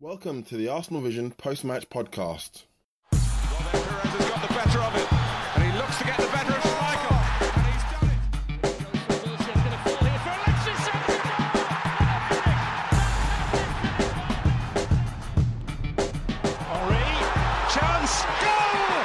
Welcome 0.00 0.44
to 0.44 0.56
the 0.56 0.68
Arsenal 0.68 1.02
Vision 1.02 1.32
post-match 1.32 1.90
podcast. 1.90 2.66
Perez 3.10 3.20
has 3.20 4.30
got 4.30 4.42
the 4.46 4.54
better 4.54 4.78
of 4.78 4.94
it, 4.94 5.12
and 5.56 5.64
he 5.64 5.76
looks 5.76 5.98
to 5.98 6.04
get 6.04 6.16
the 6.18 6.28
better 6.28 6.52
of 6.52 6.62
Schmeichel, 6.62 7.18
and 7.56 7.66
he's 7.66 7.82
done 7.90 8.06
it. 8.06 8.20
Henri, 16.70 17.02
chance, 17.74 18.22
goal! 18.40 19.02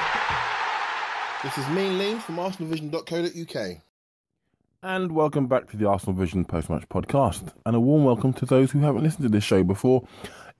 This 1.43 1.57
is 1.57 1.67
Mean 1.75 1.97
Lean 1.97 2.19
from 2.19 2.35
arsenalvision.co.uk. 2.35 3.81
And 4.83 5.13
welcome 5.13 5.47
back 5.47 5.71
to 5.71 5.77
the 5.77 5.87
Arsenal 5.87 6.13
Vision 6.15 6.45
post 6.45 6.69
match 6.69 6.87
podcast. 6.87 7.51
And 7.65 7.75
a 7.75 7.79
warm 7.79 8.03
welcome 8.03 8.33
to 8.33 8.45
those 8.45 8.69
who 8.69 8.81
haven't 8.81 9.01
listened 9.01 9.23
to 9.23 9.29
this 9.29 9.43
show 9.43 9.63
before. 9.63 10.07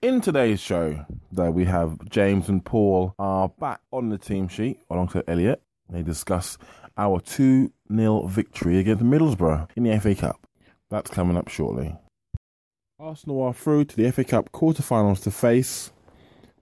In 0.04 0.20
today's 0.20 0.60
show, 0.60 1.06
though, 1.32 1.50
we 1.50 1.64
have 1.64 1.96
James 2.10 2.50
and 2.50 2.62
Paul 2.62 3.14
are 3.18 3.48
back 3.48 3.80
on 3.90 4.10
the 4.10 4.18
team 4.18 4.48
sheet 4.48 4.78
alongside 4.90 5.24
Elliot. 5.26 5.62
They 5.88 6.02
discuss 6.02 6.58
our 6.98 7.20
2 7.20 7.72
0 7.90 8.26
victory 8.26 8.78
against 8.80 9.02
Middlesbrough 9.02 9.70
in 9.76 9.84
the 9.84 9.98
FA 9.98 10.14
Cup. 10.14 10.46
That's 10.90 11.10
coming 11.10 11.38
up 11.38 11.48
shortly. 11.48 11.96
Arsenal 13.00 13.44
are 13.44 13.54
through 13.54 13.86
to 13.86 13.96
the 13.96 14.12
FA 14.12 14.24
Cup 14.24 14.52
quarterfinals 14.52 15.22
to 15.22 15.30
face. 15.30 15.90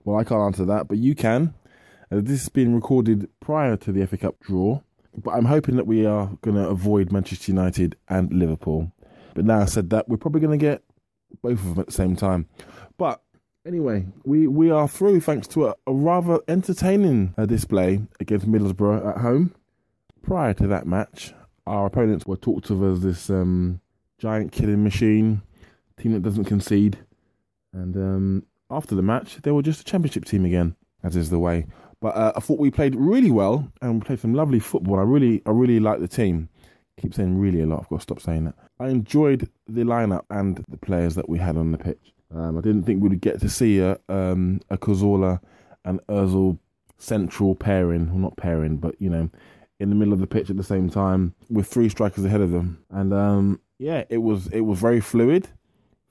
Well, 0.05 0.17
I 0.17 0.23
can't 0.23 0.39
answer 0.39 0.63
that, 0.63 0.87
but 0.87 0.99
you 0.99 1.13
can. 1.13 1.53
Uh, 2.09 2.21
this 2.21 2.43
has 2.43 2.49
been 2.49 2.73
recorded 2.73 3.27
prior 3.41 3.75
to 3.75 3.91
the 3.91 4.07
FA 4.07 4.15
Cup 4.15 4.39
draw, 4.39 4.79
but 5.21 5.31
I'm 5.31 5.43
hoping 5.43 5.75
that 5.75 5.85
we 5.85 6.05
are 6.05 6.29
going 6.43 6.55
to 6.55 6.69
avoid 6.69 7.11
Manchester 7.11 7.51
United 7.51 7.97
and 8.07 8.31
Liverpool. 8.31 8.93
But 9.33 9.43
now 9.43 9.59
I 9.59 9.65
said 9.65 9.89
that, 9.89 10.07
we're 10.07 10.15
probably 10.15 10.39
going 10.39 10.57
to 10.57 10.65
get 10.65 10.81
both 11.41 11.59
of 11.59 11.65
them 11.65 11.79
at 11.79 11.87
the 11.87 11.91
same 11.91 12.15
time. 12.15 12.47
But 12.97 13.21
anyway, 13.65 14.05
we, 14.23 14.47
we 14.47 14.69
are 14.69 14.87
through 14.87 15.21
thanks 15.21 15.47
to 15.49 15.67
a, 15.67 15.75
a 15.87 15.93
rather 15.93 16.39
entertaining 16.47 17.33
uh, 17.37 17.45
display 17.45 18.01
against 18.19 18.49
Middlesbrough 18.49 19.15
at 19.15 19.21
home. 19.21 19.53
Prior 20.21 20.53
to 20.55 20.67
that 20.67 20.87
match, 20.87 21.33
our 21.65 21.85
opponents 21.85 22.25
were 22.25 22.37
talked 22.37 22.69
of 22.69 22.83
as 22.83 23.01
this 23.01 23.29
um, 23.29 23.81
giant 24.17 24.51
killing 24.51 24.83
machine, 24.83 25.41
team 25.97 26.13
that 26.13 26.23
doesn't 26.23 26.45
concede. 26.45 26.97
And 27.73 27.95
um, 27.95 28.45
after 28.69 28.95
the 28.95 29.01
match, 29.01 29.37
they 29.43 29.51
were 29.51 29.61
just 29.61 29.81
a 29.81 29.83
championship 29.83 30.25
team 30.25 30.45
again, 30.45 30.75
as 31.03 31.15
is 31.15 31.29
the 31.29 31.39
way. 31.39 31.65
But 32.01 32.15
uh, 32.15 32.33
I 32.35 32.39
thought 32.39 32.59
we 32.59 32.71
played 32.71 32.95
really 32.95 33.31
well 33.31 33.71
and 33.81 33.95
we 33.95 34.05
played 34.05 34.19
some 34.19 34.33
lovely 34.33 34.59
football. 34.59 34.99
I 34.99 35.03
really, 35.03 35.41
I 35.45 35.51
really 35.51 35.79
like 35.79 35.99
the 35.99 36.07
team. 36.07 36.49
keep 36.99 37.13
saying 37.13 37.37
really 37.37 37.61
a 37.61 37.65
lot. 37.65 37.81
I've 37.81 37.89
got 37.89 37.97
to 37.97 38.03
stop 38.03 38.21
saying 38.21 38.45
that. 38.45 38.55
I 38.79 38.89
enjoyed 38.89 39.49
the 39.67 39.83
lineup 39.83 40.25
and 40.29 40.63
the 40.67 40.77
players 40.77 41.15
that 41.15 41.29
we 41.29 41.39
had 41.39 41.55
on 41.57 41.71
the 41.71 41.77
pitch. 41.77 42.12
Um, 42.33 42.57
I 42.57 42.61
didn't 42.61 42.83
think 42.83 43.01
we'd 43.01 43.21
get 43.21 43.39
to 43.41 43.49
see 43.49 43.79
a 43.79 43.99
um, 44.09 44.61
a 44.69 44.77
Cazorla 44.77 45.39
and 45.85 45.99
Özil 46.07 46.57
central 46.97 47.55
pairing, 47.55 48.07
well 48.09 48.17
not 48.17 48.37
pairing, 48.37 48.77
but 48.77 48.99
you 48.99 49.09
know, 49.09 49.29
in 49.79 49.89
the 49.89 49.95
middle 49.95 50.13
of 50.13 50.19
the 50.19 50.27
pitch 50.27 50.49
at 50.49 50.57
the 50.57 50.63
same 50.63 50.89
time 50.89 51.35
with 51.49 51.67
three 51.67 51.89
strikers 51.89 52.25
ahead 52.25 52.41
of 52.41 52.51
them. 52.51 52.83
And 52.89 53.13
um, 53.13 53.59
yeah, 53.77 54.03
it 54.09 54.19
was 54.19 54.47
it 54.47 54.61
was 54.61 54.79
very 54.79 54.99
fluid, 54.99 55.49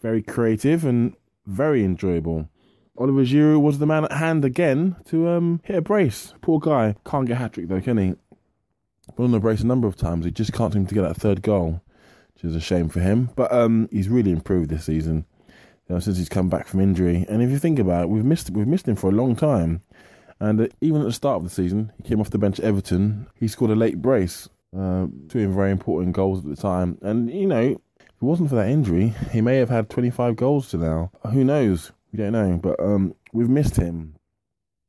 very 0.00 0.22
creative, 0.22 0.84
and 0.84 1.16
very 1.46 1.84
enjoyable. 1.84 2.48
Oliver 2.98 3.24
Giroud 3.24 3.62
was 3.62 3.78
the 3.78 3.86
man 3.86 4.04
at 4.04 4.12
hand 4.12 4.44
again 4.44 4.96
to 5.06 5.28
um, 5.28 5.60
hit 5.64 5.76
a 5.76 5.80
brace. 5.80 6.34
Poor 6.42 6.60
guy 6.60 6.94
can't 7.06 7.26
get 7.26 7.38
hat 7.38 7.54
trick 7.54 7.68
though, 7.68 7.80
can 7.80 7.98
he? 7.98 8.14
Been 9.16 9.24
on 9.26 9.32
the 9.32 9.40
brace 9.40 9.62
a 9.62 9.66
number 9.66 9.88
of 9.88 9.96
times. 9.96 10.24
He 10.24 10.30
just 10.30 10.52
can't 10.52 10.72
seem 10.72 10.86
to 10.86 10.94
get 10.94 11.02
that 11.02 11.16
third 11.16 11.42
goal, 11.42 11.80
which 12.34 12.44
is 12.44 12.54
a 12.54 12.60
shame 12.60 12.88
for 12.88 13.00
him. 13.00 13.30
But 13.34 13.52
um, 13.52 13.88
he's 13.90 14.08
really 14.08 14.30
improved 14.30 14.70
this 14.70 14.84
season 14.84 15.24
you 15.88 15.94
know, 15.94 16.00
since 16.00 16.18
he's 16.18 16.28
come 16.28 16.48
back 16.48 16.66
from 16.66 16.80
injury. 16.80 17.26
And 17.28 17.42
if 17.42 17.50
you 17.50 17.58
think 17.58 17.78
about 17.78 18.04
it, 18.04 18.08
we've 18.08 18.24
missed 18.24 18.50
we've 18.50 18.66
missed 18.66 18.88
him 18.88 18.96
for 18.96 19.08
a 19.08 19.14
long 19.14 19.36
time. 19.36 19.82
And 20.40 20.60
uh, 20.60 20.66
even 20.80 21.02
at 21.02 21.04
the 21.04 21.12
start 21.12 21.36
of 21.36 21.44
the 21.44 21.50
season, 21.50 21.92
he 21.96 22.08
came 22.08 22.20
off 22.20 22.30
the 22.30 22.38
bench 22.38 22.58
at 22.58 22.64
Everton. 22.64 23.28
He 23.34 23.48
scored 23.48 23.70
a 23.70 23.76
late 23.76 24.02
brace, 24.02 24.48
uh, 24.76 25.06
two 25.28 25.48
very 25.52 25.70
important 25.70 26.14
goals 26.14 26.40
at 26.40 26.50
the 26.50 26.60
time. 26.60 26.98
And 27.02 27.30
you 27.30 27.46
know, 27.46 27.80
if 28.00 28.06
it 28.06 28.22
wasn't 28.22 28.48
for 28.48 28.56
that 28.56 28.68
injury, 28.68 29.14
he 29.30 29.40
may 29.40 29.56
have 29.56 29.70
had 29.70 29.90
25 29.90 30.36
goals 30.36 30.68
to 30.70 30.78
now. 30.78 31.10
Who 31.30 31.44
knows? 31.44 31.92
We 32.12 32.18
don't 32.18 32.32
know. 32.32 32.58
But 32.62 32.80
um, 32.80 33.14
we've 33.32 33.48
missed 33.48 33.76
him. 33.76 34.16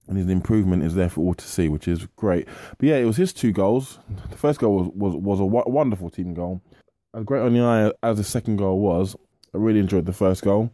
And 0.07 0.17
his 0.17 0.27
improvement 0.27 0.83
is 0.83 0.95
there 0.95 1.09
for 1.09 1.21
all 1.21 1.33
to 1.33 1.47
see, 1.47 1.69
which 1.69 1.87
is 1.87 2.07
great. 2.17 2.45
But 2.77 2.89
yeah, 2.89 2.97
it 2.97 3.05
was 3.05 3.15
his 3.15 3.31
two 3.31 3.53
goals. 3.53 3.99
The 4.31 4.37
first 4.37 4.59
goal 4.59 4.75
was 4.75 4.89
was, 4.93 5.15
was 5.15 5.39
a 5.39 5.43
w- 5.43 5.63
wonderful 5.67 6.09
team 6.09 6.33
goal. 6.33 6.61
As 7.13 7.23
great 7.23 7.41
on 7.41 7.53
the 7.53 7.61
eye 7.61 7.91
as 8.03 8.17
the 8.17 8.23
second 8.23 8.57
goal 8.57 8.79
was, 8.79 9.15
I 9.53 9.59
really 9.59 9.79
enjoyed 9.79 10.05
the 10.05 10.13
first 10.13 10.41
goal. 10.41 10.71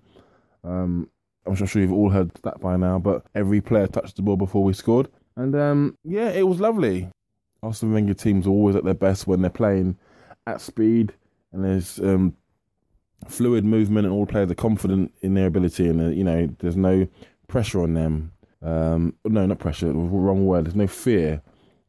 Um, 0.63 1.09
I'm 1.45 1.56
sure 1.56 1.81
you've 1.81 1.94
all 1.94 2.09
heard 2.09 2.31
that 2.44 2.59
by 2.59 2.77
now, 2.77 3.00
but 3.00 3.25
every 3.33 3.61
player 3.61 3.88
touched 3.88 4.15
the 4.15 4.21
ball 4.21 4.38
before 4.38 4.63
we 4.63 4.73
scored. 4.73 5.07
And 5.35 5.56
um, 5.56 5.97
yeah, 6.03 6.29
it 6.29 6.47
was 6.47 6.59
lovely. 6.59 7.09
Arsene 7.63 7.94
Wenger 7.94 8.13
teams 8.13 8.45
are 8.45 8.51
always 8.51 8.75
at 8.75 8.83
their 8.83 8.94
best 8.94 9.27
when 9.27 9.41
they're 9.41 9.50
playing 9.50 9.97
at 10.47 10.61
speed 10.61 11.13
and 11.51 11.63
there's 11.63 12.00
um, 12.00 12.35
fluid 13.27 13.65
movement 13.65 14.06
and 14.06 14.15
all 14.15 14.25
players 14.25 14.51
are 14.51 14.56
confident 14.56 15.13
in 15.21 15.33
their 15.33 15.47
ability 15.47 15.88
and, 15.88 16.01
uh, 16.01 16.09
you 16.09 16.23
know, 16.23 16.47
there's 16.59 16.77
no 16.77 17.07
pressure 17.47 17.81
on 17.81 17.94
them. 17.94 18.31
Um, 18.61 19.15
no, 19.25 19.45
not 19.45 19.59
pressure, 19.59 19.91
wrong 19.91 20.45
word. 20.45 20.65
There's 20.65 20.75
no 20.75 20.88
fear 20.88 21.41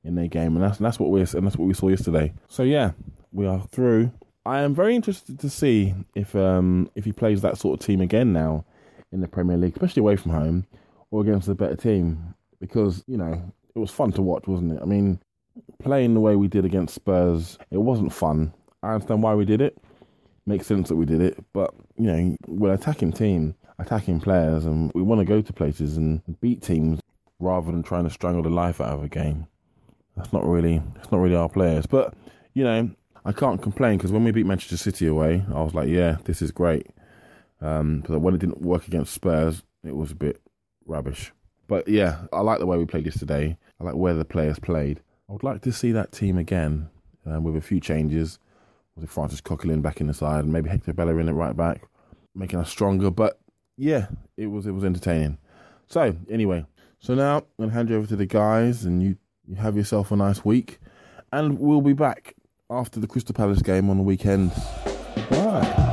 in 0.04 0.14
their 0.14 0.28
game, 0.28 0.56
and 0.56 0.64
that's 0.64 0.78
that's 0.78 0.98
what 0.98 1.10
we're, 1.10 1.26
and 1.34 1.46
that's 1.46 1.56
what 1.56 1.66
we 1.66 1.74
saw 1.74 1.88
yesterday. 1.88 2.32
So 2.48 2.62
yeah, 2.62 2.92
we 3.32 3.46
are 3.46 3.60
through. 3.70 4.12
I 4.46 4.60
am 4.60 4.74
very 4.74 4.96
interested 4.96 5.38
to 5.40 5.50
see 5.50 5.94
if 6.14 6.34
um, 6.34 6.90
if 6.94 7.04
he 7.04 7.12
plays 7.12 7.42
that 7.42 7.58
sort 7.58 7.78
of 7.78 7.86
team 7.86 8.00
again 8.00 8.32
now 8.32 8.64
in 9.12 9.20
the 9.20 9.28
Premier 9.28 9.56
League, 9.56 9.74
especially 9.76 10.00
away 10.00 10.16
from 10.16 10.32
home 10.32 10.66
or 11.10 11.22
against 11.22 11.48
a 11.48 11.54
better 11.54 11.76
team, 11.76 12.34
because 12.60 13.04
you 13.06 13.16
know 13.16 13.52
it 13.74 13.78
was 13.78 13.90
fun 13.90 14.12
to 14.12 14.22
watch, 14.22 14.46
wasn't 14.46 14.72
it? 14.72 14.78
I 14.82 14.86
mean, 14.86 15.20
playing 15.82 16.14
the 16.14 16.20
way 16.20 16.36
we 16.36 16.48
did 16.48 16.64
against 16.64 16.94
Spurs, 16.94 17.58
it 17.70 17.78
wasn't 17.78 18.12
fun. 18.12 18.54
I 18.82 18.94
understand 18.94 19.22
why 19.22 19.34
we 19.34 19.44
did 19.44 19.60
it. 19.60 19.76
Makes 20.46 20.66
sense 20.66 20.88
that 20.88 20.96
we 20.96 21.04
did 21.04 21.20
it, 21.20 21.44
but 21.52 21.74
you 21.96 22.06
know, 22.06 22.36
we're 22.48 22.72
attacking 22.72 23.12
team, 23.12 23.54
attacking 23.78 24.20
players, 24.20 24.64
and 24.64 24.90
we 24.94 25.02
want 25.02 25.20
to 25.20 25.26
go 25.26 25.42
to 25.42 25.52
places 25.52 25.98
and 25.98 26.22
beat 26.40 26.62
teams 26.62 27.00
rather 27.40 27.70
than 27.70 27.82
trying 27.82 28.04
to 28.04 28.10
strangle 28.10 28.42
the 28.42 28.48
life 28.48 28.80
out 28.80 28.94
of 28.94 29.02
a 29.02 29.08
game. 29.08 29.46
That's 30.16 30.32
not 30.32 30.46
really, 30.46 30.82
it's 30.96 31.12
not 31.12 31.20
really 31.20 31.36
our 31.36 31.48
players. 31.48 31.86
But 31.86 32.14
you 32.54 32.64
know, 32.64 32.90
I 33.24 33.32
can't 33.32 33.60
complain 33.60 33.98
because 33.98 34.12
when 34.12 34.24
we 34.24 34.30
beat 34.30 34.46
Manchester 34.46 34.76
City 34.76 35.06
away, 35.06 35.44
I 35.48 35.62
was 35.62 35.74
like, 35.74 35.88
yeah, 35.88 36.16
this 36.24 36.40
is 36.40 36.50
great. 36.50 36.86
Um, 37.60 38.02
but 38.08 38.20
when 38.20 38.34
it 38.34 38.38
didn't 38.38 38.62
work 38.62 38.86
against 38.86 39.12
Spurs, 39.12 39.62
it 39.84 39.94
was 39.94 40.10
a 40.10 40.16
bit 40.16 40.40
rubbish. 40.86 41.32
But 41.68 41.86
yeah, 41.86 42.22
I 42.32 42.40
like 42.40 42.58
the 42.58 42.66
way 42.66 42.78
we 42.78 42.86
played 42.86 43.04
yesterday. 43.04 43.56
I 43.80 43.84
like 43.84 43.94
where 43.94 44.14
the 44.14 44.24
players 44.24 44.58
played. 44.58 45.00
I 45.28 45.32
would 45.32 45.44
like 45.44 45.62
to 45.62 45.72
see 45.72 45.92
that 45.92 46.12
team 46.12 46.38
again 46.38 46.88
um, 47.26 47.44
with 47.44 47.56
a 47.56 47.60
few 47.60 47.80
changes. 47.80 48.38
With 48.96 49.08
Francis 49.08 49.40
Coquelin 49.40 49.82
back 49.82 50.00
in 50.00 50.08
the 50.08 50.14
side 50.14 50.44
and 50.44 50.52
maybe 50.52 50.68
Hector 50.68 50.92
Bellerin 50.92 51.28
at 51.28 51.34
right 51.34 51.56
back, 51.56 51.82
making 52.34 52.58
us 52.58 52.68
stronger. 52.68 53.10
But 53.10 53.38
yeah, 53.76 54.08
it 54.36 54.46
was 54.46 54.66
it 54.66 54.72
was 54.72 54.84
entertaining. 54.84 55.38
So 55.86 56.16
anyway, 56.28 56.66
so 56.98 57.14
now 57.14 57.38
I'm 57.38 57.44
gonna 57.58 57.72
hand 57.72 57.88
you 57.88 57.96
over 57.96 58.06
to 58.08 58.16
the 58.16 58.26
guys, 58.26 58.84
and 58.84 59.02
you 59.02 59.16
you 59.46 59.54
have 59.56 59.76
yourself 59.76 60.10
a 60.10 60.16
nice 60.16 60.44
week, 60.44 60.80
and 61.32 61.58
we'll 61.58 61.80
be 61.80 61.92
back 61.92 62.34
after 62.70 63.00
the 63.00 63.06
Crystal 63.06 63.34
Palace 63.34 63.62
game 63.62 63.90
on 63.90 63.96
the 63.96 64.02
weekend. 64.02 64.52
Bye. 65.30 65.90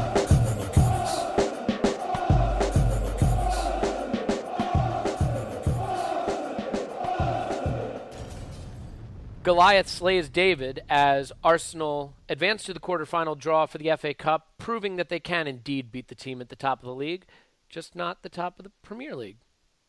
Goliath 9.44 9.88
slays 9.88 10.28
David 10.28 10.82
as 10.90 11.32
Arsenal 11.42 12.14
advance 12.28 12.64
to 12.66 12.74
the 12.74 12.82
quarterfinal 12.82 13.40
draw 13.40 13.66
for 13.66 13.78
the 13.78 13.96
FA 13.96 14.14
Cup, 14.14 14.50
proving 14.58 14.98
that 14.98 15.08
they 15.08 15.22
can 15.22 15.48
indeed 15.48 15.90
beat 15.90 16.10
the 16.10 16.16
team 16.16 16.42
at 16.42 16.50
the 16.50 16.56
top 16.58 16.80
of 16.80 16.86
the 16.86 16.94
league, 16.94 17.26
just 17.70 17.96
not 17.96 18.24
the 18.24 18.30
top 18.30 18.60
of 18.60 18.66
the 18.66 18.72
Premier 18.84 19.16
League. 19.16 19.38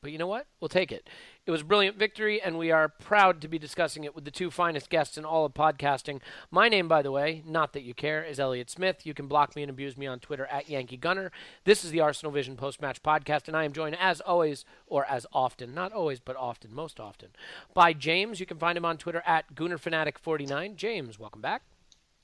But 0.00 0.12
you 0.12 0.18
know 0.18 0.28
what? 0.28 0.46
We'll 0.60 0.68
take 0.68 0.92
it. 0.92 1.08
It 1.44 1.50
was 1.50 1.62
a 1.62 1.64
brilliant 1.64 1.96
victory, 1.96 2.40
and 2.40 2.56
we 2.56 2.70
are 2.70 2.88
proud 2.88 3.40
to 3.40 3.48
be 3.48 3.58
discussing 3.58 4.04
it 4.04 4.14
with 4.14 4.24
the 4.24 4.30
two 4.30 4.48
finest 4.48 4.90
guests 4.90 5.18
in 5.18 5.24
all 5.24 5.44
of 5.44 5.54
podcasting. 5.54 6.20
My 6.52 6.68
name, 6.68 6.86
by 6.86 7.02
the 7.02 7.10
way, 7.10 7.42
not 7.44 7.72
that 7.72 7.82
you 7.82 7.94
care, 7.94 8.22
is 8.22 8.38
Elliot 8.38 8.70
Smith. 8.70 9.04
You 9.04 9.12
can 9.12 9.26
block 9.26 9.56
me 9.56 9.62
and 9.62 9.70
abuse 9.70 9.96
me 9.96 10.06
on 10.06 10.20
Twitter 10.20 10.46
at 10.46 10.68
Yankee 10.68 10.96
Gunner. 10.96 11.32
This 11.64 11.84
is 11.84 11.90
the 11.90 12.00
Arsenal 12.00 12.30
Vision 12.30 12.56
post 12.56 12.80
match 12.80 13.02
podcast, 13.02 13.48
and 13.48 13.56
I 13.56 13.64
am 13.64 13.72
joined 13.72 13.96
as 13.98 14.20
always, 14.20 14.64
or 14.86 15.04
as 15.06 15.26
often, 15.32 15.74
not 15.74 15.92
always, 15.92 16.20
but 16.20 16.36
often, 16.36 16.72
most 16.72 17.00
often, 17.00 17.30
by 17.74 17.92
James. 17.92 18.38
You 18.38 18.46
can 18.46 18.58
find 18.58 18.78
him 18.78 18.84
on 18.84 18.98
Twitter 18.98 19.24
at 19.26 19.52
GoonerFanatic49. 19.56 20.76
James, 20.76 21.18
welcome 21.18 21.40
back. 21.40 21.62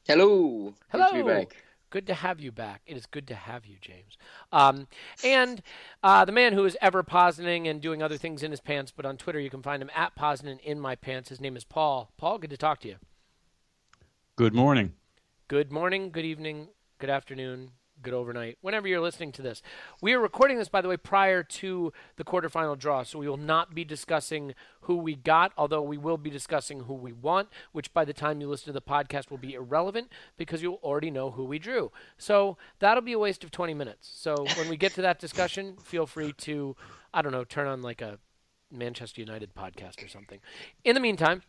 Hello. 0.06 0.74
Hello. 0.90 1.46
Good 1.94 2.08
to 2.08 2.12
be 2.12 2.14
back. 2.14 2.20
Good 2.20 2.20
to 2.20 2.26
have 2.26 2.40
you 2.40 2.52
back. 2.52 2.82
It 2.86 2.96
is 2.96 3.06
good 3.06 3.28
to 3.28 3.34
have 3.36 3.66
you, 3.66 3.76
James. 3.80 4.18
Um, 4.50 4.88
and 5.22 5.62
uh, 6.02 6.24
the 6.24 6.32
man 6.32 6.52
who 6.52 6.64
is 6.64 6.76
ever 6.82 7.04
positing 7.04 7.68
and 7.68 7.80
doing 7.80 8.02
other 8.02 8.16
things 8.16 8.42
in 8.42 8.50
his 8.50 8.60
pants, 8.60 8.92
but 8.94 9.06
on 9.06 9.16
Twitter 9.16 9.38
you 9.38 9.48
can 9.48 9.62
find 9.62 9.80
him 9.80 9.90
at 9.94 10.16
positing 10.16 10.58
in 10.58 10.80
my 10.80 10.96
pants. 10.96 11.28
His 11.28 11.40
name 11.40 11.56
is 11.56 11.62
Paul. 11.62 12.10
Paul, 12.16 12.38
good 12.38 12.50
to 12.50 12.56
talk 12.56 12.80
to 12.80 12.88
you. 12.88 12.96
Good 14.34 14.54
morning. 14.54 14.94
Good 15.46 15.70
morning, 15.70 16.10
good 16.10 16.24
evening, 16.24 16.68
good 16.98 17.10
afternoon, 17.10 17.70
good 18.04 18.14
overnight, 18.14 18.58
whenever 18.60 18.86
you're 18.86 19.00
listening 19.00 19.32
to 19.32 19.42
this. 19.42 19.62
We 20.00 20.12
are 20.12 20.20
recording 20.20 20.58
this, 20.58 20.68
by 20.68 20.80
the 20.80 20.88
way, 20.88 20.96
prior 20.96 21.42
to 21.42 21.92
the 22.16 22.24
quarterfinal 22.24 22.78
draw, 22.78 23.02
so 23.02 23.18
we 23.18 23.28
will 23.28 23.36
not 23.36 23.74
be 23.74 23.84
discussing 23.84 24.54
who 24.82 24.96
we 24.96 25.16
got, 25.16 25.52
although 25.56 25.82
we 25.82 25.98
will 25.98 26.18
be 26.18 26.30
discussing 26.30 26.80
who 26.80 26.94
we 26.94 27.12
want, 27.12 27.48
which 27.72 27.92
by 27.92 28.04
the 28.04 28.12
time 28.12 28.40
you 28.40 28.48
listen 28.48 28.66
to 28.66 28.72
the 28.72 28.82
podcast 28.82 29.30
will 29.30 29.38
be 29.38 29.54
irrelevant 29.54 30.12
because 30.36 30.62
you'll 30.62 30.80
already 30.82 31.10
know 31.10 31.32
who 31.32 31.44
we 31.44 31.58
drew. 31.58 31.90
So 32.18 32.58
that'll 32.78 33.02
be 33.02 33.12
a 33.12 33.18
waste 33.18 33.42
of 33.42 33.50
20 33.50 33.74
minutes. 33.74 34.12
So 34.14 34.36
when 34.56 34.68
we 34.68 34.76
get 34.76 34.94
to 34.94 35.02
that 35.02 35.18
discussion, 35.18 35.76
feel 35.82 36.06
free 36.06 36.32
to, 36.32 36.76
I 37.12 37.22
don't 37.22 37.32
know, 37.32 37.44
turn 37.44 37.66
on 37.66 37.82
like 37.82 38.02
a 38.02 38.18
Manchester 38.70 39.20
United 39.20 39.54
podcast 39.54 40.04
or 40.04 40.08
something. 40.08 40.40
In 40.84 40.94
the 40.94 41.00
meantime, 41.00 41.42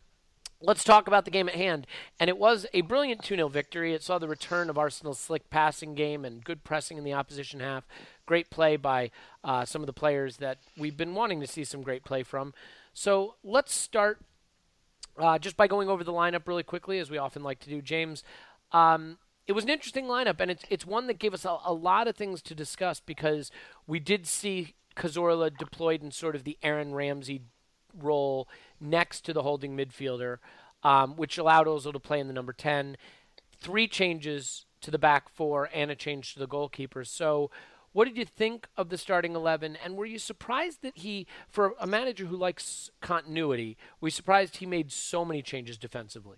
Let's 0.62 0.84
talk 0.84 1.08
about 1.08 1.26
the 1.26 1.32
game 1.32 1.50
at 1.50 1.56
hand. 1.56 1.86
And 2.20 2.30
it 2.30 2.38
was 2.38 2.66
a 2.74 2.82
brilliant 2.82 3.24
2 3.24 3.36
0 3.36 3.48
victory. 3.50 3.94
It 3.94 4.04
saw 4.04 4.18
the 4.18 4.28
return 4.28 4.70
of 4.70 4.78
Arsenal's 4.78 5.20
slick 5.20 5.50
passing 5.50 5.96
game 5.96 6.24
and 6.24 6.44
good 6.44 6.64
pressing 6.64 6.98
in 6.98 7.04
the 7.04 7.14
opposition 7.14 7.60
half. 7.60 7.86
Great 8.26 8.50
play 8.50 8.76
by 8.76 9.12
uh, 9.44 9.66
some 9.66 9.82
of 9.82 9.88
the 9.88 9.94
players 9.94 10.38
that 10.38 10.58
we've 10.78 10.98
been 10.98 11.14
wanting 11.14 11.42
to 11.42 11.48
see 11.48 11.64
some 11.64 11.82
great 11.82 12.04
play 12.04 12.24
from. 12.24 12.54
So 12.94 13.36
let's 13.44 13.74
start 13.74 14.20
uh, 15.18 15.38
just 15.38 15.58
by 15.58 15.68
going 15.68 15.90
over 15.90 16.04
the 16.04 16.14
lineup 16.14 16.48
really 16.48 16.64
quickly, 16.64 17.00
as 17.00 17.10
we 17.10 17.18
often 17.18 17.44
like 17.44 17.60
to 17.60 17.70
do. 17.70 17.82
James, 17.82 18.24
um, 18.72 19.18
it 19.48 19.54
was 19.54 19.64
an 19.64 19.70
interesting 19.70 20.06
lineup, 20.06 20.40
and 20.40 20.50
it's, 20.50 20.64
it's 20.70 20.86
one 20.86 21.08
that 21.08 21.20
gave 21.20 21.34
us 21.34 21.46
a, 21.46 21.58
a 21.66 21.74
lot 21.74 22.08
of 22.08 22.16
things 22.16 22.42
to 22.44 22.56
discuss 22.56 23.00
because 23.00 23.52
we 23.86 24.00
did 24.00 24.26
see 24.26 24.74
Cazorla 24.96 25.56
deployed 25.56 26.02
in 26.02 26.12
sort 26.12 26.36
of 26.36 26.44
the 26.44 26.58
Aaron 26.64 26.94
Ramsey 26.94 27.42
role 28.00 28.48
next 28.80 29.22
to 29.22 29.34
the 29.34 29.44
holding 29.44 29.76
midfielder, 29.76 30.38
um, 30.84 31.16
which 31.16 31.38
allowed 31.38 31.68
Ozil 31.68 31.94
to 31.94 32.00
play 32.00 32.20
in 32.20 32.28
the 32.28 32.34
number 32.34 32.54
10. 32.54 32.98
Three 33.58 33.88
changes 33.88 34.66
to 34.82 34.92
the 34.92 35.00
back 35.00 35.30
four 35.30 35.70
and 35.74 35.90
a 35.90 35.96
change 35.96 36.34
to 36.34 36.40
the 36.40 36.48
goalkeeper. 36.48 37.04
So, 37.04 37.50
what 37.92 38.06
did 38.06 38.18
you 38.18 38.26
think 38.26 38.68
of 38.76 38.90
the 38.90 38.98
starting 38.98 39.36
11? 39.36 39.78
And 39.82 39.96
were 39.96 40.06
you 40.06 40.20
surprised 40.20 40.82
that 40.82 40.98
he, 40.98 41.28
for 41.48 41.76
a 41.80 41.88
manager 41.88 42.26
who 42.26 42.36
likes 42.36 42.92
continuity, 43.00 43.78
were 44.02 44.10
you 44.10 44.12
surprised 44.12 44.58
he 44.58 44.66
made 44.66 44.92
so 44.92 45.24
many 45.24 45.42
changes 45.42 45.78
defensively? 45.78 46.38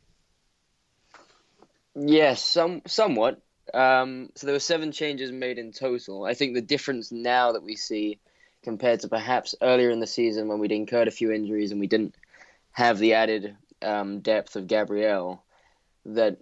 Yes, 1.95 2.43
some 2.43 2.83
somewhat. 2.85 3.41
Um, 3.73 4.29
so 4.35 4.45
there 4.45 4.53
were 4.53 4.59
seven 4.59 4.91
changes 4.91 5.31
made 5.31 5.57
in 5.57 5.71
total. 5.71 6.25
I 6.25 6.35
think 6.35 6.53
the 6.53 6.61
difference 6.61 7.11
now 7.11 7.53
that 7.53 7.63
we 7.63 7.75
see 7.75 8.19
compared 8.63 9.01
to 9.01 9.07
perhaps 9.07 9.55
earlier 9.61 9.89
in 9.89 9.99
the 9.99 10.07
season 10.07 10.47
when 10.47 10.59
we'd 10.59 10.71
incurred 10.71 11.07
a 11.07 11.11
few 11.11 11.31
injuries 11.31 11.71
and 11.71 11.79
we 11.79 11.87
didn't 11.87 12.15
have 12.71 12.97
the 12.97 13.13
added 13.13 13.55
um, 13.81 14.19
depth 14.19 14.55
of 14.55 14.67
Gabriel, 14.67 15.43
that 16.05 16.37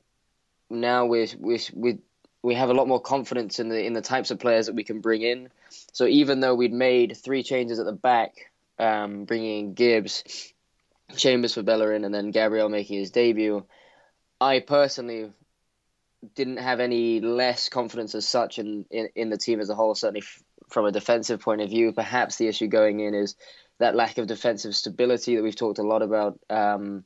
now 0.69 1.05
we 1.05 1.29
we 1.39 1.59
we 1.73 1.97
we 2.41 2.55
have 2.55 2.69
a 2.69 2.73
lot 2.73 2.87
more 2.87 3.01
confidence 3.01 3.59
in 3.59 3.69
the 3.69 3.83
in 3.83 3.93
the 3.93 4.01
types 4.01 4.31
of 4.31 4.39
players 4.39 4.67
that 4.67 4.75
we 4.75 4.83
can 4.83 5.01
bring 5.01 5.21
in. 5.21 5.49
So 5.93 6.05
even 6.05 6.39
though 6.39 6.55
we'd 6.55 6.73
made 6.73 7.17
three 7.17 7.43
changes 7.43 7.79
at 7.79 7.85
the 7.85 7.91
back, 7.91 8.51
um, 8.79 9.25
bringing 9.25 9.59
in 9.59 9.73
Gibbs, 9.73 10.53
Chambers 11.15 11.53
for 11.53 11.63
Bellerin, 11.63 12.03
and 12.03 12.13
then 12.13 12.31
Gabriel 12.31 12.69
making 12.69 12.99
his 12.99 13.11
debut, 13.11 13.65
I 14.39 14.59
personally 14.59 15.31
didn't 16.33 16.57
have 16.57 16.79
any 16.79 17.21
less 17.21 17.69
confidence 17.69 18.15
as 18.15 18.27
such 18.27 18.57
in, 18.57 18.85
in, 18.89 19.09
in 19.15 19.29
the 19.29 19.37
team 19.37 19.59
as 19.59 19.69
a 19.69 19.75
whole. 19.75 19.95
Certainly 19.95 20.23
from 20.75 20.85
a 20.85 20.91
defensive 20.91 21.39
point 21.39 21.61
of 21.61 21.69
view, 21.69 21.93
perhaps 21.93 22.35
the 22.35 22.49
issue 22.49 22.67
going 22.67 22.99
in 22.99 23.13
is 23.13 23.37
that 23.79 23.95
lack 23.95 24.17
of 24.17 24.27
defensive 24.27 24.75
stability 24.75 25.37
that 25.37 25.41
we've 25.41 25.55
talked 25.55 25.79
a 25.79 25.87
lot 25.87 26.01
about. 26.01 26.37
Um, 26.49 27.05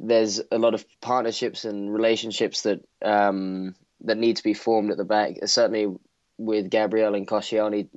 there's 0.00 0.40
a 0.50 0.56
lot 0.56 0.72
of 0.72 0.86
partnerships 1.02 1.66
and 1.66 1.92
relationships 1.92 2.62
that 2.62 2.82
um, 3.04 3.74
that 4.04 4.16
need 4.16 4.38
to 4.38 4.42
be 4.42 4.54
formed 4.54 4.90
at 4.90 4.96
the 4.96 5.04
back. 5.04 5.36
Certainly 5.44 5.98
with 6.38 6.70
Gabriel 6.70 7.14
and 7.14 7.28
Koscielny, 7.28 7.88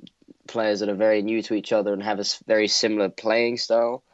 players 0.46 0.80
that 0.80 0.90
are 0.90 0.94
very 0.94 1.22
new 1.22 1.40
to 1.40 1.54
each 1.54 1.72
other 1.72 1.94
and 1.94 2.02
have 2.02 2.20
a 2.20 2.24
very 2.46 2.68
similar 2.68 3.08
playing 3.08 3.56
style. 3.56 4.04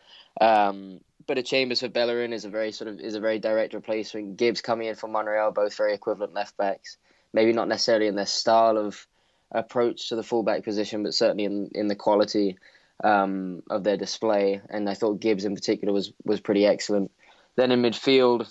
Um, 0.40 1.00
but 1.26 1.38
a 1.38 1.42
Chambers 1.42 1.80
for 1.80 1.88
Bellerin 1.88 2.32
is 2.32 2.44
a 2.44 2.50
very 2.50 2.70
sort 2.70 2.86
of 2.86 3.00
is 3.00 3.16
a 3.16 3.20
very 3.20 3.40
direct 3.40 3.74
replacement. 3.74 4.36
Gibbs 4.36 4.60
coming 4.60 4.86
in 4.86 4.94
for 4.94 5.08
Monreal, 5.08 5.50
both 5.50 5.76
very 5.76 5.94
equivalent 5.94 6.34
left 6.34 6.56
backs. 6.56 6.98
Maybe 7.32 7.52
not 7.52 7.66
necessarily 7.66 8.06
in 8.06 8.14
their 8.14 8.26
style 8.26 8.78
of 8.78 9.08
approach 9.50 10.08
to 10.08 10.16
the 10.16 10.22
fullback 10.22 10.64
position, 10.64 11.02
but 11.02 11.14
certainly 11.14 11.44
in 11.44 11.70
in 11.74 11.88
the 11.88 11.96
quality 11.96 12.58
um, 13.02 13.62
of 13.70 13.84
their 13.84 13.96
display. 13.96 14.60
And 14.68 14.88
I 14.88 14.94
thought 14.94 15.20
Gibbs 15.20 15.44
in 15.44 15.54
particular 15.54 15.92
was 15.92 16.12
was 16.24 16.40
pretty 16.40 16.66
excellent. 16.66 17.10
Then 17.56 17.72
in 17.72 17.82
midfield, 17.82 18.48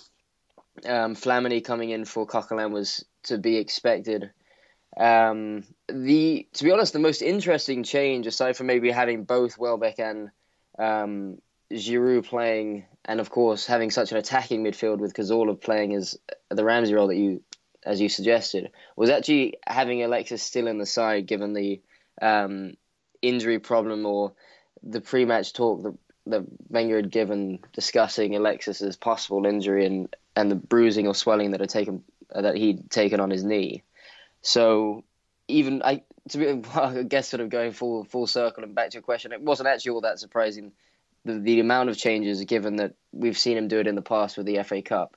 um, 0.84 1.14
Flamini 1.14 1.64
coming 1.64 1.90
in 1.90 2.04
for 2.04 2.26
Coquelin 2.26 2.72
was 2.72 3.04
to 3.24 3.38
be 3.38 3.56
expected. 3.56 4.30
Um, 4.96 5.64
the 5.88 6.48
to 6.54 6.64
be 6.64 6.72
honest, 6.72 6.92
the 6.92 6.98
most 6.98 7.22
interesting 7.22 7.84
change, 7.84 8.26
aside 8.26 8.56
from 8.56 8.66
maybe 8.66 8.90
having 8.90 9.24
both 9.24 9.58
Welbeck 9.58 9.98
and 9.98 10.30
um, 10.78 11.38
Giroud 11.72 12.26
playing, 12.26 12.86
and 13.04 13.20
of 13.20 13.30
course 13.30 13.66
having 13.66 13.90
such 13.90 14.12
an 14.12 14.18
attacking 14.18 14.64
midfield 14.64 14.98
with 14.98 15.14
Cazorla 15.14 15.60
playing 15.60 15.94
as 15.94 16.18
the 16.50 16.64
Ramsey 16.64 16.94
role 16.94 17.08
that 17.08 17.16
you, 17.16 17.42
as 17.88 18.00
you 18.00 18.08
suggested, 18.08 18.70
was 18.96 19.08
actually 19.08 19.54
having 19.66 20.02
Alexis 20.02 20.42
still 20.42 20.66
in 20.66 20.76
the 20.76 20.86
side, 20.86 21.26
given 21.26 21.54
the 21.54 21.80
um, 22.20 22.74
injury 23.22 23.58
problem 23.58 24.04
or 24.04 24.32
the 24.82 25.00
pre-match 25.00 25.54
talk 25.54 25.82
that, 25.82 25.98
that 26.26 26.44
Wenger 26.68 26.96
had 26.96 27.10
given 27.10 27.60
discussing 27.72 28.36
Alexis's 28.36 28.96
possible 28.96 29.46
injury 29.46 29.86
and, 29.86 30.14
and 30.36 30.50
the 30.50 30.54
bruising 30.54 31.06
or 31.06 31.14
swelling 31.14 31.52
that 31.52 31.60
had 31.60 31.70
taken 31.70 32.04
that 32.34 32.56
he'd 32.56 32.90
taken 32.90 33.20
on 33.20 33.30
his 33.30 33.42
knee. 33.42 33.82
So 34.42 35.02
even 35.48 35.82
I 35.82 36.02
to 36.28 36.38
be, 36.38 36.68
I 36.74 37.02
guess 37.04 37.28
sort 37.28 37.40
of 37.40 37.48
going 37.48 37.72
full 37.72 38.04
full 38.04 38.26
circle 38.26 38.64
and 38.64 38.74
back 38.74 38.90
to 38.90 38.94
your 38.96 39.02
question, 39.02 39.32
it 39.32 39.40
wasn't 39.40 39.68
actually 39.68 39.92
all 39.92 40.02
that 40.02 40.18
surprising 40.20 40.72
the, 41.24 41.38
the 41.38 41.60
amount 41.60 41.88
of 41.88 41.96
changes, 41.96 42.44
given 42.44 42.76
that 42.76 42.94
we've 43.12 43.38
seen 43.38 43.56
him 43.56 43.68
do 43.68 43.80
it 43.80 43.86
in 43.86 43.94
the 43.94 44.02
past 44.02 44.36
with 44.36 44.46
the 44.46 44.62
FA 44.62 44.82
Cup. 44.82 45.16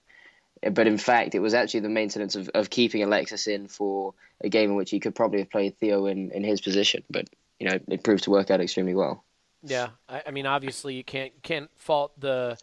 But 0.69 0.87
in 0.87 0.97
fact, 0.97 1.33
it 1.33 1.39
was 1.39 1.53
actually 1.53 1.79
the 1.79 1.89
maintenance 1.89 2.35
of, 2.35 2.49
of 2.49 2.69
keeping 2.69 3.01
Alexis 3.01 3.47
in 3.47 3.67
for 3.67 4.13
a 4.41 4.49
game 4.49 4.71
in 4.71 4.75
which 4.75 4.91
he 4.91 4.99
could 4.99 5.15
probably 5.15 5.39
have 5.39 5.49
played 5.49 5.77
Theo 5.77 6.05
in, 6.05 6.31
in 6.31 6.43
his 6.43 6.61
position. 6.61 7.03
But 7.09 7.29
you 7.59 7.67
know, 7.67 7.79
it 7.87 8.03
proved 8.03 8.23
to 8.23 8.31
work 8.31 8.51
out 8.51 8.61
extremely 8.61 8.95
well. 8.95 9.23
Yeah, 9.63 9.89
I, 10.09 10.23
I 10.27 10.31
mean, 10.31 10.45
obviously, 10.45 10.95
you 10.95 11.03
can't 11.03 11.33
can't 11.43 11.69
fault 11.77 12.19
the 12.19 12.57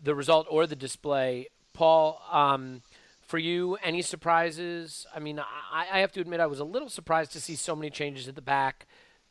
the 0.00 0.14
result 0.14 0.46
or 0.50 0.66
the 0.66 0.76
display. 0.76 1.48
Paul, 1.72 2.22
um, 2.30 2.82
for 3.26 3.38
you, 3.38 3.76
any 3.82 4.02
surprises? 4.02 5.06
I 5.14 5.18
mean, 5.18 5.38
I, 5.38 5.86
I 5.92 5.98
have 5.98 6.12
to 6.12 6.20
admit, 6.20 6.40
I 6.40 6.46
was 6.46 6.60
a 6.60 6.64
little 6.64 6.88
surprised 6.88 7.32
to 7.32 7.40
see 7.40 7.54
so 7.54 7.76
many 7.76 7.90
changes 7.90 8.28
at 8.28 8.34
the 8.34 8.42
back, 8.42 8.86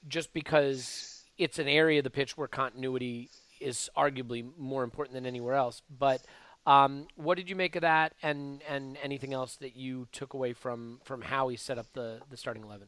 just 0.08 0.34
because 0.34 1.24
it's 1.38 1.60
an 1.60 1.68
area 1.68 2.00
of 2.00 2.04
the 2.04 2.10
pitch 2.10 2.38
where 2.38 2.48
continuity 2.48 3.30
is 3.60 3.90
arguably 3.98 4.46
more 4.58 4.84
important 4.84 5.16
than 5.16 5.26
anywhere 5.26 5.56
else. 5.56 5.82
But 5.90 6.22
um, 6.66 7.08
what 7.16 7.38
did 7.38 7.50
you 7.50 7.56
make 7.56 7.76
of 7.76 7.82
that, 7.82 8.14
and 8.22 8.62
and 8.68 8.98
anything 9.04 9.34
else 9.34 9.56
that 9.58 9.76
you 9.76 10.08
took 10.12 10.34
away 10.34 10.54
from 10.54 11.00
from 11.04 11.22
how 11.22 11.48
he 11.48 11.58
set 11.58 11.78
up 11.78 11.88
the 11.94 12.22
the 12.30 12.38
starting 12.38 12.64
eleven? 12.64 12.88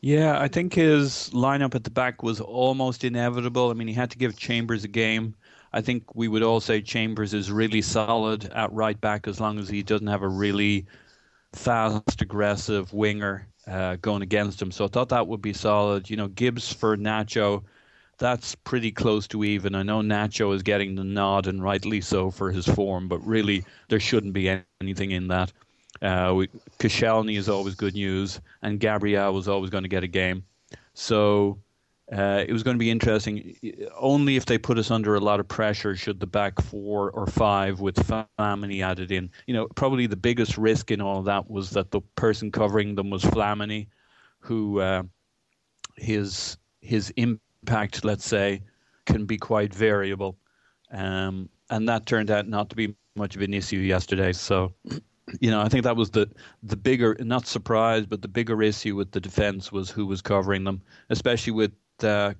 Yeah, 0.00 0.40
I 0.40 0.48
think 0.48 0.74
his 0.74 1.30
lineup 1.30 1.74
at 1.74 1.84
the 1.84 1.90
back 1.90 2.22
was 2.22 2.40
almost 2.40 3.04
inevitable. 3.04 3.70
I 3.70 3.74
mean, 3.74 3.88
he 3.88 3.94
had 3.94 4.10
to 4.12 4.18
give 4.18 4.36
Chambers 4.36 4.84
a 4.84 4.88
game. 4.88 5.34
I 5.72 5.82
think 5.82 6.14
we 6.14 6.26
would 6.28 6.42
all 6.42 6.60
say 6.60 6.80
Chambers 6.80 7.34
is 7.34 7.52
really 7.52 7.82
solid 7.82 8.46
at 8.52 8.72
right 8.72 8.98
back 9.00 9.28
as 9.28 9.40
long 9.40 9.58
as 9.58 9.68
he 9.68 9.82
doesn't 9.82 10.06
have 10.06 10.22
a 10.22 10.28
really 10.28 10.86
fast, 11.52 12.22
aggressive 12.22 12.92
winger 12.92 13.46
uh, 13.66 13.96
going 13.96 14.22
against 14.22 14.60
him. 14.60 14.70
So 14.70 14.84
I 14.86 14.88
thought 14.88 15.10
that 15.10 15.28
would 15.28 15.42
be 15.42 15.52
solid. 15.52 16.08
You 16.08 16.16
know, 16.16 16.28
Gibbs 16.28 16.72
for 16.72 16.96
Nacho, 16.96 17.62
that's 18.20 18.54
pretty 18.54 18.92
close 18.92 19.26
to 19.28 19.42
even. 19.42 19.74
I 19.74 19.82
know 19.82 20.00
Nacho 20.00 20.54
is 20.54 20.62
getting 20.62 20.94
the 20.94 21.02
nod, 21.02 21.46
and 21.46 21.62
rightly 21.62 22.00
so 22.00 22.30
for 22.30 22.52
his 22.52 22.66
form, 22.66 23.08
but 23.08 23.18
really 23.26 23.64
there 23.88 23.98
shouldn't 23.98 24.34
be 24.34 24.62
anything 24.80 25.10
in 25.10 25.26
that. 25.28 25.52
Uh, 26.02 26.46
is 26.82 27.48
always 27.48 27.74
good 27.74 27.94
news, 27.94 28.40
and 28.62 28.78
Gabriel 28.78 29.32
was 29.32 29.48
always 29.48 29.70
going 29.70 29.82
to 29.82 29.88
get 29.88 30.04
a 30.04 30.08
game. 30.08 30.44
So 30.94 31.58
uh, 32.12 32.44
it 32.46 32.52
was 32.52 32.62
going 32.62 32.76
to 32.76 32.78
be 32.78 32.90
interesting. 32.90 33.56
Only 33.98 34.36
if 34.36 34.44
they 34.44 34.58
put 34.58 34.78
us 34.78 34.90
under 34.90 35.14
a 35.14 35.20
lot 35.20 35.40
of 35.40 35.48
pressure 35.48 35.96
should 35.96 36.20
the 36.20 36.26
back 36.26 36.60
four 36.60 37.10
or 37.12 37.26
five 37.26 37.80
with 37.80 37.96
Flamini 37.96 38.82
added 38.82 39.12
in. 39.12 39.30
You 39.46 39.54
know, 39.54 39.66
probably 39.74 40.06
the 40.06 40.16
biggest 40.16 40.58
risk 40.58 40.90
in 40.90 41.00
all 41.00 41.18
of 41.18 41.24
that 41.24 41.50
was 41.50 41.70
that 41.70 41.90
the 41.90 42.02
person 42.16 42.52
covering 42.52 42.94
them 42.94 43.10
was 43.10 43.22
Flamini, 43.22 43.86
who 44.40 44.80
uh, 44.80 45.04
his 45.96 46.58
his 46.80 47.10
impact, 47.16 47.42
let's 48.04 48.26
say, 48.26 48.62
can 49.06 49.24
be 49.24 49.36
quite 49.36 49.74
variable, 49.74 50.36
um, 50.92 51.48
and 51.70 51.88
that 51.88 52.06
turned 52.06 52.30
out 52.30 52.48
not 52.48 52.70
to 52.70 52.76
be 52.76 52.94
much 53.16 53.36
of 53.36 53.42
an 53.42 53.54
issue 53.54 53.78
yesterday. 53.78 54.32
So 54.32 54.72
you 55.40 55.50
know, 55.50 55.60
I 55.60 55.68
think 55.68 55.84
that 55.84 55.96
was 55.96 56.10
the 56.10 56.28
the 56.62 56.76
bigger, 56.76 57.16
not 57.20 57.46
surprise, 57.46 58.06
but 58.06 58.22
the 58.22 58.28
bigger 58.28 58.62
issue 58.62 58.96
with 58.96 59.12
the 59.12 59.20
defense 59.20 59.70
was 59.70 59.90
who 59.90 60.06
was 60.06 60.22
covering 60.22 60.64
them, 60.64 60.82
especially 61.10 61.52
with 61.52 61.72
uh, 62.02 62.32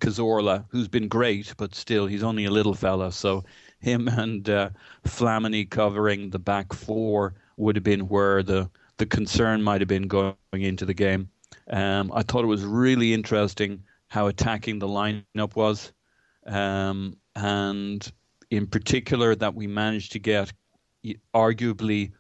who's 0.71 0.89
been 0.89 1.09
great, 1.09 1.55
but 1.57 1.75
still 1.75 2.07
he's 2.07 2.23
only 2.23 2.47
a 2.47 2.51
little 2.51 2.75
fella. 2.75 3.13
So 3.13 3.45
him 3.81 4.09
and 4.19 4.49
uh, 4.49 4.71
Flamini 5.07 5.69
covering 5.69 6.31
the 6.31 6.39
back 6.39 6.73
four 6.73 7.35
would 7.57 7.77
have 7.77 7.85
been 7.85 8.09
where 8.09 8.43
the 8.43 8.71
the 8.97 9.07
concern 9.07 9.63
might 9.63 9.81
have 9.81 9.89
been 9.89 10.09
going 10.09 10.35
into 10.53 10.85
the 10.85 10.95
game. 10.95 11.31
Um, 11.71 12.11
I 12.15 12.23
thought 12.23 12.45
it 12.45 12.49
was 12.49 12.65
really 12.65 13.15
interesting 13.15 13.83
how 14.11 14.27
attacking 14.27 14.79
the 14.79 14.89
lineup 14.89 15.55
was, 15.55 15.93
um, 16.47 17.17
and 17.37 18.13
in 18.51 18.67
particular 18.67 19.35
that 19.37 19.55
we 19.55 19.67
managed 19.67 20.13
to 20.13 20.19
get 20.19 20.53
arguably 21.35 22.13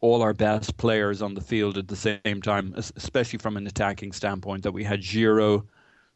all 0.00 0.20
our 0.20 0.34
best 0.34 0.76
players 0.76 1.22
on 1.22 1.34
the 1.34 1.40
field 1.40 1.78
at 1.78 1.88
the 1.88 1.96
same 1.96 2.42
time, 2.42 2.74
especially 2.76 3.38
from 3.38 3.56
an 3.56 3.66
attacking 3.66 4.12
standpoint. 4.12 4.62
That 4.62 4.72
we 4.72 4.84
had 4.84 5.00
Giroud, 5.00 5.66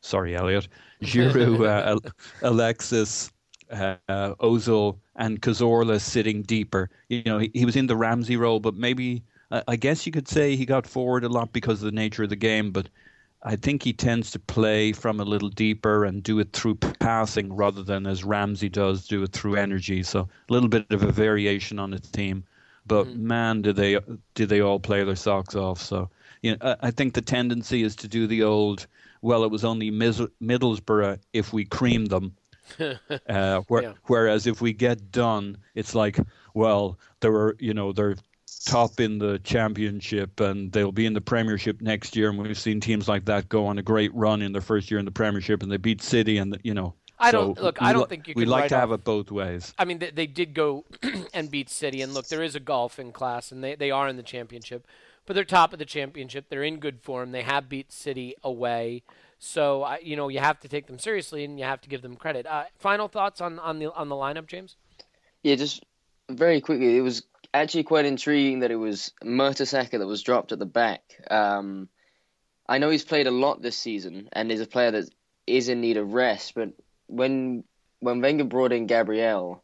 sorry, 0.03 0.37
Elliot, 0.37 0.69
Giroud, 1.03 1.67
uh, 2.05 2.11
Alexis, 2.43 3.33
uh, 3.71 3.97
Ozil, 4.09 4.99
and 5.17 5.41
Cazorla 5.41 5.99
sitting 5.99 6.43
deeper. 6.43 6.91
You 7.09 7.23
know, 7.25 7.39
he, 7.39 7.51
he 7.55 7.65
was 7.65 7.77
in 7.77 7.87
the 7.87 7.97
Ramsey 7.97 8.37
role, 8.37 8.61
but 8.61 8.75
maybe 8.75 9.23
I 9.51 9.77
guess 9.77 10.05
you 10.05 10.13
could 10.13 10.29
say 10.29 10.57
he 10.57 10.67
got 10.67 10.87
forward 10.87 11.25
a 11.25 11.29
lot 11.29 11.53
because 11.53 11.81
of 11.81 11.87
the 11.87 11.93
nature 11.93 12.25
of 12.25 12.29
the 12.29 12.37
game, 12.37 12.71
but. 12.71 12.91
I 13.43 13.57
think 13.57 13.83
he 13.83 13.93
tends 13.93 14.31
to 14.33 14.39
play 14.39 14.93
from 14.93 15.21
a 15.21 15.25
little 15.25 15.49
deeper 15.51 16.05
and 16.05 16.23
do 16.23 16.39
it 16.41 16.53
through 16.53 16.77
passing 16.77 17.53
rather 17.53 17.83
than 17.83 18.07
as 18.07 18.25
Ramsey 18.25 18.69
does, 18.69 19.07
do 19.07 19.23
it 19.23 19.33
through 19.33 19.57
energy. 19.57 20.03
So 20.03 20.21
a 20.21 20.53
little 20.53 20.69
bit 20.69 20.91
of 20.91 21.03
a 21.03 21.13
variation 21.13 21.79
on 21.79 21.91
the 21.91 22.01
team 22.01 22.45
but 22.87 23.07
mm-hmm. 23.07 23.27
man, 23.27 23.63
did 23.63 23.77
they 23.77 23.99
did 24.35 24.49
they 24.49 24.61
all 24.61 24.79
play 24.79 25.03
their 25.05 25.17
socks 25.17 25.55
off? 25.55 25.81
So 25.81 26.11
you 26.43 26.57
know, 26.57 26.77
I, 26.81 26.91
think 26.91 27.15
the 27.15 27.23
tendency 27.23 27.83
is 27.83 27.97
to 27.97 28.09
do 28.09 28.27
the 28.27 28.45
old. 28.45 28.87
Well, 29.23 29.45
it 29.45 29.51
was 29.51 29.65
only 29.65 29.91
Middlesbrough 29.91 31.19
if 31.33 31.53
we 31.53 31.65
cream 31.65 32.07
them. 32.07 32.37
uh, 33.29 33.61
where, 33.69 33.83
yeah. 33.83 33.93
Whereas 34.05 34.47
if 34.47 34.61
we 34.61 34.73
get 34.73 35.11
done, 35.11 35.59
it's 35.75 35.95
like, 35.95 36.19
well, 36.55 36.99
there 37.21 37.33
were 37.33 37.57
you 37.59 37.75
know 37.75 37.93
they're 37.93 38.17
top 38.65 39.01
in 39.01 39.19
the 39.19 39.39
championship 39.41 40.41
and 40.41 40.73
they'll 40.73 40.93
be 40.93 41.07
in 41.07 41.13
the 41.13 41.21
premiership 41.21 41.81
next 41.81 42.17
year 42.17 42.31
and 42.31 42.39
we've 42.39 42.59
seen 42.59 42.81
teams 42.81 43.09
like 43.09 43.25
that 43.27 43.49
go 43.49 43.67
on 43.67 43.79
a 43.79 43.83
great 43.83 44.15
run 44.15 44.43
in 44.43 44.53
their 44.53 44.63
first 44.63 44.91
year 44.91 44.99
in 44.99 45.05
the 45.05 45.11
premiership 45.11 45.63
and 45.63 45.71
they 45.71 45.77
beat 45.77 46.03
city 46.03 46.39
and 46.39 46.59
you 46.63 46.75
know 46.75 46.95
I 47.19 47.31
don't 47.31 47.57
so 47.57 47.63
look. 47.63 47.81
I 47.81 47.93
don't 47.93 48.09
think 48.09 48.29
you. 48.29 48.35
We 48.37 48.45
like 48.45 48.69
to 48.69 48.75
off, 48.75 48.81
have 48.81 48.93
it 48.93 49.05
both 49.05 49.31
ways. 49.31 49.73
I 49.79 49.85
mean, 49.85 49.99
they, 49.99 50.11
they 50.11 50.27
did 50.27 50.53
go 50.53 50.85
and 51.35 51.51
beat 51.51 51.71
City, 51.71 52.03
and 52.03 52.13
look, 52.13 52.29
there 52.29 52.43
is 52.43 52.55
a 52.55 52.61
golfing 52.61 53.13
class, 53.13 53.53
and 53.53 53.65
they 53.65 53.75
they 53.75 53.91
are 53.91 54.09
in 54.09 54.17
the 54.17 54.23
championship, 54.23 54.87
but 55.25 55.35
they're 55.35 55.45
top 55.45 55.73
of 55.73 55.79
the 55.79 55.85
championship. 55.85 56.47
They're 56.49 56.63
in 56.63 56.79
good 56.79 57.01
form. 57.01 57.33
They 57.33 57.43
have 57.43 57.69
beat 57.69 57.91
City 57.91 58.35
away, 58.45 59.03
so 59.39 59.83
I, 59.83 59.99
you 60.01 60.15
know 60.15 60.29
you 60.29 60.41
have 60.41 60.61
to 60.61 60.69
take 60.69 60.89
them 60.89 60.99
seriously, 60.99 61.43
and 61.45 61.59
you 61.59 61.65
have 61.65 61.81
to 61.83 61.89
give 61.89 62.03
them 62.03 62.17
credit. 62.17 62.47
Uh, 62.47 62.65
final 62.79 63.09
thoughts 63.09 63.41
on 63.41 63.59
on 63.61 63.79
the 63.79 63.93
on 63.95 64.11
the 64.11 64.17
lineup, 64.17 64.47
James? 64.47 64.77
Yeah, 65.43 65.55
just 65.55 65.85
very 66.29 66.61
quickly. 66.61 66.99
It 66.99 67.03
was 67.03 67.23
actually 67.53 67.85
quite 67.85 68.07
intriguing 68.07 68.61
that 68.61 68.71
it 68.71 68.77
was 68.77 69.13
Mertesacker 69.25 69.99
that 69.99 70.07
was 70.07 70.23
dropped 70.23 70.53
at 70.53 70.59
the 70.59 70.67
back. 70.67 71.03
Um, 71.31 71.89
I 72.69 72.79
know 72.79 72.91
he's 72.91 73.05
played 73.05 73.27
a 73.27 73.31
lot 73.31 73.63
this 73.63 73.77
season 73.77 74.29
and 74.33 74.51
is 74.51 74.61
a 74.61 74.67
player 74.67 74.91
that 74.91 75.09
is 75.47 75.69
in 75.69 75.81
need 75.81 75.97
of 75.97 76.13
rest, 76.13 76.55
but 76.55 76.71
when 77.07 77.65
when 78.01 78.21
Wenger 78.21 78.45
brought 78.45 78.73
in 78.73 78.87
Gabriel, 78.87 79.63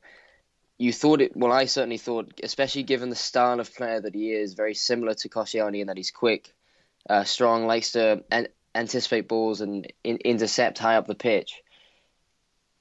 you 0.78 0.92
thought 0.92 1.20
it. 1.20 1.36
Well, 1.36 1.52
I 1.52 1.66
certainly 1.66 1.98
thought, 1.98 2.40
especially 2.42 2.82
given 2.84 3.10
the 3.10 3.16
style 3.16 3.60
of 3.60 3.74
player 3.74 4.00
that 4.00 4.14
he 4.14 4.32
is, 4.32 4.54
very 4.54 4.74
similar 4.74 5.14
to 5.14 5.28
Koscielny 5.28 5.80
in 5.80 5.88
that 5.88 5.96
he's 5.96 6.10
quick, 6.10 6.54
uh, 7.08 7.24
strong, 7.24 7.66
likes 7.66 7.92
to 7.92 8.24
an- 8.30 8.48
anticipate 8.74 9.28
balls 9.28 9.60
and 9.60 9.92
in- 10.02 10.18
intercept 10.18 10.78
high 10.78 10.96
up 10.96 11.06
the 11.06 11.14
pitch. 11.14 11.62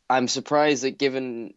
I'm 0.09 0.27
surprised 0.27 0.83
that 0.83 0.97
given 0.97 1.53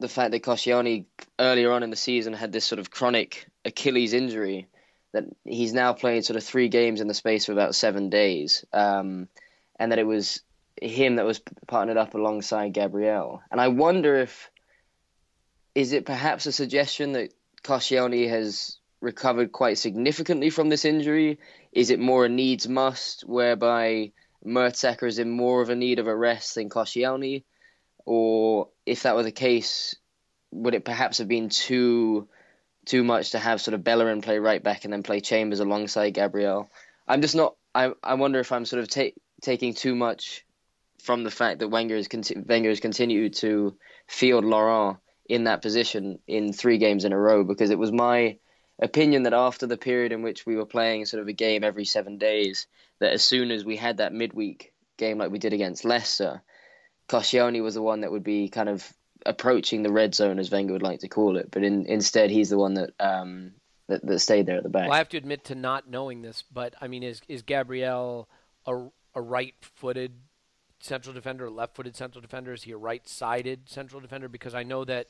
the 0.00 0.08
fact 0.08 0.32
that 0.32 0.42
Koscielny 0.42 1.06
earlier 1.38 1.72
on 1.72 1.82
in 1.82 1.90
the 1.90 1.96
season 1.96 2.32
had 2.32 2.52
this 2.52 2.64
sort 2.64 2.78
of 2.78 2.90
chronic 2.90 3.46
Achilles 3.64 4.12
injury, 4.12 4.68
that 5.12 5.24
he's 5.44 5.72
now 5.72 5.92
played 5.92 6.24
sort 6.24 6.36
of 6.36 6.44
three 6.44 6.68
games 6.68 7.00
in 7.00 7.08
the 7.08 7.14
space 7.14 7.48
of 7.48 7.56
about 7.56 7.74
seven 7.74 8.10
days, 8.10 8.64
um, 8.72 9.28
and 9.78 9.92
that 9.92 9.98
it 9.98 10.06
was 10.06 10.42
him 10.80 11.16
that 11.16 11.26
was 11.26 11.40
partnered 11.66 11.96
up 11.96 12.14
alongside 12.14 12.72
Gabriel. 12.72 13.42
And 13.50 13.60
I 13.60 13.68
wonder 13.68 14.16
if 14.16 14.50
is 15.74 15.92
it 15.92 16.04
perhaps 16.04 16.46
a 16.46 16.52
suggestion 16.52 17.12
that 17.12 17.32
Koscielny 17.62 18.28
has 18.28 18.78
recovered 19.00 19.52
quite 19.52 19.78
significantly 19.78 20.50
from 20.50 20.68
this 20.68 20.84
injury? 20.84 21.38
Is 21.72 21.90
it 21.90 21.98
more 21.98 22.26
a 22.26 22.28
needs 22.28 22.68
must, 22.68 23.22
whereby 23.22 24.12
Mertesacker 24.44 25.06
is 25.06 25.18
in 25.18 25.30
more 25.30 25.62
of 25.62 25.70
a 25.70 25.76
need 25.76 25.98
of 25.98 26.06
a 26.06 26.16
rest 26.16 26.54
than 26.54 26.68
Koscielny? 26.68 27.44
Or 28.04 28.68
if 28.86 29.02
that 29.02 29.14
were 29.14 29.22
the 29.22 29.32
case, 29.32 29.94
would 30.50 30.74
it 30.74 30.84
perhaps 30.84 31.18
have 31.18 31.28
been 31.28 31.48
too 31.48 32.28
too 32.84 33.04
much 33.04 33.30
to 33.30 33.38
have 33.38 33.60
sort 33.60 33.74
of 33.74 33.84
Bellerin 33.84 34.22
play 34.22 34.38
right 34.38 34.62
back 34.62 34.84
and 34.84 34.92
then 34.92 35.02
play 35.02 35.20
Chambers 35.20 35.60
alongside 35.60 36.10
Gabriel? 36.10 36.70
I'm 37.06 37.22
just 37.22 37.34
not. 37.34 37.54
I 37.74 37.92
I 38.02 38.14
wonder 38.14 38.40
if 38.40 38.52
I'm 38.52 38.64
sort 38.64 38.82
of 38.82 38.88
ta- 38.88 39.16
taking 39.40 39.74
too 39.74 39.94
much 39.94 40.44
from 41.02 41.24
the 41.24 41.30
fact 41.30 41.58
that 41.58 41.68
Wenger 41.68 41.96
has, 41.96 42.06
conti- 42.06 42.38
Wenger 42.38 42.68
has 42.68 42.80
continued 42.80 43.34
to 43.34 43.76
field 44.06 44.44
Laurent 44.44 44.98
in 45.28 45.44
that 45.44 45.62
position 45.62 46.20
in 46.28 46.52
three 46.52 46.78
games 46.78 47.04
in 47.04 47.12
a 47.12 47.18
row 47.18 47.42
because 47.42 47.70
it 47.70 47.78
was 47.78 47.90
my 47.90 48.38
opinion 48.80 49.24
that 49.24 49.32
after 49.32 49.66
the 49.66 49.76
period 49.76 50.12
in 50.12 50.22
which 50.22 50.46
we 50.46 50.56
were 50.56 50.66
playing 50.66 51.06
sort 51.06 51.22
of 51.22 51.28
a 51.28 51.32
game 51.32 51.64
every 51.64 51.84
seven 51.84 52.18
days, 52.18 52.66
that 53.00 53.12
as 53.12 53.22
soon 53.22 53.50
as 53.50 53.64
we 53.64 53.76
had 53.76 53.96
that 53.96 54.12
midweek 54.12 54.72
game 54.96 55.18
like 55.18 55.30
we 55.30 55.38
did 55.38 55.52
against 55.52 55.84
Leicester, 55.84 56.42
Koscielny 57.08 57.62
was 57.62 57.74
the 57.74 57.82
one 57.82 58.00
that 58.00 58.10
would 58.10 58.24
be 58.24 58.48
kind 58.48 58.68
of 58.68 58.92
approaching 59.24 59.82
the 59.82 59.92
red 59.92 60.14
zone, 60.14 60.38
as 60.38 60.50
Wenger 60.50 60.72
would 60.72 60.82
like 60.82 61.00
to 61.00 61.08
call 61.08 61.36
it. 61.36 61.50
But 61.50 61.62
in, 61.62 61.86
instead, 61.86 62.30
he's 62.30 62.50
the 62.50 62.58
one 62.58 62.74
that, 62.74 62.90
um, 62.98 63.52
that 63.88 64.04
that 64.06 64.18
stayed 64.20 64.46
there 64.46 64.56
at 64.56 64.62
the 64.62 64.68
back. 64.68 64.84
Well, 64.84 64.94
I 64.94 64.98
have 64.98 65.08
to 65.10 65.18
admit 65.18 65.44
to 65.44 65.54
not 65.54 65.90
knowing 65.90 66.22
this, 66.22 66.42
but 66.52 66.74
I 66.80 66.88
mean, 66.88 67.02
is 67.02 67.20
is 67.28 67.42
Gabriel 67.42 68.28
a, 68.66 68.86
a 69.14 69.20
right-footed 69.20 70.12
central 70.80 71.14
defender, 71.14 71.46
a 71.46 71.50
left-footed 71.50 71.96
central 71.96 72.22
defender? 72.22 72.52
Is 72.52 72.62
he 72.62 72.72
a 72.72 72.76
right-sided 72.76 73.68
central 73.68 74.00
defender? 74.00 74.28
Because 74.28 74.54
I 74.54 74.62
know 74.62 74.84
that, 74.84 75.08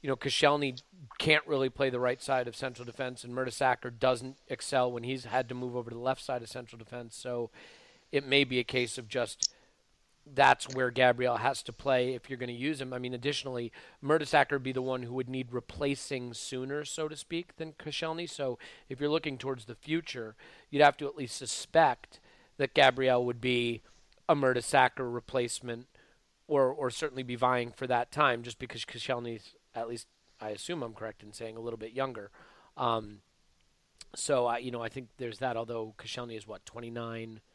you 0.00 0.08
know, 0.08 0.16
Koscielny 0.16 0.80
can't 1.18 1.46
really 1.46 1.68
play 1.68 1.90
the 1.90 2.00
right 2.00 2.22
side 2.22 2.48
of 2.48 2.56
central 2.56 2.86
defense, 2.86 3.24
and 3.24 3.34
Mertesacker 3.34 3.98
doesn't 3.98 4.36
excel 4.48 4.90
when 4.92 5.02
he's 5.02 5.24
had 5.24 5.48
to 5.48 5.54
move 5.54 5.76
over 5.76 5.90
to 5.90 5.96
the 5.96 6.02
left 6.02 6.22
side 6.22 6.42
of 6.42 6.48
central 6.48 6.78
defense. 6.78 7.16
So 7.16 7.50
it 8.10 8.26
may 8.26 8.44
be 8.44 8.58
a 8.58 8.64
case 8.64 8.98
of 8.98 9.08
just 9.08 9.52
that's 10.26 10.68
where 10.68 10.90
Gabriel 10.90 11.36
has 11.36 11.62
to 11.64 11.72
play 11.72 12.14
if 12.14 12.30
you're 12.30 12.38
going 12.38 12.48
to 12.48 12.54
use 12.54 12.80
him. 12.80 12.92
I 12.92 12.98
mean, 12.98 13.14
additionally, 13.14 13.72
Mertesacker 14.02 14.52
would 14.52 14.62
be 14.62 14.72
the 14.72 14.82
one 14.82 15.02
who 15.02 15.14
would 15.14 15.28
need 15.28 15.52
replacing 15.52 16.34
sooner, 16.34 16.84
so 16.84 17.08
to 17.08 17.16
speak, 17.16 17.56
than 17.56 17.72
Koscielny. 17.72 18.28
So 18.28 18.58
if 18.88 19.00
you're 19.00 19.10
looking 19.10 19.36
towards 19.36 19.64
the 19.64 19.74
future, 19.74 20.36
you'd 20.70 20.82
have 20.82 20.96
to 20.98 21.06
at 21.06 21.16
least 21.16 21.36
suspect 21.36 22.20
that 22.56 22.74
Gabriel 22.74 23.24
would 23.24 23.40
be 23.40 23.82
a 24.28 24.36
Mertesacker 24.36 25.12
replacement 25.12 25.86
or, 26.46 26.68
or 26.68 26.90
certainly 26.90 27.22
be 27.22 27.36
vying 27.36 27.72
for 27.72 27.86
that 27.86 28.12
time 28.12 28.42
just 28.42 28.58
because 28.58 28.84
Koscielny's, 28.84 29.56
at 29.74 29.88
least 29.88 30.06
I 30.40 30.50
assume 30.50 30.82
I'm 30.82 30.94
correct 30.94 31.22
in 31.22 31.32
saying, 31.32 31.56
a 31.56 31.60
little 31.60 31.78
bit 31.78 31.92
younger. 31.92 32.30
Um, 32.76 33.18
so, 34.14 34.46
I, 34.46 34.58
you 34.58 34.70
know, 34.70 34.82
I 34.82 34.88
think 34.88 35.08
there's 35.16 35.38
that, 35.38 35.56
although 35.56 35.94
Koscielny 35.98 36.36
is, 36.36 36.46
what, 36.46 36.64
29– 36.64 37.40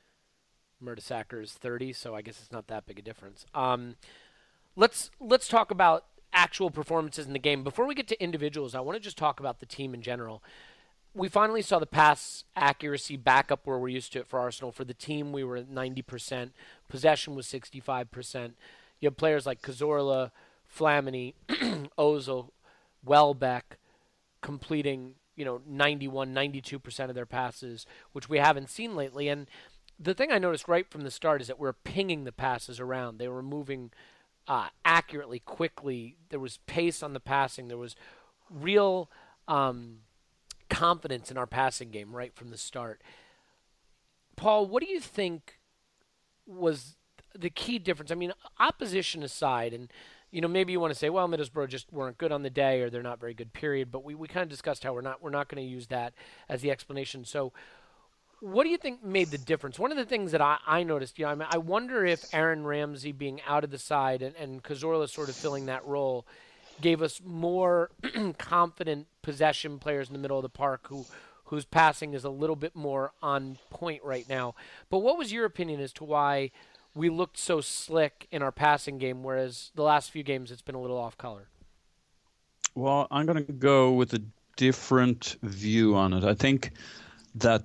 Mertesacker 0.84 1.42
is 1.42 1.54
30, 1.54 1.94
so 1.94 2.16
I 2.16 2.22
guess 2.22 2.40
it's 2.40 2.52
not 2.52 2.68
that 2.68 2.86
big 2.86 3.00
a 3.00 3.02
difference. 3.02 3.46
Um, 3.54 3.96
let's 4.76 5.12
let's 5.20 5.48
talk 5.48 5.72
about 5.72 6.06
actual 6.34 6.70
performances 6.70 7.26
in 7.26 7.34
the 7.34 7.40
game. 7.40 7.64
Before 7.64 7.88
we 7.88 7.96
get 7.96 8.08
to 8.10 8.24
individuals, 8.24 8.76
I 8.76 8.80
want 8.80 8.96
to 8.96 9.04
just 9.04 9.18
talk 9.18 9.40
about 9.40 9.60
the 9.60 9.66
team 9.66 9.94
in 9.94 10.02
general. 10.02 10.44
We 11.14 11.30
finally 11.30 11.64
saw 11.64 11.80
the 11.80 11.88
pass 11.88 12.44
accuracy 12.56 13.18
back 13.18 13.52
up 13.52 13.62
where 13.66 13.80
we're 13.80 13.88
used 13.88 14.14
to 14.14 14.20
it 14.20 14.28
for 14.28 14.40
Arsenal. 14.40 14.72
For 14.72 14.84
the 14.84 14.94
team, 14.94 15.32
we 15.32 15.44
were 15.44 15.58
at 15.58 15.70
90%. 15.70 16.52
Possession 16.88 17.34
was 17.34 17.48
65%. 17.48 18.52
You 19.00 19.08
have 19.08 19.18
players 19.18 19.48
like 19.48 19.64
Cazorla, 19.64 20.30
Flamini, 20.72 21.34
Ozil, 21.98 22.50
Welbeck 23.04 23.78
completing, 24.42 25.16
you 25.36 25.44
know, 25.44 25.62
91, 25.66 26.36
92% 26.36 27.10
of 27.10 27.16
their 27.16 27.26
passes, 27.26 27.88
which 28.12 28.30
we 28.30 28.38
haven't 28.38 28.70
seen 28.70 28.96
lately. 28.96 29.28
And 29.28 29.48
the 30.00 30.14
thing 30.14 30.32
I 30.32 30.38
noticed 30.38 30.68
right 30.68 30.90
from 30.90 31.02
the 31.02 31.12
start 31.12 31.42
is 31.42 31.48
that 31.48 31.60
we're 31.60 31.74
pinging 31.74 32.24
the 32.24 32.32
passes 32.32 32.80
around. 32.80 33.18
They 33.18 33.28
were 33.28 33.42
moving 33.42 33.92
uh, 34.48 34.68
accurately, 34.86 35.40
quickly. 35.40 36.16
There 36.30 36.40
was 36.40 36.60
pace 36.68 37.02
on 37.02 37.14
the 37.14 37.20
passing. 37.20 37.68
There 37.68 37.78
was 37.78 37.96
real 38.50 39.10
um, 39.48 40.00
confidence 40.70 41.32
in 41.32 41.38
our 41.38 41.48
passing 41.48 41.90
game 41.90 42.16
right 42.16 42.34
from 42.36 42.50
the 42.50 42.58
start. 42.58 43.02
Paul, 44.36 44.68
what 44.68 44.84
do 44.84 44.90
you 44.90 45.00
think 45.00 45.60
was 46.46 46.96
the 47.36 47.50
key 47.50 47.80
difference? 47.80 48.12
I 48.12 48.16
mean, 48.16 48.34
opposition 48.60 49.24
aside, 49.24 49.74
and 49.74 49.92
you 50.30 50.42
know 50.42 50.48
maybe 50.48 50.72
you 50.72 50.80
want 50.80 50.94
to 50.94 51.00
say, 51.00 51.10
well, 51.10 51.28
Middlesbrough 51.28 51.70
just 51.70 51.92
weren't 51.92 52.20
good 52.20 52.32
on 52.32 52.44
the 52.44 52.52
day, 52.52 52.82
or 52.82 52.92
they're 52.92 53.02
not 53.02 53.20
very 53.20 53.34
good. 53.34 53.52
Period. 53.52 53.92
But 53.92 54.04
we, 54.04 54.14
we 54.14 54.28
kind 54.28 54.44
of 54.44 54.50
discussed 54.50 54.84
how 54.84 54.94
we're 54.94 55.02
not 55.02 55.24
we're 55.24 55.32
not 55.32 55.50
going 55.50 55.64
to 55.64 55.70
use 55.70 55.88
that 55.88 56.14
as 56.48 56.62
the 56.62 56.70
explanation. 56.70 57.26
So 57.26 57.52
what 58.40 58.64
do 58.64 58.70
you 58.70 58.78
think 58.78 59.04
made 59.04 59.30
the 59.30 59.38
difference? 59.38 59.80
One 59.80 59.92
of 59.92 59.98
the 59.98 60.06
things 60.06 60.32
that 60.32 60.42
I, 60.42 60.58
I 60.66 60.84
noticed, 60.84 61.18
you 61.18 61.26
know, 61.26 61.32
I, 61.32 61.36
mean, 61.36 61.48
I 61.50 61.58
wonder 61.58 62.06
if 62.06 62.26
Aaron 62.34 62.66
Ramsey 62.66 63.12
being 63.12 63.42
out 63.48 63.64
of 63.64 63.72
the 63.72 63.80
side 63.80 64.22
and, 64.22 64.36
and 64.36 64.64
Cazorla 64.64 65.10
sort 65.10 65.30
of 65.30 65.36
filling 65.36 65.66
that 65.68 65.86
role 65.86 66.26
gave 66.82 67.02
us 67.02 67.22
more 67.24 67.90
confident 68.38 69.08
possession 69.22 69.80
players 69.80 70.08
in 70.08 70.14
the 70.14 70.20
middle 70.20 70.38
of 70.38 70.44
the 70.44 70.50
park 70.50 70.88
who 70.90 71.06
whose 71.46 71.66
passing 71.66 72.14
is 72.14 72.26
a 72.26 72.30
little 72.30 72.58
bit 72.58 72.76
more 72.76 73.14
on 73.22 73.58
point 73.70 74.04
right 74.04 74.28
now. 74.28 74.54
But 74.90 75.00
what 75.00 75.18
was 75.18 75.32
your 75.32 75.46
opinion 75.46 75.80
as 75.80 75.94
to 75.94 76.04
why 76.04 76.52
we 76.94 77.10
looked 77.10 77.38
so 77.38 77.62
slick 77.62 78.28
in 78.32 78.42
our 78.42 78.52
passing 78.52 78.98
game, 78.98 79.24
whereas 79.24 79.72
the 79.74 79.84
last 79.84 80.12
few 80.12 80.24
games 80.24 80.52
it's 80.52 80.62
been 80.62 80.76
a 80.76 80.82
little 80.82 80.98
off 80.98 81.18
color? 81.18 81.48
Well, 82.76 83.08
I'm 83.10 83.26
going 83.26 83.46
to 83.46 83.54
go 83.54 83.94
with 83.94 84.14
a 84.14 84.22
different 84.58 85.38
view 85.42 85.96
on 85.96 86.12
it. 86.12 86.26
I 86.26 86.34
think 86.34 86.72
that 87.36 87.64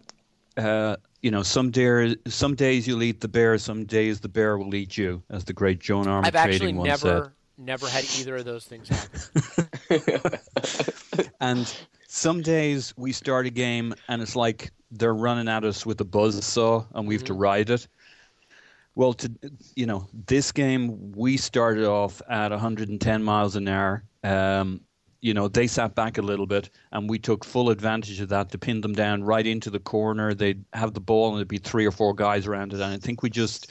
uh, 0.57 0.97
you 1.23 1.31
know, 1.31 1.43
some 1.43 1.71
days, 1.71 2.17
some 2.27 2.55
days 2.55 2.87
you'll 2.87 3.03
eat 3.03 3.21
the 3.21 3.29
bear, 3.29 3.57
some 3.59 3.85
days 3.85 4.21
the 4.21 4.29
bear 4.29 4.59
will 4.59 4.75
eat 4.75 4.97
you, 4.99 5.23
as 5.31 5.45
the 5.45 5.53
great 5.53 5.79
Joan 5.81 6.07
Armatrading 6.07 6.27
I've 6.27 6.35
actually 6.37 6.73
never, 6.73 7.25
said. 7.25 7.31
never 7.59 7.88
had 7.88 8.05
either 8.19 8.37
of 8.37 8.45
those 8.45 8.67
things 8.67 8.88
happen. 8.88 9.21
and 11.41 11.73
some 12.09 12.43
days 12.43 12.93
we 12.97 13.12
start 13.12 13.47
a 13.47 13.51
game 13.51 13.95
and 14.09 14.21
it's 14.23 14.37
like 14.37 14.71
they're 14.91 15.15
running 15.15 15.49
at 15.49 15.65
us 15.65 15.87
with 15.87 16.01
a 16.01 16.05
buzz 16.05 16.45
saw 16.45 16.85
and 16.95 17.07
we 17.07 17.15
have 17.15 17.23
Mm-hmm. 17.23 17.27
to 17.27 17.35
ride 17.35 17.71
it. 17.71 17.88
Well, 18.95 19.15
to 19.15 19.33
you 19.75 19.87
know, 19.87 20.07
this 20.27 20.53
game 20.53 21.12
we 21.12 21.37
started 21.38 21.85
off 21.85 22.21
at 22.29 22.51
110 22.51 23.23
miles 23.23 23.57
an 23.57 23.69
hour. 23.69 24.05
Um, 24.23 24.83
you 25.23 25.33
know, 25.33 25.47
they 25.49 25.69
sat 25.69 25.95
back 25.95 26.19
a 26.19 26.23
little 26.23 26.47
bit, 26.47 26.69
and 26.91 27.09
we 27.09 27.19
took 27.19 27.45
full 27.45 27.71
advantage 27.71 28.21
of 28.21 28.29
that 28.31 28.51
to 28.51 28.59
pin 28.59 28.81
them 28.81 28.93
down 28.93 29.23
right 29.23 29.47
into 29.47 29.71
the 29.71 29.79
corner. 29.79 30.35
They'd 30.35 30.63
have 30.75 30.95
the 30.95 31.01
ball, 31.01 31.31
and 31.31 31.39
there'd 31.39 31.49
be 31.49 31.59
three 31.59 31.87
or 31.87 31.93
four 31.93 32.13
guys 32.13 32.47
around 32.47 32.73
it. 32.73 32.81
And 32.81 32.93
I 32.93 32.99
think 32.99 33.23
we 33.23 33.31
just, 33.31 33.71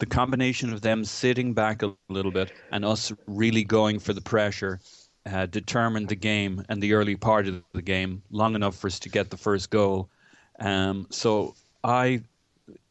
the 0.00 0.06
combination 0.06 0.72
of 0.72 0.80
them 0.80 1.04
sitting 1.04 1.54
back 1.54 1.82
a 1.82 1.94
little 2.08 2.32
bit 2.32 2.52
and 2.72 2.84
us 2.84 3.12
really 3.26 3.62
going 3.62 4.00
for 4.00 4.12
the 4.12 4.20
pressure, 4.20 4.80
uh, 5.26 5.46
determined 5.46 6.08
the 6.08 6.16
game 6.16 6.64
and 6.68 6.82
the 6.82 6.92
early 6.92 7.16
part 7.16 7.46
of 7.46 7.62
the 7.72 7.80
game 7.80 8.20
long 8.30 8.56
enough 8.56 8.76
for 8.76 8.88
us 8.88 8.98
to 8.98 9.08
get 9.08 9.30
the 9.30 9.36
first 9.36 9.70
goal. 9.70 10.10
Um, 10.58 11.06
so 11.10 11.54
I, 11.84 12.22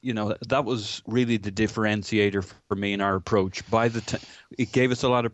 you 0.01 0.13
know, 0.13 0.35
that 0.47 0.63
was 0.63 1.01
really 1.05 1.37
the 1.37 1.51
differentiator 1.51 2.49
for 2.67 2.75
me 2.75 2.93
in 2.93 3.01
our 3.01 3.15
approach. 3.15 3.69
By 3.69 3.89
the 3.89 4.01
time 4.01 4.21
it 4.57 4.71
gave 4.71 4.91
us 4.91 5.03
a 5.03 5.09
lot 5.09 5.25
of 5.25 5.33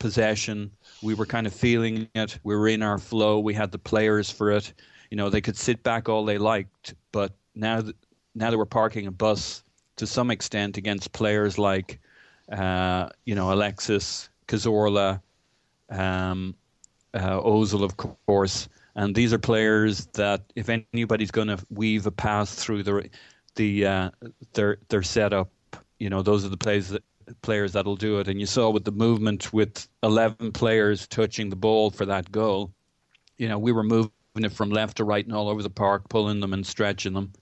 possession, 0.00 0.72
we 1.02 1.14
were 1.14 1.26
kind 1.26 1.46
of 1.46 1.54
feeling 1.54 2.08
it. 2.16 2.38
We 2.42 2.56
were 2.56 2.66
in 2.66 2.82
our 2.82 2.98
flow. 2.98 3.38
We 3.38 3.54
had 3.54 3.70
the 3.70 3.78
players 3.78 4.28
for 4.30 4.50
it. 4.50 4.72
You 5.10 5.16
know, 5.16 5.30
they 5.30 5.40
could 5.40 5.56
sit 5.56 5.84
back 5.84 6.08
all 6.08 6.24
they 6.24 6.38
liked, 6.38 6.94
but 7.12 7.32
now 7.54 7.80
that 7.80 7.94
now 8.34 8.50
that 8.50 8.58
we're 8.58 8.64
parking 8.64 9.06
a 9.06 9.12
bus 9.12 9.62
to 9.96 10.06
some 10.06 10.30
extent 10.30 10.76
against 10.76 11.12
players 11.12 11.58
like, 11.58 12.00
uh, 12.50 13.08
you 13.24 13.34
know, 13.34 13.52
Alexis, 13.52 14.28
Cazorla, 14.46 15.20
um, 15.90 16.54
uh, 17.12 17.40
Ozil, 17.40 17.82
of 17.82 17.96
course, 17.96 18.68
and 18.94 19.14
these 19.14 19.32
are 19.32 19.38
players 19.38 20.06
that 20.14 20.42
if 20.54 20.68
anybody's 20.68 21.30
going 21.30 21.48
to 21.48 21.58
weave 21.70 22.06
a 22.06 22.10
pass 22.10 22.54
through 22.54 22.82
the 22.82 23.08
the 23.56 23.86
uh, 23.86 24.10
their 24.54 24.78
their 24.88 25.02
setup, 25.02 25.50
you 25.98 26.08
know, 26.08 26.22
those 26.22 26.44
are 26.44 26.48
the 26.48 26.56
players 26.56 26.88
that 26.88 27.02
players 27.42 27.72
that'll 27.72 27.96
do 27.96 28.18
it. 28.18 28.28
And 28.28 28.40
you 28.40 28.46
saw 28.46 28.70
with 28.70 28.84
the 28.84 28.92
movement 28.92 29.52
with 29.52 29.88
11 30.02 30.52
players 30.52 31.06
touching 31.06 31.50
the 31.50 31.56
ball 31.56 31.90
for 31.90 32.06
that 32.06 32.30
goal, 32.30 32.72
you 33.38 33.48
know, 33.48 33.58
we 33.58 33.72
were 33.72 33.82
moving 33.82 34.10
it 34.36 34.52
from 34.52 34.70
left 34.70 34.98
to 34.98 35.04
right 35.04 35.24
and 35.24 35.34
all 35.34 35.48
over 35.48 35.62
the 35.62 35.70
park, 35.70 36.08
pulling 36.08 36.40
them 36.40 36.52
and 36.52 36.66
stretching 36.66 37.14
them. 37.14 37.32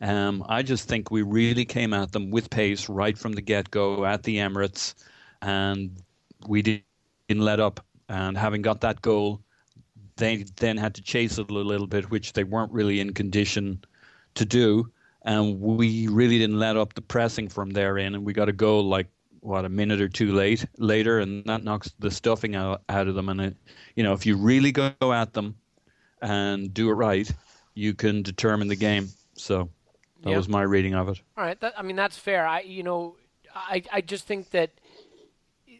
Um, 0.00 0.44
I 0.48 0.62
just 0.62 0.88
think 0.88 1.10
we 1.10 1.22
really 1.22 1.64
came 1.64 1.94
at 1.94 2.12
them 2.12 2.30
with 2.30 2.50
pace 2.50 2.88
right 2.88 3.16
from 3.16 3.32
the 3.32 3.40
get 3.42 3.70
go 3.70 4.04
at 4.04 4.22
the 4.22 4.38
Emirates, 4.38 4.94
and 5.40 5.96
we 6.46 6.62
didn't 6.62 6.84
let 7.28 7.60
up. 7.60 7.84
And 8.08 8.36
having 8.36 8.62
got 8.62 8.80
that 8.82 9.00
goal, 9.00 9.40
they 10.16 10.44
then 10.56 10.76
had 10.76 10.94
to 10.96 11.02
chase 11.02 11.38
it 11.38 11.50
a 11.50 11.54
little 11.54 11.86
bit, 11.86 12.10
which 12.10 12.32
they 12.32 12.44
weren't 12.44 12.72
really 12.72 13.00
in 13.00 13.14
condition 13.14 13.82
to 14.34 14.44
do. 14.44 14.90
And 15.22 15.60
we 15.60 16.08
really 16.08 16.38
didn't 16.38 16.58
let 16.58 16.76
up 16.76 16.94
the 16.94 17.00
pressing 17.00 17.48
from 17.48 17.70
there 17.70 17.96
in, 17.96 18.14
and 18.14 18.24
we 18.26 18.32
got 18.34 18.48
a 18.48 18.52
goal 18.52 18.84
like 18.84 19.08
what 19.44 19.64
a 19.66 19.68
minute 19.68 20.00
or 20.00 20.08
two 20.08 20.32
late 20.32 20.64
later, 20.78 21.20
and 21.20 21.44
that 21.44 21.62
knocks 21.64 21.92
the 21.98 22.10
stuffing 22.10 22.56
out, 22.56 22.82
out 22.88 23.08
of 23.08 23.14
them. 23.14 23.28
And 23.28 23.40
it, 23.40 23.56
you 23.94 24.02
know, 24.02 24.14
if 24.14 24.24
you 24.24 24.36
really 24.36 24.72
go 24.72 24.92
at 25.00 25.34
them 25.34 25.56
and 26.22 26.72
do 26.72 26.88
it 26.88 26.94
right, 26.94 27.30
you 27.74 27.94
can 27.94 28.22
determine 28.22 28.68
the 28.68 28.76
game. 28.76 29.08
So 29.36 29.68
that 30.22 30.30
Yeah. 30.30 30.36
was 30.36 30.48
my 30.48 30.62
reading 30.62 30.94
of 30.94 31.08
it. 31.10 31.20
All 31.36 31.44
right, 31.44 31.60
that, 31.60 31.74
I 31.78 31.82
mean 31.82 31.96
that's 31.96 32.16
fair. 32.16 32.46
I 32.46 32.60
you 32.60 32.82
know, 32.82 33.16
I 33.54 33.82
I 33.92 34.00
just 34.00 34.26
think 34.26 34.50
that 34.50 34.70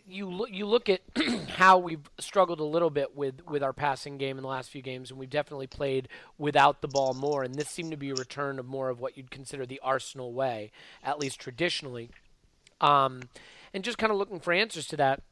you 0.07 0.29
look 0.29 0.51
you 0.53 0.67
look 0.67 0.89
at 0.89 1.01
how 1.49 1.79
we've 1.79 2.11
struggled 2.19 2.61
a 2.61 2.65
little 2.65 2.91
bit 2.91 3.17
with 3.17 3.47
with 3.49 3.63
our 3.63 3.73
passing 3.73 4.19
game 4.19 4.37
in 4.37 4.43
the 4.43 4.49
last 4.49 4.71
few 4.71 4.83
games, 4.83 5.11
and 5.11 5.19
we've 5.19 5.31
definitely 5.31 5.67
played 5.67 6.09
without 6.39 6.83
the 6.83 6.89
ball 6.89 7.15
more. 7.15 7.43
And 7.43 7.57
this 7.59 7.69
seemed 7.69 7.91
to 7.93 7.97
be 7.97 8.11
a 8.11 8.15
return 8.15 8.59
of 8.59 8.67
more 8.67 8.91
of 8.91 9.01
what 9.01 9.17
you'd 9.17 9.31
consider 9.31 9.65
the 9.65 9.81
Arsenal 9.83 10.33
way, 10.33 10.71
at 11.03 11.19
least 11.19 11.41
traditionally. 11.41 12.11
Um, 12.81 13.23
and 13.73 13.85
just 13.85 13.99
kind 13.99 14.13
of 14.13 14.19
looking 14.19 14.41
for 14.41 14.53
answers 14.53 14.87
to 14.89 14.97
that. 14.97 15.23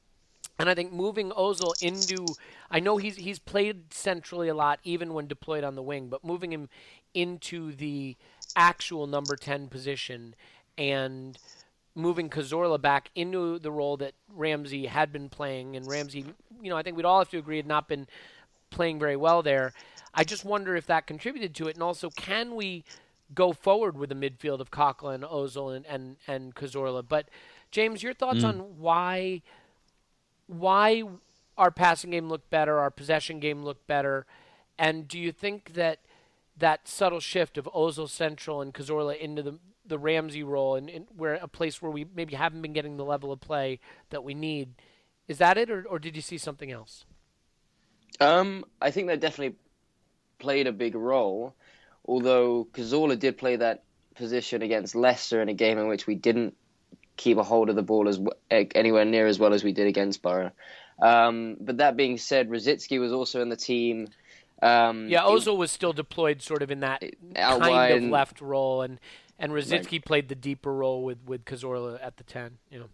And 0.58 0.68
I 0.68 0.74
think 0.74 0.92
moving 0.92 1.30
Ozil 1.30 1.72
into, 1.82 2.26
I 2.70 2.78
know 2.78 2.96
he's 2.96 3.16
he's 3.16 3.38
played 3.38 3.92
centrally 3.92 4.48
a 4.48 4.54
lot, 4.54 4.80
even 4.84 5.14
when 5.14 5.26
deployed 5.26 5.64
on 5.64 5.74
the 5.74 5.82
wing, 5.82 6.08
but 6.08 6.24
moving 6.24 6.52
him 6.52 6.68
into 7.14 7.72
the 7.72 8.16
actual 8.54 9.06
number 9.06 9.36
ten 9.36 9.68
position 9.68 10.34
and 10.76 11.38
moving 11.94 12.30
Cazorla 12.30 12.80
back 12.80 13.10
into 13.14 13.58
the 13.58 13.70
role 13.70 13.96
that 13.98 14.14
Ramsey 14.28 14.86
had 14.86 15.12
been 15.12 15.28
playing, 15.28 15.76
and 15.76 15.86
Ramsey, 15.86 16.26
you 16.60 16.70
know, 16.70 16.76
I 16.76 16.82
think 16.82 16.96
we'd 16.96 17.06
all 17.06 17.18
have 17.18 17.30
to 17.30 17.38
agree 17.38 17.56
had 17.56 17.66
not 17.66 17.88
been 17.88 18.06
playing 18.70 18.98
very 18.98 19.16
well 19.16 19.42
there. 19.42 19.72
I 20.14 20.24
just 20.24 20.44
wonder 20.44 20.76
if 20.76 20.86
that 20.86 21.06
contributed 21.06 21.54
to 21.56 21.68
it, 21.68 21.74
and 21.74 21.82
also 21.82 22.10
can 22.10 22.54
we 22.54 22.84
go 23.34 23.52
forward 23.52 23.96
with 23.96 24.12
a 24.12 24.14
midfield 24.14 24.60
of 24.60 24.70
Coquelin, 24.70 25.22
Ozil, 25.22 25.74
and 25.74 25.86
and, 25.86 26.16
and 26.26 26.54
Cazorla? 26.54 27.04
But 27.06 27.28
James, 27.70 28.02
your 28.02 28.14
thoughts 28.14 28.44
on 28.44 28.78
why 28.78 29.42
why 30.46 31.04
our 31.56 31.70
passing 31.70 32.10
game 32.10 32.28
looked 32.28 32.50
better, 32.50 32.78
our 32.78 32.90
possession 32.90 33.40
game 33.40 33.62
looked 33.62 33.86
better, 33.86 34.26
and 34.78 35.08
do 35.08 35.18
you 35.18 35.32
think 35.32 35.74
that 35.74 36.00
that 36.56 36.86
subtle 36.86 37.20
shift 37.20 37.56
of 37.56 37.64
Ozil 37.74 38.08
central 38.08 38.60
and 38.60 38.74
Cazorla 38.74 39.18
into 39.18 39.42
the 39.42 39.58
the 39.84 39.98
Ramsey 39.98 40.42
role 40.42 40.76
and, 40.76 40.88
and 40.88 41.06
where 41.16 41.34
a 41.34 41.48
place 41.48 41.82
where 41.82 41.90
we 41.90 42.06
maybe 42.14 42.34
haven't 42.34 42.62
been 42.62 42.72
getting 42.72 42.96
the 42.96 43.04
level 43.04 43.32
of 43.32 43.40
play 43.40 43.80
that 44.10 44.22
we 44.22 44.32
need, 44.32 44.74
is 45.26 45.38
that 45.38 45.58
it, 45.58 45.70
or, 45.70 45.84
or 45.88 45.98
did 45.98 46.14
you 46.14 46.22
see 46.22 46.38
something 46.38 46.70
else? 46.70 47.04
Um, 48.20 48.64
I 48.80 48.90
think 48.90 49.08
that 49.08 49.20
definitely 49.20 49.56
played 50.38 50.66
a 50.66 50.72
big 50.72 50.94
role, 50.94 51.54
although 52.06 52.66
Cazorla 52.72 53.18
did 53.18 53.38
play 53.38 53.56
that 53.56 53.84
position 54.14 54.62
against 54.62 54.94
Leicester 54.94 55.40
in 55.40 55.48
a 55.48 55.54
game 55.54 55.78
in 55.78 55.88
which 55.88 56.06
we 56.06 56.14
didn't 56.14 56.54
keep 57.16 57.38
a 57.38 57.42
hold 57.42 57.68
of 57.68 57.76
the 57.76 57.82
ball 57.82 58.08
as 58.08 58.20
anywhere 58.50 59.04
near 59.04 59.26
as 59.26 59.38
well 59.38 59.52
as 59.52 59.62
we 59.62 59.72
did 59.72 59.86
against 59.86 60.22
Borough. 60.22 60.50
Um, 61.00 61.56
but 61.60 61.78
that 61.78 61.96
being 61.96 62.18
said, 62.18 62.48
Rosicky 62.48 63.00
was 63.00 63.12
also 63.12 63.42
in 63.42 63.48
the 63.48 63.56
team. 63.56 64.08
Um, 64.62 65.08
yeah, 65.08 65.22
Ozil 65.22 65.56
was 65.56 65.72
still 65.72 65.92
deployed 65.92 66.40
sort 66.42 66.62
of 66.62 66.70
in 66.70 66.80
that 66.80 67.02
kind 67.34 67.60
wide, 67.60 68.02
of 68.04 68.10
left 68.10 68.40
role, 68.40 68.82
and 68.82 69.00
and 69.38 69.52
Rosicky 69.52 69.92
right. 69.92 70.04
played 70.04 70.28
the 70.28 70.34
deeper 70.34 70.72
role 70.72 71.02
with 71.02 71.18
with 71.26 71.44
Cazorla 71.44 71.98
at 72.02 72.16
the 72.16 72.24
ten. 72.24 72.58
You 72.70 72.80
know. 72.80 72.88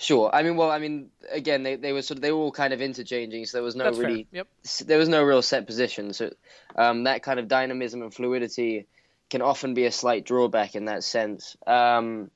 Sure. 0.00 0.30
I 0.32 0.42
mean, 0.42 0.56
well, 0.56 0.70
I 0.70 0.78
mean, 0.78 1.10
again, 1.30 1.62
they, 1.62 1.76
they 1.76 1.92
were 1.92 2.00
sort 2.00 2.16
of 2.16 2.22
they 2.22 2.32
were 2.32 2.38
all 2.38 2.52
kind 2.52 2.72
of 2.72 2.80
interchanging, 2.80 3.44
so 3.44 3.58
there 3.58 3.62
was 3.62 3.76
no 3.76 3.84
That's 3.84 3.98
really 3.98 4.26
yep. 4.32 4.48
there 4.86 4.96
was 4.96 5.10
no 5.10 5.22
real 5.22 5.42
set 5.42 5.66
position. 5.66 6.14
So 6.14 6.32
um, 6.74 7.04
that 7.04 7.22
kind 7.22 7.38
of 7.38 7.48
dynamism 7.48 8.00
and 8.00 8.12
fluidity 8.12 8.86
can 9.28 9.42
often 9.42 9.74
be 9.74 9.84
a 9.84 9.92
slight 9.92 10.24
drawback 10.24 10.74
in 10.74 10.86
that 10.86 11.04
sense. 11.04 11.54
Um, 11.66 12.30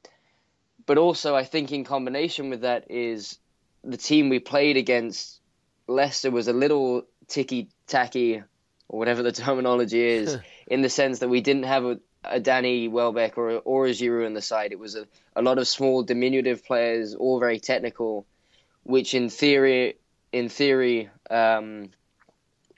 but 0.85 0.99
also, 0.99 1.35
I 1.35 1.45
think 1.45 1.73
in 1.73 1.85
combination 1.85 2.51
with 2.51 2.61
that 2.61 2.91
is 2.91 3.39
the 3.83 3.97
team 3.97 4.29
we 4.29 4.41
played 4.41 4.77
against 4.77 5.41
Leicester 5.87 6.31
was 6.31 6.49
a 6.49 6.53
little 6.53 7.07
ticky 7.29 7.71
tacky, 7.87 8.43
or 8.89 8.99
whatever 8.99 9.23
the 9.23 9.33
terminology 9.47 10.03
is, 10.03 10.37
in 10.67 10.83
the 10.83 10.91
sense 10.91 11.21
that 11.21 11.29
we 11.29 11.41
didn't 11.41 11.65
have 11.65 11.87
a, 11.87 11.99
a 12.25 12.41
Danny 12.41 12.89
Welbeck 12.89 13.39
or, 13.39 13.59
or 13.59 13.87
a 13.87 13.91
Giroud 13.91 14.27
in 14.27 14.35
the 14.35 14.43
side. 14.43 14.73
It 14.73 14.79
was 14.79 14.95
a, 14.95 15.07
a 15.37 15.43
lot 15.43 15.59
of 15.59 15.69
small, 15.69 16.03
diminutive 16.03 16.65
players, 16.65 17.15
all 17.15 17.39
very 17.41 17.61
technical, 17.61 18.27
which 18.83 19.15
in 19.15 19.29
theory, 19.31 19.97
in 20.33 20.49
theory, 20.49 21.11
um, 21.31 21.91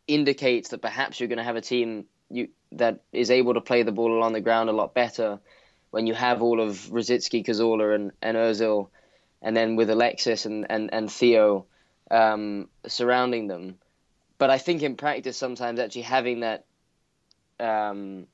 indicates 0.06 0.70
that 0.70 0.82
perhaps 0.82 1.18
you're 1.18 1.28
going 1.28 1.38
to 1.38 1.44
have 1.44 1.56
a 1.56 1.60
team 1.60 2.06
you, 2.30 2.48
that 2.72 3.00
is 3.12 3.30
able 3.30 3.54
to 3.54 3.60
play 3.60 3.82
the 3.82 3.92
ball 3.92 4.12
along 4.16 4.32
the 4.32 4.40
ground 4.40 4.68
a 4.68 4.72
lot 4.72 4.94
better 4.94 5.38
when 5.90 6.06
you 6.06 6.14
have 6.14 6.42
all 6.42 6.60
of 6.60 6.74
Rosicky, 6.90 7.44
Cazorla, 7.44 7.94
and, 7.94 8.12
and 8.20 8.36
Ozil, 8.36 8.88
and 9.40 9.56
then 9.56 9.76
with 9.76 9.88
Alexis 9.90 10.44
and, 10.44 10.66
and, 10.68 10.92
and 10.92 11.10
Theo 11.10 11.66
um, 12.10 12.68
surrounding 12.86 13.46
them. 13.46 13.76
But 14.38 14.50
I 14.50 14.58
think 14.58 14.82
in 14.82 14.96
practice, 14.96 15.36
sometimes 15.36 15.80
actually 15.80 16.02
having 16.02 16.40
that 16.40 16.64
um, 17.58 18.26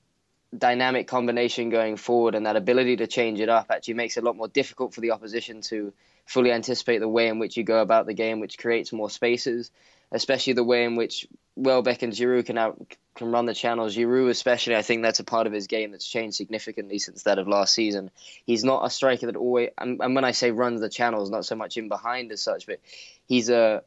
dynamic 0.57 1.09
combination 1.09 1.71
going 1.71 1.97
forward 1.97 2.35
and 2.35 2.47
that 2.47 2.57
ability 2.57 2.97
to 2.97 3.07
change 3.07 3.41
it 3.41 3.49
up 3.49 3.67
actually 3.71 3.95
makes 3.95 4.17
it 4.17 4.23
a 4.23 4.27
lot 4.27 4.37
more 4.37 4.49
difficult 4.49 4.93
for 4.95 5.01
the 5.01 5.11
opposition 5.11 5.62
to 5.62 5.93
fully 6.27 6.53
anticipate 6.53 6.99
the 6.99 7.09
way 7.09 7.29
in 7.29 7.38
which 7.38 7.57
you 7.57 7.65
go 7.65 7.81
about 7.81 8.07
the 8.07 8.15
game, 8.15 8.38
which 8.38 8.59
creates 8.59 8.93
more 8.93 9.11
spaces, 9.11 9.71
especially 10.11 10.53
the 10.53 10.65
way 10.65 10.85
in 10.85 10.95
which 10.95 11.27
Welbeck 11.57 12.03
and 12.03 12.12
Giroud 12.12 12.47
can 12.47 12.59
out 12.59 12.97
can 13.15 13.31
run 13.31 13.45
the 13.45 13.55
channels. 13.55 13.95
Giroud, 13.95 14.31
especially, 14.31 14.77
I 14.77 14.83
think 14.83 15.03
that's 15.03 15.21
a 15.21 15.25
part 15.25 15.47
of 15.47 15.53
his 15.53 15.67
game 15.67 15.91
that's 15.91 16.07
changed 16.07 16.37
significantly 16.37 16.99
since 16.99 17.25
that 17.25 17.38
of 17.38 17.49
last 17.49 17.75
season. 17.75 18.11
He's 18.47 18.65
not 18.65 18.87
a 18.87 18.91
striker 18.91 19.27
that 19.27 19.37
always, 19.37 19.71
and, 19.77 20.01
and 20.01 20.15
when 20.15 20.25
I 20.25 20.31
say 20.31 20.51
runs 20.51 20.81
the 20.81 20.88
channels, 20.88 21.31
not 21.31 21.45
so 21.45 21.55
much 21.55 21.77
in 21.77 21.88
behind 21.88 22.33
as 22.33 22.43
such, 22.43 22.67
but 22.67 22.81
he's 23.27 23.51
a 23.51 23.83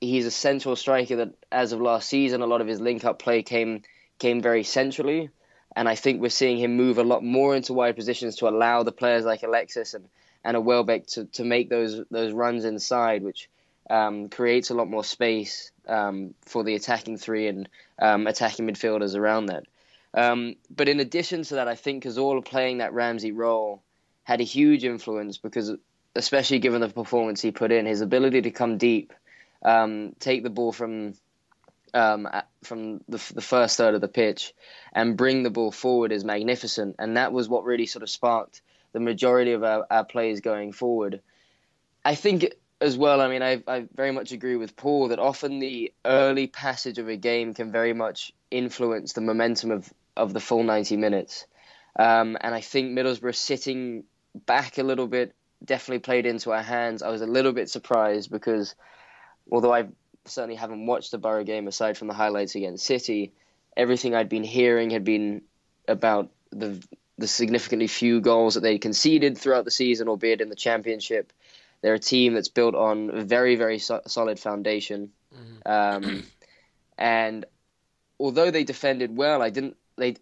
he's 0.00 0.26
a 0.26 0.30
central 0.30 0.76
striker 0.76 1.16
that, 1.16 1.34
as 1.50 1.72
of 1.72 1.80
last 1.80 2.08
season, 2.08 2.42
a 2.42 2.46
lot 2.46 2.60
of 2.60 2.68
his 2.68 2.80
link 2.80 3.04
up 3.04 3.18
play 3.18 3.42
came 3.42 3.82
came 4.18 4.40
very 4.40 4.64
centrally 4.64 5.30
and 5.76 5.88
I 5.88 5.94
think 5.94 6.20
we're 6.20 6.28
seeing 6.30 6.58
him 6.58 6.76
move 6.76 6.98
a 6.98 7.04
lot 7.04 7.22
more 7.22 7.54
into 7.54 7.72
wide 7.72 7.96
positions 7.96 8.36
to 8.36 8.48
allow 8.48 8.82
the 8.82 8.92
players 8.92 9.24
like 9.24 9.42
Alexis 9.42 9.94
and, 9.94 10.08
and 10.44 10.56
a 10.56 10.60
Welbeck 10.60 11.06
to, 11.08 11.24
to 11.26 11.44
make 11.44 11.68
those 11.68 12.02
those 12.10 12.32
runs 12.32 12.64
inside, 12.64 13.22
which 13.22 13.48
um, 13.90 14.28
creates 14.28 14.70
a 14.70 14.74
lot 14.74 14.88
more 14.88 15.04
space 15.04 15.70
um, 15.86 16.34
for 16.42 16.64
the 16.64 16.74
attacking 16.74 17.16
three 17.16 17.48
and 17.48 17.68
um, 17.98 18.26
attacking 18.26 18.66
midfielders 18.66 19.16
around 19.16 19.46
that. 19.46 19.64
Um, 20.14 20.56
but 20.70 20.88
in 20.88 21.00
addition 21.00 21.42
to 21.44 21.56
that, 21.56 21.68
I 21.68 21.74
think 21.74 22.04
Cazorla 22.04 22.44
playing 22.44 22.78
that 22.78 22.92
Ramsey 22.92 23.32
role 23.32 23.82
had 24.24 24.40
a 24.40 24.44
huge 24.44 24.84
influence 24.84 25.38
because, 25.38 25.72
especially 26.14 26.58
given 26.58 26.80
the 26.80 26.88
performance 26.88 27.40
he 27.40 27.50
put 27.50 27.72
in, 27.72 27.86
his 27.86 28.00
ability 28.00 28.42
to 28.42 28.50
come 28.50 28.78
deep, 28.78 29.12
um, 29.62 30.14
take 30.18 30.42
the 30.42 30.50
ball 30.50 30.72
from 30.72 31.14
um, 31.94 32.28
from 32.62 32.98
the, 33.08 33.22
the, 33.34 33.40
first 33.40 33.76
third 33.76 33.94
of 33.94 34.00
the 34.00 34.08
pitch 34.08 34.54
and 34.92 35.16
bring 35.16 35.42
the 35.42 35.50
ball 35.50 35.70
forward 35.70 36.12
is 36.12 36.24
magnificent. 36.24 36.96
And 36.98 37.16
that 37.16 37.32
was 37.32 37.48
what 37.48 37.64
really 37.64 37.86
sort 37.86 38.02
of 38.02 38.10
sparked 38.10 38.62
the 38.92 39.00
majority 39.00 39.52
of 39.52 39.64
our, 39.64 39.86
our 39.90 40.04
plays 40.04 40.40
going 40.40 40.72
forward. 40.72 41.20
I 42.04 42.14
think 42.14 42.54
as 42.80 42.96
well, 42.96 43.20
I 43.20 43.28
mean, 43.28 43.42
I, 43.42 43.62
I 43.66 43.86
very 43.94 44.12
much 44.12 44.32
agree 44.32 44.56
with 44.56 44.76
Paul 44.76 45.08
that 45.08 45.18
often 45.18 45.58
the 45.58 45.92
early 46.04 46.46
passage 46.46 46.98
of 46.98 47.08
a 47.08 47.16
game 47.16 47.54
can 47.54 47.72
very 47.72 47.92
much 47.92 48.32
influence 48.50 49.12
the 49.12 49.20
momentum 49.20 49.70
of, 49.70 49.92
of 50.16 50.32
the 50.32 50.40
full 50.40 50.62
90 50.62 50.96
minutes. 50.96 51.46
Um, 51.98 52.36
and 52.40 52.54
I 52.54 52.60
think 52.60 52.96
Middlesbrough 52.96 53.34
sitting 53.34 54.04
back 54.46 54.78
a 54.78 54.82
little 54.82 55.08
bit 55.08 55.34
definitely 55.64 56.00
played 56.00 56.26
into 56.26 56.52
our 56.52 56.62
hands. 56.62 57.02
I 57.02 57.10
was 57.10 57.22
a 57.22 57.26
little 57.26 57.52
bit 57.52 57.68
surprised 57.68 58.30
because 58.30 58.74
although 59.50 59.72
I've 59.72 59.90
certainly 60.28 60.56
haven't 60.56 60.86
watched 60.86 61.10
the 61.10 61.18
Borough 61.18 61.44
game 61.44 61.68
aside 61.68 61.96
from 61.96 62.08
the 62.08 62.14
highlights 62.14 62.54
against 62.54 62.86
City. 62.86 63.32
Everything 63.76 64.14
I'd 64.14 64.28
been 64.28 64.44
hearing 64.44 64.90
had 64.90 65.04
been 65.04 65.42
about 65.86 66.30
the 66.50 66.82
the 67.18 67.26
significantly 67.26 67.88
few 67.88 68.20
goals 68.20 68.54
that 68.54 68.60
they 68.60 68.78
conceded 68.78 69.36
throughout 69.36 69.64
the 69.64 69.72
season, 69.72 70.08
albeit 70.08 70.40
in 70.40 70.48
the 70.48 70.54
Championship. 70.56 71.32
They're 71.82 71.94
a 71.94 71.98
team 71.98 72.34
that's 72.34 72.48
built 72.48 72.76
on 72.76 73.10
a 73.12 73.24
very, 73.24 73.56
very 73.56 73.80
so- 73.80 74.02
solid 74.06 74.38
foundation. 74.38 75.10
Mm-hmm. 75.34 76.06
Um, 76.06 76.22
and 76.96 77.44
although 78.20 78.50
they 78.50 78.64
defended 78.64 79.16
well, 79.16 79.42
I 79.42 79.50
didn't. 79.50 79.76
They, 79.96 80.14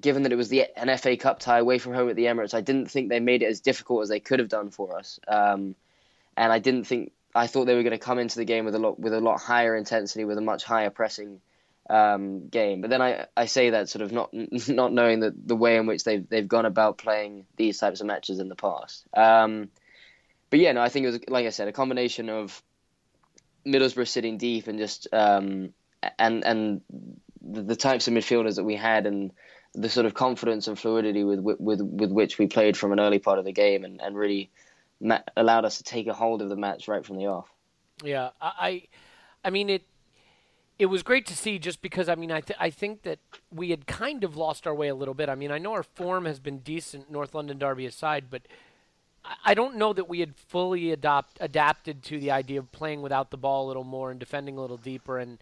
given 0.00 0.22
that 0.22 0.32
it 0.32 0.36
was 0.36 0.48
the 0.48 0.66
an 0.76 0.96
FA 0.96 1.16
Cup 1.16 1.40
tie 1.40 1.58
away 1.58 1.78
from 1.78 1.92
home 1.92 2.08
at 2.08 2.14
the 2.14 2.26
Emirates, 2.26 2.54
I 2.54 2.60
didn't 2.60 2.88
think 2.88 3.08
they 3.08 3.18
made 3.18 3.42
it 3.42 3.46
as 3.46 3.60
difficult 3.60 4.04
as 4.04 4.08
they 4.08 4.20
could 4.20 4.38
have 4.38 4.48
done 4.48 4.70
for 4.70 4.96
us. 4.96 5.18
Um, 5.26 5.74
and 6.36 6.52
I 6.52 6.60
didn't 6.60 6.84
think 6.84 7.12
I 7.34 7.46
thought 7.46 7.64
they 7.64 7.74
were 7.74 7.82
going 7.82 7.92
to 7.92 7.98
come 7.98 8.18
into 8.18 8.36
the 8.36 8.44
game 8.44 8.64
with 8.64 8.74
a 8.74 8.78
lot 8.78 8.98
with 8.98 9.12
a 9.12 9.20
lot 9.20 9.40
higher 9.40 9.76
intensity, 9.76 10.24
with 10.24 10.38
a 10.38 10.42
much 10.42 10.64
higher 10.64 10.90
pressing 10.90 11.40
um, 11.90 12.48
game. 12.48 12.80
But 12.80 12.90
then 12.90 13.02
I, 13.02 13.26
I 13.36 13.46
say 13.46 13.70
that 13.70 13.88
sort 13.88 14.02
of 14.02 14.12
not 14.12 14.30
not 14.68 14.92
knowing 14.92 15.20
the, 15.20 15.34
the 15.36 15.56
way 15.56 15.76
in 15.76 15.86
which 15.86 16.04
they've 16.04 16.28
they've 16.28 16.48
gone 16.48 16.66
about 16.66 16.98
playing 16.98 17.46
these 17.56 17.78
types 17.78 18.00
of 18.00 18.06
matches 18.06 18.38
in 18.38 18.48
the 18.48 18.54
past. 18.54 19.04
Um, 19.14 19.68
but 20.50 20.60
yeah, 20.60 20.72
no, 20.72 20.82
I 20.82 20.88
think 20.88 21.04
it 21.04 21.10
was 21.10 21.20
like 21.28 21.46
I 21.46 21.50
said, 21.50 21.68
a 21.68 21.72
combination 21.72 22.28
of 22.28 22.62
Middlesbrough 23.66 24.08
sitting 24.08 24.38
deep 24.38 24.68
and 24.68 24.78
just 24.78 25.08
um, 25.12 25.74
and 26.18 26.44
and 26.44 26.80
the, 27.42 27.62
the, 27.62 27.76
types 27.76 28.08
of 28.08 28.14
midfielders 28.14 28.56
that 28.56 28.64
we 28.64 28.76
had 28.76 29.06
and 29.06 29.32
the 29.74 29.88
sort 29.88 30.06
of 30.06 30.14
confidence 30.14 30.68
and 30.68 30.78
fluidity 30.78 31.24
with 31.24 31.40
with 31.40 31.80
with 31.80 32.12
which 32.12 32.38
we 32.38 32.46
played 32.46 32.76
from 32.76 32.92
an 32.92 33.00
early 33.00 33.18
part 33.18 33.38
of 33.38 33.44
the 33.44 33.52
game 33.52 33.84
and, 33.84 34.00
and 34.00 34.16
really 34.16 34.50
allowed 35.36 35.64
us 35.64 35.78
to 35.78 35.84
take 35.84 36.06
a 36.06 36.14
hold 36.14 36.42
of 36.42 36.48
the 36.48 36.56
match 36.56 36.88
right 36.88 37.04
from 37.04 37.16
the 37.16 37.26
off. 37.26 37.48
Yeah, 38.02 38.30
I, 38.40 38.84
I 39.44 39.50
mean 39.50 39.70
it. 39.70 39.82
It 40.76 40.86
was 40.86 41.04
great 41.04 41.24
to 41.26 41.36
see, 41.36 41.60
just 41.60 41.80
because 41.82 42.08
I 42.08 42.16
mean 42.16 42.32
I 42.32 42.40
th- 42.40 42.58
I 42.58 42.70
think 42.70 43.02
that 43.02 43.20
we 43.52 43.70
had 43.70 43.86
kind 43.86 44.24
of 44.24 44.36
lost 44.36 44.66
our 44.66 44.74
way 44.74 44.88
a 44.88 44.94
little 44.94 45.14
bit. 45.14 45.28
I 45.28 45.36
mean 45.36 45.52
I 45.52 45.58
know 45.58 45.72
our 45.72 45.84
form 45.84 46.24
has 46.24 46.40
been 46.40 46.58
decent, 46.58 47.10
North 47.10 47.34
London 47.34 47.58
Derby 47.58 47.86
aside, 47.86 48.24
but 48.28 48.42
I 49.44 49.54
don't 49.54 49.76
know 49.76 49.92
that 49.92 50.08
we 50.08 50.20
had 50.20 50.34
fully 50.36 50.90
adopt 50.90 51.38
adapted 51.40 52.02
to 52.04 52.18
the 52.18 52.30
idea 52.30 52.58
of 52.58 52.72
playing 52.72 53.02
without 53.02 53.30
the 53.30 53.36
ball 53.36 53.66
a 53.66 53.68
little 53.68 53.84
more 53.84 54.10
and 54.10 54.20
defending 54.20 54.58
a 54.58 54.60
little 54.60 54.76
deeper, 54.76 55.18
and 55.18 55.38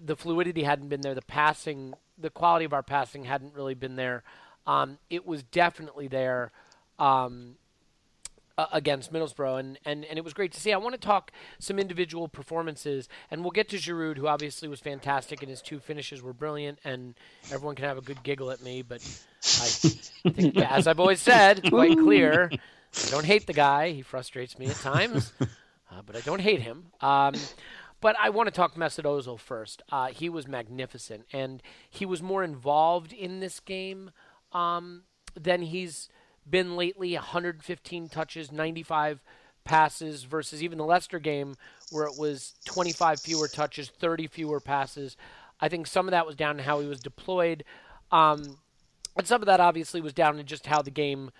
the 0.00 0.16
fluidity 0.16 0.64
hadn't 0.64 0.88
been 0.88 1.00
there. 1.00 1.14
The 1.14 1.22
passing, 1.22 1.94
the 2.18 2.30
quality 2.30 2.64
of 2.64 2.72
our 2.72 2.82
passing 2.82 3.24
hadn't 3.24 3.54
really 3.54 3.74
been 3.74 3.96
there. 3.96 4.24
Um, 4.66 4.98
it 5.08 5.26
was 5.26 5.42
definitely 5.42 6.08
there. 6.08 6.52
Um, 6.98 7.56
uh, 8.56 8.66
against 8.72 9.12
Middlesbrough, 9.12 9.58
and, 9.58 9.78
and, 9.84 10.04
and 10.04 10.18
it 10.18 10.24
was 10.24 10.32
great 10.32 10.52
to 10.52 10.60
see. 10.60 10.72
I 10.72 10.76
want 10.76 10.94
to 10.94 11.00
talk 11.00 11.32
some 11.58 11.78
individual 11.78 12.28
performances, 12.28 13.08
and 13.30 13.42
we'll 13.42 13.50
get 13.50 13.68
to 13.70 13.76
Giroud, 13.76 14.16
who 14.16 14.28
obviously 14.28 14.68
was 14.68 14.80
fantastic, 14.80 15.42
and 15.42 15.50
his 15.50 15.60
two 15.60 15.78
finishes 15.80 16.22
were 16.22 16.32
brilliant, 16.32 16.78
and 16.84 17.14
everyone 17.50 17.74
can 17.74 17.84
have 17.84 17.98
a 17.98 18.02
good 18.02 18.22
giggle 18.22 18.50
at 18.50 18.62
me, 18.62 18.82
but 18.82 19.00
I, 19.60 19.64
I 19.64 20.30
think, 20.30 20.56
as 20.70 20.86
I've 20.86 21.00
always 21.00 21.20
said, 21.20 21.58
it's 21.58 21.70
quite 21.70 21.98
clear. 21.98 22.50
I 22.52 23.10
don't 23.10 23.26
hate 23.26 23.46
the 23.46 23.52
guy. 23.52 23.90
He 23.90 24.02
frustrates 24.02 24.58
me 24.58 24.66
at 24.66 24.76
times, 24.76 25.32
uh, 25.40 26.02
but 26.06 26.16
I 26.16 26.20
don't 26.20 26.40
hate 26.40 26.60
him. 26.60 26.86
Um, 27.00 27.34
but 28.00 28.16
I 28.20 28.30
want 28.30 28.46
to 28.48 28.52
talk 28.52 28.76
Mesut 28.76 29.04
Ozil 29.04 29.38
first. 29.38 29.82
Uh, 29.90 30.08
he 30.08 30.28
was 30.28 30.46
magnificent, 30.46 31.26
and 31.32 31.62
he 31.90 32.06
was 32.06 32.22
more 32.22 32.44
involved 32.44 33.12
in 33.12 33.40
this 33.40 33.58
game 33.60 34.10
um, 34.52 35.02
than 35.34 35.62
he's– 35.62 36.08
been 36.48 36.76
lately 36.76 37.14
115 37.14 38.08
touches, 38.08 38.52
95 38.52 39.20
passes 39.64 40.24
versus 40.24 40.62
even 40.62 40.78
the 40.78 40.84
Leicester 40.84 41.18
game 41.18 41.54
where 41.90 42.06
it 42.06 42.18
was 42.18 42.54
25 42.66 43.20
fewer 43.20 43.48
touches, 43.48 43.88
30 43.88 44.26
fewer 44.28 44.60
passes. 44.60 45.16
I 45.60 45.68
think 45.68 45.86
some 45.86 46.06
of 46.06 46.12
that 46.12 46.26
was 46.26 46.36
down 46.36 46.56
to 46.58 46.62
how 46.62 46.80
he 46.80 46.86
was 46.86 47.00
deployed. 47.00 47.64
Um, 48.12 48.58
and 49.16 49.26
some 49.26 49.40
of 49.40 49.46
that 49.46 49.60
obviously 49.60 50.00
was 50.00 50.12
down 50.12 50.36
to 50.36 50.44
just 50.44 50.66
how 50.66 50.82
the 50.82 50.90
game 50.90 51.30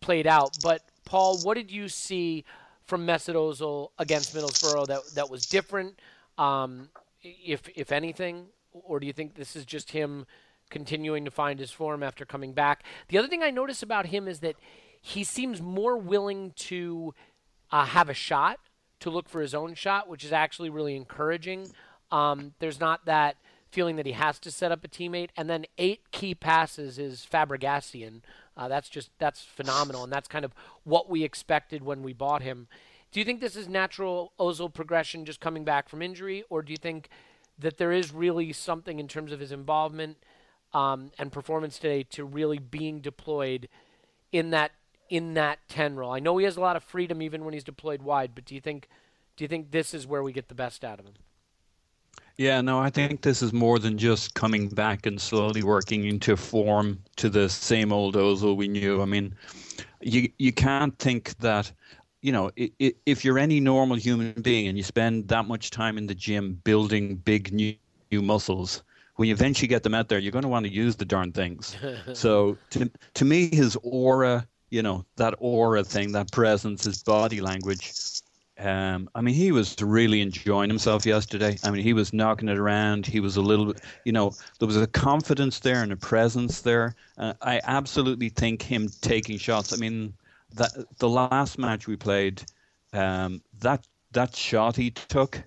played 0.00 0.26
out. 0.26 0.56
But, 0.62 0.82
Paul, 1.04 1.38
what 1.38 1.54
did 1.54 1.70
you 1.70 1.88
see 1.88 2.44
from 2.84 3.06
Mesut 3.06 3.34
Ozil 3.34 3.90
against 3.98 4.34
Middlesbrough 4.34 4.86
that, 4.88 5.02
that 5.14 5.30
was 5.30 5.46
different, 5.46 6.00
um, 6.38 6.88
if, 7.22 7.68
if 7.76 7.92
anything? 7.92 8.46
Or 8.72 8.98
do 9.00 9.06
you 9.06 9.12
think 9.12 9.34
this 9.34 9.54
is 9.54 9.64
just 9.64 9.92
him 9.92 10.26
continuing 10.70 11.24
to 11.24 11.30
find 11.30 11.58
his 11.58 11.70
form 11.70 12.02
after 12.02 12.24
coming 12.24 12.52
back? 12.52 12.84
The 13.08 13.18
other 13.18 13.28
thing 13.28 13.42
I 13.42 13.50
notice 13.50 13.82
about 13.82 14.06
him 14.06 14.26
is 14.26 14.40
that 14.40 14.56
he 15.00 15.24
seems 15.24 15.60
more 15.60 15.96
willing 15.96 16.52
to 16.56 17.14
uh, 17.70 17.86
have 17.86 18.08
a 18.08 18.14
shot, 18.14 18.58
to 19.00 19.10
look 19.10 19.28
for 19.28 19.40
his 19.40 19.54
own 19.54 19.74
shot, 19.74 20.08
which 20.08 20.24
is 20.24 20.32
actually 20.32 20.70
really 20.70 20.94
encouraging. 20.94 21.72
Um, 22.10 22.54
there's 22.58 22.80
not 22.80 23.06
that 23.06 23.36
feeling 23.70 23.96
that 23.96 24.06
he 24.06 24.12
has 24.12 24.38
to 24.40 24.50
set 24.50 24.72
up 24.72 24.84
a 24.84 24.88
teammate. 24.88 25.30
And 25.36 25.48
then 25.48 25.64
eight 25.78 26.10
key 26.10 26.34
passes 26.34 26.98
is 26.98 27.26
Fabregasian. 27.30 28.20
Uh, 28.56 28.68
that's 28.68 28.88
just 28.88 29.10
that's 29.18 29.42
phenomenal, 29.42 30.04
and 30.04 30.12
that's 30.12 30.28
kind 30.28 30.44
of 30.44 30.52
what 30.84 31.08
we 31.08 31.24
expected 31.24 31.82
when 31.82 32.02
we 32.02 32.12
bought 32.12 32.42
him. 32.42 32.68
Do 33.12 33.20
you 33.20 33.24
think 33.24 33.40
this 33.40 33.56
is 33.56 33.68
natural 33.68 34.32
Ozil 34.38 34.72
progression 34.72 35.24
just 35.24 35.40
coming 35.40 35.64
back 35.64 35.88
from 35.88 36.02
injury, 36.02 36.44
or 36.50 36.62
do 36.62 36.72
you 36.72 36.76
think 36.76 37.08
that 37.58 37.78
there 37.78 37.92
is 37.92 38.12
really 38.12 38.52
something 38.52 38.98
in 38.98 39.08
terms 39.08 39.32
of 39.32 39.40
his 39.40 39.52
involvement 39.52 40.18
um, 40.72 41.10
and 41.18 41.32
performance 41.32 41.78
today 41.78 42.02
to 42.04 42.24
really 42.24 42.58
being 42.58 43.00
deployed 43.00 43.68
in 44.32 44.50
that 44.50 44.72
in 45.08 45.34
that 45.34 45.58
10 45.68 45.96
role. 45.96 46.12
I 46.12 46.20
know 46.20 46.36
he 46.38 46.44
has 46.44 46.56
a 46.56 46.60
lot 46.60 46.76
of 46.76 46.84
freedom 46.84 47.20
even 47.20 47.44
when 47.44 47.52
he's 47.52 47.64
deployed 47.64 48.00
wide, 48.00 48.30
but 48.34 48.44
do 48.44 48.54
you 48.54 48.60
think 48.60 48.88
do 49.36 49.44
you 49.44 49.48
think 49.48 49.70
this 49.70 49.94
is 49.94 50.06
where 50.06 50.22
we 50.22 50.32
get 50.32 50.48
the 50.48 50.54
best 50.54 50.84
out 50.84 51.00
of 51.00 51.06
him? 51.06 51.14
Yeah, 52.36 52.60
no, 52.62 52.78
I 52.78 52.88
think 52.88 53.20
this 53.20 53.42
is 53.42 53.52
more 53.52 53.78
than 53.78 53.98
just 53.98 54.34
coming 54.34 54.68
back 54.68 55.04
and 55.04 55.20
slowly 55.20 55.62
working 55.62 56.04
into 56.04 56.36
form 56.36 57.02
to 57.16 57.28
the 57.28 57.48
same 57.48 57.92
old 57.92 58.14
Ozil 58.14 58.56
we 58.56 58.68
knew. 58.68 59.02
I 59.02 59.04
mean, 59.04 59.34
you 60.00 60.30
you 60.38 60.52
can't 60.52 60.98
think 60.98 61.36
that 61.38 61.70
you 62.22 62.32
know 62.32 62.50
if 62.56 63.24
you're 63.24 63.38
any 63.38 63.60
normal 63.60 63.96
human 63.96 64.32
being 64.40 64.68
and 64.68 64.78
you 64.78 64.84
spend 64.84 65.28
that 65.28 65.46
much 65.46 65.70
time 65.70 65.98
in 65.98 66.06
the 66.06 66.14
gym 66.14 66.60
building 66.64 67.16
big 67.16 67.52
new, 67.52 67.74
new 68.10 68.22
muscles 68.22 68.82
when 69.20 69.28
you 69.28 69.34
eventually 69.34 69.68
get 69.68 69.82
them 69.82 69.94
out 69.94 70.08
there 70.08 70.18
you're 70.18 70.32
going 70.32 70.42
to 70.42 70.48
want 70.48 70.64
to 70.64 70.72
use 70.72 70.96
the 70.96 71.04
darn 71.04 71.30
things 71.30 71.76
so 72.14 72.56
to, 72.70 72.90
to 73.14 73.24
me 73.24 73.54
his 73.54 73.76
aura 73.82 74.46
you 74.70 74.82
know 74.82 75.04
that 75.16 75.34
aura 75.38 75.84
thing, 75.84 76.12
that 76.12 76.32
presence, 76.32 76.84
his 76.84 77.02
body 77.02 77.40
language. 77.40 77.92
Um, 78.58 79.08
I 79.14 79.22
mean, 79.22 79.34
he 79.34 79.52
was 79.52 79.74
really 79.80 80.20
enjoying 80.20 80.68
himself 80.68 81.06
yesterday. 81.06 81.56
I 81.64 81.70
mean, 81.70 81.82
he 81.82 81.94
was 81.94 82.12
knocking 82.12 82.48
it 82.48 82.58
around. 82.58 83.06
He 83.06 83.18
was 83.18 83.36
a 83.36 83.40
little, 83.40 83.74
you 84.04 84.12
know, 84.12 84.32
there 84.58 84.66
was 84.66 84.76
a 84.76 84.86
confidence 84.86 85.60
there 85.60 85.82
and 85.82 85.92
a 85.92 85.96
presence 85.96 86.60
there. 86.60 86.94
Uh, 87.16 87.32
I 87.40 87.62
absolutely 87.64 88.28
think 88.28 88.60
him 88.60 88.90
taking 89.00 89.38
shots. 89.38 89.72
I 89.72 89.76
mean, 89.76 90.12
that 90.56 90.72
the 90.98 91.08
last 91.08 91.58
match 91.58 91.86
we 91.86 91.96
played, 91.96 92.42
um, 92.92 93.40
that 93.60 93.86
that 94.12 94.36
shot 94.36 94.76
he 94.76 94.90
took, 94.90 95.42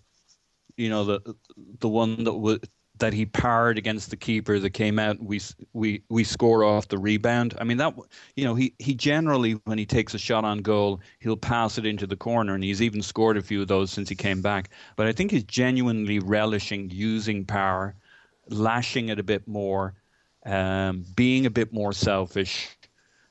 you 0.75 0.89
know, 0.89 1.03
the 1.03 1.35
the 1.79 1.89
one 1.89 2.23
that 2.23 2.33
was 2.33 2.59
that 2.99 3.13
he 3.13 3.25
parred 3.25 3.77
against 3.77 4.09
the 4.09 4.15
keeper 4.15 4.59
that 4.59 4.69
came 4.69 4.99
out 4.99 5.21
we 5.21 5.41
we 5.73 6.01
we 6.09 6.23
score 6.23 6.63
off 6.63 6.87
the 6.87 6.97
rebound 6.97 7.55
i 7.59 7.63
mean 7.63 7.77
that 7.77 7.95
you 8.35 8.43
know 8.43 8.53
he 8.55 8.73
he 8.79 8.93
generally 8.93 9.53
when 9.65 9.77
he 9.77 9.85
takes 9.85 10.13
a 10.13 10.17
shot 10.19 10.45
on 10.45 10.59
goal 10.59 11.01
he'll 11.19 11.35
pass 11.35 11.77
it 11.77 11.85
into 11.85 12.05
the 12.05 12.15
corner 12.15 12.53
and 12.53 12.63
he's 12.63 12.81
even 12.81 13.01
scored 13.01 13.37
a 13.37 13.41
few 13.41 13.61
of 13.61 13.67
those 13.67 13.91
since 13.91 14.09
he 14.09 14.15
came 14.15 14.41
back 14.41 14.69
but 14.95 15.07
i 15.07 15.11
think 15.11 15.31
he's 15.31 15.43
genuinely 15.43 16.19
relishing 16.19 16.89
using 16.91 17.45
power 17.45 17.95
lashing 18.49 19.09
it 19.09 19.19
a 19.19 19.23
bit 19.23 19.47
more 19.47 19.93
um, 20.45 21.05
being 21.15 21.45
a 21.45 21.49
bit 21.49 21.73
more 21.73 21.93
selfish 21.93 22.69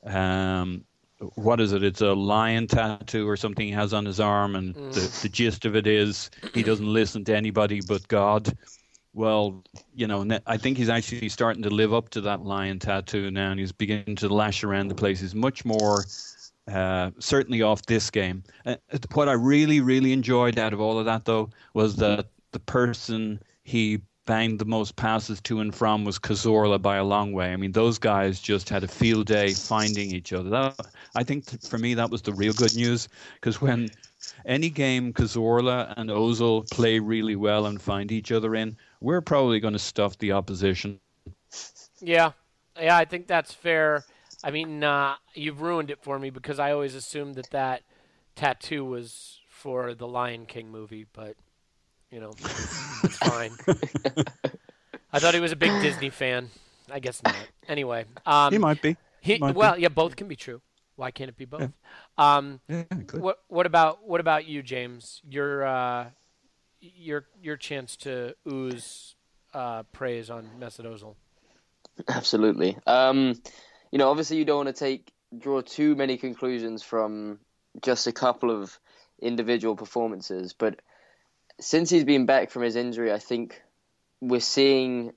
um, 0.05 0.83
what 1.35 1.61
is 1.61 1.71
it? 1.71 1.83
It's 1.83 2.01
a 2.01 2.13
lion 2.13 2.67
tattoo 2.67 3.29
or 3.29 3.37
something 3.37 3.65
he 3.65 3.71
has 3.71 3.93
on 3.93 4.05
his 4.05 4.19
arm, 4.19 4.57
and 4.57 4.75
mm. 4.75 4.93
the, 4.93 5.21
the 5.21 5.29
gist 5.29 5.63
of 5.63 5.73
it 5.73 5.87
is 5.87 6.29
he 6.53 6.63
doesn't 6.63 6.91
listen 6.91 7.23
to 7.25 7.35
anybody 7.35 7.79
but 7.79 8.05
God 8.09 8.53
well, 9.13 9.63
you 9.93 10.07
know, 10.07 10.27
I 10.47 10.57
think 10.57 10.77
he's 10.77 10.89
actually 10.89 11.29
starting 11.29 11.63
to 11.63 11.69
live 11.69 11.93
up 11.93 12.09
to 12.09 12.21
that 12.21 12.43
lion 12.43 12.79
tattoo 12.79 13.29
now, 13.29 13.51
and 13.51 13.59
he's 13.59 13.71
beginning 13.71 14.15
to 14.17 14.29
lash 14.29 14.63
around 14.63 14.87
the 14.87 14.95
place. 14.95 15.19
He's 15.19 15.35
much 15.35 15.63
more, 15.65 16.05
uh, 16.71 17.11
certainly 17.19 17.61
off 17.61 17.85
this 17.85 18.09
game. 18.09 18.43
Uh, 18.65 18.75
what 19.13 19.29
I 19.29 19.33
really, 19.33 19.81
really 19.81 20.13
enjoyed 20.13 20.57
out 20.57 20.73
of 20.73 20.81
all 20.81 20.97
of 20.97 21.05
that, 21.05 21.25
though, 21.25 21.49
was 21.73 21.95
that 21.97 22.27
the 22.51 22.59
person 22.59 23.39
he 23.63 24.01
banged 24.25 24.59
the 24.59 24.65
most 24.65 24.95
passes 24.95 25.41
to 25.41 25.59
and 25.59 25.75
from 25.75 26.05
was 26.05 26.17
Cazorla 26.17 26.81
by 26.81 26.95
a 26.95 27.03
long 27.03 27.33
way. 27.33 27.51
I 27.51 27.57
mean, 27.57 27.73
those 27.73 27.99
guys 27.99 28.39
just 28.39 28.69
had 28.69 28.83
a 28.83 28.87
field 28.87 29.27
day 29.27 29.53
finding 29.53 30.11
each 30.11 30.33
other. 30.33 30.49
That, 30.49 30.87
I 31.13 31.23
think 31.23 31.61
for 31.63 31.77
me, 31.77 31.93
that 31.95 32.09
was 32.09 32.21
the 32.21 32.33
real 32.33 32.53
good 32.53 32.75
news 32.75 33.09
because 33.35 33.61
when 33.61 33.91
any 34.45 34.69
game 34.69 35.13
Cazorla 35.13 35.93
and 35.97 36.09
Ozil 36.09 36.69
play 36.69 36.99
really 36.99 37.35
well 37.35 37.65
and 37.65 37.81
find 37.81 38.11
each 38.11 38.31
other 38.31 38.55
in, 38.55 38.77
we're 39.03 39.21
probably 39.21 39.59
going 39.59 39.73
to 39.73 39.79
stuff 39.79 40.17
the 40.17 40.31
opposition. 40.31 40.99
Yeah, 42.01 42.31
yeah, 42.81 42.97
I 42.97 43.05
think 43.05 43.27
that's 43.27 43.53
fair. 43.53 44.03
I 44.43 44.49
mean, 44.49 44.83
uh, 44.83 45.15
you've 45.35 45.61
ruined 45.61 45.91
it 45.91 46.01
for 46.01 46.17
me 46.17 46.31
because 46.31 46.57
I 46.57 46.71
always 46.71 46.95
assumed 46.95 47.35
that 47.35 47.51
that 47.51 47.83
tattoo 48.35 48.83
was 48.83 49.39
for 49.47 49.93
the 49.93 50.07
Lion 50.07 50.45
King 50.45 50.69
movie, 50.69 51.05
but 51.13 51.35
you 52.09 52.19
know, 52.19 52.31
it's, 52.31 53.03
it's 53.03 53.17
fine. 53.17 53.51
I 55.13 55.19
thought 55.19 55.33
he 55.33 55.39
was 55.39 55.51
a 55.51 55.55
big 55.55 55.71
Disney 55.81 56.09
fan. 56.09 56.49
I 56.91 56.99
guess 56.99 57.21
not. 57.23 57.35
Anyway, 57.67 58.05
um, 58.25 58.51
he 58.51 58.59
might 58.59 58.81
be. 58.81 58.97
He, 59.21 59.37
might 59.37 59.55
well, 59.55 59.75
be. 59.75 59.83
yeah, 59.83 59.87
both 59.89 60.15
can 60.15 60.27
be 60.27 60.35
true. 60.35 60.61
Why 60.95 61.11
can't 61.11 61.29
it 61.29 61.37
be 61.37 61.45
both? 61.45 61.61
Yeah. 61.61 62.35
Um, 62.35 62.59
yeah, 62.67 62.83
what 63.13 63.39
What 63.47 63.65
about 63.65 64.05
what 64.07 64.19
about 64.19 64.47
you, 64.47 64.61
James? 64.61 65.21
Your 65.27 65.65
uh, 65.65 66.09
your 66.83 67.25
your 67.41 67.57
chance 67.57 67.95
to 67.97 68.35
ooze 68.51 69.15
uh, 69.53 69.83
praise 69.91 70.29
on 70.29 70.49
Mesut 70.59 70.85
Ozil. 70.85 71.15
Absolutely. 72.07 72.77
Um, 72.87 73.35
you 73.91 73.99
know, 73.99 74.09
obviously, 74.09 74.37
you 74.37 74.45
don't 74.45 74.65
want 74.65 74.75
to 74.75 74.79
take 74.79 75.11
draw 75.37 75.61
too 75.61 75.95
many 75.95 76.17
conclusions 76.17 76.83
from 76.83 77.39
just 77.81 78.07
a 78.07 78.11
couple 78.11 78.51
of 78.51 78.77
individual 79.21 79.75
performances, 79.75 80.53
but 80.53 80.79
since 81.59 81.89
he's 81.89 82.03
been 82.03 82.25
back 82.25 82.49
from 82.49 82.63
his 82.63 82.75
injury, 82.75 83.11
I 83.11 83.19
think 83.19 83.61
we're 84.21 84.39
seeing 84.39 85.13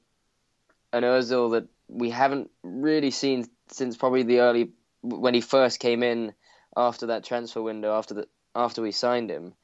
an 0.93 1.03
Ozil 1.03 1.53
that 1.53 1.69
we 1.89 2.11
haven't 2.11 2.51
really 2.63 3.11
seen 3.11 3.47
since 3.69 3.97
probably 3.97 4.23
the 4.23 4.41
early 4.41 4.71
when 5.03 5.35
he 5.35 5.41
first 5.41 5.81
came 5.81 6.03
in 6.03 6.33
after 6.77 7.07
that 7.07 7.25
transfer 7.25 7.63
window 7.63 7.97
after 7.97 8.15
the 8.15 8.29
after 8.55 8.83
we 8.83 8.93
signed 8.93 9.31
him. 9.31 9.55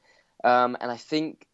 Um, 0.45 0.77
and 0.81 0.91
I 0.91 0.97
think 0.97 1.47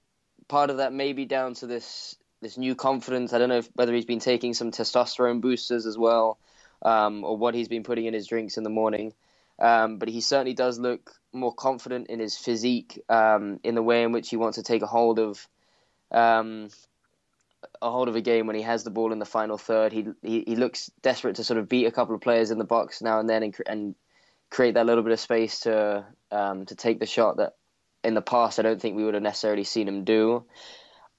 part 0.48 0.70
of 0.70 0.78
that 0.78 0.92
may 0.92 1.12
be 1.12 1.26
down 1.26 1.54
to 1.54 1.66
this 1.66 2.16
this 2.40 2.56
new 2.56 2.74
confidence. 2.74 3.32
I 3.32 3.38
don't 3.38 3.48
know 3.48 3.58
if, 3.58 3.68
whether 3.74 3.92
he's 3.92 4.04
been 4.04 4.20
taking 4.20 4.54
some 4.54 4.70
testosterone 4.70 5.40
boosters 5.40 5.86
as 5.86 5.98
well, 5.98 6.38
um, 6.82 7.24
or 7.24 7.36
what 7.36 7.54
he's 7.54 7.68
been 7.68 7.82
putting 7.82 8.06
in 8.06 8.14
his 8.14 8.28
drinks 8.28 8.56
in 8.56 8.62
the 8.62 8.70
morning. 8.70 9.12
Um, 9.58 9.98
but 9.98 10.08
he 10.08 10.20
certainly 10.20 10.54
does 10.54 10.78
look 10.78 11.10
more 11.32 11.52
confident 11.52 12.06
in 12.06 12.20
his 12.20 12.36
physique, 12.36 13.02
um, 13.08 13.58
in 13.64 13.74
the 13.74 13.82
way 13.82 14.04
in 14.04 14.12
which 14.12 14.30
he 14.30 14.36
wants 14.36 14.56
to 14.56 14.62
take 14.62 14.82
a 14.82 14.86
hold 14.86 15.18
of 15.18 15.48
um, 16.12 16.68
a 17.82 17.90
hold 17.90 18.08
of 18.08 18.14
a 18.14 18.20
game 18.20 18.46
when 18.46 18.56
he 18.56 18.62
has 18.62 18.84
the 18.84 18.90
ball 18.90 19.12
in 19.12 19.18
the 19.18 19.26
final 19.26 19.58
third. 19.58 19.92
He, 19.92 20.06
he, 20.22 20.44
he 20.46 20.56
looks 20.56 20.90
desperate 21.02 21.36
to 21.36 21.44
sort 21.44 21.58
of 21.58 21.68
beat 21.68 21.86
a 21.86 21.92
couple 21.92 22.14
of 22.14 22.20
players 22.20 22.52
in 22.52 22.58
the 22.58 22.64
box 22.64 23.02
now 23.02 23.18
and 23.18 23.28
then 23.28 23.42
and, 23.42 23.56
and 23.66 23.94
create 24.48 24.74
that 24.74 24.86
little 24.86 25.02
bit 25.02 25.12
of 25.12 25.20
space 25.20 25.60
to 25.60 26.06
um, 26.30 26.66
to 26.66 26.74
take 26.74 27.00
the 27.00 27.06
shot 27.06 27.38
that 27.38 27.54
in 28.08 28.14
the 28.14 28.22
past 28.22 28.58
I 28.58 28.62
don't 28.62 28.80
think 28.80 28.96
we 28.96 29.04
would 29.04 29.14
have 29.14 29.22
necessarily 29.22 29.64
seen 29.64 29.86
him 29.86 30.04
do. 30.04 30.44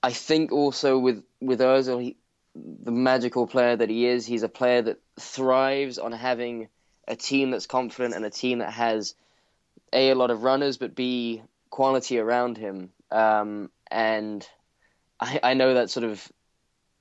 I 0.04 0.12
think 0.12 0.52
also 0.52 0.97
with 0.99 1.23
with 1.39 1.60
Ozil, 1.60 2.02
he, 2.02 2.17
the 2.56 2.91
magical 2.91 3.47
player 3.47 3.75
that 3.75 3.89
he 3.89 4.06
is, 4.06 4.25
he's 4.25 4.43
a 4.43 4.49
player 4.49 4.82
that 4.82 4.99
thrives 5.19 5.97
on 5.97 6.12
having 6.12 6.67
a 7.08 7.15
team 7.15 7.52
that's 7.52 7.67
confident 7.67 8.15
and 8.15 8.25
a 8.25 8.30
team 8.30 8.60
that 8.60 8.71
has 8.71 9.15
a 9.93 10.10
a 10.10 10.15
lot 10.15 10.32
of 10.32 10.43
runners, 10.43 10.78
but 10.78 10.95
b 10.95 11.41
quality 11.69 12.19
around 12.19 12.58
him. 12.58 12.89
Um, 13.12 13.71
and 13.89 14.47
I, 15.19 15.39
I 15.43 15.54
know 15.54 15.73
that 15.75 15.89
sort 15.89 16.06
of 16.06 16.32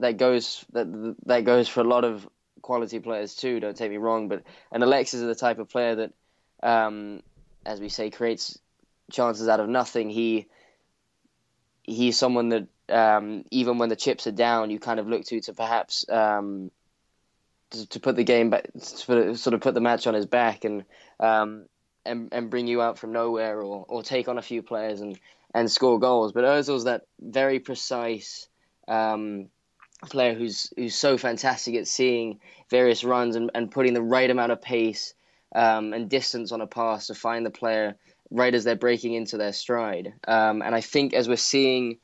that 0.00 0.16
goes 0.16 0.64
that 0.72 1.16
that 1.26 1.44
goes 1.44 1.68
for 1.68 1.80
a 1.80 1.84
lot 1.84 2.04
of 2.04 2.28
quality 2.62 2.98
players 2.98 3.34
too. 3.34 3.60
Don't 3.60 3.76
take 3.76 3.90
me 3.90 3.96
wrong, 3.96 4.28
but 4.28 4.42
and 4.72 4.82
Alexis 4.82 5.20
is 5.20 5.26
the 5.26 5.34
type 5.34 5.58
of 5.58 5.68
player 5.68 5.94
that, 5.96 6.12
um, 6.62 7.22
as 7.64 7.80
we 7.80 7.88
say, 7.88 8.10
creates 8.10 8.58
chances 9.10 9.48
out 9.48 9.60
of 9.60 9.68
nothing. 9.68 10.10
He 10.10 10.46
he's 11.82 12.18
someone 12.18 12.50
that 12.50 12.66
um, 12.88 13.44
even 13.50 13.78
when 13.78 13.88
the 13.88 13.96
chips 13.96 14.26
are 14.26 14.32
down, 14.32 14.70
you 14.70 14.78
kind 14.78 15.00
of 15.00 15.08
look 15.08 15.24
to 15.26 15.40
to 15.40 15.52
perhaps 15.52 16.08
um, 16.08 16.70
to, 17.70 17.86
to, 17.88 18.00
put 18.00 18.16
the 18.16 18.24
game 18.24 18.50
back, 18.50 18.70
to 18.72 19.36
sort 19.36 19.54
of 19.54 19.60
put 19.60 19.74
the 19.74 19.80
match 19.80 20.06
on 20.06 20.14
his 20.14 20.26
back, 20.26 20.64
and 20.64 20.84
um, 21.20 21.66
and 22.04 22.28
and 22.32 22.50
bring 22.50 22.66
you 22.66 22.80
out 22.80 22.98
from 22.98 23.12
nowhere 23.12 23.60
or 23.60 23.84
or 23.88 24.02
take 24.02 24.28
on 24.28 24.38
a 24.38 24.42
few 24.42 24.62
players 24.62 25.00
and 25.00 25.18
and 25.54 25.70
score 25.70 25.98
goals. 25.98 26.32
But 26.32 26.44
Ozil's 26.44 26.84
that 26.84 27.06
very 27.20 27.58
precise 27.58 28.48
um, 28.86 29.48
player 30.06 30.34
who's 30.34 30.72
who's 30.76 30.94
so 30.94 31.18
fantastic 31.18 31.74
at 31.74 31.88
seeing 31.88 32.40
various 32.70 33.04
runs 33.04 33.36
and, 33.36 33.50
and 33.54 33.70
putting 33.70 33.94
the 33.94 34.02
right 34.02 34.30
amount 34.30 34.52
of 34.52 34.62
pace 34.62 35.14
um, 35.54 35.92
and 35.92 36.08
distance 36.08 36.52
on 36.52 36.60
a 36.60 36.66
pass 36.66 37.06
to 37.06 37.14
find 37.14 37.44
the 37.44 37.50
player 37.50 37.96
right 38.30 38.54
as 38.54 38.64
they're 38.64 38.76
breaking 38.76 39.14
into 39.14 39.36
their 39.36 39.52
stride. 39.52 40.14
Um, 40.26 40.62
and 40.62 40.74
I 40.74 40.80
think 40.80 41.14
as 41.14 41.28
we're 41.28 41.36
seeing 41.36 41.98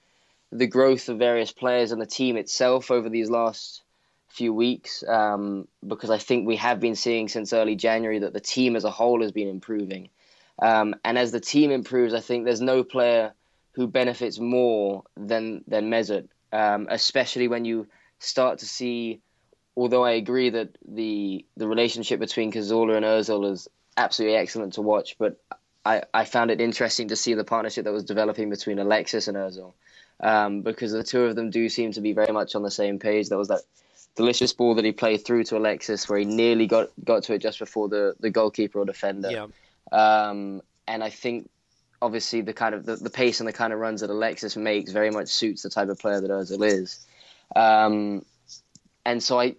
the 0.51 0.67
growth 0.67 1.09
of 1.09 1.19
various 1.19 1.53
players 1.53 1.93
and 1.93 2.01
the 2.01 2.07
team 2.07 2.37
itself 2.37 2.91
over 2.91 3.09
these 3.09 3.31
last 3.31 3.83
few 4.29 4.53
weeks, 4.53 5.05
um, 5.07 5.69
because 5.87 6.11
I 6.11 6.19
think 6.19 6.47
we 6.47 6.57
have 6.57 6.81
been 6.81 6.97
seeing 6.97 7.29
since 7.29 7.53
early 7.53 7.77
January 7.77 8.21
that 8.21 8.33
the 8.33 8.41
team 8.41 8.77
as 8.77 8.85
a 8.85 8.91
whole 8.91 9.23
has 9.23 9.33
been 9.33 9.49
improving. 9.49 10.11
Um, 10.61 10.95
and 11.05 11.19
as 11.19 11.33
the 11.33 11.41
team 11.41 11.71
improves, 11.71 12.15
I 12.15 12.21
think 12.21 12.45
there's 12.45 12.61
no 12.61 12.85
player 12.85 13.33
who 13.73 13.87
benefits 13.89 14.39
more 14.39 15.03
than 15.17 15.65
than 15.67 15.91
Mesut, 15.91 16.29
um, 16.53 16.87
especially 16.91 17.49
when 17.49 17.65
you 17.65 17.87
start 18.19 18.61
to 18.61 18.67
see. 18.67 19.21
Although 19.77 20.05
I 20.05 20.13
agree 20.13 20.51
that 20.51 20.79
the 20.87 21.45
the 21.57 21.67
relationship 21.67 22.21
between 22.21 22.53
Cazorla 22.53 22.97
and 22.97 23.05
Özil 23.05 23.51
is 23.51 23.69
absolutely 23.97 24.37
excellent 24.37 24.75
to 24.75 24.83
watch, 24.83 25.17
but 25.19 25.41
I, 25.85 26.03
I 26.13 26.25
found 26.25 26.51
it 26.51 26.61
interesting 26.61 27.09
to 27.09 27.17
see 27.17 27.35
the 27.35 27.45
partnership 27.45 27.85
that 27.85 27.93
was 27.93 28.05
developing 28.05 28.51
between 28.51 28.79
Alexis 28.79 29.29
and 29.29 29.37
Özil, 29.37 29.73
um, 30.21 30.63
because 30.63 30.93
the 30.93 31.05
two 31.05 31.25
of 31.25 31.37
them 31.37 31.51
do 31.51 31.69
seem 31.69 31.93
to 31.93 32.01
be 32.01 32.13
very 32.13 32.33
much 32.33 32.55
on 32.55 32.63
the 32.63 32.71
same 32.71 32.99
page. 32.99 33.29
There 33.29 33.39
was 33.39 33.49
that 33.49 33.63
delicious 34.17 34.53
ball 34.53 34.75
that 34.77 34.85
he 34.85 34.93
played 34.93 35.25
through 35.25 35.45
to 35.45 35.57
Alexis, 35.57 36.09
where 36.09 36.19
he 36.19 36.25
nearly 36.25 36.67
got 36.67 36.91
got 37.05 37.25
to 37.25 37.35
it 37.35 37.43
just 37.43 37.59
before 37.59 37.89
the, 37.89 38.15
the 38.21 38.31
goalkeeper 38.31 38.79
or 38.79 38.85
defender. 38.85 39.31
Yeah. 39.31 39.47
Um, 39.93 40.63
and 40.87 41.05
I 41.05 41.11
think 41.11 41.51
obviously 42.01 42.41
the 42.43 42.53
kind 42.53 42.75
of 42.75 42.85
the, 42.85 42.97
the 42.97 43.11
pace 43.11 43.41
and 43.41 43.49
the 43.49 43.53
kind 43.53 43.73
of 43.73 43.79
runs 43.79 44.01
that 44.01 44.11
Alexis 44.11 44.57
makes 44.57 44.93
very 44.93 45.11
much 45.11 45.29
suits 45.29 45.63
the 45.63 45.71
type 45.71 45.89
of 45.89 45.99
player 45.99 46.21
that 46.21 46.31
Ozil 46.31 46.67
is. 46.67 47.07
Um, 47.57 48.25
and 49.05 49.23
so 49.23 49.41
I, 49.41 49.57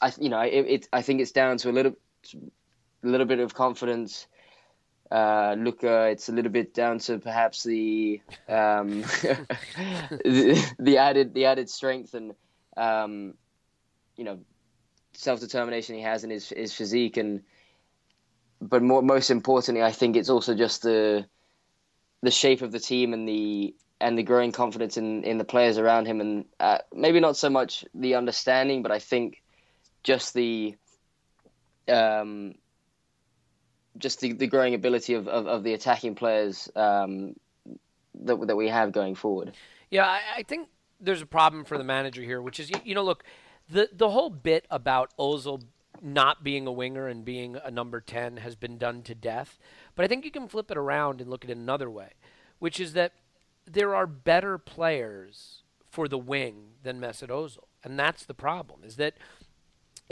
I 0.00 0.12
you 0.18 0.28
know, 0.28 0.40
it, 0.40 0.66
it, 0.68 0.88
I 0.92 1.02
think 1.02 1.20
it's 1.20 1.32
down 1.32 1.56
to 1.58 1.70
a 1.70 1.72
little, 1.72 1.96
a 2.34 3.06
little 3.06 3.26
bit 3.26 3.40
of 3.40 3.54
confidence. 3.54 4.26
Uh, 5.12 5.54
Luca, 5.58 6.06
it's 6.06 6.30
a 6.30 6.32
little 6.32 6.50
bit 6.50 6.72
down 6.72 6.98
to 6.98 7.18
perhaps 7.18 7.64
the, 7.64 8.22
um, 8.48 9.02
the, 9.02 10.74
the 10.78 10.96
added 10.96 11.34
the 11.34 11.44
added 11.44 11.68
strength 11.68 12.14
and 12.14 12.34
um, 12.78 13.34
you 14.16 14.24
know 14.24 14.38
self 15.12 15.40
determination 15.40 15.96
he 15.96 16.00
has 16.00 16.24
in 16.24 16.30
his 16.30 16.48
his 16.48 16.72
physique 16.72 17.18
and 17.18 17.42
but 18.62 18.82
more, 18.82 19.02
most 19.02 19.30
importantly, 19.30 19.82
I 19.82 19.90
think 19.90 20.16
it's 20.16 20.30
also 20.30 20.54
just 20.54 20.82
the 20.82 21.26
the 22.22 22.30
shape 22.30 22.62
of 22.62 22.70
the 22.70 22.78
team 22.78 23.12
and 23.12 23.28
the 23.28 23.74
and 24.00 24.16
the 24.16 24.22
growing 24.22 24.52
confidence 24.52 24.96
in, 24.96 25.24
in 25.24 25.38
the 25.38 25.44
players 25.44 25.78
around 25.78 26.06
him, 26.06 26.20
and 26.20 26.44
uh, 26.60 26.78
maybe 26.92 27.20
not 27.20 27.36
so 27.36 27.50
much 27.50 27.84
the 27.94 28.14
understanding, 28.14 28.82
but 28.82 28.92
I 28.92 28.98
think 28.98 29.42
just 30.02 30.32
the 30.34 30.76
um, 31.88 32.54
just 33.98 34.20
the, 34.20 34.32
the 34.32 34.46
growing 34.46 34.74
ability 34.74 35.14
of, 35.14 35.28
of, 35.28 35.46
of 35.46 35.62
the 35.62 35.74
attacking 35.74 36.14
players 36.14 36.70
um, 36.76 37.34
that 38.14 38.46
that 38.46 38.56
we 38.56 38.68
have 38.68 38.92
going 38.92 39.14
forward. 39.14 39.52
Yeah, 39.90 40.06
I, 40.06 40.20
I 40.38 40.42
think 40.42 40.68
there's 41.00 41.22
a 41.22 41.26
problem 41.26 41.64
for 41.64 41.76
the 41.78 41.84
manager 41.84 42.22
here, 42.22 42.40
which 42.40 42.60
is 42.60 42.70
you, 42.70 42.76
you 42.84 42.94
know, 42.94 43.04
look, 43.04 43.24
the 43.68 43.88
the 43.92 44.10
whole 44.10 44.30
bit 44.30 44.66
about 44.70 45.12
Ozil 45.18 45.62
not 46.00 46.42
being 46.42 46.66
a 46.66 46.72
winger 46.72 47.06
and 47.06 47.24
being 47.24 47.56
a 47.62 47.70
number 47.70 48.00
10 48.00 48.38
has 48.38 48.56
been 48.56 48.76
done 48.76 49.02
to 49.02 49.14
death. 49.14 49.58
But 49.94 50.04
I 50.04 50.08
think 50.08 50.24
you 50.24 50.30
can 50.30 50.48
flip 50.48 50.70
it 50.70 50.76
around 50.76 51.20
and 51.20 51.30
look 51.30 51.44
at 51.44 51.50
it 51.50 51.56
another 51.56 51.88
way, 51.88 52.10
which 52.58 52.80
is 52.80 52.94
that 52.94 53.12
there 53.66 53.94
are 53.94 54.06
better 54.06 54.58
players 54.58 55.62
for 55.88 56.08
the 56.08 56.18
wing 56.18 56.70
than 56.82 57.00
Mesut 57.00 57.28
Ozil. 57.28 57.64
And 57.84 57.98
that's 57.98 58.24
the 58.24 58.34
problem, 58.34 58.80
is 58.82 58.96
that 58.96 59.14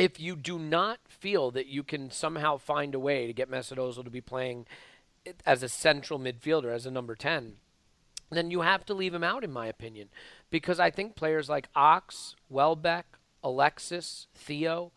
if 0.00 0.18
you 0.18 0.34
do 0.34 0.58
not 0.58 0.98
feel 1.08 1.50
that 1.50 1.66
you 1.66 1.82
can 1.82 2.10
somehow 2.10 2.56
find 2.56 2.94
a 2.94 2.98
way 2.98 3.26
to 3.26 3.32
get 3.32 3.50
Mesut 3.50 3.76
Ozil 3.76 4.04
to 4.04 4.10
be 4.10 4.20
playing 4.20 4.66
as 5.44 5.62
a 5.62 5.68
central 5.68 6.18
midfielder, 6.18 6.72
as 6.72 6.86
a 6.86 6.90
number 6.90 7.14
10, 7.14 7.56
then 8.30 8.50
you 8.50 8.62
have 8.62 8.86
to 8.86 8.94
leave 8.94 9.12
him 9.12 9.24
out, 9.24 9.44
in 9.44 9.52
my 9.52 9.66
opinion. 9.66 10.08
Because 10.50 10.80
I 10.80 10.90
think 10.90 11.16
players 11.16 11.48
like 11.48 11.68
Ox, 11.74 12.36
Welbeck, 12.48 13.18
Alexis, 13.42 14.28
Theo, 14.34 14.92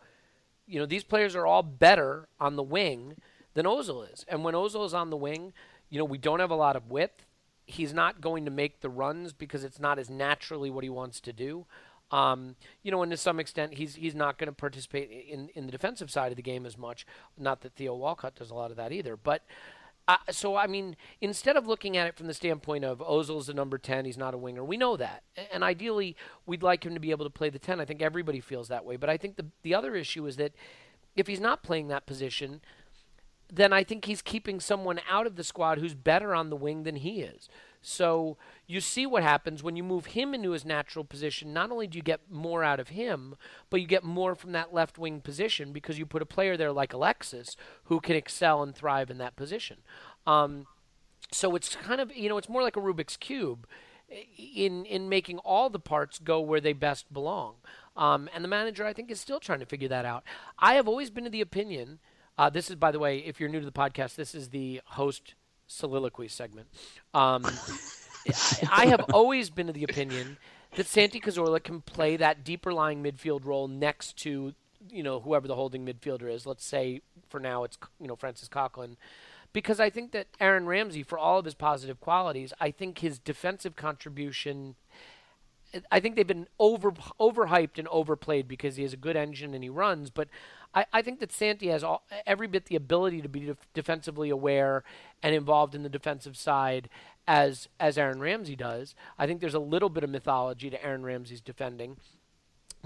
you 0.66 0.78
know, 0.78 0.86
these 0.86 1.04
players 1.04 1.36
are 1.36 1.46
all 1.46 1.62
better 1.62 2.28
on 2.40 2.56
the 2.56 2.62
wing 2.62 3.16
than 3.52 3.66
Ozil 3.66 4.10
is. 4.10 4.24
And 4.28 4.44
when 4.44 4.54
Ozil 4.54 4.86
is 4.86 4.94
on 4.94 5.10
the 5.10 5.16
wing, 5.16 5.52
you 5.90 5.98
know, 5.98 6.04
we 6.04 6.18
don't 6.18 6.40
have 6.40 6.50
a 6.50 6.56
lot 6.56 6.76
of 6.76 6.90
width. 6.90 7.26
He's 7.66 7.92
not 7.92 8.20
going 8.20 8.44
to 8.44 8.50
make 8.50 8.80
the 8.80 8.90
runs 8.90 9.32
because 9.32 9.64
it's 9.64 9.78
not 9.78 9.98
as 9.98 10.08
naturally 10.08 10.70
what 10.70 10.84
he 10.84 10.90
wants 10.90 11.20
to 11.20 11.32
do. 11.32 11.66
Um, 12.14 12.54
you 12.84 12.92
know, 12.92 13.02
and 13.02 13.10
to 13.10 13.16
some 13.16 13.40
extent, 13.40 13.74
he's 13.74 13.96
he's 13.96 14.14
not 14.14 14.38
going 14.38 14.46
to 14.46 14.52
participate 14.52 15.10
in 15.10 15.48
in 15.56 15.66
the 15.66 15.72
defensive 15.72 16.12
side 16.12 16.30
of 16.30 16.36
the 16.36 16.42
game 16.42 16.64
as 16.64 16.78
much. 16.78 17.04
Not 17.36 17.62
that 17.62 17.74
Theo 17.74 17.96
Walcott 17.96 18.36
does 18.36 18.50
a 18.50 18.54
lot 18.54 18.70
of 18.70 18.76
that 18.76 18.92
either, 18.92 19.16
but 19.16 19.42
uh, 20.06 20.18
so 20.30 20.54
I 20.54 20.68
mean, 20.68 20.94
instead 21.20 21.56
of 21.56 21.66
looking 21.66 21.96
at 21.96 22.06
it 22.06 22.16
from 22.16 22.28
the 22.28 22.34
standpoint 22.34 22.84
of 22.84 22.98
Ozil's 23.00 23.48
the 23.48 23.54
number 23.54 23.78
ten, 23.78 24.04
he's 24.04 24.16
not 24.16 24.32
a 24.32 24.38
winger. 24.38 24.64
We 24.64 24.76
know 24.76 24.96
that, 24.96 25.24
and 25.52 25.64
ideally, 25.64 26.14
we'd 26.46 26.62
like 26.62 26.84
him 26.86 26.94
to 26.94 27.00
be 27.00 27.10
able 27.10 27.24
to 27.24 27.30
play 27.30 27.50
the 27.50 27.58
ten. 27.58 27.80
I 27.80 27.84
think 27.84 28.00
everybody 28.00 28.38
feels 28.38 28.68
that 28.68 28.84
way. 28.84 28.94
But 28.96 29.10
I 29.10 29.16
think 29.16 29.34
the 29.34 29.46
the 29.62 29.74
other 29.74 29.96
issue 29.96 30.24
is 30.26 30.36
that 30.36 30.52
if 31.16 31.26
he's 31.26 31.40
not 31.40 31.64
playing 31.64 31.88
that 31.88 32.06
position, 32.06 32.60
then 33.52 33.72
I 33.72 33.84
think 33.84 34.04
he's 34.04 34.22
keeping 34.22 34.60
someone 34.60 35.00
out 35.08 35.26
of 35.26 35.36
the 35.36 35.44
squad 35.44 35.78
who's 35.78 35.94
better 35.94 36.34
on 36.34 36.50
the 36.50 36.56
wing 36.56 36.82
than 36.82 36.96
he 36.96 37.20
is. 37.20 37.48
So 37.86 38.38
you 38.66 38.80
see 38.80 39.04
what 39.04 39.22
happens 39.22 39.62
when 39.62 39.76
you 39.76 39.82
move 39.82 40.06
him 40.06 40.32
into 40.32 40.52
his 40.52 40.64
natural 40.64 41.04
position. 41.04 41.52
Not 41.52 41.70
only 41.70 41.86
do 41.86 41.98
you 41.98 42.02
get 42.02 42.30
more 42.30 42.64
out 42.64 42.80
of 42.80 42.88
him, 42.88 43.36
but 43.68 43.80
you 43.80 43.86
get 43.86 44.02
more 44.02 44.34
from 44.34 44.52
that 44.52 44.72
left 44.72 44.96
wing 44.96 45.20
position 45.20 45.70
because 45.70 45.98
you 45.98 46.06
put 46.06 46.22
a 46.22 46.26
player 46.26 46.56
there 46.56 46.72
like 46.72 46.94
Alexis 46.94 47.56
who 47.84 48.00
can 48.00 48.16
excel 48.16 48.62
and 48.62 48.74
thrive 48.74 49.10
in 49.10 49.18
that 49.18 49.36
position. 49.36 49.78
Um, 50.26 50.66
so 51.30 51.54
it's 51.54 51.76
kind 51.76 52.00
of 52.00 52.14
you 52.16 52.28
know 52.28 52.38
it's 52.38 52.48
more 52.48 52.62
like 52.62 52.76
a 52.76 52.80
Rubik's 52.80 53.18
cube 53.18 53.66
in 54.38 54.86
in 54.86 55.08
making 55.08 55.38
all 55.38 55.68
the 55.68 55.78
parts 55.78 56.18
go 56.18 56.40
where 56.40 56.60
they 56.60 56.72
best 56.72 57.12
belong. 57.12 57.56
Um, 57.96 58.28
and 58.34 58.42
the 58.42 58.48
manager, 58.48 58.84
I 58.84 58.92
think, 58.92 59.10
is 59.10 59.20
still 59.20 59.40
trying 59.40 59.60
to 59.60 59.66
figure 59.66 59.88
that 59.88 60.04
out. 60.04 60.24
I 60.58 60.74
have 60.74 60.88
always 60.88 61.10
been 61.10 61.26
of 61.26 61.32
the 61.32 61.40
opinion. 61.40 62.00
Uh, 62.36 62.50
this 62.50 62.68
is, 62.68 62.76
by 62.76 62.90
the 62.90 62.98
way, 62.98 63.18
if 63.18 63.38
you're 63.38 63.48
new 63.48 63.60
to 63.60 63.66
the 63.66 63.72
podcast, 63.72 64.16
this 64.16 64.34
is 64.34 64.48
the 64.48 64.80
host 64.86 65.34
soliloquy 65.66 66.28
segment. 66.28 66.66
Um, 67.12 67.44
I 68.70 68.86
have 68.86 69.04
always 69.12 69.50
been 69.50 69.68
of 69.68 69.74
the 69.74 69.84
opinion 69.84 70.38
that 70.76 70.86
Santi 70.86 71.20
Cazorla 71.20 71.62
can 71.62 71.80
play 71.80 72.16
that 72.16 72.44
deeper 72.44 72.72
lying 72.72 73.02
midfield 73.02 73.44
role 73.44 73.68
next 73.68 74.16
to 74.18 74.54
you 74.90 75.02
know 75.02 75.20
whoever 75.20 75.48
the 75.48 75.54
holding 75.54 75.86
midfielder 75.86 76.30
is. 76.30 76.46
Let's 76.46 76.64
say 76.64 77.00
for 77.28 77.40
now 77.40 77.64
it's 77.64 77.78
you 78.00 78.08
know 78.08 78.16
Francis 78.16 78.48
Coquelin, 78.48 78.96
because 79.52 79.80
I 79.80 79.90
think 79.90 80.12
that 80.12 80.26
Aaron 80.40 80.66
Ramsey, 80.66 81.02
for 81.02 81.18
all 81.18 81.38
of 81.38 81.44
his 81.44 81.54
positive 81.54 82.00
qualities, 82.00 82.52
I 82.60 82.70
think 82.70 82.98
his 82.98 83.18
defensive 83.18 83.76
contribution. 83.76 84.74
I 85.90 85.98
think 85.98 86.14
they've 86.14 86.26
been 86.26 86.46
over 86.60 86.92
overhyped 87.18 87.78
and 87.78 87.88
overplayed 87.88 88.46
because 88.46 88.76
he 88.76 88.84
has 88.84 88.92
a 88.92 88.96
good 88.98 89.16
engine 89.16 89.54
and 89.54 89.64
he 89.64 89.70
runs, 89.70 90.08
but 90.08 90.28
I, 90.74 90.86
I 90.92 91.02
think 91.02 91.20
that 91.20 91.32
Santi 91.32 91.68
has 91.68 91.84
all, 91.84 92.04
every 92.26 92.46
bit 92.46 92.66
the 92.66 92.76
ability 92.76 93.22
to 93.22 93.28
be 93.28 93.40
def- 93.40 93.72
defensively 93.72 94.30
aware 94.30 94.82
and 95.22 95.34
involved 95.34 95.74
in 95.74 95.82
the 95.82 95.88
defensive 95.88 96.36
side 96.36 96.88
as 97.26 97.68
as 97.80 97.96
Aaron 97.96 98.20
Ramsey 98.20 98.56
does. 98.56 98.94
I 99.18 99.26
think 99.26 99.40
there's 99.40 99.54
a 99.54 99.60
little 99.60 99.88
bit 99.88 100.04
of 100.04 100.10
mythology 100.10 100.70
to 100.70 100.84
Aaron 100.84 101.04
Ramsey's 101.04 101.40
defending. 101.40 101.96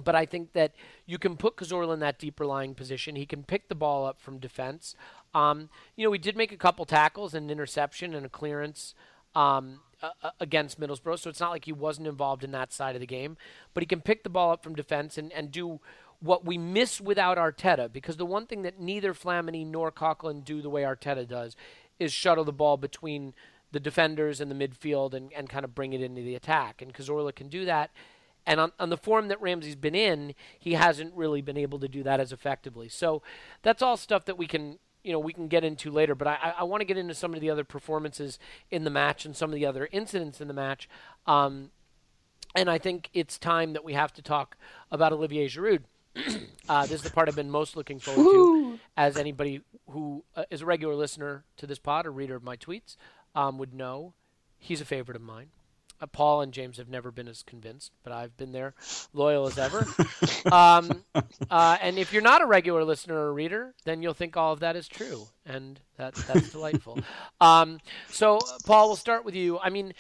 But 0.03 0.15
I 0.15 0.27
think 0.27 0.53
that 0.53 0.75
you 1.07 1.19
can 1.19 1.37
put 1.37 1.57
Cazorla 1.57 1.95
in 1.95 2.01
that 2.01 2.21
deeper 2.21 2.47
lying 2.47 2.75
position. 2.75 3.17
He 3.17 3.27
can 3.27 3.43
pick 3.43 3.69
the 3.69 3.75
ball 3.75 4.07
up 4.07 4.21
from 4.21 4.39
defense. 4.39 4.95
Um, 5.35 5.71
you 5.97 6.05
know, 6.05 6.11
we 6.11 6.19
did 6.19 6.37
make 6.37 6.53
a 6.53 6.57
couple 6.57 6.85
tackles 6.85 7.35
and 7.35 7.47
an 7.47 7.51
interception 7.51 8.15
and 8.15 8.25
a 8.25 8.29
clearance 8.29 8.95
um, 9.35 9.81
uh, 10.01 10.31
against 10.39 10.81
Middlesbrough, 10.81 11.19
so 11.19 11.29
it's 11.29 11.41
not 11.41 11.51
like 11.51 11.65
he 11.65 11.73
wasn't 11.73 12.07
involved 12.07 12.45
in 12.45 12.53
that 12.53 12.73
side 12.73 12.95
of 12.95 13.01
the 13.01 13.07
game. 13.07 13.37
But 13.75 13.83
he 13.83 13.87
can 13.87 14.01
pick 14.01 14.23
the 14.23 14.31
ball 14.31 14.53
up 14.53 14.63
from 14.63 14.77
defense 14.77 15.19
and, 15.19 15.33
and 15.33 15.51
do 15.51 15.81
what 16.21 16.45
we 16.45 16.59
miss 16.59 17.01
without 17.01 17.39
Arteta, 17.39 17.93
because 17.93 18.17
the 18.17 18.27
one 18.27 18.47
thing 18.47 18.63
that 18.63 18.81
neither 18.81 19.15
Flamini 19.15 19.67
nor 19.67 19.93
Coquelin 19.93 20.45
do 20.45 20.61
the 20.61 20.71
way 20.71 20.83
Arteta 20.83 21.27
does 21.27 21.57
is 21.99 22.13
shuttle 22.13 22.45
the 22.45 22.53
ball 22.53 22.77
between 22.77 23.35
the 23.71 23.81
defenders 23.81 24.41
and 24.41 24.51
the 24.51 24.55
midfield 24.55 25.15
and, 25.15 25.33
and 25.33 25.49
kind 25.49 25.65
of 25.65 25.75
bring 25.75 25.93
it 25.93 26.01
into 26.01 26.23
the 26.23 26.35
attack. 26.35 26.81
And 26.83 26.95
Cazorla 26.95 27.35
can 27.35 27.49
do 27.49 27.65
that. 27.67 27.91
And 28.47 28.61
on, 28.61 28.73
on 28.81 28.89
the 28.89 28.97
form 28.97 29.29
that 29.29 29.41
Ramsey's 29.43 29.77
been 29.77 29.95
in, 29.95 30.35
he 30.59 30.73
hasn't 30.73 31.15
really 31.15 31.43
been 31.43 31.59
able 31.59 31.79
to 31.81 31.89
do 31.89 32.03
that 32.03 32.19
as 32.19 32.33
effectively. 32.33 32.89
So 32.89 33.23
that's 33.63 33.83
all 33.83 33.97
stuff 33.97 34.25
that 34.25 34.39
we 34.39 34.47
can 34.47 34.79
you 35.05 35.13
know 35.13 35.19
we 35.19 35.33
can 35.33 35.49
get 35.49 35.65
into 35.65 35.91
later. 35.91 36.15
But 36.15 36.29
I, 36.29 36.55
I 36.59 36.65
want 36.65 36.81
to 36.81 36.85
get 36.85 36.97
into 36.97 37.15
some 37.15 37.35
of 37.35 37.41
the 37.41 37.51
other 37.51 37.65
performances 37.65 38.39
in 38.71 38.85
the 38.85 38.91
match 38.91 39.25
and 39.25 39.37
some 39.37 39.51
of 39.51 39.55
the 39.55 39.67
other 39.67 39.89
incidents 39.93 40.41
in 40.41 40.49
the 40.49 40.55
match. 40.55 40.89
Um, 41.27 41.71
and 42.55 42.71
I 42.71 42.79
think 42.79 43.11
it's 43.13 43.39
time 43.39 43.73
that 43.75 43.85
we 43.85 43.93
have 43.93 44.13
to 44.15 44.23
talk 44.23 44.57
about 44.91 45.13
Olivier 45.13 45.49
Giroud. 45.49 45.83
Uh, 46.69 46.83
this 46.83 46.93
is 46.93 47.03
the 47.03 47.11
part 47.11 47.29
I've 47.29 47.37
been 47.37 47.51
most 47.51 47.77
looking 47.77 47.99
forward 47.99 48.25
to, 48.25 48.79
as 48.97 49.17
anybody 49.17 49.63
who 49.91 50.25
uh, 50.37 50.45
is 50.51 50.61
a 50.63 50.67
regular 50.67 50.95
listener 50.95 51.45
to 51.57 51.67
this 51.67 51.79
pod 51.79 52.07
or 52.07 52.13
reader 52.13 52.37
of 52.37 52.43
my 52.43 52.57
tweets 52.57 52.97
um, 53.35 53.57
would 53.59 53.73
know. 53.73 54.13
He's 54.59 54.81
a 54.81 54.85
favorite 54.85 55.17
of 55.17 55.23
mine. 55.23 55.49
Uh, 56.01 56.07
Paul 56.07 56.43
and 56.43 56.53
James 56.53 56.77
have 56.77 56.89
never 56.89 57.11
been 57.11 57.27
as 57.27 57.43
convinced, 57.43 57.93
but 58.05 58.13
I've 58.13 58.37
been 58.37 58.53
there, 58.53 58.75
loyal 59.13 59.47
as 59.47 59.59
ever. 59.59 59.87
um, 60.53 61.05
uh, 61.51 61.79
and 61.81 61.99
if 61.99 62.13
you're 62.13 62.23
not 62.23 62.41
a 62.41 62.47
regular 62.47 62.85
listener 62.85 63.17
or 63.17 63.33
reader, 63.33 63.75
then 63.85 64.03
you'll 64.03 64.15
think 64.15 64.37
all 64.37 64.53
of 64.53 64.61
that 64.61 64.77
is 64.77 64.87
true, 64.87 65.27
and 65.45 65.81
that 65.97 66.15
that's 66.15 66.51
delightful. 66.51 66.99
Um, 67.41 67.79
so, 68.09 68.41
Paul, 68.67 68.89
we'll 68.89 68.97
start 68.97 69.25
with 69.25 69.37
you. 69.37 69.61
I 69.61 69.71
mean, 69.71 69.95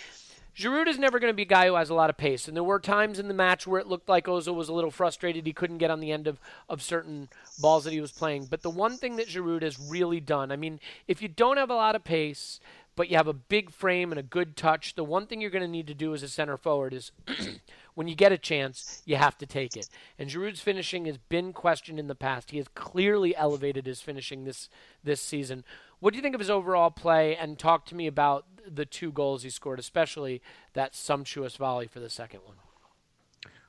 Giroud 0.58 0.88
is 0.88 0.98
never 0.98 1.20
going 1.20 1.30
to 1.30 1.36
be 1.36 1.42
a 1.42 1.46
guy 1.46 1.68
who 1.68 1.76
has 1.76 1.88
a 1.88 1.94
lot 1.94 2.10
of 2.10 2.16
pace, 2.16 2.48
and 2.48 2.56
there 2.56 2.64
were 2.64 2.80
times 2.80 3.20
in 3.20 3.28
the 3.28 3.34
match 3.34 3.64
where 3.64 3.80
it 3.80 3.86
looked 3.86 4.08
like 4.08 4.26
Ozil 4.26 4.56
was 4.56 4.68
a 4.68 4.72
little 4.72 4.90
frustrated. 4.90 5.46
He 5.46 5.52
couldn't 5.52 5.78
get 5.78 5.92
on 5.92 6.00
the 6.00 6.10
end 6.10 6.26
of, 6.26 6.40
of 6.68 6.82
certain 6.82 7.28
balls 7.60 7.84
that 7.84 7.92
he 7.92 8.00
was 8.00 8.10
playing. 8.10 8.46
But 8.46 8.62
the 8.62 8.70
one 8.70 8.96
thing 8.96 9.14
that 9.16 9.28
Giroud 9.28 9.62
has 9.62 9.78
really 9.78 10.18
done, 10.18 10.50
I 10.50 10.56
mean, 10.56 10.80
if 11.06 11.22
you 11.22 11.28
don't 11.28 11.58
have 11.58 11.70
a 11.70 11.76
lot 11.76 11.94
of 11.94 12.02
pace, 12.02 12.58
but 12.96 13.08
you 13.08 13.16
have 13.16 13.28
a 13.28 13.32
big 13.32 13.70
frame 13.70 14.10
and 14.10 14.18
a 14.18 14.24
good 14.24 14.56
touch, 14.56 14.96
the 14.96 15.04
one 15.04 15.28
thing 15.28 15.40
you're 15.40 15.50
going 15.50 15.62
to 15.62 15.68
need 15.68 15.86
to 15.86 15.94
do 15.94 16.12
as 16.12 16.24
a 16.24 16.28
center 16.28 16.56
forward 16.56 16.92
is 16.92 17.12
when 17.94 18.08
you 18.08 18.16
get 18.16 18.32
a 18.32 18.38
chance, 18.38 19.00
you 19.04 19.14
have 19.14 19.38
to 19.38 19.46
take 19.46 19.76
it. 19.76 19.88
And 20.18 20.28
Giroud's 20.28 20.60
finishing 20.60 21.04
has 21.04 21.18
been 21.18 21.52
questioned 21.52 22.00
in 22.00 22.08
the 22.08 22.16
past. 22.16 22.50
He 22.50 22.56
has 22.56 22.66
clearly 22.74 23.36
elevated 23.36 23.86
his 23.86 24.00
finishing 24.00 24.42
this 24.42 24.68
this 25.04 25.20
season. 25.20 25.62
What 26.00 26.12
do 26.12 26.16
you 26.16 26.22
think 26.22 26.34
of 26.34 26.40
his 26.40 26.50
overall 26.50 26.90
play? 26.90 27.36
And 27.36 27.58
talk 27.58 27.86
to 27.86 27.94
me 27.94 28.06
about 28.06 28.44
the 28.66 28.84
two 28.86 29.10
goals 29.12 29.42
he 29.42 29.50
scored, 29.50 29.78
especially 29.78 30.42
that 30.74 30.94
sumptuous 30.94 31.56
volley 31.56 31.86
for 31.86 32.00
the 32.00 32.10
second 32.10 32.40
one. 32.44 32.56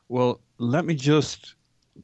Well, 0.08 0.42
let 0.58 0.86
me 0.86 0.96
just 0.96 1.56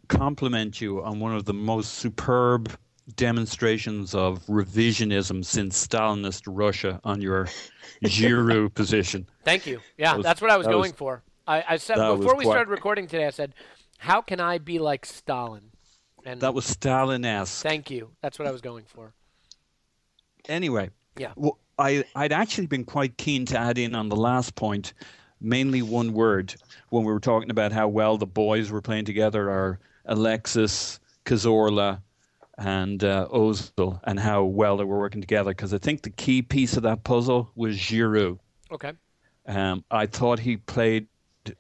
compliment 0.08 0.82
you 0.82 1.04
on 1.04 1.20
one 1.20 1.34
of 1.36 1.46
the 1.46 1.54
most 1.54 1.96
superb 1.96 2.72
demonstrations 3.16 4.16
of 4.16 4.44
revisionism 4.48 5.46
since 5.46 5.88
Stalinist 5.88 6.44
Russia 6.48 7.00
on 7.04 7.22
your 7.22 7.48
Giroud 8.04 8.74
position. 8.74 9.28
Thank 9.44 9.68
you. 9.68 9.80
Yeah, 9.98 10.12
That 10.12 10.18
was- 10.18 10.24
that's 10.24 10.42
what 10.42 10.52
I 10.52 10.58
was 10.58 10.68
going 10.68 10.92
was- 10.92 10.98
for. 10.98 11.24
I, 11.48 11.64
I 11.70 11.78
said 11.78 11.96
before 11.96 12.36
we 12.36 12.44
quite- 12.46 12.54
started 12.54 12.72
recording 12.72 13.06
today, 13.06 13.28
I 13.28 13.30
said, 13.30 13.54
"How 14.00 14.20
can 14.22 14.40
I 14.40 14.58
be 14.58 14.80
like 14.80 15.06
Stalin?" 15.06 15.70
And 16.26 16.42
That 16.42 16.56
was 16.56 16.66
Stalin-esque. 16.66 17.62
thank 17.62 17.92
you. 17.92 18.10
That's 18.24 18.40
what 18.40 18.48
I 18.48 18.52
was 18.52 18.62
going 18.62 18.86
for. 18.86 19.14
Anyway, 20.50 20.90
Yeah. 21.18 21.34
Well, 21.36 21.58
I 21.78 22.04
I'd 22.16 22.32
actually 22.32 22.68
been 22.68 22.86
quite 22.86 23.18
keen 23.18 23.46
to 23.48 23.58
add 23.58 23.78
in 23.78 23.96
on 23.96 24.10
the 24.10 24.16
last 24.16 24.56
point, 24.56 24.94
mainly 25.42 25.82
one 25.82 26.14
word 26.14 26.56
when 26.90 27.04
we 27.04 27.12
were 27.12 27.20
talking 27.20 27.50
about 27.50 27.72
how 27.72 27.88
well 27.88 28.18
the 28.18 28.26
boys 28.26 28.72
were 28.72 28.82
playing 28.82 29.06
together 29.06 29.50
are 29.50 29.80
Alexis, 30.06 31.00
Cazorla, 31.26 32.02
and 32.58 33.04
uh, 33.04 33.28
Ozil, 33.34 34.00
and 34.06 34.20
how 34.20 34.44
well 34.44 34.78
they 34.78 34.84
were 34.84 35.00
working 35.00 35.22
together. 35.22 35.52
Because 35.52 35.74
I 35.74 35.78
think 35.78 36.04
the 36.04 36.10
key 36.12 36.42
piece 36.42 36.78
of 36.78 36.84
that 36.84 37.04
puzzle 37.04 37.52
was 37.56 37.76
Giroud. 37.78 38.40
Okay. 38.72 38.94
Um, 39.48 39.84
I 39.92 40.06
thought 40.06 40.40
he 40.40 40.58
played 40.58 41.08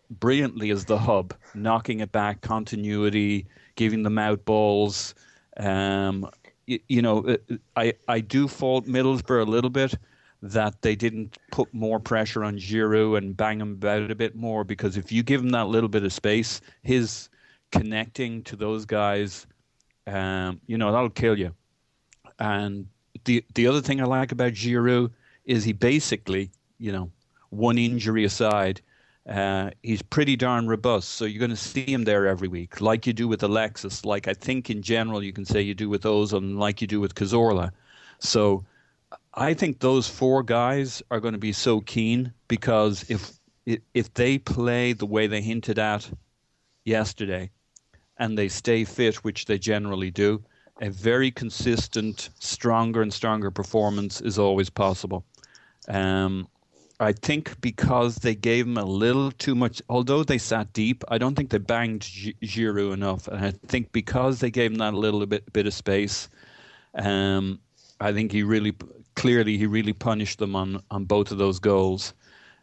brilliantly 0.10 0.72
as 0.72 0.86
the 0.86 0.98
hub, 0.98 1.34
knocking 1.54 2.00
it 2.00 2.12
back, 2.12 2.42
continuity, 2.42 3.46
giving 3.76 4.04
them 4.04 4.18
out 4.18 4.46
balls. 4.46 5.14
Um, 5.58 6.30
you, 6.68 6.80
you 6.88 7.02
know, 7.02 7.26
uh, 7.26 7.38
I 7.76 7.94
I 8.08 8.20
do 8.20 8.48
fault 8.48 8.86
Middlesbrough 8.86 9.48
a 9.48 9.50
little 9.50 9.70
bit 9.70 9.96
that 10.42 10.82
they 10.82 10.96
didn't 10.96 11.38
put 11.52 11.74
more 11.74 12.00
pressure 12.00 12.44
on 12.44 12.58
Giroud 12.58 13.18
and 13.18 13.36
bang 13.36 13.60
him 13.60 13.74
about 13.74 14.12
a 14.12 14.16
bit 14.16 14.36
more 14.36 14.64
because 14.64 14.98
if 14.98 15.12
you 15.12 15.24
give 15.24 15.42
him 15.42 15.50
that 15.50 15.68
little 15.68 15.90
bit 15.90 16.04
of 16.04 16.14
space, 16.14 16.62
his 16.84 17.30
connecting 17.72 18.44
to 18.44 18.56
those 18.56 18.86
guys, 18.86 19.48
um, 20.08 20.62
you 20.68 20.78
know, 20.78 20.92
that'll 20.92 21.10
kill 21.10 21.38
you. 21.38 21.54
And 22.40 22.88
the 23.26 23.44
the 23.56 23.68
other 23.68 23.82
thing 23.82 24.02
I 24.02 24.06
like 24.06 24.32
about 24.32 24.54
Giroud 24.54 25.12
is 25.46 25.64
he 25.64 25.74
basically, 25.74 26.52
you 26.80 26.92
know, 26.92 27.12
one 27.50 27.78
injury 27.78 28.26
aside, 28.26 28.82
uh, 29.30 29.72
he's 29.82 30.02
pretty 30.02 30.36
darn 30.36 30.68
robust. 30.68 31.10
So 31.10 31.26
you're 31.26 31.40
going 31.40 31.50
to 31.50 31.56
see 31.56 31.92
him 31.92 32.04
there 32.04 32.28
every 32.28 32.48
week, 32.48 32.82
like 32.82 33.08
you 33.08 33.14
do 33.14 33.28
with 33.28 33.44
Alexis, 33.44 34.06
like 34.06 34.28
I 34.28 34.34
think 34.34 34.70
in 34.70 34.82
general 34.82 35.24
you 35.24 35.34
can 35.34 35.46
say 35.46 35.62
you 35.62 35.74
do 35.74 35.90
with 35.90 36.04
Ozil, 36.04 36.58
like 36.58 36.82
you 36.82 36.88
do 36.88 37.00
with 37.00 37.16
Cazorla. 37.16 37.72
So 38.20 38.66
I 39.34 39.54
think 39.54 39.80
those 39.80 40.08
four 40.08 40.44
guys 40.44 41.02
are 41.12 41.20
going 41.20 41.34
to 41.34 41.40
be 41.40 41.54
so 41.54 41.82
keen 41.82 42.34
because 42.48 43.06
if 43.10 43.32
if 43.96 44.14
they 44.14 44.38
play 44.38 44.94
the 44.94 45.08
way 45.08 45.26
they 45.26 45.42
hinted 45.42 45.80
at 45.80 46.08
yesterday, 46.84 47.50
and 48.18 48.38
they 48.38 48.48
stay 48.48 48.84
fit, 48.86 49.16
which 49.24 49.46
they 49.46 49.58
generally 49.58 50.12
do, 50.12 50.42
a 50.82 50.90
very 50.90 51.32
consistent, 51.32 52.30
stronger 52.40 53.02
and 53.02 53.14
stronger 53.14 53.52
performance 53.52 54.22
is 54.22 54.38
always 54.38 54.70
possible. 54.70 55.26
Um, 55.88 56.48
I 57.00 57.12
think 57.14 57.60
because 57.62 58.18
they 58.18 58.36
gave 58.36 58.66
him 58.68 58.78
a 58.78 58.86
little 58.86 59.32
too 59.32 59.56
much, 59.56 59.82
although 59.90 60.24
they 60.24 60.38
sat 60.38 60.74
deep, 60.74 61.04
I 61.10 61.18
don't 61.18 61.36
think 61.36 61.50
they 61.50 61.58
banged 61.58 62.02
Gi- 62.04 62.36
Giroud 62.44 62.94
enough. 62.94 63.28
And 63.28 63.46
I 63.46 63.52
think 63.52 63.92
because 63.92 64.40
they 64.40 64.50
gave 64.52 64.72
him 64.72 64.78
that 64.80 64.94
little 64.94 65.26
bit 65.26 65.52
bit 65.54 65.68
of 65.68 65.74
space, 65.74 66.30
um, 66.96 67.60
I 68.00 68.14
think 68.14 68.32
he 68.32 68.44
really 68.44 68.74
clearly 69.16 69.58
he 69.58 69.66
really 69.68 69.94
punished 69.94 70.40
them 70.40 70.56
on 70.56 70.82
on 70.92 71.06
both 71.06 71.32
of 71.32 71.38
those 71.38 71.60
goals. 71.60 72.14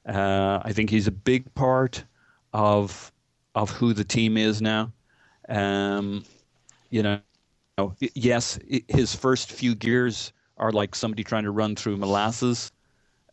Uh, 0.07 0.61
I 0.65 0.73
think 0.73 0.91
he's 0.91 1.07
a 1.09 1.13
big 1.13 1.55
part 1.55 2.05
of 2.55 3.13
of 3.55 3.71
who 3.71 3.93
the 3.95 4.05
team 4.05 4.37
is 4.39 4.63
now. 4.63 4.93
Um, 5.49 6.25
you 6.91 7.03
know, 7.03 7.21
yes, 8.15 8.59
his 8.89 9.15
first 9.15 9.53
few 9.53 9.75
gears 9.75 10.33
are 10.59 10.73
like 10.73 10.95
somebody 10.95 11.25
trying 11.25 11.45
to 11.45 11.51
run 11.51 11.77
through 11.77 11.97
molasses. 11.97 12.73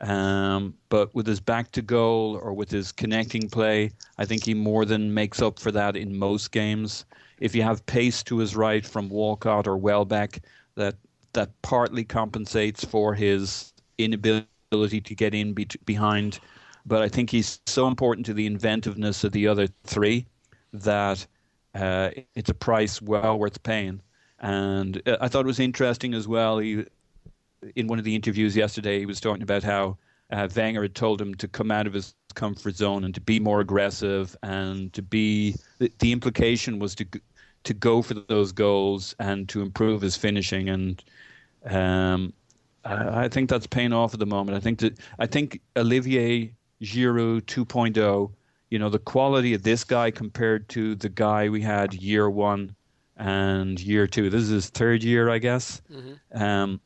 Um, 0.01 0.75
but 0.87 1.13
with 1.13 1.27
his 1.27 1.41
back 1.41 1.71
to 1.71 1.81
goal 1.81 2.39
or 2.41 2.53
with 2.53 2.71
his 2.71 2.91
connecting 2.91 3.49
play, 3.49 3.91
I 4.17 4.25
think 4.25 4.45
he 4.45 4.53
more 4.53 4.85
than 4.85 5.13
makes 5.13 5.41
up 5.41 5.59
for 5.59 5.71
that 5.71 5.95
in 5.97 6.17
most 6.17 6.51
games. 6.51 7.05
If 7.39 7.53
you 7.53 7.63
have 7.63 7.85
pace 7.85 8.23
to 8.23 8.37
his 8.37 8.55
right 8.55 8.85
from 8.85 9.09
Walcott 9.09 9.67
or 9.67 9.77
Welbeck, 9.77 10.41
that 10.75 10.95
that 11.33 11.49
partly 11.61 12.03
compensates 12.03 12.83
for 12.83 13.13
his 13.13 13.73
inability 13.97 15.01
to 15.01 15.15
get 15.15 15.33
in 15.33 15.53
be- 15.53 15.67
behind. 15.85 16.39
But 16.85 17.01
I 17.01 17.09
think 17.09 17.29
he's 17.29 17.59
so 17.67 17.87
important 17.87 18.25
to 18.27 18.33
the 18.33 18.47
inventiveness 18.47 19.23
of 19.23 19.31
the 19.31 19.47
other 19.47 19.67
three 19.83 20.25
that 20.73 21.25
uh, 21.75 22.09
it's 22.35 22.49
a 22.49 22.53
price 22.53 23.01
well 23.01 23.37
worth 23.37 23.61
paying. 23.63 24.01
And 24.39 25.01
uh, 25.05 25.17
I 25.21 25.27
thought 25.27 25.45
it 25.45 25.47
was 25.47 25.59
interesting 25.59 26.13
as 26.13 26.27
well. 26.27 26.59
He, 26.59 26.85
in 27.75 27.87
one 27.87 27.99
of 27.99 28.05
the 28.05 28.15
interviews 28.15 28.55
yesterday, 28.55 28.99
he 28.99 29.05
was 29.05 29.19
talking 29.19 29.43
about 29.43 29.63
how 29.63 29.97
uh, 30.31 30.47
Wenger 30.55 30.81
had 30.83 30.95
told 30.95 31.21
him 31.21 31.33
to 31.35 31.47
come 31.47 31.71
out 31.71 31.87
of 31.87 31.93
his 31.93 32.13
comfort 32.35 32.75
zone 32.75 33.03
and 33.03 33.13
to 33.15 33.21
be 33.21 33.39
more 33.39 33.61
aggressive 33.61 34.35
and 34.43 34.93
to 34.93 35.01
be. 35.01 35.55
The, 35.79 35.91
the 35.99 36.11
implication 36.11 36.79
was 36.79 36.95
to 36.95 37.05
to 37.63 37.73
go 37.73 38.01
for 38.01 38.13
those 38.13 38.51
goals 38.51 39.15
and 39.19 39.49
to 39.49 39.61
improve 39.61 40.01
his 40.01 40.15
finishing. 40.15 40.69
And 40.69 41.03
um, 41.65 42.33
I, 42.85 43.25
I 43.25 43.27
think 43.27 43.49
that's 43.49 43.67
paying 43.67 43.91
off 43.91 44.13
at 44.13 44.19
the 44.19 44.25
moment. 44.25 44.55
I 44.55 44.61
think 44.61 44.79
that 44.79 44.97
I 45.17 45.25
think 45.25 45.59
Olivier 45.75 46.53
Giroud 46.81 47.41
2.0. 47.41 48.31
You 48.69 48.77
know 48.77 48.89
the 48.89 48.99
quality 48.99 49.55
of 49.55 49.63
this 49.63 49.83
guy 49.83 50.11
compared 50.11 50.69
to 50.69 50.93
the 50.93 51.09
guy 51.09 51.49
we 51.49 51.61
had 51.61 51.93
year 51.95 52.29
one 52.29 52.75
and 53.17 53.79
year 53.79 54.05
two. 54.05 54.29
This 54.29 54.43
is 54.43 54.49
his 54.49 54.69
third 54.69 55.03
year, 55.03 55.29
I 55.29 55.39
guess. 55.39 55.81
Um, 56.33 56.79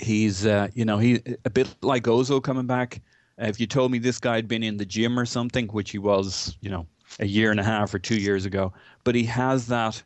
he's 0.00 0.46
uh, 0.46 0.68
you 0.74 0.84
know 0.84 0.98
he 0.98 1.22
a 1.44 1.50
bit 1.50 1.74
like 1.82 2.04
Ozil 2.04 2.42
coming 2.42 2.66
back. 2.66 3.00
Uh, 3.40 3.46
if 3.46 3.60
you 3.60 3.66
told 3.66 3.90
me 3.90 3.98
this 3.98 4.18
guy 4.18 4.36
had 4.36 4.48
been 4.48 4.62
in 4.62 4.76
the 4.76 4.84
gym 4.84 5.18
or 5.18 5.26
something, 5.26 5.66
which 5.68 5.90
he 5.90 5.98
was, 5.98 6.56
you 6.60 6.70
know, 6.70 6.86
a 7.18 7.26
year 7.26 7.50
and 7.50 7.60
a 7.60 7.64
half 7.64 7.92
or 7.94 7.98
two 7.98 8.16
years 8.16 8.44
ago, 8.44 8.72
but 9.04 9.14
he 9.14 9.24
has 9.24 9.66
that. 9.68 10.02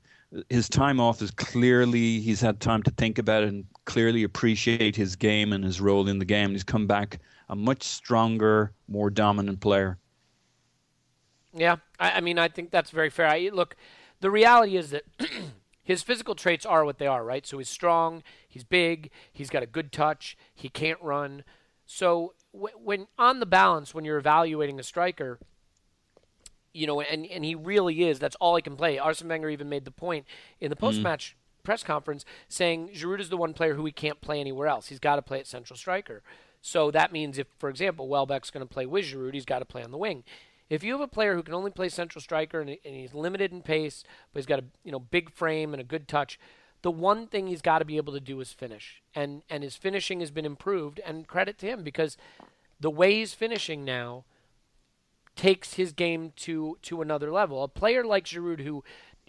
His 0.49 0.69
time 0.69 0.99
off 0.99 1.23
is 1.23 1.31
clearly 1.31 2.19
he's 2.19 2.41
had 2.41 2.59
time 2.59 2.83
to 2.83 2.91
think 2.93 3.19
about 3.19 3.45
it 3.45 3.51
and 3.51 3.65
clearly 3.85 4.25
appreciate 4.25 4.97
his 4.97 5.15
game 5.15 5.53
and 5.53 5.63
his 5.63 5.81
role 5.81 6.09
in 6.09 6.19
the 6.19 6.25
game. 6.25 6.51
He's 6.51 6.65
come 6.65 6.89
back 6.89 7.21
a 7.49 7.55
much 7.55 7.85
stronger, 7.85 8.73
more 8.89 9.11
dominant 9.11 9.61
player. 9.61 9.99
Yeah, 11.53 11.77
I, 12.01 12.13
I 12.13 12.21
mean, 12.21 12.39
I 12.39 12.49
think 12.49 12.71
that's 12.73 12.91
very 12.91 13.11
fair. 13.11 13.29
I, 13.29 13.51
look, 13.53 13.77
the 14.21 14.31
reality 14.31 14.77
is 14.77 14.91
that 14.91 15.05
his 15.85 16.03
physical 16.03 16.35
traits 16.35 16.67
are 16.67 16.85
what 16.85 16.99
they 16.99 17.07
are, 17.07 17.23
right? 17.23 17.47
So 17.47 17.59
he's 17.59 17.69
strong, 17.69 18.23
he's 18.49 18.65
big, 18.65 19.11
he's 19.33 19.51
got 19.51 19.63
a 19.63 19.67
good 19.67 19.93
touch, 19.93 20.37
he 20.55 20.69
can't 20.69 21.01
run. 21.01 21.45
So 21.87 22.33
w- 22.53 22.75
when 22.83 23.07
on 23.19 23.39
the 23.39 23.47
balance, 23.47 23.95
when 23.95 24.05
you're 24.05 24.19
evaluating 24.19 24.81
a 24.81 24.83
striker, 24.83 25.39
you 26.73 26.87
know, 26.87 27.01
and 27.01 27.25
and 27.27 27.45
he 27.45 27.55
really 27.55 28.03
is. 28.03 28.19
That's 28.19 28.37
all 28.37 28.57
he 28.57 28.63
can 28.63 28.77
play. 28.77 28.99
Arsene 28.99 29.29
Wenger 29.29 29.51
even 29.51 29.69
made 29.69 29.85
the 29.85 29.91
point 29.93 30.27
in 30.61 30.71
the 30.71 30.77
mm-hmm. 30.77 30.87
post-match 30.87 31.37
press 31.63 31.83
conference 31.83 32.25
saying 32.49 32.91
Giroud 32.95 33.21
is 33.21 33.29
the 33.29 33.37
one 33.37 33.55
player 33.55 33.75
who 33.75 33.85
he 33.85 33.93
can't 33.93 34.21
play 34.21 34.41
anywhere 34.41 34.67
else. 34.67 34.89
He's 34.89 34.99
got 34.99 35.17
to 35.17 35.23
play 35.23 35.39
at 35.39 35.47
central 35.47 35.77
striker. 35.77 36.23
So 36.61 36.91
that 36.91 37.13
means 37.13 37.39
if, 37.39 37.47
for 37.59 37.69
example, 37.69 38.09
Welbeck's 38.09 38.51
going 38.51 38.67
to 38.67 38.73
play 38.73 38.87
with 38.87 39.05
Giroud, 39.05 39.35
he's 39.35 39.45
got 39.45 39.59
to 39.59 39.65
play 39.65 39.83
on 39.83 39.91
the 39.91 39.99
wing. 39.99 40.25
If 40.71 40.83
you 40.83 40.93
have 40.93 41.01
a 41.01 41.09
player 41.09 41.35
who 41.35 41.43
can 41.43 41.55
only 41.55 41.71
play 41.71 41.89
central 41.89 42.23
striker 42.23 42.61
and, 42.61 42.71
and 42.71 42.95
he's 42.95 43.15
limited 43.15 43.53
in 43.53 43.63
pace, 43.63 44.03
but 44.33 44.41
he's 44.41 44.47
got 44.47 44.61
a 44.61 44.65
you 44.83 44.93
know 44.93 44.99
big 44.99 45.31
frame 45.31 45.75
and 45.75 45.81
a 45.81 45.85
good 45.85 46.09
touch, 46.09 46.39
the 46.83 46.91
one 46.91 47.27
thing 47.27 47.47
he's 47.47 47.63
got 47.63 47.79
to 47.79 47.85
be 47.85 47.97
able 47.97 48.13
to 48.13 48.21
do 48.21 48.41
is 48.41 48.53
finish. 48.53 49.03
And 49.15 49.43
and 49.51 49.63
his 49.63 49.77
finishing 49.77 50.21
has 50.21 50.31
been 50.31 50.47
improved 50.47 51.01
and 51.05 51.27
credit 51.27 51.59
to 51.59 51.67
him 51.67 51.83
because 51.83 52.17
the 52.81 52.91
way 52.91 53.15
he's 53.15 53.35
finishing 53.35 53.85
now 53.85 54.25
takes 55.37 55.75
his 55.75 55.93
game 55.93 56.33
to 56.37 56.79
to 56.83 57.03
another 57.03 57.31
level. 57.31 57.63
A 57.63 57.69
player 57.69 58.05
like 58.05 58.25
Giroud 58.25 58.61
who 58.61 58.83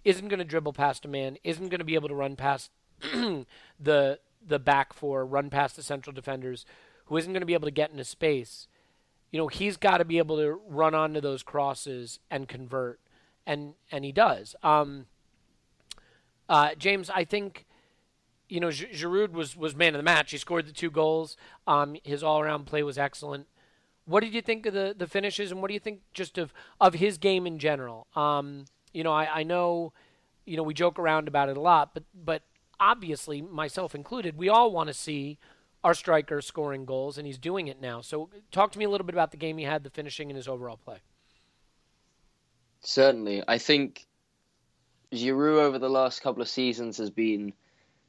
isn't 0.03 0.27
going 0.27 0.39
to 0.39 0.45
dribble 0.45 0.73
past 0.73 1.03
a 1.03 1.07
man, 1.07 1.37
isn't 1.43 1.69
going 1.69 1.79
to 1.79 1.85
be 1.85 1.95
able 1.95 2.09
to 2.09 2.15
run 2.15 2.35
past 2.35 2.71
the 3.01 4.19
the 4.47 4.59
back 4.59 4.93
four, 4.93 5.25
run 5.25 5.49
past 5.49 5.75
the 5.75 5.83
central 5.83 6.13
defenders, 6.13 6.65
who 7.05 7.17
isn't 7.17 7.33
going 7.33 7.41
to 7.41 7.47
be 7.47 7.55
able 7.55 7.67
to 7.67 7.71
get 7.71 7.91
into 7.91 8.03
space. 8.03 8.67
You 9.31 9.39
know, 9.39 9.47
he's 9.47 9.77
got 9.77 9.97
to 9.97 10.05
be 10.05 10.17
able 10.17 10.37
to 10.37 10.59
run 10.67 10.95
onto 10.95 11.19
those 11.19 11.43
crosses 11.43 12.19
and 12.31 12.47
convert, 12.47 12.99
and 13.45 13.73
and 13.91 14.05
he 14.05 14.11
does. 14.11 14.55
Um, 14.63 15.07
uh, 16.47 16.75
James, 16.77 17.09
I 17.09 17.23
think, 17.23 17.65
you 18.47 18.59
know, 18.59 18.67
Giroud 18.67 19.31
was 19.31 19.57
was 19.57 19.75
man 19.75 19.95
of 19.95 19.99
the 19.99 20.03
match. 20.03 20.31
He 20.31 20.37
scored 20.37 20.67
the 20.67 20.71
two 20.71 20.91
goals. 20.91 21.37
Um, 21.67 21.97
his 22.03 22.23
all 22.23 22.39
around 22.39 22.65
play 22.65 22.83
was 22.83 22.97
excellent. 22.97 23.47
What 24.05 24.21
did 24.21 24.35
you 24.35 24.41
think 24.41 24.67
of 24.67 24.73
the, 24.73 24.93
the 24.95 25.07
finishes, 25.07 25.51
and 25.51 25.61
what 25.61 25.67
do 25.67 25.73
you 25.73 25.79
think 25.79 26.01
just 26.13 26.37
of, 26.37 26.53
of 26.79 26.93
his 26.93 27.17
game 27.17 27.47
in 27.47 27.57
general? 27.57 28.05
Um, 28.15 28.65
you 28.93 29.03
know, 29.03 29.11
I, 29.11 29.39
I 29.39 29.43
know, 29.43 29.93
you 30.45 30.55
know, 30.55 30.63
we 30.63 30.75
joke 30.75 30.99
around 30.99 31.27
about 31.27 31.49
it 31.49 31.57
a 31.57 31.61
lot, 31.61 31.93
but 31.93 32.03
but 32.13 32.43
obviously, 32.79 33.41
myself 33.41 33.95
included, 33.95 34.37
we 34.37 34.47
all 34.47 34.71
want 34.71 34.87
to 34.87 34.93
see 34.93 35.39
our 35.85 35.93
striker 35.93 36.41
scoring 36.41 36.83
goals, 36.83 37.19
and 37.19 37.27
he's 37.27 37.37
doing 37.37 37.67
it 37.67 37.79
now. 37.79 38.01
So, 38.01 38.31
talk 38.51 38.71
to 38.71 38.79
me 38.79 38.85
a 38.85 38.89
little 38.89 39.05
bit 39.05 39.13
about 39.13 39.29
the 39.29 39.37
game 39.37 39.59
he 39.59 39.65
had, 39.65 39.83
the 39.83 39.91
finishing, 39.91 40.31
and 40.31 40.35
his 40.35 40.47
overall 40.47 40.77
play. 40.77 40.97
Certainly, 42.81 43.43
I 43.47 43.59
think 43.59 44.03
Giroud 45.13 45.59
over 45.59 45.77
the 45.77 45.89
last 45.89 46.23
couple 46.23 46.41
of 46.41 46.49
seasons 46.49 46.97
has 46.97 47.11
been, 47.11 47.53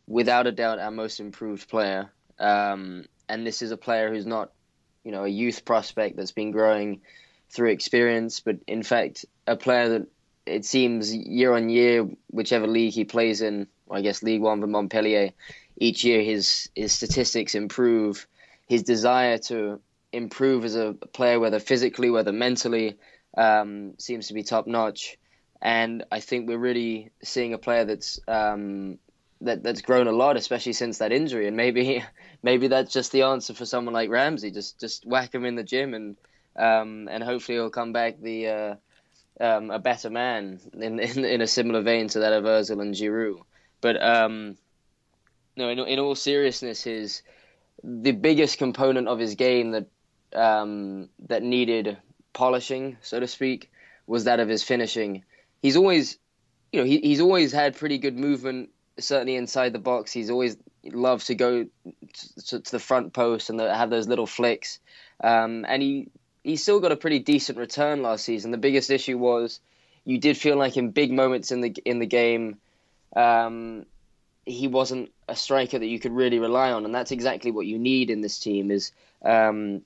without 0.07 0.47
a 0.47 0.53
doubt, 0.53 0.79
our 0.79 0.91
most 0.91 1.21
improved 1.21 1.69
player. 1.69 2.11
Um, 2.39 3.05
and 3.29 3.47
this 3.47 3.61
is 3.61 3.73
a 3.73 3.77
player 3.77 4.11
who's 4.11 4.27
not 4.27 4.53
you 5.05 5.13
know 5.13 5.25
a 5.25 5.29
youth 5.29 5.67
prospect 5.67 6.17
that's 6.17 6.33
been 6.33 6.53
growing 6.53 7.03
through 7.51 7.73
experience, 7.73 8.41
but 8.41 8.57
in 8.67 8.83
fact 8.83 9.27
a 9.47 9.55
player 9.55 9.91
that 9.91 10.07
it 10.47 10.65
seems 10.65 11.15
year 11.15 11.53
on 11.53 11.69
year, 11.69 12.09
whichever 12.31 12.67
league 12.67 12.95
he 12.95 13.05
plays 13.05 13.43
in, 13.43 13.67
I 13.91 14.01
guess 14.01 14.23
League 14.23 14.41
One 14.41 14.63
for 14.63 14.67
Montpellier, 14.67 15.33
each 15.77 16.05
year 16.05 16.23
his 16.23 16.71
his 16.75 16.93
statistics 16.93 17.55
improve. 17.55 18.27
His 18.69 18.83
desire 18.83 19.39
to 19.39 19.81
improve 20.13 20.65
as 20.65 20.75
a 20.75 20.95
player, 21.13 21.39
whether 21.39 21.61
physically, 21.61 22.11
whether 22.11 22.33
mentally, 22.33 22.97
um, 23.37 23.95
seems 23.99 24.29
to 24.29 24.35
be 24.35 24.43
top 24.43 24.67
notch. 24.67 25.19
And 25.63 26.05
I 26.11 26.21
think 26.21 26.49
we're 26.49 26.59
really 26.59 27.11
seeing 27.23 27.55
a 27.55 27.59
player 27.59 27.85
that's 27.85 28.19
um, 28.27 28.99
that 29.43 29.63
that's 29.63 29.83
grown 29.83 30.07
a 30.07 30.13
lot, 30.13 30.37
especially 30.37 30.73
since 30.73 30.99
that 30.99 31.13
injury. 31.13 31.47
And 31.47 31.57
maybe 31.57 32.05
maybe 32.43 32.69
that's 32.69 32.93
just 32.93 33.13
the 33.13 33.23
answer 33.23 33.55
for 33.55 33.67
someone 33.67 33.95
like 33.95 34.11
Ramsey. 34.11 34.51
Just 34.51 34.81
just 34.81 35.07
whack 35.07 35.35
him 35.35 35.45
in 35.45 35.55
the 35.55 35.65
gym, 35.65 35.95
and 35.95 36.17
um, 36.57 37.09
and 37.11 37.23
hopefully 37.23 37.59
he'll 37.59 37.71
come 37.71 37.93
back 37.93 38.21
the 38.21 38.49
uh, 38.49 38.75
um, 39.41 39.71
a 39.71 39.79
better 39.79 40.11
man 40.11 40.61
in, 40.75 40.99
in 40.99 41.25
in 41.25 41.41
a 41.41 41.47
similar 41.47 41.83
vein 41.83 42.09
to 42.09 42.21
that 42.21 42.33
of 42.33 42.45
Özil 42.45 42.81
and 42.83 42.95
Giroud. 42.95 43.41
But 43.81 44.03
um, 44.03 44.57
no, 45.57 45.69
in 45.69 45.79
in 45.79 45.99
all 45.99 46.15
seriousness, 46.15 46.83
his 46.83 47.23
the 47.83 48.13
biggest 48.13 48.59
component 48.59 49.09
of 49.09 49.19
his 49.19 49.35
game 49.35 49.73
that 49.73 49.87
um, 50.35 51.09
that 51.29 51.43
needed 51.43 51.99
polishing, 52.33 52.97
so 53.03 53.21
to 53.21 53.27
speak, 53.27 53.71
was 54.07 54.25
that 54.25 54.41
of 54.41 54.49
his 54.49 54.63
finishing. 54.63 55.25
He's 55.63 55.77
always, 55.77 56.19
you 56.73 56.81
know, 56.81 56.87
he, 56.87 56.99
he's 56.99 57.21
always 57.21 57.53
had 57.53 57.77
pretty 57.77 57.99
good 57.99 58.19
movement 58.19 58.71
certainly 58.99 59.37
inside 59.37 59.73
the 59.73 59.79
box, 59.79 60.13
he's 60.13 60.31
always 60.31 60.57
loved 60.85 61.27
to 61.27 61.35
go 61.35 61.67
to, 62.47 62.61
to 62.61 62.73
the 62.73 62.79
front 62.79 63.13
post 63.13 63.51
and 63.51 63.59
the, 63.59 63.75
have 63.75 63.91
those 63.91 64.09
little 64.09 64.27
flicks. 64.27 64.79
Um, 65.23 65.65
and 65.69 65.83
he 65.83 66.09
he 66.45 66.57
still 66.57 66.81
got 66.81 66.93
a 66.93 66.97
pretty 66.97 67.19
decent 67.19 67.59
return 67.59 68.03
last 68.03 68.25
season. 68.25 68.51
The 68.51 68.59
biggest 68.59 68.91
issue 68.91 69.19
was 69.19 69.61
you 70.05 70.19
did 70.19 70.37
feel 70.37 70.57
like 70.57 70.77
in 70.77 70.91
big 70.91 71.13
moments 71.13 71.51
in 71.51 71.61
the 71.61 71.75
in 71.85 71.99
the 71.99 72.07
game, 72.07 72.59
um, 73.15 73.87
he 74.47 74.69
wasn't 74.69 75.13
a 75.29 75.37
striker 75.37 75.79
that 75.79 75.87
you 75.87 75.99
could 75.99 76.13
really 76.13 76.39
rely 76.39 76.71
on, 76.71 76.85
and 76.85 76.95
that's 76.95 77.11
exactly 77.11 77.51
what 77.51 77.67
you 77.67 77.79
need 77.79 78.11
in 78.11 78.21
this 78.21 78.39
team. 78.39 78.71
Is 78.71 78.93
um, 79.23 79.83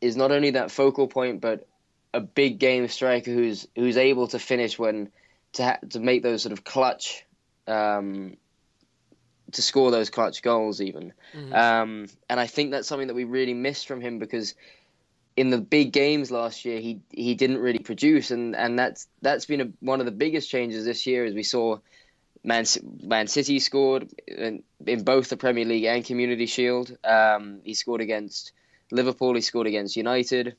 is 0.00 0.16
not 0.16 0.32
only 0.32 0.50
that 0.50 0.70
focal 0.70 1.06
point, 1.06 1.40
but 1.40 1.68
a 2.14 2.20
big 2.20 2.58
game 2.58 2.88
striker 2.88 3.30
who's 3.30 3.68
who's 3.76 3.96
able 3.96 4.26
to 4.28 4.38
finish 4.38 4.78
when 4.78 5.10
to 5.52 5.64
ha- 5.64 5.78
to 5.90 6.00
make 6.00 6.22
those 6.22 6.42
sort 6.42 6.52
of 6.52 6.64
clutch 6.64 7.24
um, 7.66 8.36
to 9.52 9.62
score 9.62 9.90
those 9.90 10.10
clutch 10.10 10.42
goals, 10.42 10.80
even. 10.80 11.12
Mm-hmm. 11.34 11.54
Um, 11.54 12.06
and 12.28 12.40
I 12.40 12.46
think 12.46 12.70
that's 12.70 12.88
something 12.88 13.08
that 13.08 13.14
we 13.14 13.24
really 13.24 13.54
missed 13.54 13.86
from 13.86 14.00
him 14.00 14.18
because 14.18 14.54
in 15.36 15.50
the 15.50 15.58
big 15.58 15.92
games 15.92 16.30
last 16.30 16.64
year, 16.64 16.80
he 16.80 17.00
he 17.10 17.34
didn't 17.34 17.58
really 17.58 17.78
produce, 17.78 18.30
and, 18.30 18.56
and 18.56 18.78
that's 18.78 19.06
that's 19.20 19.46
been 19.46 19.60
a, 19.60 19.68
one 19.80 20.00
of 20.00 20.06
the 20.06 20.12
biggest 20.12 20.50
changes 20.50 20.84
this 20.84 21.06
year. 21.06 21.24
As 21.24 21.34
we 21.34 21.42
saw, 21.42 21.78
Man 22.44 22.64
Man 23.02 23.26
City 23.28 23.58
scored 23.60 24.08
in, 24.26 24.62
in 24.86 25.04
both 25.04 25.28
the 25.28 25.36
Premier 25.36 25.64
League 25.64 25.84
and 25.84 26.04
Community 26.04 26.46
Shield. 26.46 26.96
Um, 27.04 27.60
he 27.62 27.74
scored 27.74 28.00
against 28.00 28.52
Liverpool. 28.90 29.34
He 29.34 29.40
scored 29.40 29.66
against 29.66 29.96
United. 29.96 30.56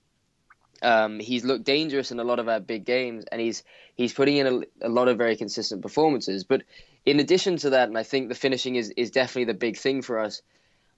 Um, 0.82 1.20
he's 1.20 1.46
looked 1.46 1.64
dangerous 1.64 2.12
in 2.12 2.20
a 2.20 2.24
lot 2.24 2.40
of 2.40 2.50
our 2.50 2.60
big 2.60 2.86
games, 2.86 3.26
and 3.32 3.40
he's 3.40 3.64
he's 3.96 4.14
putting 4.14 4.38
in 4.38 4.48
a, 4.48 4.88
a 4.88 4.90
lot 4.90 5.08
of 5.08 5.18
very 5.18 5.36
consistent 5.36 5.82
performances. 5.82 6.44
But 6.44 6.64
in 7.06 7.20
addition 7.20 7.58
to 7.58 7.72
that, 7.72 7.90
and 7.90 7.98
I 7.98 8.04
think 8.04 8.30
the 8.30 8.36
finishing 8.36 8.76
is, 8.76 8.90
is 8.96 9.12
definitely 9.12 9.46
the 9.46 9.54
big 9.54 9.78
thing 9.78 10.02
for 10.02 10.20
us. 10.20 10.42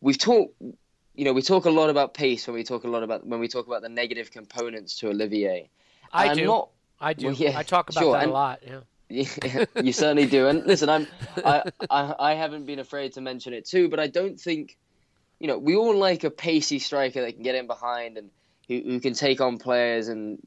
We've 0.01 0.17
talked, 0.17 0.53
you 1.15 1.25
know, 1.25 1.33
we 1.33 1.41
talk 1.41 1.65
a 1.65 1.69
lot 1.69 1.89
about 1.89 2.13
pace 2.13 2.47
when 2.47 2.55
we 2.55 2.63
talk 2.63 2.83
a 2.83 2.87
lot 2.87 3.03
about 3.03 3.25
when 3.25 3.39
we 3.39 3.47
talk 3.47 3.67
about 3.67 3.81
the 3.81 3.89
negative 3.89 4.31
components 4.31 4.97
to 4.99 5.09
Olivier. 5.09 5.69
I 6.11 6.33
do. 6.33 6.45
Not, 6.45 6.69
I 6.99 7.13
do. 7.13 7.27
Well, 7.27 7.35
yeah, 7.35 7.57
I 7.57 7.63
talk 7.63 7.89
about 7.89 8.01
sure, 8.01 8.13
that 8.13 8.23
and, 8.23 8.31
a 8.31 8.33
lot. 8.33 8.59
Yeah. 8.65 8.79
you 9.09 9.91
certainly 9.93 10.25
do. 10.25 10.47
And 10.47 10.65
listen, 10.65 10.89
I'm 10.89 11.07
I, 11.37 11.63
I 11.89 12.15
I 12.19 12.33
haven't 12.33 12.65
been 12.65 12.79
afraid 12.79 13.13
to 13.13 13.21
mention 13.21 13.53
it 13.53 13.65
too, 13.65 13.89
but 13.89 13.99
I 13.99 14.07
don't 14.07 14.39
think 14.39 14.77
you 15.39 15.47
know, 15.47 15.57
we 15.57 15.75
all 15.75 15.95
like 15.95 16.23
a 16.23 16.31
pacey 16.31 16.79
striker 16.79 17.21
that 17.21 17.33
can 17.33 17.43
get 17.43 17.55
in 17.55 17.67
behind 17.67 18.17
and 18.17 18.29
who, 18.67 18.81
who 18.81 18.99
can 18.99 19.13
take 19.13 19.41
on 19.41 19.57
players 19.57 20.07
and 20.07 20.39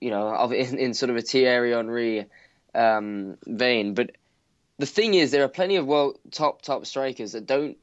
you 0.00 0.10
know, 0.10 0.50
in, 0.50 0.78
in 0.78 0.94
sort 0.94 1.10
of 1.10 1.16
a 1.16 1.22
Thierry 1.22 1.72
Henry 1.72 2.26
um, 2.74 3.36
vein. 3.46 3.94
But 3.94 4.16
the 4.78 4.86
thing 4.86 5.14
is, 5.14 5.30
there 5.30 5.44
are 5.44 5.48
plenty 5.48 5.76
of 5.76 5.86
world 5.86 6.18
top 6.30 6.62
top 6.62 6.86
strikers 6.86 7.32
that 7.32 7.46
don't 7.46 7.76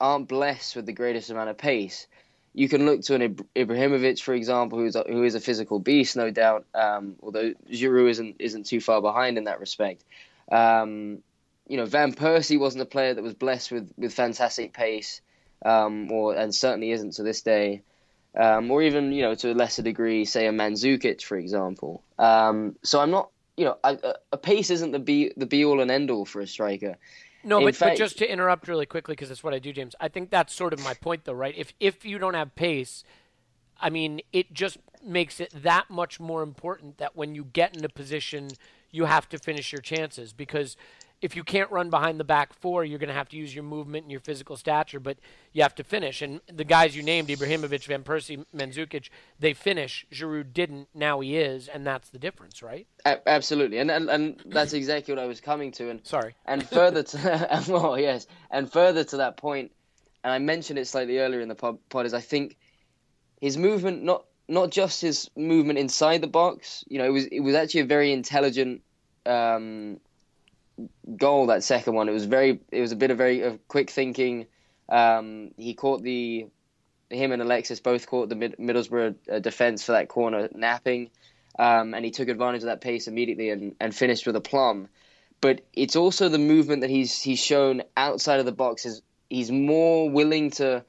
aren't 0.00 0.28
blessed 0.28 0.76
with 0.76 0.86
the 0.86 0.92
greatest 0.92 1.30
amount 1.30 1.50
of 1.50 1.58
pace. 1.58 2.06
You 2.54 2.68
can 2.68 2.86
look 2.86 3.02
to 3.02 3.14
an 3.14 3.34
Ibrahimovic, 3.56 4.22
for 4.22 4.32
example, 4.32 4.78
who's 4.78 4.94
a, 4.94 5.04
who 5.06 5.24
is 5.24 5.34
a 5.34 5.40
physical 5.40 5.80
beast, 5.80 6.16
no 6.16 6.30
doubt. 6.30 6.66
Um, 6.74 7.16
although 7.20 7.52
Giroud 7.70 8.10
isn't 8.10 8.36
isn't 8.38 8.66
too 8.66 8.80
far 8.80 9.02
behind 9.02 9.38
in 9.38 9.44
that 9.44 9.60
respect. 9.60 10.04
Um, 10.50 11.18
you 11.66 11.76
know, 11.76 11.86
Van 11.86 12.12
Persie 12.12 12.58
wasn't 12.58 12.82
a 12.82 12.86
player 12.86 13.14
that 13.14 13.22
was 13.22 13.34
blessed 13.34 13.72
with, 13.72 13.92
with 13.96 14.14
fantastic 14.14 14.72
pace, 14.72 15.20
um, 15.64 16.12
or 16.12 16.34
and 16.36 16.54
certainly 16.54 16.92
isn't 16.92 17.14
to 17.14 17.22
this 17.22 17.42
day. 17.42 17.82
Um, 18.36 18.70
or 18.70 18.82
even 18.82 19.12
you 19.12 19.22
know 19.22 19.34
to 19.34 19.52
a 19.52 19.54
lesser 19.54 19.82
degree, 19.82 20.24
say 20.24 20.46
a 20.46 20.52
Mandzukic, 20.52 21.22
for 21.22 21.36
example. 21.36 22.02
Um, 22.18 22.76
so 22.82 23.00
I'm 23.00 23.10
not 23.10 23.30
you 23.56 23.64
know, 23.64 23.76
a, 23.84 24.14
a 24.32 24.36
pace 24.36 24.70
isn't 24.70 24.92
the 24.92 24.98
be 24.98 25.32
the 25.36 25.46
be 25.46 25.64
all 25.64 25.80
and 25.80 25.90
end 25.90 26.10
all 26.10 26.24
for 26.24 26.40
a 26.40 26.46
striker. 26.46 26.96
No, 27.44 27.60
but, 27.60 27.76
fact, 27.76 27.92
but 27.92 27.98
just 27.98 28.18
to 28.18 28.30
interrupt 28.30 28.68
really 28.68 28.86
quickly 28.86 29.12
because 29.12 29.28
that's 29.28 29.44
what 29.44 29.54
I 29.54 29.58
do, 29.58 29.72
James. 29.72 29.94
I 30.00 30.08
think 30.08 30.30
that's 30.30 30.54
sort 30.54 30.72
of 30.72 30.82
my 30.82 30.94
point, 30.94 31.24
though, 31.24 31.32
right? 31.32 31.54
If 31.56 31.72
if 31.80 32.04
you 32.04 32.18
don't 32.18 32.34
have 32.34 32.54
pace, 32.54 33.04
I 33.80 33.90
mean, 33.90 34.20
it 34.32 34.52
just 34.52 34.78
makes 35.04 35.40
it 35.40 35.50
that 35.62 35.90
much 35.90 36.18
more 36.18 36.42
important 36.42 36.98
that 36.98 37.14
when 37.14 37.34
you 37.34 37.44
get 37.44 37.76
in 37.76 37.84
a 37.84 37.88
position, 37.88 38.50
you 38.90 39.04
have 39.04 39.28
to 39.28 39.38
finish 39.38 39.72
your 39.72 39.82
chances 39.82 40.32
because 40.32 40.76
if 41.24 41.34
you 41.34 41.42
can't 41.42 41.70
run 41.70 41.88
behind 41.88 42.20
the 42.20 42.24
back 42.24 42.52
four, 42.52 42.84
you're 42.84 42.98
going 42.98 43.08
to 43.08 43.14
have 43.14 43.30
to 43.30 43.36
use 43.38 43.54
your 43.54 43.64
movement 43.64 44.04
and 44.04 44.10
your 44.10 44.20
physical 44.20 44.58
stature, 44.58 45.00
but 45.00 45.16
you 45.54 45.62
have 45.62 45.74
to 45.76 45.82
finish. 45.82 46.20
And 46.20 46.42
the 46.52 46.64
guys 46.64 46.94
you 46.94 47.02
named, 47.02 47.28
Ibrahimovic, 47.28 47.86
Van 47.86 48.02
Persie, 48.02 48.44
Mandzukic, 48.54 49.08
they 49.40 49.54
finish. 49.54 50.04
Giroud 50.12 50.52
didn't. 50.52 50.88
Now 50.94 51.20
he 51.20 51.38
is, 51.38 51.66
and 51.66 51.86
that's 51.86 52.10
the 52.10 52.18
difference, 52.18 52.62
right? 52.62 52.86
A- 53.06 53.26
absolutely, 53.26 53.78
and, 53.78 53.90
and 53.90 54.10
and 54.10 54.42
that's 54.44 54.74
exactly 54.74 55.14
what 55.14 55.22
I 55.22 55.24
was 55.24 55.40
coming 55.40 55.72
to. 55.72 55.88
And 55.88 56.06
sorry, 56.06 56.34
and 56.44 56.68
further 56.68 57.02
to 57.02 57.64
well, 57.70 57.98
yes, 57.98 58.26
and 58.50 58.70
further 58.70 59.02
to 59.04 59.16
that 59.16 59.38
point, 59.38 59.72
and 60.24 60.30
I 60.30 60.38
mentioned 60.40 60.78
it 60.78 60.86
slightly 60.86 61.20
earlier 61.20 61.40
in 61.40 61.48
the 61.48 61.54
pod, 61.54 61.78
pod 61.88 62.04
is 62.04 62.12
I 62.12 62.20
think 62.20 62.58
his 63.40 63.56
movement, 63.56 64.02
not 64.02 64.26
not 64.46 64.70
just 64.70 65.00
his 65.00 65.30
movement 65.36 65.78
inside 65.78 66.20
the 66.20 66.26
box, 66.26 66.84
you 66.86 66.98
know, 66.98 67.06
it 67.06 67.12
was 67.12 67.24
it 67.28 67.40
was 67.40 67.54
actually 67.54 67.80
a 67.80 67.86
very 67.86 68.12
intelligent. 68.12 68.82
Um, 69.24 70.00
goal, 71.16 71.46
that 71.46 71.62
second 71.62 71.94
one, 71.94 72.08
it 72.08 72.12
was 72.12 72.24
very, 72.24 72.60
it 72.70 72.80
was 72.80 72.92
a 72.92 72.96
bit 72.96 73.10
of 73.10 73.18
very 73.18 73.44
uh, 73.44 73.56
quick 73.68 73.90
thinking. 73.90 74.46
Um, 74.88 75.52
he 75.56 75.74
caught 75.74 76.02
the, 76.02 76.46
him 77.10 77.32
and 77.32 77.42
Alexis 77.42 77.80
both 77.80 78.06
caught 78.06 78.28
the 78.28 78.34
Mid- 78.34 78.56
Middlesbrough 78.58 79.14
uh, 79.32 79.38
defense 79.38 79.84
for 79.84 79.92
that 79.92 80.08
corner 80.08 80.48
napping. 80.54 81.10
um, 81.58 81.94
and 81.94 82.04
he 82.04 82.10
took 82.10 82.28
advantage 82.28 82.62
of 82.62 82.66
that 82.66 82.80
pace 82.80 83.06
immediately 83.06 83.50
and, 83.50 83.74
and 83.80 83.94
finished 83.94 84.26
with 84.26 84.36
a 84.36 84.40
plum. 84.40 84.88
But 85.40 85.60
it's 85.72 85.96
also 85.96 86.28
the 86.28 86.38
movement 86.38 86.80
that 86.80 86.90
he's 86.90 87.20
he's 87.20 87.38
shown 87.38 87.82
outside 87.96 88.40
of 88.40 88.46
the 88.46 88.52
box. 88.52 88.86
Is 88.86 89.02
he's 89.28 89.50
more 89.50 90.08
willing 90.08 90.50
to 90.52 90.84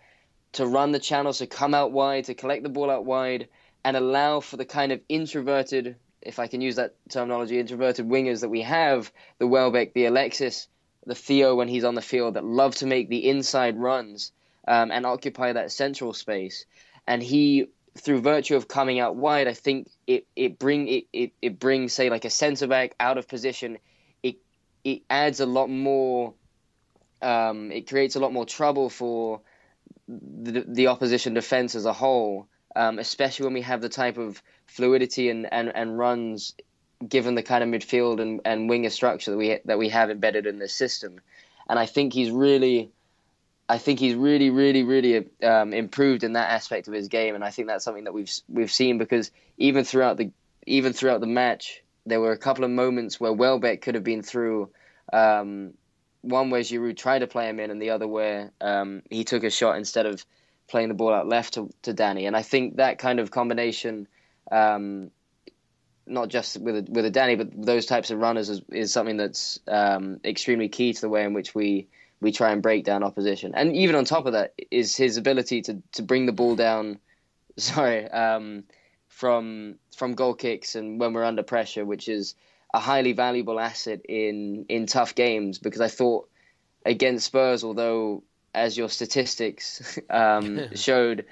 to 0.53 0.65
run 0.65 0.91
the 0.91 0.99
channels, 0.99 1.39
to 1.39 1.47
come 1.47 1.73
out 1.73 1.91
wide, 1.91 2.25
to 2.25 2.33
collect 2.33 2.63
the 2.63 2.69
ball 2.69 2.89
out 2.89 3.05
wide, 3.05 3.47
and 3.83 3.97
allow 3.97 4.39
for 4.39 4.55
the 4.57 4.65
kind 4.65 4.91
of 4.91 5.01
introverted, 5.09 5.97
if 6.25 6.39
I 6.39 6.47
can 6.47 6.61
use 6.61 6.75
that 6.75 6.95
terminology, 7.09 7.59
introverted 7.59 8.07
wingers 8.07 8.41
that 8.41 8.49
we 8.49 8.61
have, 8.61 9.11
the 9.37 9.47
Welbeck, 9.47 9.93
the 9.93 10.05
Alexis, 10.05 10.67
the 11.05 11.15
Theo 11.15 11.55
when 11.55 11.67
he's 11.67 11.83
on 11.83 11.95
the 11.95 12.01
field 12.01 12.33
that 12.33 12.43
love 12.43 12.75
to 12.77 12.85
make 12.85 13.09
the 13.09 13.29
inside 13.29 13.77
runs 13.77 14.31
um, 14.67 14.91
and 14.91 15.05
occupy 15.05 15.53
that 15.53 15.71
central 15.71 16.13
space. 16.13 16.65
And 17.07 17.21
he, 17.21 17.67
through 17.97 18.21
virtue 18.21 18.55
of 18.55 18.67
coming 18.67 18.99
out 18.99 19.15
wide, 19.15 19.47
I 19.47 19.53
think 19.53 19.89
it 20.07 20.25
it 20.35 20.57
bring 20.57 20.87
it, 20.87 21.05
it, 21.13 21.31
it 21.41 21.59
brings 21.59 21.93
say 21.93 22.09
like 22.09 22.25
a 22.25 22.29
centre 22.29 22.67
back 22.67 22.95
out 22.99 23.17
of 23.17 23.27
position. 23.27 23.77
It 24.23 24.37
it 24.83 25.03
adds 25.09 25.39
a 25.39 25.45
lot 25.45 25.69
more. 25.69 26.33
Um, 27.21 27.71
it 27.71 27.87
creates 27.87 28.15
a 28.15 28.19
lot 28.19 28.33
more 28.33 28.45
trouble 28.45 28.89
for 28.89 29.41
the, 30.07 30.65
the 30.67 30.87
opposition 30.87 31.33
defense 31.33 31.75
as 31.75 31.85
a 31.85 31.93
whole, 31.93 32.47
um, 32.75 32.99
especially 32.99 33.45
when 33.45 33.53
we 33.53 33.61
have 33.61 33.81
the 33.81 33.89
type 33.89 34.17
of 34.17 34.41
fluidity 34.65 35.29
and, 35.29 35.51
and, 35.51 35.71
and 35.73 35.97
runs 35.97 36.53
given 37.07 37.35
the 37.35 37.43
kind 37.43 37.63
of 37.63 37.69
midfield 37.69 38.19
and, 38.21 38.41
and 38.45 38.69
winger 38.69 38.89
structure 38.89 39.31
that 39.31 39.37
we 39.37 39.59
that 39.65 39.77
we 39.77 39.89
have 39.89 40.09
embedded 40.09 40.45
in 40.45 40.59
this 40.59 40.73
system. 40.73 41.19
And 41.67 41.77
I 41.77 41.85
think 41.85 42.13
he's 42.13 42.31
really 42.31 42.91
I 43.67 43.79
think 43.79 43.99
he's 43.99 44.13
really, 44.13 44.51
really, 44.51 44.83
really 44.83 45.25
um, 45.43 45.73
improved 45.73 46.23
in 46.23 46.33
that 46.33 46.51
aspect 46.51 46.87
of 46.87 46.93
his 46.93 47.07
game, 47.07 47.33
and 47.33 47.43
I 47.43 47.49
think 47.49 47.67
that's 47.67 47.83
something 47.83 48.03
that 48.03 48.13
we've 48.13 48.31
we've 48.47 48.71
seen 48.71 48.97
because 48.97 49.31
even 49.57 49.83
throughout 49.83 50.17
the 50.17 50.31
even 50.67 50.93
throughout 50.93 51.19
the 51.19 51.27
match, 51.27 51.81
there 52.05 52.19
were 52.19 52.31
a 52.31 52.37
couple 52.37 52.63
of 52.63 52.69
moments 52.69 53.19
where 53.19 53.33
Welbeck 53.33 53.81
could 53.81 53.95
have 53.95 54.03
been 54.03 54.21
through. 54.21 54.69
Um, 55.11 55.73
one 56.21 56.49
where 56.49 56.61
Giroud 56.61 56.97
tried 56.97 57.19
to 57.19 57.27
play 57.27 57.49
him 57.49 57.59
in, 57.59 57.71
and 57.71 57.81
the 57.81 57.91
other 57.91 58.07
where 58.07 58.51
um, 58.61 59.03
he 59.09 59.23
took 59.23 59.43
a 59.43 59.49
shot 59.49 59.77
instead 59.77 60.05
of 60.05 60.25
playing 60.67 60.89
the 60.89 60.95
ball 60.95 61.13
out 61.13 61.27
left 61.27 61.55
to, 61.55 61.69
to 61.83 61.93
Danny. 61.93 62.25
And 62.25 62.35
I 62.35 62.41
think 62.41 62.77
that 62.77 62.97
kind 62.97 63.19
of 63.19 63.31
combination, 63.31 64.07
um, 64.51 65.11
not 66.07 66.29
just 66.29 66.59
with 66.59 66.75
a, 66.75 66.91
with 66.91 67.05
a 67.05 67.09
Danny, 67.09 67.35
but 67.35 67.49
those 67.53 67.85
types 67.85 68.11
of 68.11 68.19
runners 68.19 68.49
is, 68.49 68.61
is 68.71 68.93
something 68.93 69.17
that's 69.17 69.59
um, 69.67 70.19
extremely 70.23 70.69
key 70.69 70.93
to 70.93 71.01
the 71.01 71.09
way 71.09 71.23
in 71.23 71.33
which 71.33 71.53
we 71.53 71.87
we 72.21 72.31
try 72.31 72.51
and 72.51 72.63
break 72.63 72.85
down 72.85 73.03
opposition. 73.03 73.53
And 73.55 73.75
even 73.75 73.95
on 73.95 74.05
top 74.05 74.25
of 74.25 74.33
that 74.33 74.53
is 74.71 74.95
his 74.95 75.17
ability 75.17 75.63
to, 75.63 75.81
to 75.93 76.01
bring 76.01 76.25
the 76.25 76.31
ball 76.31 76.55
down. 76.55 76.99
Sorry, 77.57 78.09
um, 78.09 78.63
from 79.07 79.75
from 79.95 80.13
goal 80.13 80.33
kicks 80.33 80.75
and 80.75 80.99
when 80.99 81.13
we're 81.13 81.23
under 81.23 81.43
pressure, 81.43 81.85
which 81.85 82.09
is 82.09 82.35
a 82.73 82.79
highly 82.79 83.13
valuable 83.13 83.59
asset 83.59 84.01
in 84.07 84.65
in 84.69 84.87
tough 84.87 85.15
games. 85.15 85.59
Because 85.59 85.81
I 85.81 85.87
thought 85.87 86.29
against 86.85 87.25
Spurs, 87.25 87.63
although 87.63 88.23
as 88.55 88.77
your 88.77 88.89
statistics 88.89 89.99
um, 90.09 90.59
showed, 90.75 91.25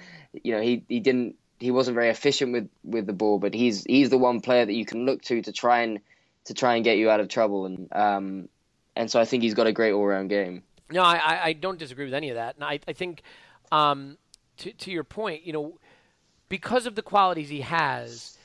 you 0.43 0.53
know 0.53 0.61
he, 0.61 0.84
he 0.88 0.99
didn't 0.99 1.36
he 1.59 1.71
wasn't 1.71 1.95
very 1.95 2.09
efficient 2.09 2.51
with, 2.51 2.69
with 2.84 3.07
the 3.07 3.13
ball, 3.13 3.39
but 3.39 3.53
he's 3.53 3.84
he's 3.86 4.09
the 4.09 4.17
one 4.17 4.41
player 4.41 4.65
that 4.65 4.74
you 4.74 4.86
can 4.86 5.05
look 5.05 5.21
to 5.24 5.41
to 5.41 5.51
try 5.51 5.82
and 5.82 5.99
to 6.45 6.53
try 6.53 6.76
and 6.76 6.84
get 6.84 6.97
you 6.97 7.09
out 7.09 7.19
of 7.19 7.30
trouble, 7.30 7.65
and 7.65 7.88
um, 7.93 8.49
and 8.95 9.09
so 9.09 9.19
I 9.19 9.26
think 9.26 9.43
he's 9.43 9.53
got 9.53 9.67
a 9.67 9.71
great 9.71 9.93
all 9.93 10.05
round 10.05 10.30
game. 10.30 10.63
No, 10.91 11.01
I, 11.01 11.45
I 11.45 11.53
don't 11.53 11.80
disagree 11.80 12.05
with 12.05 12.13
any 12.13 12.30
of 12.30 12.36
that. 12.36 12.55
And 12.55 12.63
I, 12.63 12.80
I 12.88 12.93
think, 12.93 13.24
um, 13.71 14.17
to, 14.57 14.71
to 14.71 14.91
your 14.91 15.03
point, 15.03 15.43
you 15.43 15.51
know, 15.51 15.80
because 16.49 16.86
of 16.86 16.93
the 16.93 17.01
qualities 17.01 17.49
he 17.49 17.61
has, 17.61 18.38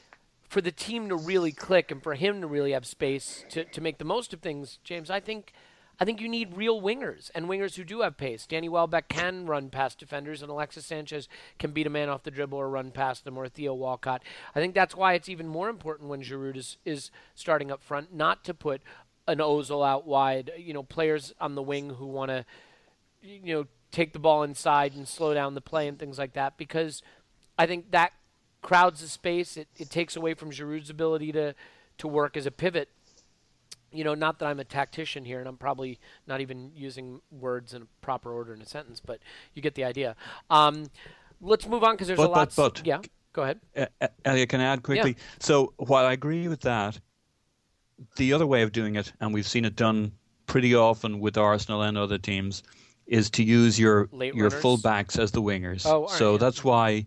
for 0.48 0.62
the 0.62 0.72
team 0.72 1.10
to 1.10 1.16
really 1.16 1.52
click 1.52 1.90
and 1.90 2.02
for 2.02 2.14
him 2.14 2.40
to 2.40 2.46
really 2.46 2.72
have 2.72 2.86
space 2.86 3.44
to, 3.50 3.64
to 3.64 3.80
make 3.82 3.98
the 3.98 4.04
most 4.04 4.32
of 4.32 4.40
things, 4.40 4.78
James, 4.82 5.10
I 5.10 5.20
think 5.20 5.52
I 6.00 6.04
think 6.04 6.20
you 6.20 6.28
need 6.28 6.56
real 6.56 6.80
wingers 6.80 7.30
and 7.34 7.46
wingers 7.46 7.74
who 7.74 7.82
do 7.82 8.02
have 8.02 8.16
pace. 8.16 8.46
Danny 8.46 8.68
Welbeck 8.68 9.08
can 9.08 9.46
run 9.46 9.68
past 9.68 9.98
defenders, 9.98 10.42
and 10.42 10.50
Alexis 10.50 10.86
Sanchez 10.86 11.28
can 11.58 11.72
beat 11.72 11.88
a 11.88 11.90
man 11.90 12.08
off 12.08 12.22
the 12.22 12.30
dribble 12.30 12.58
or 12.58 12.68
run 12.68 12.92
past 12.92 13.24
them, 13.24 13.36
or 13.36 13.48
Theo 13.48 13.74
Walcott. 13.74 14.22
I 14.54 14.60
think 14.60 14.74
that's 14.74 14.94
why 14.94 15.14
it's 15.14 15.28
even 15.28 15.48
more 15.48 15.68
important 15.68 16.08
when 16.08 16.22
Giroud 16.22 16.56
is, 16.56 16.76
is 16.84 17.10
starting 17.34 17.72
up 17.72 17.82
front, 17.82 18.14
not 18.14 18.44
to 18.44 18.54
put 18.54 18.80
an 19.26 19.38
Ozil 19.38 19.86
out 19.86 20.06
wide. 20.06 20.52
You 20.56 20.72
know, 20.72 20.84
players 20.84 21.34
on 21.40 21.56
the 21.56 21.62
wing 21.62 21.90
who 21.90 22.06
want 22.06 22.30
to, 22.30 22.44
you 23.20 23.54
know, 23.54 23.66
take 23.90 24.12
the 24.12 24.18
ball 24.20 24.44
inside 24.44 24.94
and 24.94 25.08
slow 25.08 25.34
down 25.34 25.54
the 25.54 25.60
play 25.60 25.88
and 25.88 25.98
things 25.98 26.18
like 26.18 26.34
that. 26.34 26.56
Because 26.56 27.02
I 27.58 27.66
think 27.66 27.90
that 27.90 28.12
crowds 28.62 29.00
the 29.00 29.08
space. 29.08 29.56
It, 29.56 29.66
it 29.76 29.90
takes 29.90 30.14
away 30.14 30.34
from 30.34 30.50
Giroud's 30.50 30.90
ability 30.90 31.32
to 31.32 31.54
to 31.98 32.08
work 32.08 32.36
as 32.36 32.46
a 32.46 32.50
pivot. 32.50 32.88
You 33.90 34.04
know, 34.04 34.14
not 34.14 34.38
that 34.38 34.46
I'm 34.46 34.60
a 34.60 34.64
tactician 34.64 35.24
here, 35.24 35.38
and 35.38 35.48
I'm 35.48 35.56
probably 35.56 35.98
not 36.26 36.40
even 36.40 36.70
using 36.74 37.20
words 37.30 37.74
in 37.74 37.82
a 37.82 37.86
proper 38.02 38.32
order 38.32 38.52
in 38.52 38.60
a 38.60 38.66
sentence, 38.66 39.00
but 39.00 39.20
you 39.54 39.62
get 39.62 39.74
the 39.74 39.84
idea. 39.84 40.14
Um, 40.50 40.86
let's 41.40 41.66
move 41.66 41.82
on 41.84 41.94
because 41.94 42.08
there's 42.08 42.18
but, 42.18 42.28
a 42.28 42.30
lot. 42.30 42.52
But, 42.54 42.74
but, 42.74 42.86
yeah, 42.86 43.00
go 43.32 43.42
ahead. 43.42 43.60
Uh, 43.76 44.08
Elliot, 44.24 44.48
can 44.50 44.60
I 44.60 44.64
add 44.64 44.82
quickly? 44.82 45.12
Yeah. 45.16 45.24
So 45.40 45.72
while 45.76 46.04
I 46.04 46.12
agree 46.12 46.48
with 46.48 46.60
that, 46.62 46.98
the 48.16 48.32
other 48.32 48.46
way 48.46 48.62
of 48.62 48.72
doing 48.72 48.96
it, 48.96 49.12
and 49.20 49.32
we've 49.32 49.48
seen 49.48 49.64
it 49.64 49.76
done 49.76 50.12
pretty 50.46 50.74
often 50.74 51.20
with 51.20 51.36
Arsenal 51.36 51.82
and 51.82 51.96
other 51.96 52.18
teams, 52.18 52.62
is 53.06 53.30
to 53.30 53.42
use 53.42 53.78
your 53.78 54.08
Late 54.12 54.34
your 54.34 54.48
runners? 54.48 54.62
fullbacks 54.62 55.18
as 55.18 55.30
the 55.30 55.42
wingers. 55.42 55.86
Oh, 55.86 56.06
so 56.06 56.36
that's 56.36 56.62
why 56.62 57.06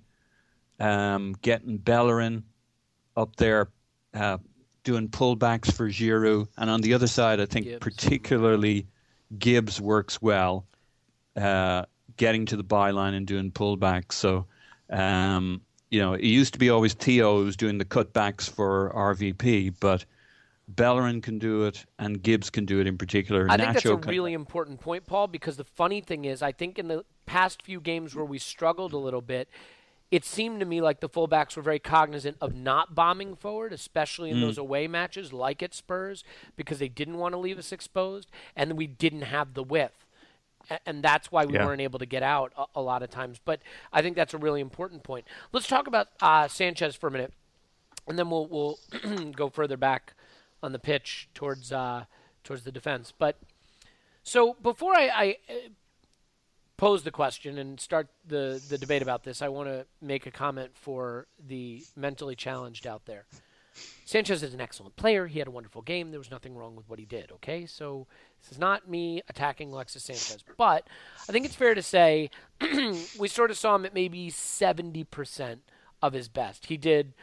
um, 0.80 1.36
getting 1.42 1.78
Bellerin 1.78 2.44
up 3.16 3.36
there, 3.36 3.70
uh, 4.14 4.38
doing 4.84 5.10
pullbacks 5.10 5.72
for 5.72 5.90
Giroud, 5.90 6.48
and 6.58 6.70
on 6.70 6.82
the 6.82 6.94
other 6.94 7.08
side, 7.08 7.40
I 7.40 7.46
think 7.46 7.66
Gibbs. 7.66 7.80
particularly 7.80 8.88
Gibbs 9.38 9.80
works 9.80 10.22
well, 10.22 10.66
uh, 11.36 11.86
getting 12.18 12.46
to 12.48 12.58
the 12.58 12.64
byline 12.64 13.16
and 13.16 13.26
doing 13.28 13.52
pullbacks. 13.52 14.14
So. 14.14 14.46
Um, 14.90 15.62
you 15.92 16.00
know, 16.00 16.14
it 16.14 16.24
used 16.24 16.54
to 16.54 16.60
be 16.60 16.70
always 16.70 16.94
Theo 16.94 17.40
who 17.40 17.46
was 17.46 17.58
doing 17.58 17.78
the 17.78 17.86
cutbacks 17.86 18.50
for 18.50 18.92
RVP, 18.96 19.76
but 19.80 20.06
Bellerin 20.70 21.22
can 21.22 21.38
do 21.38 21.66
it, 21.66 21.86
and 22.00 22.22
Gibbs 22.22 22.50
can 22.50 22.66
do 22.66 22.80
it 22.80 22.88
in 22.88 22.98
particular. 22.98 23.46
I 23.50 23.58
think 23.58 23.74
that's 23.74 23.86
a 23.86 23.90
Nacho 23.90 24.02
can- 24.02 24.10
really 24.10 24.34
important 24.34 24.80
point, 24.80 25.06
Paul, 25.06 25.28
because 25.28 25.58
the 25.58 25.66
funny 25.66 26.02
thing 26.02 26.26
is, 26.26 26.42
I 26.42 26.54
think 26.54 26.80
in 26.80 26.88
the 26.88 27.04
past 27.26 27.62
few 27.62 27.82
games 27.82 28.16
where 28.16 28.26
we 28.26 28.40
struggled 28.40 28.94
a 28.94 28.98
little 28.98 29.22
bit, 29.22 29.50
it 30.12 30.26
seemed 30.26 30.59
to 30.59 30.66
me 30.66 30.82
like 30.82 30.99
the 30.99 31.07
fullbacks 31.09 31.55
were 31.55 31.62
very 31.64 31.80
cognizant 31.80 32.38
of 32.41 32.53
not 32.53 32.93
bombing 32.93 33.36
forward, 33.36 33.72
especially 33.74 34.30
in 34.30 34.38
Mm. 34.38 34.41
those 34.41 34.57
away 34.57 34.86
matches 34.88 35.32
like 35.32 35.64
at 35.64 35.74
Spurs, 35.74 36.24
because 36.57 36.80
they 36.80 36.89
didn't 36.89 37.18
want 37.18 37.34
to 37.34 37.38
leave 37.39 37.57
us 37.57 37.72
exposed, 37.72 38.30
and 38.55 38.78
we 38.78 38.88
didn't 38.88 39.22
have 39.24 39.53
the 39.53 39.64
width. 39.64 40.05
A- 40.70 40.80
And 40.86 41.01
that's 41.01 41.32
why 41.32 41.45
we 41.45 41.53
Yeah. 41.55 41.66
weren't 41.66 41.82
able 41.82 41.97
to 41.99 42.05
get 42.05 42.24
out 42.24 42.51
a, 42.57 42.66
a 42.76 42.82
lot 42.82 43.01
of 43.03 43.09
times. 43.09 43.39
But 43.43 43.62
I 43.93 44.01
think 44.01 44.16
that's 44.18 44.34
a 44.34 44.38
really 44.38 44.59
important 44.62 45.01
point. 45.03 45.26
Let's 45.53 45.68
talk 45.68 45.88
about 45.88 46.09
uh, 46.22 46.47
Sanchez 46.49 46.95
for 46.95 47.07
a 47.07 47.12
minute, 47.12 47.34
and 48.07 48.20
then 48.20 48.30
we'll 48.30 48.47
we'll 48.47 48.80
go 49.32 49.49
further 49.49 49.78
back 49.78 50.14
on 50.62 50.72
the 50.74 50.80
pitch 50.80 51.30
towards 51.34 51.72
uh, 51.72 52.03
towards 52.43 52.64
the 52.64 52.72
defense. 52.72 53.14
But 53.18 53.38
so 54.24 54.53
before 54.62 54.93
I, 54.95 55.09
I 55.16 55.38
pose 56.78 57.03
the 57.03 57.11
question 57.11 57.57
and 57.57 57.80
start 57.80 58.07
the 58.26 58.61
the 58.69 58.78
debate 58.78 59.01
about 59.01 59.24
this, 59.24 59.41
I 59.41 59.49
want 59.49 59.69
to 59.69 59.86
make 60.01 60.26
a 60.26 60.32
comment 60.32 60.72
for 60.74 61.28
the 61.45 61.84
mentally 61.95 62.36
challenged 62.36 62.88
out 62.88 63.05
there. 63.05 63.26
Sanchez 64.05 64.43
is 64.43 64.53
an 64.53 64.59
excellent 64.59 64.95
player. 64.97 65.28
He 65.28 65.39
had 65.39 65.47
a 65.47 65.51
wonderful 65.51 65.82
game. 65.82 66.11
There 66.11 66.19
was 66.19 66.32
nothing 66.32 66.55
wrong 66.55 66.76
with 66.76 66.89
what 66.89 66.99
he 66.99 67.05
did. 67.05 67.32
Okay, 67.32 67.65
so 67.65 68.07
this 68.41 68.51
is 68.51 68.59
not 68.59 68.89
me 68.89 69.22
attacking 69.30 69.72
Alexis 69.72 70.03
Sanchez, 70.03 70.43
but 70.57 70.86
I 71.30 71.32
think 71.32 71.45
it's 71.45 71.55
fair 71.55 71.74
to 71.74 71.82
say 71.82 72.30
we 73.17 73.28
sort 73.28 73.51
of 73.51 73.57
saw 73.57 73.76
him 73.76 73.86
at 73.86 73.93
maybe 73.93 74.30
seventy 74.30 75.03
percent 75.03 75.61
of 76.01 76.13
his 76.13 76.28
best. 76.28 76.65
He 76.65 76.78
did 76.78 77.13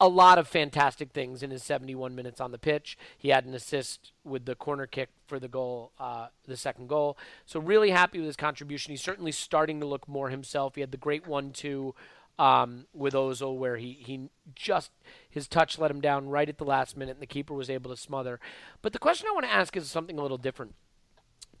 a 0.00 0.08
lot 0.08 0.38
of 0.38 0.48
fantastic 0.48 1.12
things 1.12 1.42
in 1.42 1.50
his 1.50 1.62
71 1.62 2.14
minutes 2.14 2.40
on 2.40 2.52
the 2.52 2.58
pitch. 2.58 2.96
He 3.16 3.30
had 3.30 3.44
an 3.44 3.54
assist 3.54 4.12
with 4.24 4.44
the 4.44 4.54
corner 4.54 4.86
kick 4.86 5.10
for 5.26 5.38
the 5.38 5.48
goal, 5.48 5.92
uh, 5.98 6.28
the 6.46 6.56
second 6.56 6.88
goal. 6.88 7.16
So 7.46 7.60
really 7.60 7.90
happy 7.90 8.18
with 8.18 8.26
his 8.26 8.36
contribution. 8.36 8.92
He's 8.92 9.02
certainly 9.02 9.32
starting 9.32 9.80
to 9.80 9.86
look 9.86 10.08
more 10.08 10.30
himself. 10.30 10.74
He 10.74 10.80
had 10.80 10.92
the 10.92 10.96
great 10.96 11.26
one-two 11.26 11.94
um, 12.38 12.86
with 12.92 13.14
Ozil, 13.14 13.56
where 13.56 13.76
he 13.76 13.98
he 14.00 14.28
just 14.54 14.90
his 15.30 15.46
touch 15.46 15.78
let 15.78 15.90
him 15.90 16.00
down 16.00 16.28
right 16.28 16.48
at 16.48 16.58
the 16.58 16.64
last 16.64 16.96
minute, 16.96 17.12
and 17.12 17.22
the 17.22 17.26
keeper 17.26 17.54
was 17.54 17.70
able 17.70 17.90
to 17.90 17.96
smother. 17.96 18.40
But 18.82 18.92
the 18.92 18.98
question 18.98 19.28
I 19.30 19.34
want 19.34 19.46
to 19.46 19.52
ask 19.52 19.76
is 19.76 19.88
something 19.90 20.18
a 20.18 20.22
little 20.22 20.38
different. 20.38 20.74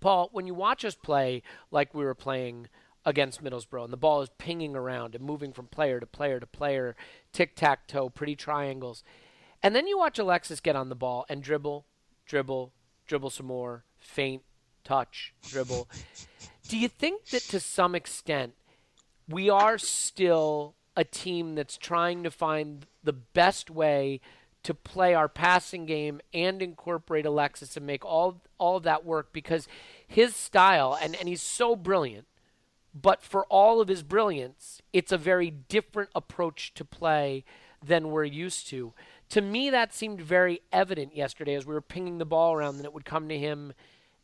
Paul, 0.00 0.28
when 0.32 0.46
you 0.46 0.54
watch 0.54 0.84
us 0.84 0.94
play 0.94 1.42
like 1.70 1.94
we 1.94 2.04
were 2.04 2.14
playing 2.14 2.68
against 3.06 3.42
Middlesbrough, 3.42 3.84
and 3.84 3.92
the 3.92 3.98
ball 3.98 4.22
is 4.22 4.30
pinging 4.38 4.74
around 4.74 5.14
and 5.14 5.24
moving 5.24 5.52
from 5.52 5.66
player 5.66 6.00
to 6.00 6.06
player 6.06 6.40
to 6.40 6.46
player, 6.46 6.96
tic 7.32 7.54
tac 7.54 7.86
toe, 7.86 8.08
pretty 8.08 8.36
triangles, 8.36 9.02
and 9.62 9.74
then 9.74 9.86
you 9.86 9.98
watch 9.98 10.18
Alexis 10.18 10.60
get 10.60 10.76
on 10.76 10.88
the 10.88 10.94
ball 10.94 11.24
and 11.28 11.42
dribble, 11.42 11.86
dribble, 12.26 12.72
dribble 13.06 13.30
some 13.30 13.46
more, 13.46 13.84
feint, 13.98 14.42
touch, 14.84 15.32
dribble. 15.42 15.88
Do 16.68 16.78
you 16.78 16.88
think 16.88 17.26
that 17.26 17.42
to 17.44 17.60
some 17.60 17.94
extent 17.94 18.54
we 19.28 19.48
are 19.48 19.78
still 19.78 20.74
a 20.96 21.04
team 21.04 21.54
that's 21.54 21.76
trying 21.76 22.22
to 22.22 22.30
find 22.30 22.86
the 23.02 23.12
best 23.12 23.70
way 23.70 24.20
to 24.62 24.74
play 24.74 25.14
our 25.14 25.28
passing 25.28 25.84
game 25.86 26.20
and 26.32 26.62
incorporate 26.62 27.26
Alexis 27.26 27.76
and 27.76 27.86
make 27.86 28.04
all 28.04 28.40
all 28.58 28.76
of 28.76 28.82
that 28.84 29.04
work 29.04 29.32
because 29.32 29.68
his 30.06 30.34
style 30.34 30.96
and, 31.00 31.14
and 31.16 31.28
he's 31.28 31.42
so 31.42 31.76
brilliant, 31.76 32.26
but 32.94 33.22
for 33.22 33.44
all 33.46 33.80
of 33.80 33.88
his 33.88 34.02
brilliance, 34.02 34.80
it's 34.92 35.12
a 35.12 35.18
very 35.18 35.50
different 35.50 36.10
approach 36.14 36.72
to 36.74 36.84
play 36.84 37.44
than 37.84 38.10
we're 38.10 38.24
used 38.24 38.68
to. 38.68 38.92
To 39.30 39.40
me 39.40 39.68
that 39.70 39.92
seemed 39.92 40.20
very 40.20 40.60
evident 40.72 41.16
yesterday 41.16 41.54
as 41.54 41.66
we 41.66 41.74
were 41.74 41.80
pinging 41.80 42.18
the 42.18 42.24
ball 42.24 42.54
around 42.54 42.76
that 42.78 42.84
it 42.84 42.94
would 42.94 43.04
come 43.04 43.28
to 43.28 43.38
him 43.38 43.72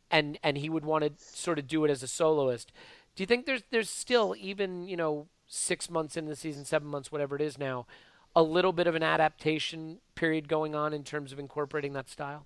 and 0.09 0.37
and 0.43 0.57
he 0.57 0.69
would 0.69 0.85
want 0.85 1.03
to 1.03 1.11
sort 1.17 1.59
of 1.59 1.67
do 1.67 1.85
it 1.85 1.91
as 1.91 2.03
a 2.03 2.07
soloist. 2.07 2.71
Do 3.15 3.23
you 3.23 3.27
think 3.27 3.45
there's 3.45 3.63
there's 3.71 3.89
still 3.89 4.35
even, 4.39 4.87
you 4.87 4.97
know, 4.97 5.27
6 5.47 5.89
months 5.89 6.15
into 6.15 6.29
the 6.29 6.35
season, 6.35 6.63
7 6.65 6.87
months 6.87 7.11
whatever 7.11 7.35
it 7.35 7.41
is 7.41 7.57
now, 7.57 7.85
a 8.35 8.41
little 8.41 8.71
bit 8.71 8.87
of 8.87 8.95
an 8.95 9.03
adaptation 9.03 9.99
period 10.15 10.47
going 10.47 10.75
on 10.75 10.93
in 10.93 11.03
terms 11.03 11.33
of 11.33 11.39
incorporating 11.39 11.93
that 11.93 12.09
style? 12.09 12.45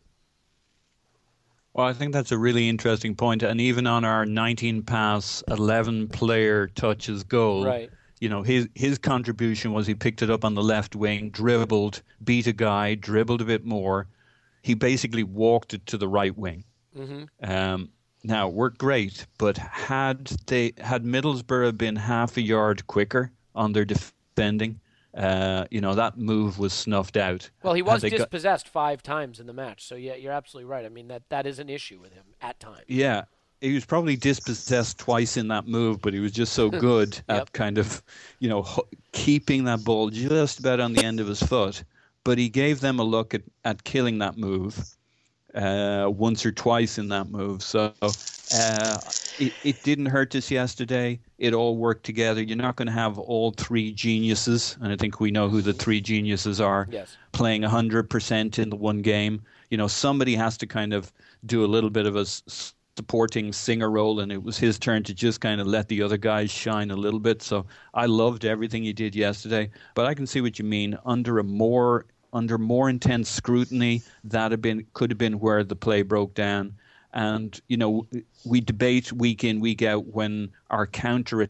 Well, 1.76 1.86
I 1.86 1.92
think 1.92 2.14
that's 2.14 2.32
a 2.32 2.38
really 2.38 2.70
interesting 2.70 3.16
point. 3.16 3.44
And 3.44 3.60
even 3.60 3.86
on 3.86 4.06
our 4.06 4.26
19 4.26 4.84
pass, 4.84 5.44
11 5.50 6.08
player 6.08 6.68
touches 6.68 7.22
goal, 7.24 7.66
right. 7.66 7.90
you 8.22 8.30
know, 8.30 8.44
his, 8.44 8.70
his 8.76 8.98
contribution 8.98 9.74
was 9.74 9.86
he 9.86 9.94
picked 9.94 10.22
it 10.22 10.30
up 10.30 10.46
on 10.46 10.54
the 10.54 10.64
left 10.64 10.96
wing, 10.96 11.32
dribbled, 11.32 12.02
beat 12.24 12.48
a 12.48 12.54
guy, 12.54 12.96
dribbled 12.96 13.42
a 13.42 13.46
bit 13.46 13.66
more. 13.66 14.08
He 14.62 14.74
basically 14.74 15.24
walked 15.24 15.74
it 15.74 15.86
to 15.88 15.98
the 15.98 16.08
right 16.08 16.36
wing. 16.38 16.64
Mm-hmm. 16.98 17.24
Um, 17.44 17.90
now, 18.24 18.48
worked 18.48 18.78
great, 18.78 19.28
but 19.38 19.58
had 19.58 20.28
they 20.48 20.72
had 20.78 21.04
Middlesbrough 21.04 21.78
been 21.78 21.98
half 21.98 22.38
a 22.38 22.42
yard 22.42 22.88
quicker 22.88 23.34
on 23.54 23.74
their 23.74 23.86
defending, 23.86 24.80
uh, 25.16 25.66
you 25.72 25.80
know, 25.82 25.96
that 25.96 26.18
move 26.18 26.60
was 26.60 26.74
snuffed 26.74 27.16
out. 27.18 27.50
Well, 27.64 27.74
he 27.74 27.82
was 27.82 28.02
they 28.02 28.10
got- 28.10 28.18
dispossessed 28.18 28.68
five 28.68 29.02
times 29.02 29.40
in 29.40 29.48
the 29.48 29.54
match, 29.54 29.86
so 29.88 29.96
yeah, 29.96 30.16
you're 30.16 30.34
absolutely 30.34 30.70
right. 30.70 30.86
I 30.86 30.90
mean 30.90 31.08
that 31.08 31.24
that 31.30 31.46
is 31.48 31.60
an 31.60 31.70
issue 31.70 32.00
with 32.00 32.14
him 32.14 32.26
at 32.42 32.60
times. 32.60 32.84
Yeah, 32.88 33.24
he 33.62 33.74
was 33.74 33.86
probably 33.86 34.16
dispossessed 34.18 34.98
twice 35.00 35.38
in 35.38 35.48
that 35.48 35.68
move, 35.68 36.02
but 36.02 36.14
he 36.14 36.20
was 36.20 36.32
just 36.34 36.54
so 36.54 36.70
good 36.90 37.14
Yep. 37.30 37.42
at 37.42 37.54
kind 37.54 37.78
of, 37.78 38.04
you 38.40 38.50
know, 38.50 38.62
ho- 38.62 38.88
keeping 39.14 39.64
that 39.66 39.84
ball 39.86 40.10
just 40.10 40.60
about 40.60 40.80
on 40.82 40.94
the 40.94 41.04
end 41.04 41.20
of 41.20 41.28
his 41.28 41.42
foot. 41.42 41.84
But 42.26 42.38
he 42.38 42.50
gave 42.50 42.82
them 42.82 43.00
a 43.00 43.04
look 43.04 43.34
at, 43.34 43.44
at 43.64 43.84
killing 43.84 44.18
that 44.18 44.36
move 44.38 44.78
uh, 45.54 46.10
once 46.14 46.46
or 46.46 46.52
twice 46.52 46.98
in 46.98 47.08
that 47.10 47.30
move. 47.30 47.62
So 47.64 47.94
uh, 48.54 49.00
it, 49.38 49.54
it 49.64 49.84
didn't 49.84 50.08
hurt 50.08 50.34
us 50.36 50.50
yesterday. 50.50 51.20
It 51.38 51.54
all 51.54 51.76
worked 51.78 52.06
together. 52.06 52.42
You're 52.42 52.58
not 52.58 52.76
going 52.76 52.88
to 52.88 52.94
have 52.94 53.18
all 53.20 53.52
three 53.52 53.92
geniuses, 53.92 54.78
and 54.82 54.92
I 54.92 54.96
think 54.96 55.20
we 55.20 55.32
know 55.32 55.50
who 55.50 55.62
the 55.62 55.74
three 55.74 56.00
geniuses 56.02 56.62
are 56.62 56.88
Yes. 56.92 57.18
playing 57.34 57.64
100% 57.64 58.60
in 58.60 58.70
the 58.70 58.76
one 58.76 59.02
game. 59.02 59.42
You 59.70 59.78
know, 59.78 59.88
somebody 59.88 60.36
has 60.36 60.58
to 60.60 60.68
kind 60.68 60.94
of 60.94 61.12
do 61.46 61.66
a 61.66 61.68
little 61.68 61.90
bit 61.90 62.06
of 62.06 62.16
a 62.16 62.26
supporting 62.98 63.52
singer 63.52 63.90
role, 63.92 64.22
and 64.22 64.32
it 64.32 64.42
was 64.42 64.58
his 64.58 64.80
turn 64.80 65.04
to 65.04 65.14
just 65.14 65.42
kind 65.42 65.60
of 65.60 65.68
let 65.68 65.90
the 65.90 66.02
other 66.02 66.18
guys 66.18 66.50
shine 66.50 66.92
a 66.92 66.96
little 66.96 67.20
bit. 67.20 67.42
So 67.42 67.66
I 67.94 68.06
loved 68.06 68.46
everything 68.46 68.84
he 68.84 68.94
did 68.94 69.16
yesterday, 69.16 69.70
but 69.96 70.06
I 70.06 70.14
can 70.14 70.28
see 70.28 70.40
what 70.42 70.60
you 70.60 70.66
mean. 70.66 70.98
Under 71.06 71.40
a 71.40 71.44
more 71.44 72.06
under 72.32 72.58
more 72.58 72.90
intense 72.90 73.30
scrutiny, 73.30 74.02
that 74.26 74.52
have 74.52 74.62
been 74.62 74.86
could 74.94 75.10
have 75.10 75.18
been 75.18 75.40
where 75.40 75.64
the 75.64 75.76
play 75.76 76.02
broke 76.04 76.34
down. 76.34 76.74
And 77.16 77.60
you 77.68 77.78
know, 77.78 78.06
we 78.46 78.62
debate 78.62 79.12
week 79.12 79.44
in 79.44 79.60
week 79.62 79.82
out 79.82 80.06
when 80.06 80.52
our 80.70 80.86
counter 80.86 81.50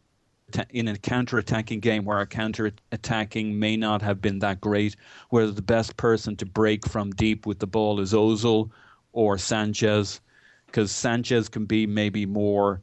in 0.70 0.86
a 0.86 0.96
counter-attacking 0.96 1.80
game 1.80 2.04
where 2.04 2.16
our 2.18 2.26
counter-attacking 2.26 3.58
may 3.58 3.76
not 3.76 4.00
have 4.00 4.20
been 4.20 4.38
that 4.38 4.60
great, 4.60 4.94
whether 5.30 5.50
the 5.50 5.60
best 5.60 5.96
person 5.96 6.36
to 6.36 6.46
break 6.46 6.86
from 6.86 7.10
deep 7.10 7.46
with 7.46 7.58
the 7.58 7.66
ball 7.66 7.98
is 7.98 8.12
Ozil 8.12 8.70
or 9.12 9.38
Sanchez, 9.38 10.20
because 10.66 10.92
Sanchez 10.92 11.48
can 11.48 11.64
be 11.64 11.84
maybe 11.84 12.26
more, 12.26 12.80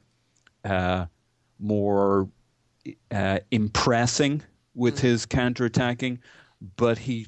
uh, 0.65 1.05
more 1.57 2.27
uh, 3.11 3.39
impressing 3.51 4.41
with 4.75 4.99
his 4.99 5.25
counter-attacking, 5.25 6.19
but 6.75 6.97
he 6.97 7.27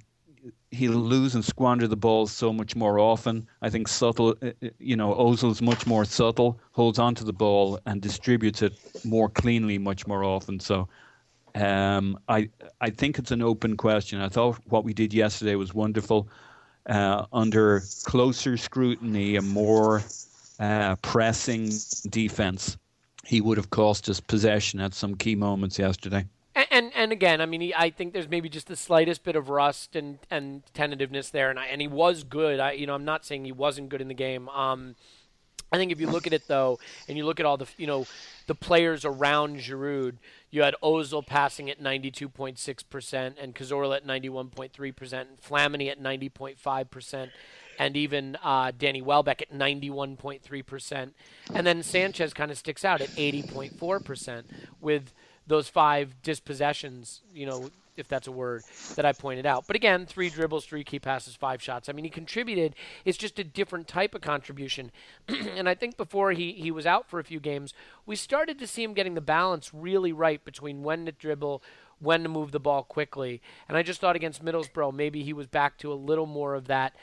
he'll 0.72 0.94
lose 0.94 1.36
and 1.36 1.44
squander 1.44 1.88
the 1.88 1.96
ball 1.96 2.28
so 2.28 2.52
much 2.52 2.76
more 2.76 3.00
often. 3.00 3.48
I 3.62 3.70
think 3.70 3.88
subtle, 3.88 4.36
uh, 4.42 4.52
uh, 4.64 4.70
you 4.80 4.96
know, 4.96 5.14
Ozil's 5.14 5.62
much 5.62 5.86
more 5.88 6.06
subtle, 6.06 6.60
holds 6.72 7.00
onto 7.00 7.24
the 7.24 7.34
ball 7.34 7.80
and 7.86 8.02
distributes 8.02 8.62
it 8.62 8.74
more 9.04 9.30
cleanly 9.30 9.78
much 9.78 10.08
more 10.08 10.24
often. 10.24 10.60
So 10.60 10.88
um, 11.56 12.20
I 12.28 12.50
I 12.82 12.90
think 12.90 13.18
it's 13.18 13.32
an 13.32 13.42
open 13.42 13.78
question. 13.78 14.22
I 14.22 14.30
thought 14.30 14.60
what 14.66 14.84
we 14.84 14.94
did 14.94 15.14
yesterday 15.14 15.56
was 15.56 15.74
wonderful. 15.74 16.28
Uh, 16.88 17.26
under 17.34 17.82
closer 18.04 18.58
scrutiny 18.58 19.38
a 19.38 19.42
more 19.42 20.04
uh, 20.60 20.96
pressing 20.98 21.72
defense, 22.10 22.78
he 23.26 23.42
would 23.42 23.58
have 23.58 23.72
cost 23.72 24.08
us 24.08 24.20
possession 24.20 24.80
at 24.80 24.94
some 24.94 25.16
key 25.16 25.36
moments 25.36 25.80
yesterday. 25.80 26.26
And, 26.56 26.68
and 26.72 26.92
and 27.06 27.12
again, 27.12 27.40
I 27.40 27.46
mean, 27.46 27.62
he, 27.62 27.76
I 27.76 27.92
think 27.92 28.14
there's 28.14 28.28
maybe 28.28 28.50
just 28.50 28.66
the 28.66 28.76
slightest 28.76 29.24
bit 29.24 29.36
of 29.36 29.48
rust 29.48 29.96
and, 29.96 30.18
and 30.32 30.64
tentativeness 30.74 31.30
there, 31.30 31.52
and 31.52 31.60
I, 31.60 31.68
and 31.68 31.80
he 31.80 31.88
was 31.88 32.24
good. 32.24 32.60
I 32.60 32.72
you 32.72 32.88
know 32.88 32.96
I'm 32.96 33.06
not 33.06 33.24
saying 33.24 33.46
he 33.46 33.52
wasn't 33.52 33.90
good 33.90 34.02
in 34.02 34.08
the 34.08 34.16
game. 34.16 34.50
Um, 34.50 34.96
I 35.72 35.78
think 35.78 35.92
if 35.92 36.00
you 36.00 36.08
look 36.08 36.26
at 36.26 36.34
it 36.34 36.48
though, 36.48 36.80
and 37.08 37.16
you 37.16 37.24
look 37.24 37.40
at 37.40 37.46
all 37.46 37.58
the 37.58 37.68
you 37.78 37.86
know 37.86 38.08
the 38.48 38.56
players 38.56 39.06
around 39.06 39.60
Giroud, 39.60 40.16
you 40.50 40.64
had 40.64 40.74
Ozil 40.82 41.24
passing 41.24 41.70
at 41.70 41.80
92.6 41.80 42.90
percent, 42.90 43.38
and 43.40 43.54
Cazorla 43.54 43.98
at 43.98 44.08
91.3 44.08 44.96
percent, 44.96 45.30
and 45.30 45.40
Flamini 45.40 45.92
at 45.92 46.02
90.5 46.02 46.90
percent. 46.90 47.32
And 47.78 47.96
even 47.98 48.38
uh, 48.42 48.72
Danny 48.76 49.02
Welbeck 49.02 49.42
at 49.42 49.52
91.3%. 49.52 51.12
And 51.54 51.68
then 51.68 51.84
Sanchez 51.84 52.34
kind 52.34 52.50
of 52.50 52.58
sticks 52.58 52.86
out 52.86 53.02
at 53.02 53.10
80.4% 53.10 54.44
with 54.80 55.12
those 55.48 55.68
five 55.70 56.22
dispossessions, 56.22 57.22
you 57.34 57.46
know, 57.46 57.70
if 57.98 58.08
that's 58.08 58.28
a 58.28 58.32
word 58.32 58.64
that 58.96 59.06
I 59.06 59.14
pointed 59.14 59.46
out. 59.46 59.66
But 59.68 59.76
again, 59.76 60.06
three 60.06 60.30
dribbles, 60.30 60.66
three 60.66 60.84
key 60.84 61.00
passes, 61.00 61.36
five 61.36 61.62
shots. 61.62 61.88
I 61.88 61.94
mean, 61.94 62.06
he 62.06 62.12
contributed. 62.12 62.76
It's 63.06 63.18
just 63.18 63.40
a 63.40 63.44
different 63.44 63.88
type 63.88 64.14
of 64.16 64.22
contribution. 64.22 64.92
and 65.28 65.70
I 65.70 65.76
think 65.76 65.98
before 65.98 66.32
he, 66.32 66.54
he 66.54 66.72
was 66.72 66.86
out 66.86 67.10
for 67.10 67.20
a 67.20 67.24
few 67.24 67.40
games, 67.40 67.74
we 68.06 68.16
started 68.16 68.60
to 68.60 68.68
see 68.68 68.84
him 68.84 68.94
getting 68.94 69.14
the 69.16 69.22
balance 69.22 69.74
really 69.74 70.12
right 70.12 70.44
between 70.44 70.84
when 70.84 71.06
to 71.06 71.12
dribble, 71.12 71.64
when 72.00 72.24
to 72.24 72.30
move 72.30 72.52
the 72.52 72.60
ball 72.60 72.84
quickly. 72.84 73.42
And 73.70 73.78
I 73.78 73.84
just 73.84 74.02
thought 74.02 74.16
against 74.16 74.44
Middlesbrough, 74.44 74.94
maybe 74.94 75.24
he 75.24 75.34
was 75.34 75.48
back 75.48 75.78
to 75.80 75.92
a 75.92 75.96
little 75.96 76.26
more 76.26 76.54
of 76.54 76.68
that 76.68 76.96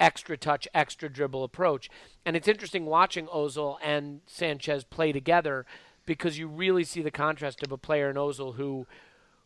extra 0.00 0.36
touch, 0.36 0.66
extra 0.74 1.08
dribble 1.08 1.44
approach. 1.44 1.90
And 2.24 2.34
it's 2.34 2.48
interesting 2.48 2.86
watching 2.86 3.26
Ozil 3.26 3.76
and 3.82 4.22
Sanchez 4.26 4.82
play 4.82 5.12
together 5.12 5.66
because 6.10 6.36
you 6.36 6.48
really 6.48 6.82
see 6.82 7.02
the 7.02 7.10
contrast 7.12 7.62
of 7.62 7.70
a 7.70 7.78
player 7.78 8.10
in 8.10 8.16
Ozil 8.16 8.56
who, 8.56 8.84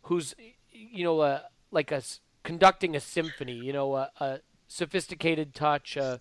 who's, 0.05 0.35
you 0.73 1.05
know, 1.05 1.41
like 1.71 1.93
a 1.93 2.03
conducting 2.43 2.97
a 2.97 3.01
symphony. 3.01 3.53
You 3.53 3.75
know, 3.75 3.95
a, 3.97 4.11
a 4.19 4.41
sophisticated 4.67 5.55
touch, 5.55 5.99
a, 5.99 6.19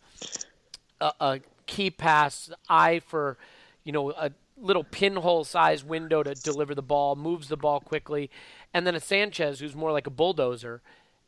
a, 1.00 1.14
a 1.22 1.40
key 1.66 1.90
pass, 1.90 2.52
eye 2.68 3.00
for, 3.00 3.38
you 3.86 3.94
know, 3.94 4.12
a 4.12 4.32
little 4.58 4.84
pinhole 4.84 5.46
size 5.46 5.82
window 5.82 6.24
to 6.24 6.34
deliver 6.36 6.76
the 6.76 6.82
ball, 6.82 7.16
moves 7.16 7.48
the 7.48 7.56
ball 7.56 7.80
quickly, 7.80 8.30
and 8.74 8.86
then 8.86 8.96
a 8.96 9.00
Sanchez 9.00 9.62
who's 9.62 9.78
more 9.78 9.94
like 9.94 10.08
a 10.08 10.12
bulldozer 10.12 10.82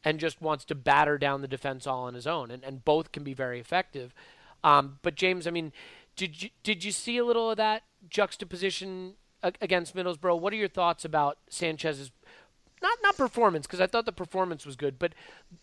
and 0.04 0.20
just 0.20 0.42
wants 0.42 0.66
to 0.66 0.76
batter 0.76 1.18
down 1.18 1.40
the 1.40 1.48
defense 1.48 1.88
all 1.88 2.04
on 2.04 2.16
his 2.16 2.28
own, 2.28 2.52
and, 2.52 2.66
and 2.66 2.84
both 2.84 3.14
can 3.14 3.24
be 3.24 3.34
very 3.34 3.62
effective. 3.62 4.14
Um, 4.62 5.00
but 5.04 5.16
James, 5.16 5.48
I 5.48 5.52
mean, 5.52 5.72
did 6.16 6.42
you 6.42 6.50
did 6.64 6.84
you 6.84 6.92
see 6.92 7.18
a 7.18 7.26
little 7.26 7.52
of 7.52 7.58
that 7.58 7.84
juxtaposition 8.10 9.14
against 9.62 9.96
Middlesbrough? 9.96 10.40
What 10.40 10.54
are 10.54 10.58
your 10.58 10.68
thoughts 10.68 11.06
about 11.06 11.38
Sanchez's 11.50 12.12
not 12.82 12.98
not 13.04 13.18
performance 13.18 13.68
because 13.68 13.82
I 13.82 13.88
thought 13.88 14.06
the 14.06 14.12
performance 14.12 14.66
was 14.66 14.76
good, 14.76 15.00
but 15.00 15.14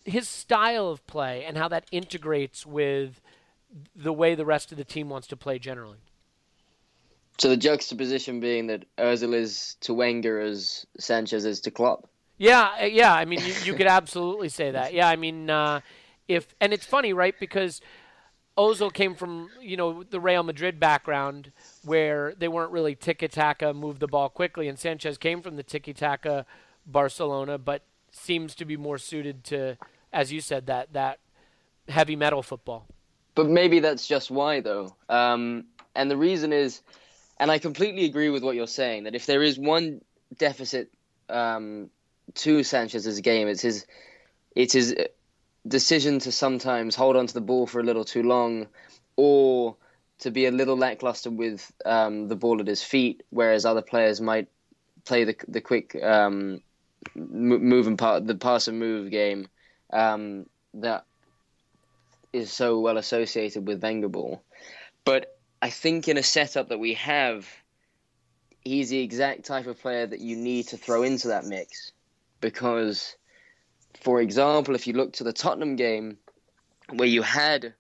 his 0.05 0.29
style 0.29 0.89
of 0.89 1.07
play 1.07 1.45
and 1.45 1.57
how 1.57 1.69
that 1.69 1.87
integrates 1.91 2.67
with 2.67 3.21
the 3.95 4.13
way 4.13 4.35
the 4.35 4.45
rest 4.45 4.73
of 4.73 4.79
the 4.79 4.85
team 4.85 5.09
wants 5.09 5.27
to 5.29 5.37
play 5.37 5.59
generally? 5.59 5.99
So 7.39 7.49
the 7.49 7.57
juxtaposition 7.57 8.41
being 8.41 8.67
that 8.67 8.85
Ozil 8.99 9.35
is 9.35 9.77
to 9.81 9.95
Wenger 9.95 10.39
as 10.39 10.87
Sanchez 10.99 11.45
is 11.45 11.61
to 11.63 11.71
Klopp. 11.71 12.09
Yeah, 12.39 12.71
uh, 12.81 12.85
yeah. 12.85 13.15
I 13.15 13.25
mean, 13.25 13.41
you, 13.41 13.55
you 13.65 13.75
could 13.75 13.87
absolutely 13.87 14.49
say 14.49 14.71
that. 14.71 14.93
Yeah, 14.93 15.09
I 15.09 15.17
mean, 15.17 15.49
uh, 15.49 15.81
if 16.29 16.55
and 16.61 16.73
it's 16.73 16.85
funny, 16.85 17.13
right? 17.13 17.35
Because 17.39 17.81
Ozil 18.57 18.93
came 18.93 19.15
from 19.15 19.49
you 19.61 19.77
know 19.77 20.03
the 20.03 20.21
Real 20.21 20.43
Madrid 20.43 20.79
background 20.79 21.53
where 21.85 22.35
they 22.37 22.49
weren't 22.49 22.71
really 22.71 22.95
tiki 22.95 23.29
taka, 23.29 23.73
move 23.73 23.99
the 23.99 24.07
ball 24.07 24.29
quickly, 24.29 24.69
and 24.69 24.79
Sanchez 24.79 25.19
came 25.19 25.43
from 25.43 25.57
the 25.57 25.63
tiki 25.63 25.93
taka 25.95 26.47
Barcelona, 26.87 27.59
but 27.59 27.83
seems 28.11 28.55
to 28.57 28.65
be 28.65 28.77
more 28.77 28.99
suited 28.99 29.45
to, 29.45 29.79
as 30.13 30.33
you 30.33 30.41
said, 30.41 30.67
that 30.67 30.93
that 30.93 31.21
heavy 31.89 32.17
metal 32.17 32.43
football. 32.43 32.87
But 33.35 33.49
maybe 33.49 33.81
that's 33.81 34.07
just 34.07 34.31
why, 34.31 34.61
though. 34.61 34.95
Um, 35.09 35.65
and 35.95 36.11
the 36.11 36.17
reason 36.17 36.53
is, 36.53 36.83
and 37.39 37.51
I 37.51 37.59
completely 37.59 38.05
agree 38.05 38.29
with 38.29 38.43
what 38.43 38.55
you're 38.55 38.67
saying, 38.67 39.05
that 39.05 39.15
if 39.15 39.25
there 39.25 39.43
is 39.43 39.59
one 39.59 40.03
deficit 40.39 40.91
um, 41.29 41.91
to 42.35 42.63
Sanchez's 42.63 43.21
game. 43.21 43.49
It's 43.49 43.63
his 43.63 43.87
it's 44.55 44.73
his 44.73 44.95
decision 45.67 46.19
to 46.21 46.33
sometimes 46.33 46.95
hold 46.95 47.17
on 47.17 47.27
to 47.27 47.35
the 47.35 47.41
ball 47.41 47.67
for 47.67 47.81
a 47.81 47.85
little 47.85 48.05
too 48.05 48.23
long, 48.23 48.69
or 49.17 49.77
to 50.21 50.31
be 50.31 50.47
a 50.47 50.51
little 50.51 50.77
lackluster 50.77 51.31
with 51.31 51.71
um, 51.85 52.29
the 52.29 52.37
ball 52.37 52.61
at 52.61 52.67
his 52.67 52.83
feet, 52.83 53.23
whereas 53.31 53.65
other 53.65 53.83
players 53.83 54.21
might 54.21 54.49
play 55.05 55.25
the 55.25 55.37
the 55.49 55.61
quick 55.61 55.97
um, 56.03 56.61
move 57.15 57.87
and 57.87 57.99
part 57.99 58.27
the 58.27 58.35
pass 58.35 58.69
and 58.69 58.79
move 58.79 59.11
game 59.11 59.49
um, 59.93 60.47
that 60.75 61.05
is 62.33 62.53
so 62.53 62.81
well 62.81 62.97
associated 62.97 63.67
with 63.67 63.83
Wenger 63.83 64.09
ball. 64.09 64.43
But 65.05 65.37
I 65.61 65.71
think 65.71 66.09
in 66.09 66.17
a 66.17 66.23
setup 66.23 66.69
that 66.69 66.79
we 66.79 66.95
have, 66.95 67.47
he's 68.65 68.91
the 68.91 69.01
exact 69.01 69.45
type 69.45 69.67
of 69.67 69.81
player 69.81 70.07
that 70.07 70.21
you 70.21 70.37
need 70.37 70.69
to 70.69 70.77
throw 70.77 71.03
into 71.03 71.29
that 71.29 71.45
mix 71.45 71.93
because 72.41 73.17
for 74.03 74.21
example, 74.21 74.75
if 74.75 74.87
you 74.87 74.95
look 74.95 75.15
to 75.15 75.25
the 75.25 75.33
Tottenham 75.33 75.77
game, 75.77 76.19
where 76.91 77.09
you 77.09 77.23
had 77.23 77.75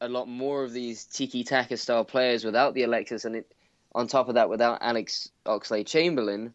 a 0.00 0.08
lot 0.08 0.28
more 0.28 0.62
of 0.62 0.72
these 0.72 1.04
tiki 1.04 1.42
taka 1.42 1.76
style 1.76 2.04
players 2.04 2.44
without 2.44 2.74
the 2.74 2.82
Alexis, 2.82 3.24
and 3.24 3.36
it, 3.36 3.52
on 3.94 4.06
top 4.06 4.28
of 4.28 4.34
that, 4.34 4.50
without 4.50 4.78
Alex 4.82 5.30
Oxlade 5.46 5.86
Chamberlain, 5.86 6.52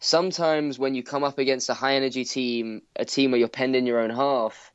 sometimes 0.00 0.78
when 0.78 0.94
you 0.94 1.02
come 1.02 1.24
up 1.24 1.38
against 1.38 1.70
a 1.70 1.74
high 1.74 1.94
energy 1.94 2.24
team, 2.24 2.82
a 2.96 3.04
team 3.04 3.30
where 3.30 3.38
you're 3.38 3.48
penned 3.48 3.76
in 3.76 3.86
your 3.86 4.00
own 4.00 4.10
half, 4.10 4.72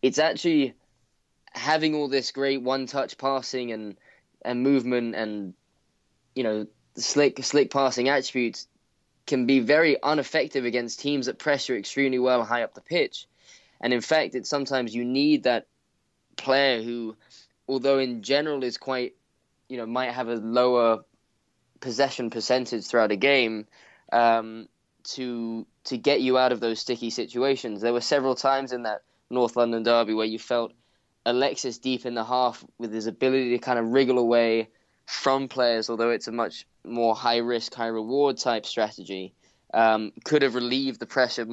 it's 0.00 0.18
actually 0.18 0.74
having 1.52 1.94
all 1.94 2.08
this 2.08 2.32
great 2.32 2.62
one 2.62 2.86
touch 2.86 3.18
passing 3.18 3.72
and 3.72 3.96
and 4.42 4.62
movement 4.62 5.14
and 5.14 5.52
you 6.34 6.44
know 6.44 6.66
slick 6.96 7.42
slick 7.44 7.70
passing 7.70 8.08
attributes 8.08 8.68
can 9.30 9.46
be 9.46 9.60
very 9.60 9.96
ineffective 10.04 10.64
against 10.64 10.98
teams 10.98 11.26
that 11.26 11.38
pressure 11.38 11.76
extremely 11.76 12.18
well 12.18 12.44
high 12.44 12.64
up 12.64 12.74
the 12.74 12.80
pitch. 12.80 13.28
And 13.80 13.92
in 13.92 14.00
fact, 14.00 14.34
it's 14.34 14.50
sometimes 14.50 14.92
you 14.92 15.04
need 15.04 15.44
that 15.44 15.68
player 16.36 16.82
who, 16.82 17.16
although 17.68 17.98
in 17.98 18.22
general 18.22 18.64
is 18.64 18.76
quite, 18.76 19.14
you 19.68 19.76
know, 19.76 19.86
might 19.86 20.10
have 20.10 20.28
a 20.28 20.34
lower 20.34 21.04
possession 21.78 22.30
percentage 22.30 22.84
throughout 22.86 23.12
a 23.12 23.16
game, 23.16 23.68
um, 24.12 24.68
to 25.14 25.64
to 25.84 25.96
get 25.96 26.20
you 26.20 26.36
out 26.36 26.50
of 26.50 26.58
those 26.58 26.80
sticky 26.80 27.10
situations. 27.10 27.80
There 27.80 27.92
were 27.92 28.00
several 28.00 28.34
times 28.34 28.72
in 28.72 28.82
that 28.82 29.02
North 29.30 29.54
London 29.54 29.84
derby 29.84 30.12
where 30.12 30.26
you 30.26 30.40
felt 30.40 30.72
Alexis 31.24 31.78
deep 31.78 32.04
in 32.04 32.14
the 32.14 32.24
half 32.24 32.64
with 32.78 32.92
his 32.92 33.06
ability 33.06 33.50
to 33.50 33.58
kind 33.58 33.78
of 33.78 33.92
wriggle 33.92 34.18
away 34.18 34.68
from 35.10 35.48
players, 35.48 35.90
although 35.90 36.10
it's 36.10 36.28
a 36.28 36.32
much 36.32 36.66
more 36.84 37.16
high 37.16 37.38
risk, 37.38 37.74
high 37.74 37.88
reward 37.88 38.38
type 38.38 38.64
strategy, 38.64 39.34
um, 39.74 40.12
could 40.24 40.42
have 40.42 40.54
relieved 40.54 41.00
the 41.00 41.06
pressure 41.06 41.46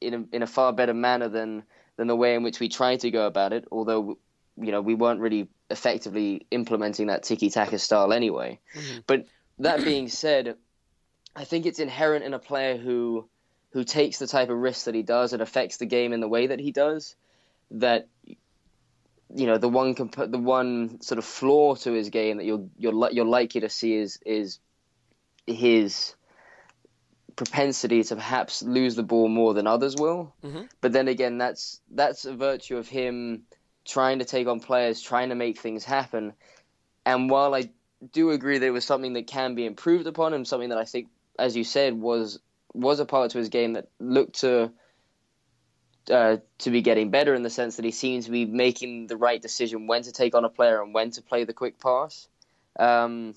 in 0.00 0.14
a, 0.14 0.24
in 0.34 0.42
a 0.42 0.46
far 0.46 0.72
better 0.72 0.94
manner 0.94 1.28
than 1.28 1.62
than 1.96 2.06
the 2.06 2.16
way 2.16 2.34
in 2.34 2.42
which 2.42 2.58
we 2.58 2.70
tried 2.70 3.00
to 3.00 3.10
go 3.10 3.26
about 3.26 3.52
it. 3.52 3.66
Although 3.70 4.16
you 4.56 4.72
know 4.72 4.80
we 4.80 4.94
weren't 4.94 5.20
really 5.20 5.48
effectively 5.70 6.46
implementing 6.50 7.08
that 7.08 7.22
tiki 7.22 7.50
taka 7.50 7.78
style 7.78 8.14
anyway. 8.14 8.58
Mm-hmm. 8.74 9.00
But 9.06 9.26
that 9.58 9.84
being 9.84 10.08
said, 10.08 10.56
I 11.36 11.44
think 11.44 11.66
it's 11.66 11.80
inherent 11.80 12.24
in 12.24 12.32
a 12.32 12.38
player 12.38 12.78
who 12.78 13.28
who 13.72 13.84
takes 13.84 14.18
the 14.18 14.26
type 14.26 14.48
of 14.48 14.56
risks 14.56 14.84
that 14.84 14.94
he 14.94 15.02
does 15.02 15.34
and 15.34 15.42
affects 15.42 15.76
the 15.76 15.86
game 15.86 16.14
in 16.14 16.20
the 16.20 16.28
way 16.28 16.46
that 16.46 16.60
he 16.60 16.72
does 16.72 17.14
that 17.72 18.08
you 19.34 19.46
know 19.46 19.58
the 19.58 19.68
one 19.68 19.94
comp- 19.94 20.30
the 20.30 20.38
one 20.38 21.00
sort 21.00 21.18
of 21.18 21.24
flaw 21.24 21.74
to 21.74 21.92
his 21.92 22.10
game 22.10 22.36
that 22.38 22.44
you're 22.44 22.66
you're 22.76 23.10
you're 23.10 23.24
likely 23.24 23.60
to 23.62 23.68
see 23.68 23.94
is 23.94 24.18
is 24.24 24.58
his 25.46 26.14
propensity 27.36 28.02
to 28.04 28.14
perhaps 28.14 28.62
lose 28.62 28.94
the 28.94 29.02
ball 29.02 29.28
more 29.28 29.54
than 29.54 29.66
others 29.66 29.96
will. 29.96 30.34
Mm-hmm. 30.44 30.62
But 30.80 30.92
then 30.92 31.08
again, 31.08 31.38
that's 31.38 31.80
that's 31.90 32.24
a 32.24 32.34
virtue 32.34 32.76
of 32.76 32.88
him 32.88 33.42
trying 33.84 34.20
to 34.20 34.24
take 34.24 34.46
on 34.46 34.60
players, 34.60 35.00
trying 35.00 35.30
to 35.30 35.34
make 35.34 35.58
things 35.58 35.84
happen. 35.84 36.34
And 37.04 37.30
while 37.30 37.54
I 37.54 37.70
do 38.12 38.30
agree 38.30 38.58
that 38.58 38.66
it 38.66 38.70
was 38.70 38.84
something 38.84 39.14
that 39.14 39.26
can 39.26 39.54
be 39.54 39.66
improved 39.66 40.06
upon, 40.06 40.34
and 40.34 40.46
something 40.46 40.68
that 40.68 40.78
I 40.78 40.84
think, 40.84 41.08
as 41.38 41.56
you 41.56 41.64
said, 41.64 41.94
was 41.94 42.38
was 42.74 43.00
a 43.00 43.04
part 43.04 43.32
to 43.32 43.38
his 43.38 43.48
game 43.48 43.74
that 43.74 43.88
looked 43.98 44.40
to 44.40 44.72
uh, 46.10 46.38
to 46.58 46.70
be 46.70 46.82
getting 46.82 47.10
better 47.10 47.34
in 47.34 47.42
the 47.42 47.50
sense 47.50 47.76
that 47.76 47.84
he 47.84 47.90
seems 47.90 48.26
to 48.26 48.30
be 48.30 48.44
making 48.44 49.06
the 49.06 49.16
right 49.16 49.40
decision 49.40 49.86
when 49.86 50.02
to 50.02 50.12
take 50.12 50.34
on 50.34 50.44
a 50.44 50.48
player 50.48 50.82
and 50.82 50.94
when 50.94 51.10
to 51.12 51.22
play 51.22 51.44
the 51.44 51.52
quick 51.52 51.78
pass. 51.78 52.28
Um, 52.78 53.34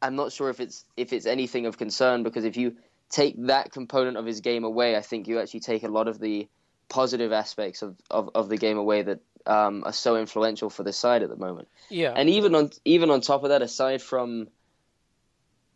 I'm 0.00 0.16
not 0.16 0.32
sure 0.32 0.50
if 0.50 0.60
it's 0.60 0.84
if 0.96 1.12
it's 1.12 1.26
anything 1.26 1.66
of 1.66 1.78
concern 1.78 2.22
because 2.22 2.44
if 2.44 2.56
you 2.56 2.76
take 3.10 3.46
that 3.46 3.72
component 3.72 4.16
of 4.16 4.26
his 4.26 4.40
game 4.40 4.64
away, 4.64 4.96
I 4.96 5.00
think 5.00 5.28
you 5.28 5.40
actually 5.40 5.60
take 5.60 5.82
a 5.82 5.88
lot 5.88 6.08
of 6.08 6.20
the 6.20 6.48
positive 6.88 7.32
aspects 7.32 7.82
of, 7.82 7.96
of, 8.10 8.30
of 8.34 8.48
the 8.48 8.56
game 8.56 8.78
away 8.78 9.02
that 9.02 9.20
um, 9.46 9.82
are 9.84 9.92
so 9.92 10.16
influential 10.16 10.70
for 10.70 10.82
this 10.82 10.96
side 10.96 11.22
at 11.22 11.28
the 11.28 11.36
moment. 11.36 11.68
Yeah. 11.88 12.12
And 12.14 12.28
even 12.28 12.54
on 12.54 12.70
even 12.84 13.10
on 13.10 13.20
top 13.20 13.44
of 13.44 13.50
that, 13.50 13.62
aside 13.62 14.02
from 14.02 14.48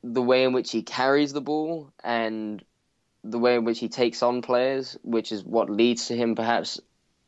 the 0.02 0.22
way 0.22 0.44
in 0.44 0.52
which 0.52 0.70
he 0.70 0.82
carries 0.82 1.32
the 1.32 1.40
ball 1.40 1.92
and 2.02 2.62
the 3.24 3.38
way 3.38 3.56
in 3.56 3.64
which 3.64 3.78
he 3.78 3.88
takes 3.88 4.22
on 4.22 4.42
players, 4.42 4.98
which 5.02 5.32
is 5.32 5.44
what 5.44 5.70
leads 5.70 6.08
to 6.08 6.16
him 6.16 6.34
perhaps 6.34 6.80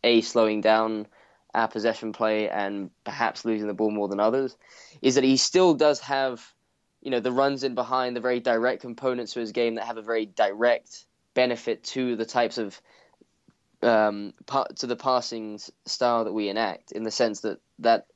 a 0.03 0.21
slowing 0.21 0.61
down 0.61 1.07
our 1.55 1.69
possession 1.69 2.13
play 2.13 2.49
and 2.49 2.91
perhaps 3.05 3.45
losing 3.45 3.69
the 3.69 3.75
ball 3.75 3.91
more 3.91 4.09
than 4.09 4.21
others, 4.21 4.57
is 5.03 5.15
that 5.15 5.25
he 5.25 5.37
still 5.37 5.75
does 5.75 6.01
have, 6.01 6.45
you 7.01 7.11
know, 7.11 7.21
the 7.21 7.31
runs 7.31 7.63
in 7.63 7.75
behind, 7.75 8.17
the 8.17 8.21
very 8.21 8.41
direct 8.41 8.81
components 8.81 9.35
to 9.35 9.41
his 9.41 9.53
game 9.53 9.77
that 9.77 9.87
have 9.87 9.97
a 9.97 10.03
very 10.03 10.27
direct 10.27 11.07
benefit 11.35 11.85
to 11.85 12.17
the 12.17 12.25
types 12.25 12.59
of 12.59 12.81
um, 13.83 14.33
to 14.77 14.87
the 14.87 14.97
passing 14.97 15.61
style 15.85 16.25
that 16.25 16.33
we 16.33 16.49
enact, 16.49 16.93
in 16.93 17.03
the 17.03 17.11
sense 17.11 17.41
that 17.41 17.59
that 17.81 18.07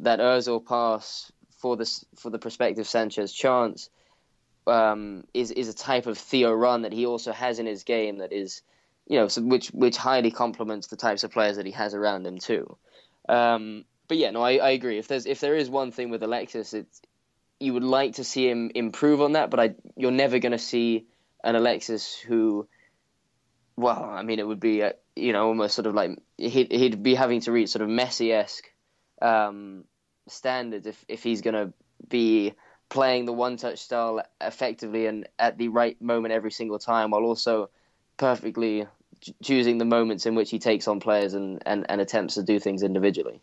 that 0.00 0.18
Özil 0.18 0.64
pass 0.64 1.32
for 1.58 1.76
this 1.76 2.04
for 2.16 2.28
the 2.28 2.38
prospective 2.38 2.86
Sanchez 2.86 3.32
chance 3.32 3.88
um, 4.66 5.24
is 5.34 5.50
is 5.50 5.68
a 5.68 5.74
type 5.74 6.06
of 6.06 6.18
Theo 6.18 6.52
run 6.52 6.82
that 6.82 6.92
he 6.92 7.06
also 7.06 7.32
has 7.32 7.58
in 7.58 7.66
his 7.66 7.84
game 7.84 8.18
that 8.18 8.32
is, 8.32 8.62
you 9.06 9.18
know, 9.18 9.28
which 9.38 9.68
which 9.68 9.96
highly 9.96 10.30
complements 10.30 10.88
the 10.88 10.96
types 10.96 11.24
of 11.24 11.32
players 11.32 11.56
that 11.56 11.66
he 11.66 11.72
has 11.72 11.94
around 11.94 12.26
him 12.26 12.38
too. 12.38 12.76
Um, 13.28 13.84
but 14.08 14.18
yeah, 14.18 14.30
no, 14.30 14.42
I, 14.42 14.56
I 14.56 14.70
agree. 14.70 14.98
If 14.98 15.08
there's 15.08 15.26
if 15.26 15.40
there 15.40 15.56
is 15.56 15.68
one 15.68 15.92
thing 15.92 16.10
with 16.10 16.22
Alexis, 16.22 16.74
it's 16.74 17.00
you 17.58 17.72
would 17.74 17.84
like 17.84 18.14
to 18.14 18.24
see 18.24 18.48
him 18.48 18.70
improve 18.74 19.22
on 19.22 19.32
that, 19.32 19.50
but 19.50 19.60
I, 19.60 19.74
you're 19.96 20.10
never 20.10 20.38
going 20.38 20.52
to 20.52 20.58
see 20.58 21.06
an 21.42 21.56
Alexis 21.56 22.14
who, 22.14 22.68
well, 23.76 24.04
I 24.04 24.22
mean, 24.22 24.38
it 24.38 24.46
would 24.46 24.60
be 24.60 24.82
a, 24.82 24.92
you 25.14 25.32
know 25.32 25.46
almost 25.46 25.74
sort 25.74 25.86
of 25.86 25.94
like 25.94 26.18
he'd 26.36 26.70
he'd 26.70 27.02
be 27.02 27.14
having 27.14 27.40
to 27.40 27.52
reach 27.52 27.70
sort 27.70 27.82
of 27.82 27.88
Messi 27.88 28.32
esque 28.32 28.70
um, 29.22 29.84
standards 30.28 30.86
if 30.86 31.04
if 31.08 31.22
he's 31.22 31.40
going 31.40 31.54
to 31.54 31.72
be 32.08 32.52
playing 32.88 33.26
the 33.26 33.32
one 33.32 33.56
touch 33.56 33.78
style 33.78 34.22
effectively 34.40 35.06
and 35.06 35.28
at 35.38 35.58
the 35.58 35.68
right 35.68 36.00
moment 36.00 36.32
every 36.32 36.50
single 36.50 36.78
time, 36.78 37.10
while 37.10 37.22
also 37.22 37.68
perfectly 38.16 38.86
choosing 39.42 39.78
the 39.78 39.84
moments 39.84 40.26
in 40.26 40.34
which 40.34 40.50
he 40.50 40.58
takes 40.58 40.86
on 40.86 41.00
players 41.00 41.34
and, 41.34 41.62
and, 41.66 41.86
and 41.88 42.00
attempts 42.00 42.34
to 42.34 42.42
do 42.42 42.58
things 42.58 42.82
individually. 42.82 43.40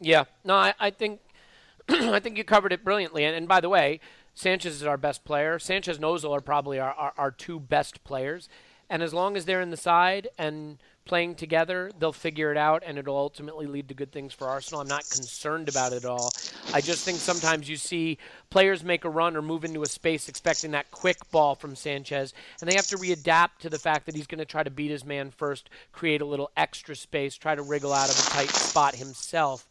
Yeah, 0.00 0.24
no, 0.44 0.54
I, 0.54 0.74
I 0.78 0.90
think 0.90 1.20
I 1.88 2.20
think 2.20 2.36
you 2.36 2.44
covered 2.44 2.72
it 2.72 2.84
brilliantly. 2.84 3.24
And, 3.24 3.34
and, 3.34 3.48
by 3.48 3.60
the 3.60 3.68
way, 3.68 4.00
Sanchez 4.34 4.76
is 4.76 4.84
our 4.84 4.96
best 4.96 5.24
player. 5.24 5.58
Sanchez 5.58 5.96
and 5.96 6.04
Ozil 6.04 6.36
are 6.36 6.40
probably 6.40 6.78
our, 6.78 6.92
our, 6.92 7.12
our 7.16 7.30
two 7.30 7.58
best 7.58 8.04
players. 8.04 8.48
And 8.90 9.02
as 9.02 9.12
long 9.12 9.36
as 9.36 9.44
they're 9.44 9.60
in 9.60 9.70
the 9.70 9.76
side 9.76 10.28
and 10.38 10.78
playing 11.08 11.34
together, 11.34 11.90
they'll 11.98 12.12
figure 12.12 12.52
it 12.52 12.56
out, 12.56 12.84
and 12.86 12.98
it'll 12.98 13.16
ultimately 13.16 13.66
lead 13.66 13.88
to 13.88 13.94
good 13.94 14.12
things 14.12 14.32
for 14.32 14.46
Arsenal. 14.46 14.80
I'm 14.80 14.88
not 14.88 15.08
concerned 15.10 15.68
about 15.68 15.92
it 15.92 16.04
at 16.04 16.10
all. 16.10 16.30
I 16.72 16.80
just 16.80 17.04
think 17.04 17.18
sometimes 17.18 17.68
you 17.68 17.76
see 17.76 18.18
players 18.50 18.84
make 18.84 19.04
a 19.04 19.10
run 19.10 19.36
or 19.36 19.42
move 19.42 19.64
into 19.64 19.82
a 19.82 19.86
space 19.86 20.28
expecting 20.28 20.70
that 20.72 20.90
quick 20.90 21.16
ball 21.30 21.56
from 21.56 21.74
Sanchez, 21.74 22.34
and 22.60 22.70
they 22.70 22.76
have 22.76 22.86
to 22.88 22.98
readapt 22.98 23.58
to 23.60 23.70
the 23.70 23.78
fact 23.78 24.06
that 24.06 24.14
he's 24.14 24.28
going 24.28 24.38
to 24.38 24.44
try 24.44 24.62
to 24.62 24.70
beat 24.70 24.90
his 24.90 25.04
man 25.04 25.30
first, 25.30 25.70
create 25.92 26.20
a 26.20 26.26
little 26.26 26.50
extra 26.56 26.94
space, 26.94 27.36
try 27.36 27.54
to 27.54 27.62
wriggle 27.62 27.92
out 27.92 28.10
of 28.10 28.18
a 28.18 28.30
tight 28.30 28.50
spot 28.50 28.94
himself. 28.94 29.66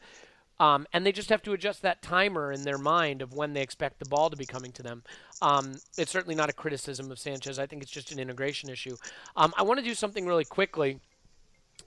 Um, 0.60 0.88
and 0.92 1.06
they 1.06 1.12
just 1.12 1.30
have 1.30 1.44
to 1.44 1.54
adjust 1.54 1.84
that 1.84 2.02
timer 2.02 2.52
in 2.52 2.64
their 2.64 2.80
mind 2.80 3.22
of 3.22 3.34
when 3.34 3.54
they 3.54 3.62
expect 3.62 4.00
the 4.00 4.10
ball 4.10 4.30
to 4.30 4.36
be 4.36 4.46
coming 4.46 4.72
to 4.74 4.84
them. 4.84 5.04
Um, 5.42 5.76
it's 5.98 6.12
certainly 6.12 6.34
not 6.36 6.50
a 6.50 6.54
criticism 6.54 7.12
of 7.12 7.20
Sanchez. 7.20 7.60
I 7.60 7.68
think 7.68 7.84
it's 7.84 7.92
just 7.92 8.12
an 8.12 8.20
integration 8.20 8.70
issue. 8.70 8.98
Um, 9.36 9.54
I 9.56 9.62
want 9.62 9.80
to 9.80 9.86
do 9.86 9.94
something 9.94 10.26
really 10.26 10.46
quickly 10.46 11.00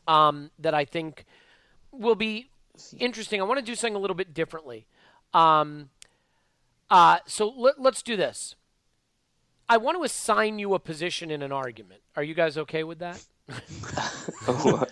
um, 0.07 0.51
that 0.59 0.75
I 0.75 0.85
think 0.85 1.25
will 1.93 2.15
be 2.15 2.51
interesting. 2.99 3.41
I 3.41 3.45
want 3.45 3.59
to 3.59 3.65
do 3.65 3.75
something 3.75 3.97
a 3.97 3.99
little 3.99 4.17
bit 4.17 4.35
differently. 4.35 4.87
Um, 5.33 5.91
uh, 6.91 7.19
so 7.27 7.49
let, 7.49 7.79
us 7.85 8.03
do 8.03 8.17
this. 8.17 8.57
I 9.69 9.77
want 9.77 9.97
to 9.97 10.03
assign 10.03 10.59
you 10.59 10.75
a 10.75 10.79
position 10.79 11.31
in 11.31 11.43
an 11.43 11.53
argument. 11.53 12.01
Are 12.17 12.25
you 12.25 12.35
guys 12.35 12.59
okay 12.59 12.83
with 12.83 12.99
that? 12.99 13.25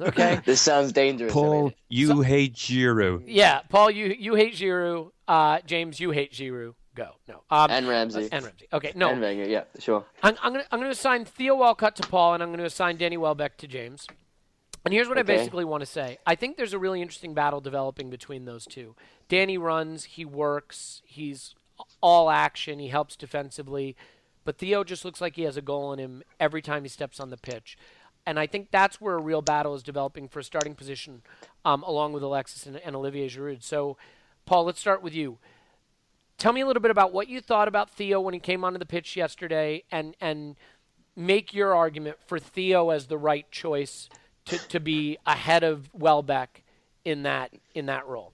okay. 0.00 0.40
This 0.44 0.60
sounds 0.60 0.92
dangerous. 0.92 1.32
Paul, 1.32 1.72
you 1.88 2.08
so, 2.08 2.20
hate 2.20 2.54
Giroud. 2.54 3.24
Yeah, 3.26 3.60
Paul, 3.68 3.90
you 3.90 4.14
you 4.18 4.34
hate 4.34 4.54
Giroud. 4.54 5.10
Uh, 5.28 5.58
James, 5.64 6.00
you 6.00 6.10
hate 6.10 6.32
Giroud. 6.32 6.74
go. 6.94 7.10
No. 7.28 7.42
Um, 7.50 7.70
and 7.70 7.88
Ramsey. 7.88 8.28
and 8.32 8.44
Ramsey. 8.44 8.66
Okay, 8.72 8.92
no. 8.96 9.10
And 9.10 9.20
Wenger, 9.20 9.48
yeah, 9.48 9.64
sure. 9.78 10.04
I'm, 10.22 10.36
I'm 10.42 10.52
going 10.52 10.64
to 10.64 10.74
I'm 10.74 10.80
gonna 10.80 10.90
assign 10.90 11.24
Theo 11.24 11.54
Walcott 11.56 11.96
to 11.96 12.02
Paul, 12.02 12.34
and 12.34 12.42
I'm 12.42 12.48
going 12.48 12.58
to 12.58 12.64
assign 12.64 12.96
Danny 12.96 13.16
Welbeck 13.16 13.56
to 13.58 13.68
James. 13.68 14.06
And 14.84 14.94
here's 14.94 15.08
what 15.08 15.18
I 15.18 15.22
basically 15.22 15.64
want 15.64 15.82
to 15.82 15.86
say. 15.86 16.18
I 16.26 16.34
think 16.34 16.56
there's 16.56 16.72
a 16.72 16.78
really 16.78 17.02
interesting 17.02 17.34
battle 17.34 17.60
developing 17.60 18.08
between 18.08 18.46
those 18.46 18.64
two. 18.64 18.96
Danny 19.28 19.58
runs, 19.58 20.04
he 20.04 20.24
works, 20.24 21.02
he's 21.04 21.54
all 22.00 22.30
action, 22.30 22.78
he 22.78 22.88
helps 22.88 23.14
defensively, 23.16 23.94
but 24.44 24.56
Theo 24.56 24.82
just 24.82 25.04
looks 25.04 25.20
like 25.20 25.36
he 25.36 25.42
has 25.42 25.56
a 25.56 25.62
goal 25.62 25.92
in 25.92 25.98
him 25.98 26.22
every 26.38 26.62
time 26.62 26.82
he 26.82 26.88
steps 26.88 27.20
on 27.20 27.30
the 27.30 27.36
pitch. 27.36 27.76
And 28.26 28.38
I 28.38 28.46
think 28.46 28.70
that's 28.70 29.00
where 29.00 29.16
a 29.16 29.22
real 29.22 29.42
battle 29.42 29.74
is 29.74 29.82
developing 29.82 30.28
for 30.28 30.40
a 30.40 30.44
starting 30.44 30.74
position, 30.74 31.22
um, 31.64 31.82
along 31.82 32.12
with 32.12 32.22
Alexis 32.22 32.66
and, 32.66 32.76
and 32.76 32.96
Olivier 32.96 33.28
Giroud. 33.28 33.62
So, 33.62 33.96
Paul, 34.46 34.64
let's 34.64 34.80
start 34.80 35.02
with 35.02 35.14
you. 35.14 35.38
Tell 36.38 36.52
me 36.52 36.62
a 36.62 36.66
little 36.66 36.82
bit 36.82 36.90
about 36.90 37.12
what 37.12 37.28
you 37.28 37.40
thought 37.40 37.68
about 37.68 37.90
Theo 37.90 38.20
when 38.20 38.32
he 38.32 38.40
came 38.40 38.64
onto 38.64 38.78
the 38.78 38.86
pitch 38.86 39.14
yesterday, 39.14 39.84
and 39.90 40.16
and 40.20 40.56
make 41.14 41.52
your 41.52 41.74
argument 41.74 42.16
for 42.26 42.38
Theo 42.38 42.90
as 42.90 43.06
the 43.06 43.18
right 43.18 43.50
choice 43.50 44.08
to, 44.50 44.58
to 44.68 44.80
be 44.80 45.18
ahead 45.26 45.64
of 45.64 45.88
Welbeck 45.94 46.62
in 47.04 47.22
that 47.24 47.52
in 47.74 47.86
that 47.86 48.06
role. 48.06 48.32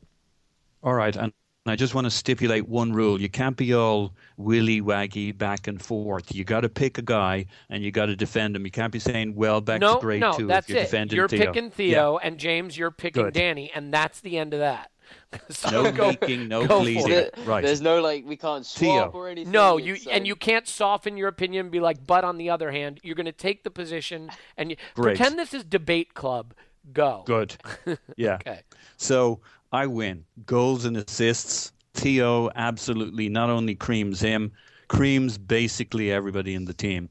All 0.82 0.94
right, 0.94 1.14
and 1.16 1.32
I 1.66 1.76
just 1.76 1.94
want 1.94 2.04
to 2.06 2.10
stipulate 2.10 2.68
one 2.68 2.92
rule: 2.92 3.20
you 3.20 3.28
can't 3.28 3.56
be 3.56 3.74
all 3.74 4.14
willy 4.36 4.80
waggy 4.80 5.36
back 5.36 5.66
and 5.66 5.80
forth. 5.80 6.34
You 6.34 6.44
got 6.44 6.60
to 6.60 6.68
pick 6.68 6.98
a 6.98 7.02
guy 7.02 7.46
and 7.68 7.82
you 7.82 7.90
got 7.90 8.06
to 8.06 8.16
defend 8.16 8.56
him. 8.56 8.64
You 8.64 8.70
can't 8.70 8.92
be 8.92 8.98
saying, 8.98 9.34
"Well, 9.34 9.60
Beck's 9.60 9.80
no, 9.80 9.98
great 10.00 10.20
no, 10.20 10.32
too." 10.32 10.46
that's 10.46 10.68
if 10.68 10.74
you're 10.74 10.78
it. 10.78 10.84
defending 10.84 11.16
You're 11.16 11.28
Theo. 11.28 11.46
picking 11.46 11.70
Theo, 11.70 12.18
and 12.18 12.38
James, 12.38 12.76
you're 12.76 12.90
picking 12.90 13.24
Good. 13.24 13.34
Danny, 13.34 13.70
and 13.74 13.92
that's 13.92 14.20
the 14.20 14.38
end 14.38 14.54
of 14.54 14.60
that. 14.60 14.90
so 15.50 15.70
No 15.70 15.92
go, 15.92 16.08
leaking, 16.08 16.48
no 16.48 16.66
go 16.66 16.80
bleeding. 16.80 17.10
it. 17.10 17.34
Right. 17.44 17.64
There's 17.64 17.80
no 17.80 18.00
like 18.00 18.24
we 18.26 18.36
can't 18.36 18.64
swap 18.64 19.12
Theo. 19.12 19.18
or 19.20 19.28
anything. 19.28 19.52
No, 19.52 19.76
you 19.76 19.94
It's, 19.94 20.06
and 20.06 20.26
you 20.26 20.36
can't 20.36 20.66
soften 20.66 21.16
your 21.16 21.28
opinion 21.28 21.66
and 21.66 21.70
be 21.72 21.80
like, 21.80 22.06
but 22.06 22.24
on 22.24 22.38
the 22.38 22.50
other 22.50 22.70
hand, 22.70 23.00
you're 23.02 23.14
going 23.14 23.26
to 23.26 23.32
take 23.32 23.64
the 23.64 23.70
position 23.70 24.30
and 24.56 24.70
you, 24.70 24.76
Great. 24.94 25.16
pretend 25.16 25.38
this 25.38 25.52
is 25.54 25.64
debate 25.64 26.14
club. 26.14 26.54
Go. 26.92 27.22
Good. 27.26 27.56
Yeah. 28.16 28.34
Okay. 28.34 28.60
So 28.96 29.40
I 29.72 29.86
win. 29.86 30.24
Goals 30.46 30.84
and 30.84 30.96
assists. 30.96 31.72
Theo 31.94 32.50
absolutely 32.54 33.28
not 33.28 33.48
only 33.50 33.74
creams 33.74 34.20
him, 34.20 34.52
creams 34.88 35.38
basically 35.38 36.12
everybody 36.12 36.54
in 36.54 36.64
the 36.66 36.74
team. 36.74 37.08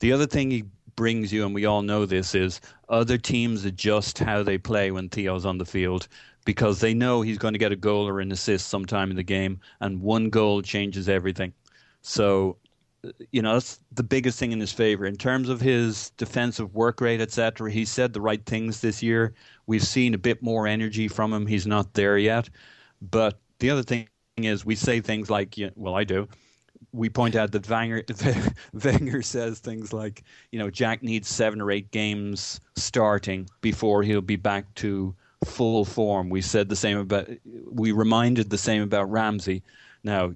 The 0.00 0.12
other 0.12 0.26
thing 0.26 0.50
he 0.50 0.64
brings 0.94 1.32
you, 1.32 1.44
and 1.46 1.54
we 1.54 1.64
all 1.64 1.82
know 1.82 2.04
this, 2.06 2.34
is 2.34 2.60
other 2.90 3.16
teams 3.18 3.64
adjust 3.64 4.18
how 4.18 4.42
they 4.42 4.58
play 4.58 4.90
when 4.90 5.08
Theo's 5.08 5.46
on 5.46 5.58
the 5.58 5.64
field 5.64 6.06
because 6.46 6.80
they 6.80 6.94
know 6.94 7.20
he's 7.20 7.36
going 7.38 7.52
to 7.52 7.58
get 7.58 7.72
a 7.72 7.76
goal 7.76 8.08
or 8.08 8.20
an 8.20 8.32
assist 8.32 8.68
sometime 8.68 9.10
in 9.10 9.16
the 9.16 9.22
game, 9.22 9.60
and 9.80 10.00
one 10.00 10.30
goal 10.30 10.62
changes 10.62 11.08
everything. 11.08 11.52
So, 12.00 12.56
you 13.32 13.42
know, 13.42 13.54
that's 13.54 13.80
the 13.92 14.04
biggest 14.04 14.38
thing 14.38 14.52
in 14.52 14.60
his 14.60 14.72
favor. 14.72 15.04
In 15.04 15.16
terms 15.16 15.48
of 15.48 15.60
his 15.60 16.10
defensive 16.10 16.72
work 16.72 17.00
rate, 17.00 17.20
etc., 17.20 17.70
he 17.70 17.84
said 17.84 18.12
the 18.12 18.20
right 18.20 18.44
things 18.46 18.80
this 18.80 19.02
year. 19.02 19.34
We've 19.66 19.82
seen 19.82 20.14
a 20.14 20.18
bit 20.18 20.40
more 20.40 20.68
energy 20.68 21.08
from 21.08 21.32
him. 21.32 21.46
He's 21.46 21.66
not 21.66 21.92
there 21.94 22.16
yet. 22.16 22.48
But 23.02 23.40
the 23.58 23.70
other 23.70 23.82
thing 23.82 24.08
is, 24.36 24.64
we 24.64 24.76
say 24.76 25.00
things 25.00 25.28
like, 25.28 25.58
you 25.58 25.72
well, 25.74 25.96
I 25.96 26.04
do. 26.04 26.28
We 26.92 27.08
point 27.10 27.34
out 27.34 27.50
that 27.52 27.68
Wenger, 27.68 28.04
Wenger 28.72 29.20
says 29.22 29.58
things 29.58 29.92
like, 29.92 30.22
you 30.52 30.60
know, 30.60 30.70
Jack 30.70 31.02
needs 31.02 31.28
seven 31.28 31.60
or 31.60 31.72
eight 31.72 31.90
games 31.90 32.60
starting 32.76 33.48
before 33.60 34.04
he'll 34.04 34.20
be 34.20 34.36
back 34.36 34.72
to 34.76 35.14
full 35.46 35.84
form. 35.84 36.28
We 36.28 36.42
said 36.42 36.68
the 36.68 36.76
same 36.76 36.98
about, 36.98 37.28
we 37.70 37.92
reminded 37.92 38.50
the 38.50 38.58
same 38.58 38.82
about 38.82 39.10
Ramsey. 39.10 39.62
Now, 40.04 40.34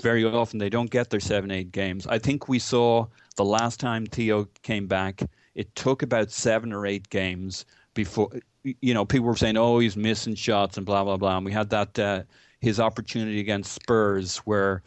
very 0.00 0.24
often 0.24 0.58
they 0.58 0.70
don't 0.70 0.90
get 0.90 1.10
their 1.10 1.20
seven, 1.20 1.50
eight 1.50 1.72
games. 1.72 2.06
I 2.06 2.18
think 2.18 2.48
we 2.48 2.58
saw 2.58 3.06
the 3.36 3.44
last 3.44 3.80
time 3.80 4.06
Theo 4.06 4.48
came 4.62 4.86
back, 4.86 5.22
it 5.54 5.74
took 5.74 6.02
about 6.02 6.30
seven 6.30 6.72
or 6.72 6.86
eight 6.86 7.08
games 7.10 7.64
before, 7.94 8.30
you 8.62 8.94
know, 8.94 9.04
people 9.04 9.26
were 9.26 9.36
saying, 9.36 9.56
oh, 9.56 9.78
he's 9.78 9.96
missing 9.96 10.34
shots 10.34 10.76
and 10.76 10.86
blah, 10.86 11.04
blah, 11.04 11.16
blah. 11.16 11.36
And 11.36 11.44
we 11.44 11.52
had 11.52 11.70
that, 11.70 11.98
uh, 11.98 12.22
his 12.60 12.80
opportunity 12.80 13.40
against 13.40 13.72
Spurs 13.72 14.38
where, 14.38 14.82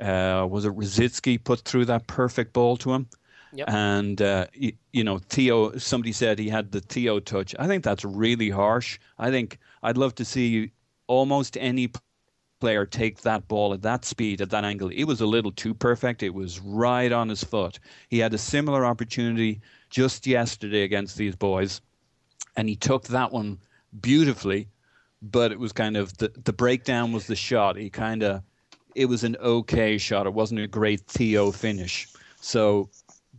uh, 0.00 0.46
was 0.48 0.64
it 0.64 0.72
Rosicky 0.72 1.42
put 1.42 1.60
through 1.60 1.86
that 1.86 2.06
perfect 2.06 2.52
ball 2.52 2.76
to 2.78 2.92
him? 2.92 3.08
Yep. 3.52 3.70
And, 3.70 4.22
uh, 4.22 4.46
you, 4.52 4.72
you 4.92 5.04
know, 5.04 5.18
Theo, 5.18 5.76
somebody 5.78 6.12
said 6.12 6.38
he 6.38 6.48
had 6.48 6.72
the 6.72 6.80
Theo 6.80 7.20
touch. 7.20 7.54
I 7.58 7.66
think 7.66 7.84
that's 7.84 8.04
really 8.04 8.50
harsh. 8.50 8.98
I 9.18 9.30
think 9.30 9.58
I'd 9.82 9.96
love 9.96 10.14
to 10.16 10.24
see 10.24 10.72
almost 11.06 11.56
any 11.58 11.90
player 12.60 12.86
take 12.86 13.20
that 13.22 13.46
ball 13.48 13.72
at 13.74 13.82
that 13.82 14.04
speed, 14.04 14.40
at 14.40 14.50
that 14.50 14.64
angle. 14.64 14.88
It 14.88 15.04
was 15.04 15.20
a 15.20 15.26
little 15.26 15.52
too 15.52 15.74
perfect. 15.74 16.22
It 16.22 16.34
was 16.34 16.60
right 16.60 17.12
on 17.12 17.28
his 17.28 17.44
foot. 17.44 17.78
He 18.08 18.18
had 18.18 18.34
a 18.34 18.38
similar 18.38 18.84
opportunity 18.84 19.60
just 19.90 20.26
yesterday 20.26 20.82
against 20.82 21.16
these 21.16 21.36
boys, 21.36 21.80
and 22.56 22.68
he 22.68 22.76
took 22.76 23.04
that 23.04 23.32
one 23.32 23.58
beautifully. 24.00 24.68
But 25.22 25.50
it 25.50 25.58
was 25.58 25.72
kind 25.72 25.96
of 25.96 26.16
the 26.18 26.30
the 26.44 26.52
breakdown 26.52 27.12
was 27.12 27.26
the 27.26 27.36
shot. 27.36 27.76
He 27.76 27.90
kind 27.90 28.22
of 28.22 28.42
it 28.94 29.06
was 29.06 29.24
an 29.24 29.36
okay 29.40 29.98
shot. 29.98 30.26
It 30.26 30.34
wasn't 30.34 30.60
a 30.60 30.66
great 30.66 31.00
Theo 31.06 31.50
finish. 31.50 32.08
So 32.40 32.90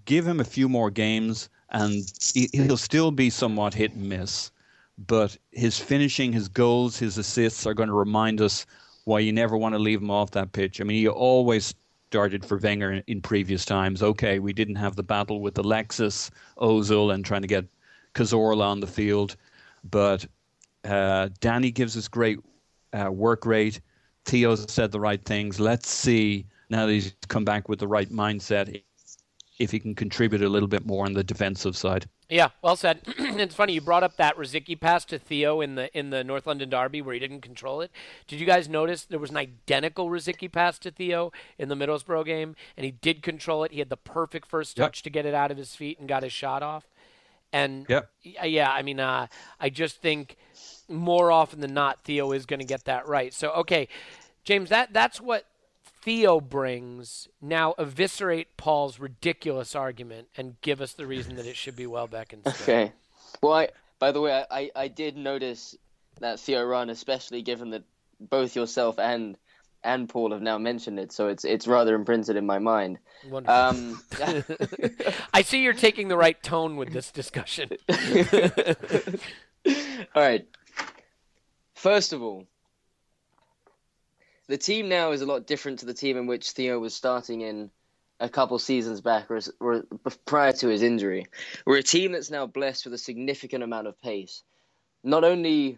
give 0.08 0.26
him 0.26 0.40
a 0.40 0.44
few 0.44 0.68
more 0.68 0.90
games, 0.90 1.50
and 1.70 2.12
he, 2.34 2.50
he'll 2.54 2.78
still 2.78 3.12
be 3.12 3.30
somewhat 3.30 3.76
hit 3.76 3.94
and 3.94 4.10
miss. 4.10 4.50
But 4.98 5.38
his 5.52 5.78
finishing, 5.78 6.34
his 6.34 6.48
goals, 6.48 6.98
his 6.98 7.20
assists 7.20 7.68
are 7.68 7.76
going 7.76 7.90
to 7.90 7.94
remind 7.94 8.42
us 8.42 8.66
why 9.04 9.20
you 9.20 9.32
never 9.32 9.56
want 9.56 9.76
to 9.76 9.80
leave 9.80 10.02
him 10.02 10.10
off 10.10 10.32
that 10.32 10.54
pitch. 10.54 10.82
I 10.82 10.84
mean, 10.84 10.98
he 10.98 11.08
always 11.08 11.76
started 12.10 12.44
for 12.44 12.58
Wenger 12.58 12.94
in, 12.94 13.04
in 13.06 13.22
previous 13.22 13.64
times. 13.64 14.02
Okay, 14.02 14.40
we 14.40 14.54
didn't 14.54 14.76
have 14.76 14.96
the 14.96 15.04
battle 15.04 15.40
with 15.40 15.58
Alexis, 15.60 16.32
Ozil, 16.58 17.14
and 17.14 17.24
trying 17.24 17.44
to 17.44 17.48
get 17.48 17.66
Cazorla 18.16 18.64
on 18.64 18.80
the 18.80 18.88
field, 18.88 19.36
but 19.92 20.26
uh, 20.86 21.30
Danny 21.40 21.70
gives 21.70 21.96
us 21.96 22.08
great 22.08 22.40
uh, 22.94 23.12
work 23.12 23.46
rate. 23.46 23.80
Theo 24.26 24.56
said 24.56 24.92
the 24.92 25.00
right 25.00 25.24
things. 25.24 25.60
Let's 25.60 25.90
see 25.90 26.46
now 26.70 26.86
that 26.86 26.92
he's 26.92 27.14
come 27.28 27.46
back 27.46 27.70
with 27.70 27.80
the 27.80 27.88
right 27.88 28.10
mindset 28.10 28.82
if 29.60 29.72
he 29.72 29.80
can 29.80 29.96
contribute 29.96 30.42
a 30.44 30.50
little 30.50 30.68
bit 30.68 30.86
more 30.86 31.06
on 31.06 31.14
the 31.14 31.24
defensive 31.24 31.76
side. 31.76 32.08
Yeah, 32.30 32.50
well 32.62 32.76
said. 32.76 33.02
it's 33.18 33.56
funny 33.56 33.74
you 33.74 33.82
brought 33.82 34.04
up 34.04 34.18
that 34.18 34.38
Rosicky 34.38 34.80
pass 34.80 35.06
to 35.06 35.18
Theo 35.18 35.62
in 35.62 35.76
the 35.76 35.96
in 35.98 36.10
the 36.10 36.24
North 36.24 36.46
London 36.46 36.70
Derby 36.70 37.02
where 37.02 37.14
he 37.14 37.20
didn't 37.20 37.42
control 37.42 37.82
it. 37.82 37.92
Did 38.28 38.40
you 38.40 38.46
guys 38.46 38.68
notice 38.68 39.06
there 39.06 39.20
was 39.20 39.30
an 39.32 39.38
identical 39.38 40.10
Rosicky 40.10 40.52
pass 40.52 40.78
to 40.80 40.92
Theo 40.92 41.32
in 41.58 41.70
the 41.70 41.76
Middlesbrough 41.76 42.26
game, 42.26 42.56
and 42.76 42.86
he 42.86 42.92
did 42.92 43.24
control 43.24 43.64
it. 43.64 43.72
He 43.72 43.80
had 43.80 43.90
the 43.90 43.98
perfect 43.98 44.48
first 44.48 44.78
Yep. 44.78 44.88
touch 44.88 45.04
to 45.04 45.10
get 45.10 45.26
it 45.26 45.34
out 45.34 45.52
of 45.52 45.58
his 45.58 45.76
feet 45.76 46.00
and 46.00 46.08
got 46.08 46.24
his 46.24 46.34
shot 46.34 46.62
off. 46.62 46.86
And 47.54 47.86
Yep. 47.88 48.10
yeah, 48.44 48.72
I 48.72 48.82
mean, 48.82 49.00
uh, 49.00 49.28
I 49.60 49.70
just 49.70 50.02
think 50.02 50.36
more 50.90 51.32
often 51.32 51.62
than 51.62 51.74
not 51.74 52.04
Theo 52.04 52.32
is 52.34 52.46
going 52.46 52.60
to 52.60 52.66
get 52.66 52.84
that 52.86 53.08
right. 53.08 53.34
So 53.34 53.52
okay, 53.52 53.88
James, 54.44 54.70
that 54.70 54.92
that's 54.94 55.22
what 55.22 55.46
Theo 56.08 56.40
brings. 56.40 57.28
Now 57.42 57.76
eviscerate 57.78 58.56
Paul's 58.56 58.98
ridiculous 58.98 59.76
argument 59.76 60.30
and 60.38 60.56
give 60.62 60.80
us 60.80 60.94
the 60.94 61.06
reason 61.06 61.36
that 61.36 61.46
it 61.46 61.58
should 61.58 61.76
be 61.76 61.86
Welbeck 61.86 62.32
instead. 62.32 62.54
Okay. 62.62 62.94
Well, 63.44 63.52
I, 63.52 63.70
by 64.00 64.14
the 64.14 64.22
way, 64.22 64.46
I, 64.50 64.72
I, 64.74 64.88
did 64.88 65.18
notice 65.18 65.76
that 66.22 66.40
Theo 66.40 66.64
run, 66.64 66.90
especially 66.90 67.42
given 67.42 67.72
that 67.72 67.84
both 68.22 68.56
yourself 68.56 68.98
and 69.00 69.38
and 69.84 70.08
Paul 70.08 70.32
have 70.32 70.42
now 70.42 70.58
mentioned 70.58 70.98
it, 70.98 71.12
so 71.12 71.28
it's 71.28 71.44
it's 71.44 71.68
rather 71.68 71.94
imprinted 71.94 72.38
in 72.38 72.46
my 72.46 72.60
mind. 72.60 73.00
Wonderful. 73.30 73.54
Um, 73.54 74.02
I 75.34 75.42
see 75.42 75.62
you're 75.62 75.74
taking 75.74 76.08
the 76.08 76.16
right 76.16 76.42
tone 76.42 76.78
with 76.78 76.94
this 76.94 77.12
discussion. 77.12 77.72
all 80.16 80.22
right. 80.22 80.48
First 81.76 82.14
of 82.14 82.24
all, 82.24 82.46
the 84.48 84.58
team 84.58 84.90
now 84.90 85.12
is 85.12 85.22
a 85.22 85.26
lot 85.26 85.48
different 85.48 85.80
to 85.80 85.86
the 85.86 85.94
team 85.94 86.18
in 86.18 86.28
which 86.28 86.52
Theo 86.52 86.80
was 86.80 86.96
starting 86.96 87.42
in 87.42 87.70
a 88.20 88.30
couple 88.30 88.58
seasons 88.58 89.02
back, 89.02 89.30
or, 89.30 89.40
or 89.60 89.84
prior 90.26 90.52
to 90.54 90.68
his 90.68 90.82
injury. 90.82 91.28
We're 91.66 91.78
a 91.78 91.84
team 91.84 92.14
that's 92.14 92.32
now 92.32 92.48
blessed 92.48 92.86
with 92.86 92.94
a 92.94 92.98
significant 92.98 93.64
amount 93.64 93.88
of 93.88 94.02
pace, 94.02 94.44
not 95.04 95.24
only 95.24 95.78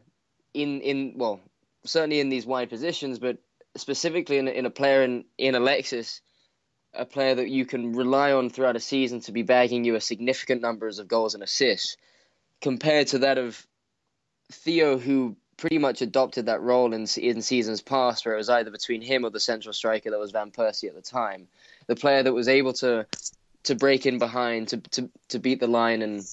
in 0.54 0.82
in 0.82 1.14
well, 1.18 1.42
certainly 1.84 2.20
in 2.20 2.30
these 2.30 2.46
wide 2.46 2.70
positions, 2.70 3.20
but 3.20 3.38
specifically 3.76 4.38
in 4.38 4.48
in 4.48 4.66
a 4.66 4.70
player 4.70 5.04
in 5.04 5.26
in 5.38 5.56
Alexis, 5.56 6.22
a 6.94 7.06
player 7.06 7.36
that 7.36 7.50
you 7.50 7.66
can 7.66 7.94
rely 7.94 8.32
on 8.32 8.50
throughout 8.50 8.76
a 8.76 8.80
season 8.80 9.20
to 9.22 9.32
be 9.32 9.44
bagging 9.44 9.84
you 9.84 9.96
a 9.96 10.02
significant 10.02 10.62
numbers 10.62 11.00
of 11.00 11.08
goals 11.08 11.34
and 11.34 11.44
assists, 11.44 11.98
compared 12.62 13.08
to 13.08 13.20
that 13.20 13.38
of 13.38 13.66
Theo, 14.52 14.98
who 14.98 15.36
pretty 15.60 15.78
much 15.78 16.02
adopted 16.02 16.48
that 16.48 16.62
role 16.62 16.94
in 16.94 17.06
in 17.18 17.42
seasons 17.42 17.82
past, 17.82 18.26
where 18.26 18.34
it 18.34 18.38
was 18.38 18.50
either 18.50 18.72
between 18.72 19.02
him 19.02 19.26
or 19.26 19.30
the 19.30 19.40
central 19.40 19.74
striker 19.74 20.10
that 20.10 20.20
was 20.20 20.32
Van 20.32 20.52
Persie 20.52 20.88
at 20.88 20.96
the 20.96 21.02
time, 21.02 21.48
the 21.88 21.96
player 21.96 22.24
that 22.24 22.34
was 22.34 22.48
able 22.48 22.74
to 22.74 23.06
to 23.64 23.76
break 23.76 24.06
in 24.06 24.18
behind, 24.20 24.70
to 24.70 24.78
to, 24.78 25.10
to 25.30 25.40
beat 25.40 25.60
the 25.60 25.68
line 25.68 26.02
and 26.02 26.26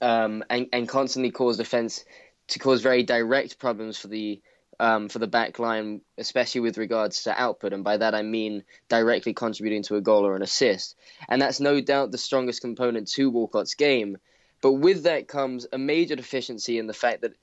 um 0.00 0.44
and, 0.50 0.68
and 0.72 0.88
constantly 0.88 1.30
cause 1.30 1.56
defense 1.56 2.04
to 2.48 2.58
cause 2.58 2.82
very 2.82 3.02
direct 3.02 3.58
problems 3.58 3.98
for 3.98 4.08
the 4.08 4.40
um, 4.80 5.08
for 5.08 5.18
the 5.18 5.26
back 5.26 5.58
line, 5.58 6.00
especially 6.18 6.60
with 6.60 6.78
regards 6.78 7.22
to 7.24 7.40
output. 7.40 7.72
And 7.72 7.84
by 7.84 7.96
that, 7.96 8.14
I 8.14 8.22
mean 8.22 8.64
directly 8.88 9.32
contributing 9.32 9.82
to 9.84 9.96
a 9.96 10.00
goal 10.00 10.26
or 10.26 10.36
an 10.36 10.42
assist. 10.42 10.96
And 11.28 11.40
that's 11.40 11.60
no 11.60 11.80
doubt 11.80 12.10
the 12.10 12.18
strongest 12.18 12.60
component 12.60 13.08
to 13.12 13.30
Walcott's 13.30 13.74
game. 13.74 14.18
But 14.60 14.72
with 14.72 15.04
that 15.04 15.28
comes 15.28 15.66
a 15.72 15.78
major 15.78 16.16
deficiency 16.16 16.78
in 16.78 16.86
the 16.86 16.92
fact 16.92 17.20
that, 17.22 17.34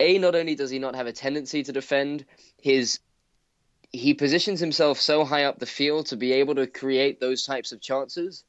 A, 0.00 0.18
not 0.18 0.34
only 0.34 0.54
does 0.54 0.70
he 0.70 0.78
not 0.78 0.96
have 0.96 1.06
a 1.06 1.12
tendency 1.12 1.62
to 1.62 1.72
defend, 1.72 2.24
his 2.60 2.98
he 3.92 4.14
positions 4.14 4.60
himself 4.60 5.00
so 5.00 5.24
high 5.24 5.44
up 5.44 5.58
the 5.58 5.66
field 5.66 6.06
to 6.06 6.16
be 6.16 6.32
able 6.32 6.54
to 6.54 6.66
create 6.66 7.20
those 7.20 7.42
types 7.42 7.72
of 7.72 7.80
chances 7.80 8.44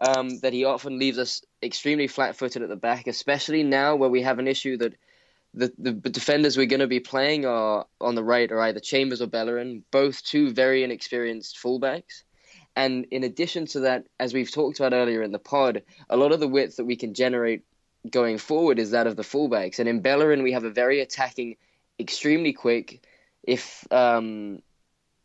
um, 0.00 0.38
that 0.40 0.52
he 0.52 0.64
often 0.64 0.98
leaves 0.98 1.18
us 1.18 1.42
extremely 1.62 2.06
flat 2.06 2.34
footed 2.34 2.62
at 2.62 2.68
the 2.68 2.76
back, 2.76 3.06
especially 3.06 3.62
now 3.62 3.94
where 3.94 4.10
we 4.10 4.22
have 4.22 4.38
an 4.38 4.48
issue 4.48 4.76
that 4.78 4.94
the, 5.54 5.72
the 5.78 5.92
defenders 5.92 6.56
we're 6.56 6.66
going 6.66 6.80
to 6.80 6.86
be 6.86 7.00
playing 7.00 7.46
are 7.46 7.86
on 8.00 8.14
the 8.14 8.24
right 8.24 8.50
are 8.50 8.60
either 8.60 8.80
Chambers 8.80 9.22
or 9.22 9.26
Bellerin, 9.26 9.84
both 9.90 10.22
two 10.24 10.50
very 10.50 10.82
inexperienced 10.82 11.58
fullbacks. 11.62 12.24
And 12.74 13.06
in 13.10 13.24
addition 13.24 13.66
to 13.68 13.80
that, 13.80 14.06
as 14.20 14.34
we've 14.34 14.52
talked 14.52 14.78
about 14.78 14.92
earlier 14.92 15.22
in 15.22 15.32
the 15.32 15.38
pod, 15.38 15.82
a 16.10 16.16
lot 16.16 16.32
of 16.32 16.40
the 16.40 16.48
width 16.48 16.76
that 16.76 16.84
we 16.84 16.96
can 16.96 17.14
generate 17.14 17.62
going 18.10 18.38
forward 18.38 18.78
is 18.78 18.90
that 18.90 19.06
of 19.06 19.16
the 19.16 19.22
fullbacks. 19.22 19.78
And 19.78 19.88
in 19.88 20.00
Bellerin, 20.00 20.42
we 20.42 20.52
have 20.52 20.64
a 20.64 20.70
very 20.70 21.00
attacking, 21.00 21.56
extremely 21.98 22.52
quick. 22.52 23.06
If 23.42 23.86
um, 23.92 24.62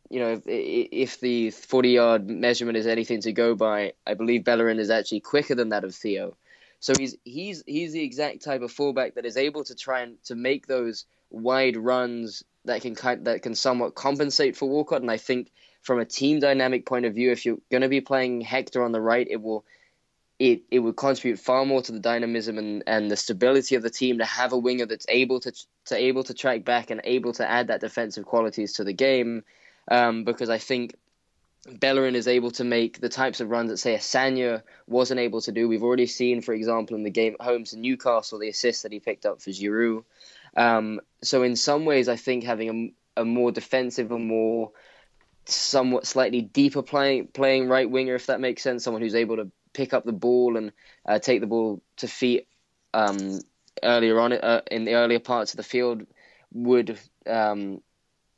you 0.09 0.19
know, 0.19 0.41
if, 0.45 0.87
if 0.91 1.19
the 1.19 1.51
forty-yard 1.51 2.29
measurement 2.29 2.77
is 2.77 2.85
anything 2.85 3.21
to 3.21 3.31
go 3.31 3.55
by, 3.55 3.93
I 4.05 4.13
believe 4.13 4.43
Bellerin 4.43 4.79
is 4.79 4.89
actually 4.89 5.21
quicker 5.21 5.55
than 5.55 5.69
that 5.69 5.83
of 5.83 5.95
Theo. 5.95 6.35
So 6.79 6.93
he's 6.97 7.15
he's 7.23 7.63
he's 7.65 7.93
the 7.93 8.03
exact 8.03 8.43
type 8.43 8.61
of 8.61 8.71
fullback 8.71 9.15
that 9.15 9.25
is 9.25 9.37
able 9.37 9.63
to 9.65 9.75
try 9.75 10.01
and 10.01 10.21
to 10.25 10.35
make 10.35 10.67
those 10.67 11.05
wide 11.29 11.77
runs 11.77 12.43
that 12.65 12.81
can 12.81 13.23
that 13.23 13.41
can 13.41 13.55
somewhat 13.55 13.95
compensate 13.95 14.57
for 14.57 14.67
Walcott. 14.67 15.01
And 15.01 15.11
I 15.11 15.17
think 15.17 15.51
from 15.81 15.99
a 15.99 16.05
team 16.05 16.39
dynamic 16.39 16.85
point 16.85 17.05
of 17.05 17.15
view, 17.15 17.31
if 17.31 17.45
you're 17.45 17.57
going 17.71 17.81
to 17.81 17.89
be 17.89 18.01
playing 18.01 18.41
Hector 18.41 18.83
on 18.83 18.91
the 18.91 19.01
right, 19.01 19.27
it 19.29 19.41
will 19.41 19.65
it 20.41 20.63
it 20.71 20.79
would 20.79 20.97
contribute 20.97 21.37
far 21.37 21.65
more 21.65 21.83
to 21.83 21.91
the 21.91 21.99
dynamism 21.99 22.57
and, 22.57 22.83
and 22.87 23.11
the 23.11 23.15
stability 23.15 23.75
of 23.75 23.83
the 23.83 23.91
team 23.91 24.17
to 24.17 24.25
have 24.25 24.53
a 24.53 24.57
winger 24.57 24.87
that's 24.87 25.05
able 25.07 25.39
to 25.39 25.53
to 25.85 25.95
able 25.95 26.23
to 26.23 26.33
track 26.33 26.65
back 26.65 26.89
and 26.89 26.99
able 27.03 27.31
to 27.31 27.47
add 27.47 27.67
that 27.67 27.79
defensive 27.79 28.25
qualities 28.25 28.73
to 28.73 28.83
the 28.83 28.93
game. 28.93 29.43
Um, 29.89 30.23
because 30.23 30.49
I 30.49 30.57
think 30.57 30.95
Bellerin 31.69 32.15
is 32.15 32.27
able 32.27 32.49
to 32.51 32.63
make 32.63 32.99
the 32.99 33.09
types 33.09 33.39
of 33.39 33.49
runs 33.49 33.69
that, 33.69 33.77
say, 33.77 33.93
a 33.93 33.99
Sagna 33.99 34.63
wasn't 34.87 35.19
able 35.19 35.41
to 35.41 35.51
do. 35.51 35.67
We've 35.67 35.83
already 35.83 36.07
seen, 36.07 36.41
for 36.41 36.53
example, 36.53 36.95
in 36.95 37.03
the 37.03 37.11
game 37.11 37.35
at 37.39 37.45
home 37.45 37.65
to 37.65 37.77
Newcastle, 37.77 38.39
the 38.39 38.49
assist 38.49 38.83
that 38.83 38.91
he 38.91 38.99
picked 38.99 39.25
up 39.25 39.41
for 39.41 39.51
Giroud. 39.51 40.03
Um, 40.55 41.01
so, 41.21 41.43
in 41.43 41.55
some 41.55 41.85
ways, 41.85 42.09
I 42.09 42.15
think 42.15 42.43
having 42.43 42.93
a, 43.15 43.21
a 43.21 43.25
more 43.25 43.51
defensive 43.51 44.11
and 44.11 44.25
more 44.25 44.71
somewhat 45.45 46.07
slightly 46.07 46.41
deeper 46.41 46.81
playing 46.81 47.27
playing 47.27 47.67
right 47.67 47.89
winger, 47.89 48.15
if 48.15 48.27
that 48.27 48.39
makes 48.39 48.63
sense, 48.63 48.83
someone 48.83 49.01
who's 49.01 49.15
able 49.15 49.37
to 49.37 49.51
pick 49.73 49.93
up 49.93 50.03
the 50.03 50.11
ball 50.11 50.57
and 50.57 50.71
uh, 51.05 51.19
take 51.19 51.41
the 51.41 51.47
ball 51.47 51.81
to 51.97 52.07
feet 52.07 52.47
um, 52.93 53.39
earlier 53.83 54.19
on 54.19 54.33
uh, 54.33 54.61
in 54.69 54.85
the 54.85 54.95
earlier 54.95 55.19
parts 55.19 55.53
of 55.53 55.57
the 55.57 55.63
field 55.63 56.05
would 56.53 56.99
um, 57.27 57.81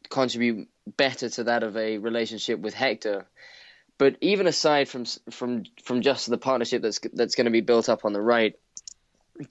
contribute 0.10 0.68
better 0.98 1.30
to 1.30 1.46
that 1.46 1.64
of 1.64 1.78
a 1.78 1.98
relationship 1.98 2.60
with 2.60 2.74
Hector. 2.74 3.26
But 3.98 4.18
even 4.22 4.48
aside 4.48 4.90
from 4.90 5.06
from 5.32 5.64
from 5.84 6.02
just 6.02 6.30
the 6.30 6.38
partnership 6.38 6.82
that's 6.82 7.00
that's 7.14 7.36
going 7.36 7.46
to 7.46 7.52
be 7.52 7.62
built 7.62 7.90
up 7.90 8.06
on 8.06 8.14
the 8.14 8.22
right, 8.22 8.56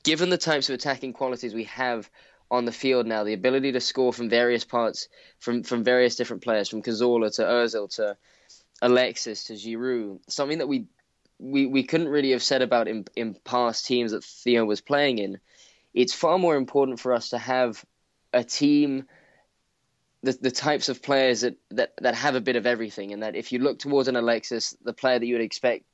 given 0.02 0.30
the 0.30 0.38
types 0.38 0.68
of 0.68 0.74
attacking 0.74 1.12
qualities 1.12 1.54
we 1.54 1.64
have 1.64 2.10
on 2.50 2.64
the 2.66 2.72
field 2.72 3.06
now, 3.06 3.24
the 3.24 3.32
ability 3.32 3.72
to 3.72 3.80
score 3.80 4.12
from 4.12 4.28
various 4.28 4.64
parts, 4.64 5.08
from 5.38 5.62
from 5.62 5.84
various 5.84 6.16
different 6.16 6.42
players, 6.42 6.68
from 6.68 6.82
Cazorla 6.82 7.34
to 7.36 7.42
Özil 7.42 7.94
to 7.96 8.16
Alexis 8.82 9.44
to 9.44 9.54
Giroud, 9.54 10.18
something 10.28 10.58
that 10.58 10.68
we 10.68 10.86
we, 11.42 11.66
we 11.66 11.82
couldn't 11.82 12.08
really 12.08 12.30
have 12.30 12.42
said 12.42 12.62
about 12.62 12.88
in, 12.88 13.04
in 13.16 13.34
past 13.44 13.86
teams 13.86 14.12
that 14.12 14.24
Theo 14.24 14.64
was 14.64 14.80
playing 14.80 15.18
in. 15.18 15.38
It's 15.92 16.14
far 16.14 16.38
more 16.38 16.56
important 16.56 17.00
for 17.00 17.12
us 17.12 17.30
to 17.30 17.38
have 17.38 17.84
a 18.32 18.44
team 18.44 19.04
the, 20.22 20.38
the 20.40 20.50
types 20.52 20.88
of 20.88 21.02
players 21.02 21.40
that, 21.40 21.56
that, 21.72 21.94
that 22.00 22.14
have 22.14 22.36
a 22.36 22.40
bit 22.40 22.54
of 22.54 22.64
everything, 22.64 23.12
and 23.12 23.24
that 23.24 23.34
if 23.34 23.50
you 23.50 23.58
look 23.58 23.80
towards 23.80 24.06
an 24.06 24.14
Alexis, 24.14 24.76
the 24.84 24.92
player 24.92 25.18
that 25.18 25.26
you 25.26 25.34
would 25.34 25.44
expect 25.44 25.84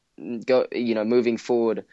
go 0.47 0.67
you 0.73 0.95
know 0.95 1.05
moving 1.05 1.37
forward 1.37 1.85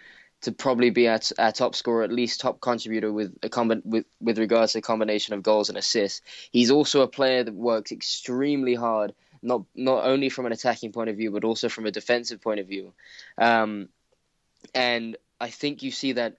to 0.42 0.52
probably 0.52 0.90
be 0.90 1.08
our, 1.08 1.20
our 1.40 1.52
top 1.52 1.76
scorer, 1.76 2.04
at 2.04 2.12
least 2.12 2.42
top 2.42 2.60
contributor 2.60 3.12
with 3.12 3.36
a 3.42 3.50
combi- 3.50 3.86
with 3.86 4.06
with 4.20 4.38
regards 4.38 4.74
to 4.74 4.80
a 4.80 4.82
combination 4.82 5.34
of 5.34 5.44
goals 5.44 5.70
and 5.70 5.78
assists. 5.78 6.22
He's 6.52 6.72
also 6.72 7.02
a 7.02 7.08
player 7.08 7.44
that 7.44 7.54
works 7.54 7.92
extremely 7.92 8.76
hard, 8.76 9.14
not 9.46 9.64
not 9.76 10.06
only 10.06 10.30
from 10.30 10.46
an 10.46 10.52
attacking 10.52 10.92
point 10.92 11.10
of 11.10 11.18
view, 11.18 11.32
but 11.32 11.44
also 11.44 11.70
from 11.70 11.86
a 11.86 11.92
defensive 11.92 12.42
point 12.42 12.60
of 12.60 12.68
view. 12.68 12.94
Um, 13.38 13.90
and 14.74 15.18
I 15.40 15.50
think 15.50 15.84
you 15.84 15.92
see 15.92 16.14
that 16.14 16.38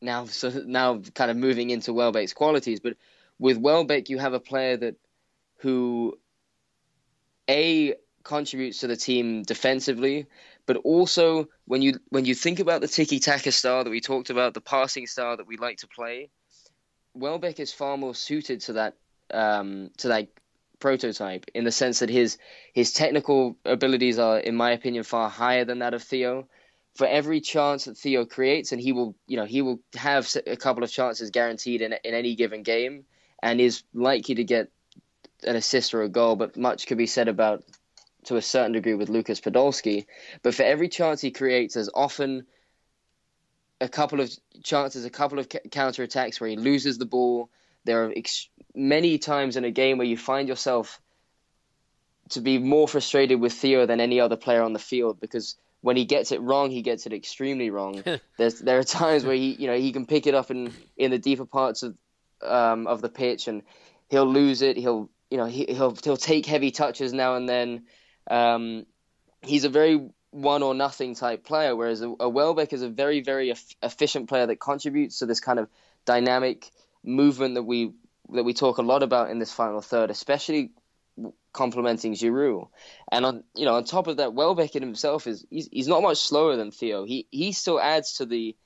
now. 0.00 0.26
So 0.26 0.50
now, 0.66 1.00
kind 1.14 1.30
of 1.30 1.36
moving 1.36 1.70
into 1.70 1.92
Welbeck's 1.92 2.34
qualities, 2.34 2.80
but 2.80 2.96
with 3.38 3.56
Welbeck, 3.56 4.10
you 4.10 4.18
have 4.18 4.34
a 4.34 4.40
player 4.40 4.76
that 4.76 4.96
who 5.58 6.18
a 7.48 7.94
contributes 8.22 8.80
to 8.80 8.86
the 8.86 8.96
team 8.96 9.42
defensively, 9.42 10.26
but 10.66 10.76
also 10.76 11.48
when 11.64 11.80
you 11.80 11.98
when 12.10 12.24
you 12.26 12.34
think 12.34 12.60
about 12.60 12.80
the 12.80 12.88
tiki 12.88 13.18
taka 13.20 13.52
style 13.52 13.84
that 13.84 13.90
we 13.90 14.00
talked 14.00 14.30
about, 14.30 14.54
the 14.54 14.60
passing 14.60 15.06
style 15.06 15.36
that 15.36 15.46
we 15.46 15.56
like 15.56 15.78
to 15.78 15.88
play, 15.88 16.30
Welbeck 17.14 17.58
is 17.58 17.72
far 17.72 17.96
more 17.96 18.14
suited 18.14 18.60
to 18.62 18.74
that 18.74 18.94
um, 19.32 19.90
to 19.98 20.08
that 20.08 20.28
prototype 20.80 21.46
in 21.54 21.64
the 21.64 21.72
sense 21.72 21.98
that 22.00 22.10
his 22.10 22.38
his 22.72 22.92
technical 22.92 23.56
abilities 23.64 24.18
are, 24.18 24.38
in 24.38 24.54
my 24.54 24.72
opinion, 24.72 25.04
far 25.04 25.28
higher 25.28 25.64
than 25.64 25.80
that 25.80 25.94
of 25.94 26.02
Theo. 26.02 26.48
For 26.94 27.06
every 27.06 27.40
chance 27.40 27.84
that 27.84 27.96
Theo 27.96 28.24
creates, 28.24 28.72
and 28.72 28.80
he 28.80 28.92
will, 28.92 29.14
you 29.26 29.36
know, 29.36 29.44
he 29.44 29.62
will 29.62 29.78
have 29.94 30.28
a 30.46 30.56
couple 30.56 30.82
of 30.82 30.90
chances 30.90 31.30
guaranteed 31.30 31.80
in 31.80 31.92
in 31.92 32.14
any 32.14 32.34
given 32.34 32.62
game, 32.62 33.04
and 33.42 33.60
is 33.60 33.82
likely 33.94 34.34
to 34.36 34.44
get 34.44 34.70
an 35.44 35.56
assist 35.56 35.94
or 35.94 36.02
a 36.02 36.08
goal, 36.08 36.36
but 36.36 36.56
much 36.56 36.86
could 36.86 36.98
be 36.98 37.06
said 37.06 37.28
about 37.28 37.64
to 38.24 38.36
a 38.36 38.42
certain 38.42 38.72
degree 38.72 38.94
with 38.94 39.08
Lucas 39.08 39.40
Podolski. 39.40 40.06
But 40.42 40.54
for 40.54 40.64
every 40.64 40.88
chance 40.88 41.20
he 41.20 41.30
creates, 41.30 41.74
there's 41.74 41.90
often 41.94 42.46
a 43.80 43.88
couple 43.88 44.20
of 44.20 44.30
chances, 44.62 45.04
a 45.04 45.10
couple 45.10 45.38
of 45.38 45.48
counter 45.70 46.02
attacks 46.02 46.40
where 46.40 46.50
he 46.50 46.56
loses 46.56 46.98
the 46.98 47.06
ball. 47.06 47.48
There 47.84 48.04
are 48.04 48.12
ex- 48.14 48.48
many 48.74 49.18
times 49.18 49.56
in 49.56 49.64
a 49.64 49.70
game 49.70 49.98
where 49.98 50.06
you 50.06 50.16
find 50.16 50.48
yourself 50.48 51.00
to 52.30 52.40
be 52.40 52.58
more 52.58 52.86
frustrated 52.86 53.40
with 53.40 53.52
Theo 53.52 53.86
than 53.86 54.00
any 54.00 54.20
other 54.20 54.36
player 54.36 54.62
on 54.62 54.72
the 54.72 54.78
field 54.78 55.20
because 55.20 55.56
when 55.80 55.96
he 55.96 56.04
gets 56.04 56.32
it 56.32 56.40
wrong, 56.40 56.70
he 56.70 56.82
gets 56.82 57.06
it 57.06 57.12
extremely 57.12 57.70
wrong. 57.70 58.02
There's 58.38 58.58
there 58.58 58.78
are 58.78 58.84
times 58.84 59.24
where 59.24 59.36
he 59.36 59.54
you 59.54 59.66
know 59.66 59.76
he 59.76 59.92
can 59.92 60.06
pick 60.06 60.26
it 60.26 60.34
up 60.34 60.50
in 60.50 60.72
in 60.96 61.10
the 61.10 61.18
deeper 61.18 61.46
parts 61.46 61.82
of 61.82 61.96
um, 62.42 62.86
of 62.86 63.00
the 63.00 63.08
pitch 63.08 63.48
and 63.48 63.62
he'll 64.08 64.26
lose 64.26 64.62
it. 64.62 64.76
He'll 64.76 65.10
you 65.30 65.38
know 65.38 65.46
he, 65.46 65.66
will 65.68 65.96
he'll 66.02 66.16
take 66.16 66.46
heavy 66.46 66.70
touches 66.70 67.12
now 67.12 67.36
and 67.36 67.48
then. 67.48 67.84
Um, 68.30 68.84
he's 69.42 69.64
a 69.64 69.70
very 69.70 70.10
one 70.30 70.62
or 70.62 70.74
nothing 70.74 71.14
type 71.14 71.44
player, 71.44 71.74
whereas 71.74 72.02
a, 72.02 72.14
a 72.20 72.28
Welbeck 72.28 72.72
is 72.72 72.82
a 72.82 72.88
very 72.88 73.20
very 73.20 73.54
efficient 73.82 74.28
player 74.28 74.46
that 74.46 74.60
contributes 74.60 75.20
to 75.20 75.26
this 75.26 75.40
kind 75.40 75.58
of 75.58 75.68
dynamic 76.04 76.70
movement 77.08 77.54
that 77.54 77.62
we 77.62 77.92
that 78.30 78.44
we 78.44 78.52
talk 78.52 78.78
a 78.78 78.82
lot 78.82 79.02
about 79.02 79.30
in 79.30 79.38
this 79.38 79.52
final 79.52 79.80
third, 79.80 80.10
especially 80.10 80.70
complementing 81.52 82.14
Giroud. 82.14 82.68
And 83.10 83.24
on 83.24 83.44
you 83.54 83.64
know 83.64 83.74
on 83.74 83.84
top 83.84 84.06
of 84.06 84.18
that, 84.18 84.34
Welbeck 84.34 84.76
in 84.76 84.82
himself 84.82 85.26
is 85.26 85.44
he's, 85.50 85.68
he's 85.72 85.88
not 85.88 86.02
much 86.02 86.18
slower 86.18 86.56
than 86.56 86.70
Theo. 86.70 87.04
He 87.04 87.26
he 87.30 87.52
still 87.52 87.80
adds 87.80 88.14
to 88.14 88.26
the 88.26 88.56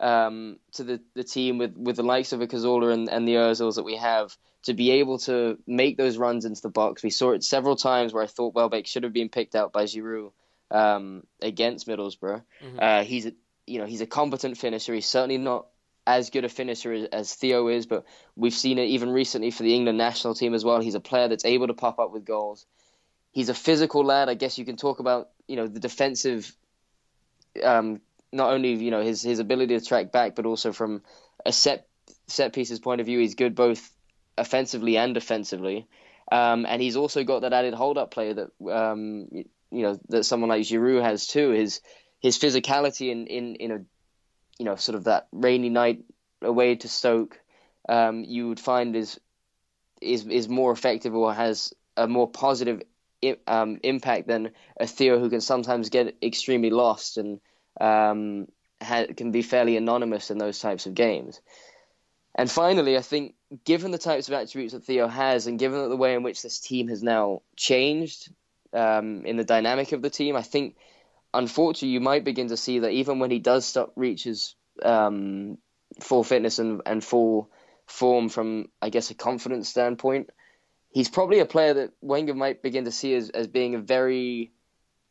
um, 0.00 0.58
to 0.72 0.84
the, 0.84 1.00
the 1.14 1.24
team 1.24 1.58
with, 1.58 1.76
with 1.76 1.96
the 1.96 2.02
likes 2.02 2.32
of 2.32 2.40
a 2.40 2.48
Cazorla 2.48 2.92
and, 2.92 3.08
and 3.08 3.28
the 3.28 3.34
Özils 3.34 3.76
that 3.76 3.84
we 3.84 3.96
have 3.96 4.36
to 4.64 4.74
be 4.74 4.90
able 4.90 5.18
to 5.18 5.56
make 5.68 5.96
those 5.96 6.16
runs 6.16 6.44
into 6.44 6.60
the 6.60 6.68
box. 6.68 7.02
We 7.02 7.10
saw 7.10 7.30
it 7.30 7.44
several 7.44 7.76
times 7.76 8.12
where 8.12 8.24
I 8.24 8.26
thought 8.26 8.54
Welbeck 8.54 8.88
should 8.88 9.04
have 9.04 9.12
been 9.12 9.28
picked 9.28 9.54
out 9.54 9.72
by 9.72 9.84
Giroud 9.84 10.32
um, 10.70 11.22
against 11.40 11.86
Middlesbrough. 11.86 12.42
Mm-hmm. 12.64 12.78
Uh, 12.80 13.04
he's 13.04 13.26
a 13.26 13.32
you 13.66 13.78
know 13.78 13.86
he's 13.86 14.00
a 14.00 14.06
competent 14.06 14.58
finisher. 14.58 14.94
He's 14.94 15.06
certainly 15.06 15.38
not 15.38 15.66
as 16.06 16.30
good 16.30 16.44
a 16.44 16.48
finisher 16.48 17.08
as, 17.12 17.34
Theo 17.34 17.68
is, 17.68 17.86
but 17.86 18.04
we've 18.36 18.54
seen 18.54 18.78
it 18.78 18.88
even 18.88 19.10
recently 19.10 19.50
for 19.50 19.62
the 19.62 19.74
England 19.74 19.98
national 19.98 20.34
team 20.34 20.54
as 20.54 20.64
well. 20.64 20.80
He's 20.80 20.94
a 20.94 21.00
player 21.00 21.28
that's 21.28 21.44
able 21.44 21.68
to 21.68 21.74
pop 21.74 21.98
up 21.98 22.12
with 22.12 22.24
goals. 22.24 22.66
He's 23.32 23.48
a 23.48 23.54
physical 23.54 24.04
lad. 24.04 24.28
I 24.28 24.34
guess 24.34 24.58
you 24.58 24.64
can 24.64 24.76
talk 24.76 25.00
about 25.00 25.30
you 25.48 25.56
know 25.56 25.66
the 25.66 25.80
defensive 25.80 26.54
um, 27.62 28.00
not 28.32 28.52
only 28.52 28.74
you 28.74 28.90
know 28.90 29.02
his 29.02 29.22
his 29.22 29.38
ability 29.38 29.78
to 29.78 29.84
track 29.84 30.12
back, 30.12 30.34
but 30.34 30.46
also 30.46 30.72
from 30.72 31.02
a 31.44 31.52
set 31.52 31.86
set 32.26 32.52
pieces 32.52 32.80
point 32.80 33.00
of 33.00 33.06
view, 33.06 33.18
he's 33.18 33.34
good 33.34 33.54
both 33.54 33.90
offensively 34.36 34.96
and 34.96 35.14
defensively. 35.14 35.86
Um, 36.32 36.66
and 36.66 36.80
he's 36.80 36.96
also 36.96 37.22
got 37.22 37.42
that 37.42 37.52
added 37.52 37.74
hold 37.74 37.98
up 37.98 38.10
play 38.10 38.32
that 38.32 38.50
um, 38.70 39.28
you, 39.30 39.44
know 39.70 39.98
that 40.08 40.24
someone 40.24 40.48
like 40.48 40.62
Giroud 40.62 41.02
has 41.02 41.26
too. 41.26 41.50
His 41.50 41.80
his 42.20 42.38
physicality 42.38 43.10
in, 43.10 43.26
in, 43.26 43.56
in 43.56 43.70
a 43.70 43.84
you 44.58 44.64
know 44.64 44.76
sort 44.76 44.96
of 44.96 45.04
that 45.04 45.28
rainy 45.32 45.68
night 45.68 46.04
away 46.42 46.76
to 46.76 46.88
Stoke, 46.88 47.40
um, 47.88 48.24
you 48.24 48.48
would 48.48 48.60
find 48.60 48.94
is 48.96 49.20
is 50.00 50.26
is 50.26 50.48
more 50.48 50.72
effective 50.72 51.14
or 51.14 51.32
has 51.32 51.72
a 51.96 52.06
more 52.06 52.28
positive 52.28 52.82
um, 53.46 53.80
impact 53.82 54.28
than 54.28 54.50
a 54.78 54.86
Theo 54.86 55.18
who 55.18 55.30
can 55.30 55.40
sometimes 55.40 55.88
get 55.88 56.16
extremely 56.22 56.70
lost 56.70 57.16
and 57.16 57.40
um, 57.80 58.46
ha- 58.82 59.06
can 59.16 59.30
be 59.30 59.42
fairly 59.42 59.76
anonymous 59.76 60.30
in 60.30 60.38
those 60.38 60.58
types 60.58 60.86
of 60.86 60.94
games. 60.94 61.40
And 62.34 62.50
finally, 62.50 62.96
I 62.96 63.00
think 63.00 63.34
given 63.64 63.92
the 63.92 63.98
types 63.98 64.28
of 64.28 64.34
attributes 64.34 64.74
that 64.74 64.84
Theo 64.84 65.06
has, 65.06 65.46
and 65.46 65.58
given 65.58 65.88
the 65.88 65.96
way 65.96 66.14
in 66.14 66.22
which 66.22 66.42
this 66.42 66.58
team 66.58 66.88
has 66.88 67.02
now 67.02 67.42
changed 67.56 68.32
um, 68.72 69.24
in 69.24 69.36
the 69.36 69.44
dynamic 69.44 69.92
of 69.92 70.02
the 70.02 70.10
team, 70.10 70.34
I 70.34 70.42
think 70.42 70.76
unfortunately 71.34 71.88
you 71.88 72.00
might 72.00 72.24
begin 72.24 72.48
to 72.48 72.56
see 72.56 72.78
that 72.78 72.92
even 72.92 73.18
when 73.18 73.30
he 73.30 73.38
does 73.38 73.66
stop 73.66 73.92
reaches 73.96 74.54
um, 74.82 75.58
full 76.00 76.24
fitness 76.24 76.58
and, 76.58 76.80
and 76.86 77.04
full 77.04 77.50
form 77.86 78.28
from, 78.28 78.66
I 78.80 78.88
guess, 78.88 79.10
a 79.10 79.14
confidence 79.14 79.68
standpoint, 79.68 80.30
he's 80.90 81.10
probably 81.10 81.40
a 81.40 81.46
player 81.46 81.74
that 81.74 81.90
Wenger 82.00 82.34
might 82.34 82.62
begin 82.62 82.84
to 82.86 82.90
see 82.90 83.14
as, 83.14 83.30
as 83.30 83.46
being 83.46 83.74
a 83.74 83.78
very 83.80 84.52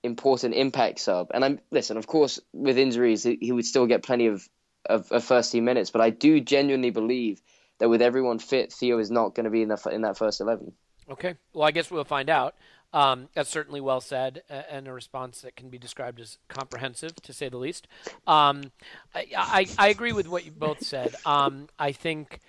important 0.02 0.54
impact 0.56 1.00
sub. 1.00 1.28
And 1.34 1.46
I'm 1.46 1.60
listen, 1.72 1.98
of 1.98 2.08
course, 2.08 2.40
with 2.52 2.78
injuries, 2.78 3.24
he 3.24 3.52
would 3.52 3.66
still 3.66 3.86
get 3.86 4.04
plenty 4.04 4.28
of, 4.28 4.48
of, 4.86 5.12
of 5.12 5.24
first 5.24 5.52
team 5.52 5.66
minutes. 5.66 5.92
But 5.92 6.02
I 6.02 6.10
do 6.10 6.42
genuinely 6.42 6.90
believe 6.90 7.42
that 7.80 7.90
with 7.90 8.02
everyone 8.02 8.40
fit, 8.40 8.74
Theo 8.74 9.00
is 9.00 9.12
not 9.12 9.36
going 9.36 9.46
to 9.46 9.50
be 9.50 9.62
in, 9.62 9.70
the, 9.70 9.90
in 9.92 10.02
that 10.02 10.18
first 10.18 10.42
eleven. 10.42 10.74
Okay. 11.10 11.36
Well, 11.54 11.68
I 11.68 11.72
guess 11.72 11.92
we'll 11.92 12.06
find 12.06 12.30
out. 12.30 12.56
Um, 12.94 13.30
that's 13.34 13.50
certainly 13.50 13.82
well 13.82 14.02
said, 14.02 14.44
and 14.50 14.88
a 14.88 14.94
response 14.94 15.42
that 15.42 15.56
can 15.56 15.70
be 15.70 15.80
described 15.80 16.20
as 16.20 16.38
comprehensive, 16.48 17.16
to 17.24 17.34
say 17.34 17.50
the 17.50 17.58
least. 17.58 17.88
Um, 18.28 18.72
I, 19.16 19.28
I, 19.36 19.68
I, 19.80 19.88
agree 19.88 20.12
with 20.12 20.28
what 20.28 20.46
you 20.46 20.52
both 20.52 20.84
said. 20.84 21.16
Um, 21.26 21.70
I 21.80 21.92
think 21.92 22.40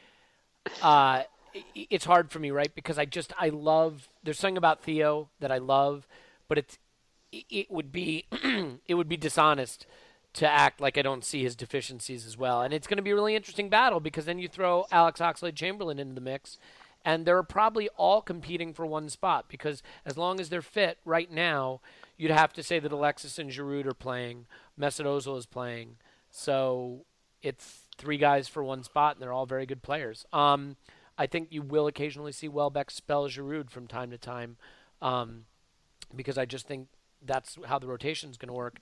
uh, 0.83 1.23
it's 1.75 2.05
hard 2.05 2.31
for 2.31 2.41
me, 2.41 2.51
right? 2.51 2.75
Because 2.75 2.99
I 2.99 3.07
just 3.07 3.33
I 3.39 3.49
love. 3.49 4.09
There's 4.23 4.39
something 4.39 4.59
about 4.59 4.83
Theo 4.83 5.31
that 5.41 5.51
I 5.51 5.59
love, 5.59 6.07
but 6.47 6.59
it's 6.59 6.79
it 7.33 7.71
would 7.71 7.91
be 7.91 8.27
it 8.87 8.95
would 8.95 9.09
be 9.09 9.17
dishonest 9.17 9.87
to 10.35 10.49
act 10.49 10.81
like 10.81 10.99
I 10.99 11.03
don't 11.03 11.25
see 11.25 11.43
his 11.43 11.55
deficiencies 11.55 12.27
as 12.27 12.37
well. 12.37 12.61
And 12.63 12.75
it's 12.75 12.87
going 12.87 12.97
to 12.97 13.03
be 13.03 13.13
a 13.13 13.15
really 13.15 13.37
interesting 13.37 13.69
battle 13.69 14.01
because 14.01 14.25
then 14.25 14.39
you 14.39 14.49
throw 14.49 14.85
Alex 14.91 15.21
Oxlade 15.21 15.55
Chamberlain 15.55 16.01
into 16.01 16.15
the 16.15 16.21
mix, 16.21 16.59
and 17.05 17.27
they're 17.27 17.43
probably 17.43 17.89
all 17.97 18.23
competing 18.23 18.73
for 18.73 18.87
one 18.87 19.09
spot 19.09 19.47
because 19.49 19.83
as 20.07 20.17
long 20.17 20.41
as 20.41 20.49
they're 20.49 20.63
fit 20.63 20.99
right 21.05 21.31
now, 21.31 21.81
you'd 22.17 22.31
have 22.31 22.53
to 22.55 22.63
say 22.63 22.79
that 22.79 22.93
Alexis 22.93 23.39
and 23.39 23.51
Giroud 23.51 23.87
are 23.87 23.95
playing, 23.95 24.47
Mesut 24.79 25.05
Ozil 25.05 25.37
is 25.37 25.47
playing, 25.47 25.97
so 26.31 27.05
it's 27.43 27.83
three 27.99 28.17
guys 28.17 28.49
for 28.49 28.65
one 28.65 28.83
spot, 28.83 29.17
and 29.17 29.23
they're 29.23 29.33
all 29.33 29.47
very 29.47 29.67
good 29.67 29.83
players. 29.83 30.25
Um, 30.33 30.77
I 31.17 31.27
think 31.27 31.49
you 31.51 31.63
will 31.63 31.87
occasionally 31.87 32.33
see 32.33 32.49
Welbeck 32.49 32.91
spell 32.91 33.29
Giroud 33.29 33.71
from 33.71 33.87
time 33.87 34.11
to 34.11 34.19
time, 34.19 34.57
um, 35.01 35.45
because 36.15 36.39
I 36.39 36.45
just 36.45 36.67
think 36.67 36.89
that's 37.25 37.59
how 37.67 37.79
the 37.79 37.87
rotation 37.87 38.31
is 38.31 38.37
going 38.37 38.49
to 38.49 38.55
work. 38.55 38.79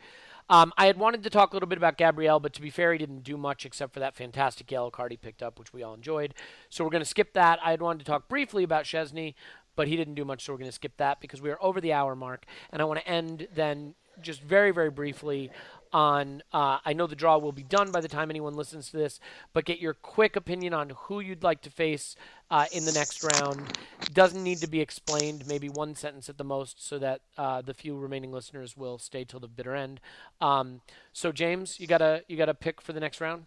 Um, 0.48 0.72
I 0.76 0.86
had 0.86 0.98
wanted 0.98 1.22
to 1.22 1.30
talk 1.30 1.52
a 1.52 1.56
little 1.56 1.68
bit 1.68 1.78
about 1.78 1.96
Gabriel, 1.96 2.40
but 2.40 2.52
to 2.54 2.62
be 2.62 2.70
fair, 2.70 2.92
he 2.92 2.98
didn't 2.98 3.24
do 3.24 3.36
much 3.36 3.64
except 3.64 3.94
for 3.94 4.00
that 4.00 4.16
fantastic 4.16 4.70
yellow 4.70 4.90
card 4.90 5.12
he 5.12 5.16
picked 5.16 5.42
up, 5.42 5.58
which 5.58 5.72
we 5.72 5.82
all 5.82 5.94
enjoyed. 5.94 6.34
So 6.68 6.84
we're 6.84 6.90
going 6.90 7.02
to 7.02 7.08
skip 7.08 7.32
that. 7.34 7.58
I 7.62 7.70
had 7.70 7.80
wanted 7.80 8.00
to 8.00 8.04
talk 8.04 8.28
briefly 8.28 8.64
about 8.64 8.84
Szczesny, 8.84 9.34
but 9.76 9.88
he 9.88 9.96
didn't 9.96 10.14
do 10.14 10.24
much, 10.24 10.44
so 10.44 10.52
we're 10.52 10.58
going 10.58 10.68
to 10.68 10.74
skip 10.74 10.96
that 10.98 11.20
because 11.20 11.40
we 11.40 11.50
are 11.50 11.58
over 11.62 11.80
the 11.80 11.92
hour 11.92 12.14
mark. 12.14 12.44
And 12.70 12.82
I 12.82 12.84
want 12.84 13.00
to 13.00 13.08
end 13.08 13.48
then 13.54 13.94
just 14.20 14.42
very, 14.42 14.70
very 14.72 14.90
briefly 14.90 15.50
on 15.92 16.42
uh, 16.52 16.78
I 16.84 16.92
know 16.92 17.06
the 17.06 17.16
draw 17.16 17.38
will 17.38 17.52
be 17.52 17.62
done 17.62 17.90
by 17.90 18.00
the 18.00 18.08
time 18.08 18.30
anyone 18.30 18.54
listens 18.54 18.90
to 18.90 18.96
this, 18.96 19.20
but 19.52 19.64
get 19.64 19.80
your 19.80 19.94
quick 19.94 20.36
opinion 20.36 20.74
on 20.74 20.90
who 20.90 21.20
you'd 21.20 21.42
like 21.42 21.62
to 21.62 21.70
face 21.70 22.16
uh, 22.50 22.66
in 22.72 22.84
the 22.84 22.92
next 22.92 23.22
round. 23.22 23.78
Doesn't 24.12 24.42
need 24.42 24.58
to 24.58 24.66
be 24.66 24.80
explained, 24.80 25.46
maybe 25.46 25.68
one 25.68 25.94
sentence 25.94 26.28
at 26.28 26.38
the 26.38 26.44
most, 26.44 26.86
so 26.86 26.98
that 26.98 27.20
uh, 27.36 27.62
the 27.62 27.74
few 27.74 27.96
remaining 27.96 28.32
listeners 28.32 28.76
will 28.76 28.98
stay 28.98 29.24
till 29.24 29.40
the 29.40 29.48
bitter 29.48 29.74
end. 29.74 30.00
Um, 30.40 30.80
so 31.12 31.32
James, 31.32 31.78
you 31.78 31.86
got 31.86 32.02
a 32.02 32.22
you 32.28 32.36
got 32.36 32.48
a 32.48 32.54
pick 32.54 32.80
for 32.80 32.92
the 32.92 33.00
next 33.00 33.20
round? 33.20 33.44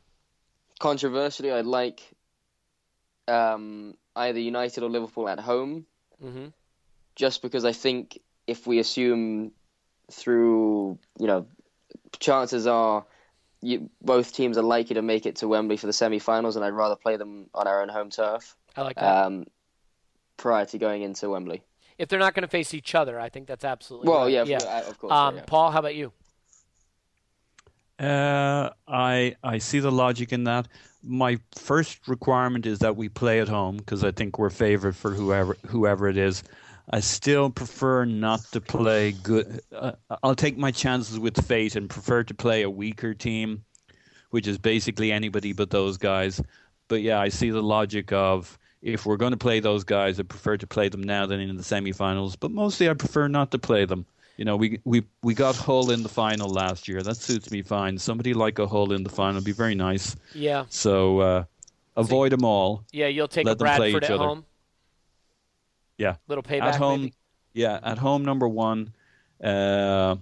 Controversially, 0.80 1.52
I'd 1.52 1.66
like 1.66 2.02
um, 3.28 3.96
either 4.16 4.40
United 4.40 4.84
or 4.84 4.90
Liverpool 4.90 5.30
at 5.30 5.40
home, 5.40 5.86
mm-hmm. 6.24 6.48
just 7.16 7.42
because 7.42 7.66
I 7.66 7.72
think 7.72 8.20
if 8.48 8.68
we 8.68 8.80
assume 8.80 9.52
through 10.12 11.00
you 11.20 11.28
know 11.28 11.48
chances 12.20 12.68
are 12.68 13.06
you, 13.62 13.90
both 14.02 14.34
teams 14.34 14.58
are 14.58 14.64
likely 14.64 14.94
to 14.96 15.02
make 15.02 15.26
it 15.26 15.38
to 15.38 15.48
Wembley 15.48 15.78
for 15.78 15.88
the 15.88 15.94
semi-finals, 15.94 16.56
and 16.56 16.64
I'd 16.64 16.70
rather 16.70 16.96
play 16.96 17.18
them 17.18 17.50
on 17.54 17.68
our 17.68 17.82
own 17.82 17.90
home 17.90 18.10
turf. 18.10 18.56
I 18.76 18.82
like 18.82 18.96
that. 18.98 19.26
Um, 19.26 19.46
prior 20.38 20.66
to 20.66 20.78
going 20.78 21.02
into 21.02 21.30
Wembley. 21.30 21.64
If 21.98 22.10
they're 22.10 22.20
not 22.20 22.34
going 22.34 22.44
to 22.44 22.50
face 22.50 22.74
each 22.74 22.94
other, 22.94 23.20
I 23.20 23.30
think 23.30 23.48
that's 23.48 23.64
absolutely 23.64 24.10
well. 24.10 24.24
Right. 24.24 24.34
Yeah, 24.34 24.44
yeah, 24.44 24.88
of 24.88 25.00
course. 25.00 25.14
Um, 25.14 25.38
yeah. 25.38 25.44
Paul, 25.48 25.72
how 25.72 25.80
about 25.80 25.96
you? 25.96 26.12
Uh, 27.98 28.72
I 28.88 29.36
I 29.42 29.58
see 29.60 29.80
the 29.80 29.92
logic 29.92 30.34
in 30.34 30.44
that. 30.44 30.68
My 31.02 31.40
first 31.58 32.08
requirement 32.08 32.66
is 32.66 32.80
that 32.80 32.98
we 32.98 33.08
play 33.08 33.40
at 33.40 33.48
home 33.48 33.78
because 33.78 34.04
I 34.04 34.12
think 34.12 34.38
we're 34.38 34.50
favored 34.50 34.96
for 34.98 35.12
whoever 35.12 35.56
whoever 35.68 36.10
it 36.10 36.18
is. 36.18 36.44
I 36.90 37.00
still 37.00 37.50
prefer 37.50 38.06
not 38.06 38.42
to 38.52 38.62
play 38.62 39.12
good. 39.12 39.62
Uh, 39.74 39.94
I'll 40.22 40.36
take 40.36 40.58
my 40.58 40.72
chances 40.72 41.20
with 41.20 41.46
fate 41.46 41.76
and 41.76 41.90
prefer 41.90 42.24
to 42.24 42.34
play 42.34 42.62
a 42.62 42.70
weaker 42.70 43.14
team, 43.14 43.64
which 44.30 44.48
is 44.48 44.58
basically 44.58 45.12
anybody 45.12 45.54
but 45.54 45.72
those 45.72 45.98
guys. 45.98 46.42
But 46.88 47.02
yeah, 47.02 47.20
I 47.20 47.30
see 47.30 47.50
the 47.50 47.64
logic 47.64 48.12
of 48.12 48.60
if 48.82 49.06
we're 49.06 49.18
going 49.18 49.32
to 49.32 49.38
play 49.38 49.60
those 49.60 49.84
guys, 49.84 50.20
I 50.20 50.24
prefer 50.24 50.58
to 50.58 50.68
play 50.68 50.90
them 50.90 51.02
now 51.02 51.26
than 51.26 51.40
in 51.40 51.56
the 51.58 51.64
semifinals. 51.64 52.38
But 52.40 52.52
mostly, 52.52 52.88
I 52.88 52.94
prefer 52.94 53.28
not 53.28 53.50
to 53.52 53.58
play 53.58 53.86
them. 53.86 54.06
You 54.38 54.46
know, 54.46 54.56
we 54.56 54.80
we 54.84 55.04
we 55.24 55.34
got 55.34 55.56
Hull 55.56 55.90
in 55.92 56.04
the 56.04 56.10
final 56.10 56.50
last 56.50 56.88
year. 56.88 57.02
That 57.02 57.16
suits 57.16 57.50
me 57.52 57.62
fine. 57.64 57.98
Somebody 57.98 58.34
like 58.34 58.60
a 58.60 58.68
Hull 58.68 58.92
in 58.92 59.04
the 59.04 59.10
final 59.10 59.36
would 59.36 59.44
be 59.46 59.54
very 59.54 59.76
nice. 59.76 60.16
Yeah. 60.34 60.66
So 60.70 61.20
uh, 61.20 61.44
avoid 61.96 62.32
them 62.32 62.44
all. 62.44 62.84
Yeah, 62.92 63.08
you'll 63.08 63.30
take 63.30 63.46
Let 63.46 63.54
a 63.54 63.56
Bradford 63.56 64.04
at 64.04 64.12
other. 64.12 64.24
home. 64.24 64.46
Yeah. 65.98 66.16
Little 66.28 66.44
payback. 66.44 66.62
at 66.62 66.76
home. 66.76 67.02
maybe? 67.02 67.14
Yeah, 67.54 67.80
at 67.84 67.98
home 68.00 68.26
number 68.26 68.48
one, 68.50 68.94
uh, 69.42 70.18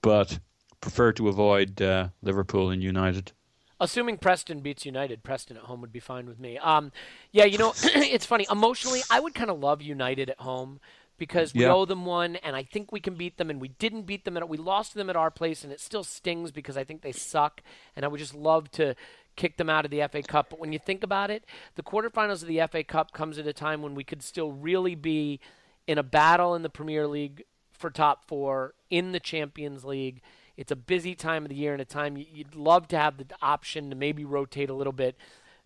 but 0.00 0.38
prefer 0.80 1.12
to 1.12 1.28
avoid 1.28 1.80
uh, 1.82 2.08
Liverpool 2.22 2.70
and 2.70 2.82
United. 2.82 3.32
Assuming 3.80 4.16
Preston 4.16 4.60
beats 4.60 4.86
United, 4.86 5.22
Preston 5.24 5.56
at 5.56 5.64
home 5.64 5.80
would 5.80 5.92
be 5.92 6.00
fine 6.00 6.26
with 6.26 6.38
me. 6.38 6.56
Um, 6.58 6.92
yeah, 7.32 7.44
you 7.44 7.58
know, 7.58 7.72
it's 7.82 8.24
funny. 8.24 8.46
Emotionally, 8.50 9.00
I 9.10 9.20
would 9.20 9.34
kind 9.34 9.50
of 9.50 9.58
love 9.58 9.82
United 9.82 10.30
at 10.30 10.40
home 10.40 10.80
because 11.18 11.52
we 11.52 11.62
Yeah. 11.62 11.72
owe 11.74 11.84
them 11.84 12.04
one, 12.06 12.36
and 12.36 12.56
I 12.56 12.62
think 12.62 12.90
we 12.92 13.00
can 13.00 13.14
beat 13.14 13.36
them, 13.36 13.50
and 13.50 13.60
we 13.60 13.68
didn't 13.68 14.02
beat 14.02 14.24
them, 14.24 14.36
and 14.36 14.48
we 14.48 14.56
lost 14.56 14.94
them 14.94 15.10
at 15.10 15.16
our 15.16 15.30
place, 15.30 15.62
and 15.64 15.72
it 15.72 15.80
still 15.80 16.02
stings 16.04 16.50
because 16.50 16.76
I 16.76 16.84
think 16.84 17.02
they 17.02 17.12
suck, 17.12 17.60
and 17.94 18.04
I 18.04 18.08
would 18.08 18.18
just 18.18 18.34
love 18.34 18.70
to 18.72 18.94
kick 19.36 19.56
them 19.56 19.70
out 19.70 19.84
of 19.84 19.90
the 19.90 20.02
FA 20.08 20.22
Cup. 20.22 20.50
But 20.50 20.58
when 20.58 20.72
you 20.72 20.78
think 20.78 21.02
about 21.02 21.30
it, 21.30 21.44
the 21.74 21.82
quarterfinals 21.82 22.42
of 22.42 22.48
the 22.48 22.60
FA 22.60 22.84
Cup 22.84 23.12
comes 23.12 23.38
at 23.38 23.46
a 23.46 23.52
time 23.52 23.82
when 23.82 23.94
we 23.94 24.04
could 24.04 24.22
still 24.22 24.52
really 24.52 24.94
be 24.94 25.40
in 25.86 25.98
a 25.98 26.02
battle 26.02 26.54
in 26.54 26.62
the 26.62 26.70
Premier 26.70 27.06
League 27.06 27.44
for 27.72 27.90
top 27.90 28.24
four 28.26 28.74
in 28.90 29.12
the 29.12 29.20
Champions 29.20 29.84
League. 29.84 30.20
It's 30.56 30.70
a 30.70 30.76
busy 30.76 31.14
time 31.14 31.44
of 31.44 31.48
the 31.48 31.56
year 31.56 31.72
and 31.72 31.82
a 31.82 31.86
time 31.86 32.16
you- 32.16 32.26
you'd 32.30 32.54
love 32.54 32.86
to 32.88 32.98
have 32.98 33.16
the 33.16 33.26
option 33.40 33.90
to 33.90 33.96
maybe 33.96 34.24
rotate 34.24 34.70
a 34.70 34.74
little 34.74 34.92
bit. 34.92 35.16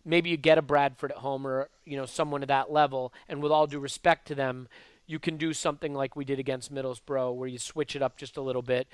Maybe 0.05 0.31
you 0.31 0.37
get 0.37 0.59
a 0.59 0.63
Bradford 0.63 1.11
at 1.11 1.19
home 1.19 1.47
or 1.47 1.69
you 1.85 1.97
know 1.97 2.07
someone 2.07 2.43
at 2.43 2.49
that 2.49 2.71
level, 2.71 3.13
and 3.29 3.43
with 3.43 3.53
all 3.53 3.67
due 3.67 3.81
respect 3.81 4.27
to 4.29 4.35
them, 4.35 4.69
you 5.07 5.19
can 5.19 5.37
do 5.37 5.53
something 5.53 5.95
like 5.95 6.17
we 6.17 6.25
did 6.25 6.39
against 6.39 6.73
Middlesbrough, 6.73 7.35
where 7.35 7.49
you 7.49 7.59
switch 7.59 7.95
it 7.95 8.03
up 8.03 8.17
just 8.17 8.37
a 8.37 8.41
little 8.41 8.63
bit, 8.63 8.89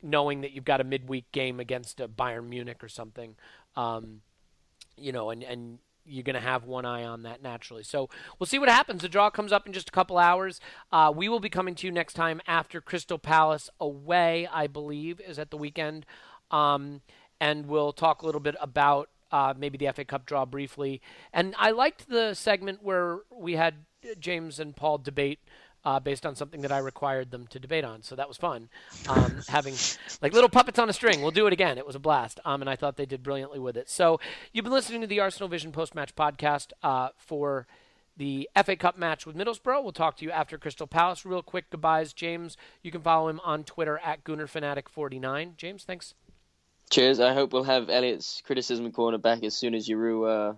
knowing 0.00 0.40
that 0.40 0.52
you've 0.52 0.64
got 0.64 0.80
a 0.80 0.84
midweek 0.84 1.30
game 1.32 1.60
against 1.60 2.00
a 2.00 2.08
Bayern 2.08 2.48
Munich 2.48 2.82
or 2.82 2.88
something. 2.88 3.36
Um, 3.76 4.20
you 4.96 5.12
know, 5.12 5.30
and, 5.30 5.42
and 5.42 5.78
you're 6.04 6.22
going 6.22 6.34
to 6.34 6.40
have 6.40 6.64
one 6.64 6.84
eye 6.84 7.04
on 7.04 7.22
that 7.22 7.42
naturally. 7.42 7.82
So 7.82 8.08
we'll 8.38 8.46
see 8.46 8.58
what 8.58 8.68
happens. 8.68 9.02
The 9.02 9.08
draw 9.08 9.30
comes 9.30 9.52
up 9.52 9.66
in 9.66 9.72
just 9.72 9.88
a 9.88 9.92
couple 9.92 10.18
hours. 10.18 10.60
Uh, 10.90 11.12
we 11.14 11.28
will 11.28 11.40
be 11.40 11.48
coming 11.48 11.74
to 11.76 11.86
you 11.86 11.92
next 11.92 12.14
time 12.14 12.40
after 12.46 12.80
Crystal 12.80 13.18
Palace 13.18 13.70
away, 13.80 14.48
I 14.52 14.66
believe, 14.66 15.20
is 15.20 15.38
at 15.38 15.50
the 15.50 15.56
weekend. 15.56 16.06
Um, 16.50 17.02
and 17.40 17.66
we'll 17.66 17.92
talk 17.92 18.22
a 18.22 18.26
little 18.26 18.40
bit 18.40 18.56
about 18.60 19.08
uh, 19.30 19.54
maybe 19.56 19.78
the 19.78 19.90
FA 19.92 20.04
Cup 20.04 20.26
draw 20.26 20.44
briefly. 20.44 21.00
And 21.32 21.54
I 21.58 21.70
liked 21.70 22.08
the 22.08 22.34
segment 22.34 22.82
where 22.82 23.20
we 23.30 23.54
had 23.54 23.86
James 24.18 24.58
and 24.60 24.76
Paul 24.76 24.98
debate 24.98 25.40
uh, 25.84 26.00
based 26.00 26.24
on 26.24 26.34
something 26.36 26.62
that 26.62 26.72
I 26.72 26.78
required 26.78 27.30
them 27.30 27.46
to 27.48 27.58
debate 27.58 27.84
on. 27.84 28.02
So 28.02 28.16
that 28.16 28.28
was 28.28 28.36
fun. 28.36 28.68
Um, 29.08 29.42
having 29.48 29.74
like 30.20 30.32
little 30.32 30.48
puppets 30.48 30.78
on 30.78 30.88
a 30.88 30.92
string. 30.92 31.22
We'll 31.22 31.30
do 31.30 31.46
it 31.46 31.52
again. 31.52 31.78
It 31.78 31.86
was 31.86 31.96
a 31.96 32.00
blast. 32.00 32.40
Um, 32.44 32.60
and 32.60 32.70
I 32.70 32.76
thought 32.76 32.96
they 32.96 33.06
did 33.06 33.22
brilliantly 33.22 33.58
with 33.58 33.76
it. 33.76 33.88
So 33.88 34.20
you've 34.52 34.64
been 34.64 34.72
listening 34.72 35.00
to 35.00 35.06
the 35.06 35.20
Arsenal 35.20 35.48
Vision 35.48 35.72
post 35.72 35.94
match 35.94 36.14
podcast 36.14 36.72
uh, 36.82 37.08
for 37.16 37.66
the 38.16 38.48
FA 38.64 38.76
Cup 38.76 38.98
match 38.98 39.26
with 39.26 39.36
Middlesbrough. 39.36 39.82
We'll 39.82 39.92
talk 39.92 40.16
to 40.18 40.24
you 40.24 40.30
after 40.30 40.58
Crystal 40.58 40.86
Palace. 40.86 41.24
Real 41.24 41.42
quick 41.42 41.70
goodbyes. 41.70 42.12
James, 42.12 42.56
you 42.82 42.90
can 42.90 43.00
follow 43.00 43.28
him 43.28 43.40
on 43.44 43.64
Twitter 43.64 43.98
at 44.04 44.24
GoonerFanatic49. 44.24 45.56
James, 45.56 45.84
thanks. 45.84 46.14
Cheers. 46.90 47.20
I 47.20 47.32
hope 47.32 47.52
we'll 47.52 47.62
have 47.64 47.88
Elliot's 47.88 48.42
criticism 48.44 48.92
corner 48.92 49.16
back 49.16 49.42
as 49.44 49.54
soon 49.54 49.74
as 49.74 49.88
Giroud 49.88 50.50
uh, 50.50 50.54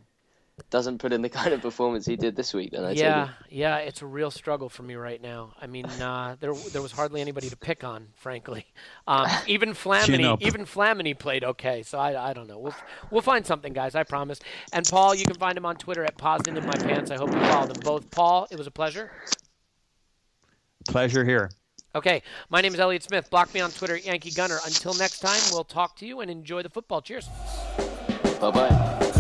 doesn't 0.71 0.99
put 0.99 1.13
in 1.13 1.23
the 1.23 1.29
kind 1.41 1.53
of 1.53 1.63
performance 1.63 2.07
he 2.07 2.17
did 2.17 2.37
this 2.37 2.55
week, 2.55 2.73
then 2.73 2.85
I 2.85 2.93
yeah, 2.93 3.25
take 3.25 3.51
yeah, 3.51 3.77
it's 3.79 4.03
a 4.03 4.07
real 4.07 4.31
struggle 4.31 4.69
for 4.69 4.83
me 4.83 4.95
right 4.95 5.21
now. 5.21 5.53
I 5.61 5.67
mean, 5.67 5.87
uh, 5.87 6.37
there 6.41 6.53
there 6.53 6.83
was 6.83 6.93
hardly 6.93 7.21
anybody 7.21 7.51
to 7.51 7.57
pick 7.57 7.85
on, 7.85 8.09
frankly. 8.15 8.67
Um, 9.07 9.27
even 9.47 9.71
Flamini, 9.71 10.41
even 10.41 10.65
Flamini 10.65 11.19
played 11.19 11.45
okay. 11.45 11.83
So 11.83 11.99
I, 11.99 12.31
I 12.31 12.33
don't 12.33 12.47
know. 12.47 12.59
We'll 12.59 12.75
we'll 13.11 13.23
find 13.23 13.45
something, 13.47 13.73
guys. 13.73 13.95
I 13.95 14.05
promise. 14.05 14.41
And 14.73 14.87
Paul, 14.87 15.15
you 15.15 15.25
can 15.25 15.37
find 15.37 15.57
him 15.57 15.67
on 15.67 15.77
Twitter 15.77 16.05
at 16.05 16.17
Posden 16.17 16.57
in 16.57 16.67
my 16.67 16.77
pants. 16.77 17.11
I 17.11 17.17
hope 17.17 17.33
you 17.33 17.41
follow 17.41 17.67
them 17.67 17.81
both. 17.83 18.11
Paul, 18.11 18.47
it 18.51 18.59
was 18.59 18.67
a 18.67 18.73
pleasure. 18.73 19.11
Pleasure 20.89 21.25
here. 21.25 21.51
Okay, 21.97 22.23
my 22.51 22.61
name 22.61 22.75
is 22.75 22.81
Elliot 22.81 23.05
Smith. 23.05 23.31
Block 23.31 23.55
me 23.55 23.61
on 23.61 23.71
Twitter, 23.71 23.97
Yankee 23.97 24.33
Gunner. 24.33 24.59
Until 24.67 24.95
next 24.95 25.21
time, 25.21 25.41
we'll 25.53 25.63
talk 25.63 25.97
to 25.97 26.07
you 26.07 26.21
and 26.21 26.31
enjoy 26.31 26.63
the 26.63 26.69
football. 26.69 27.01
Cheers. 27.01 27.29
Bye 28.41 28.51
bye. 28.51 29.11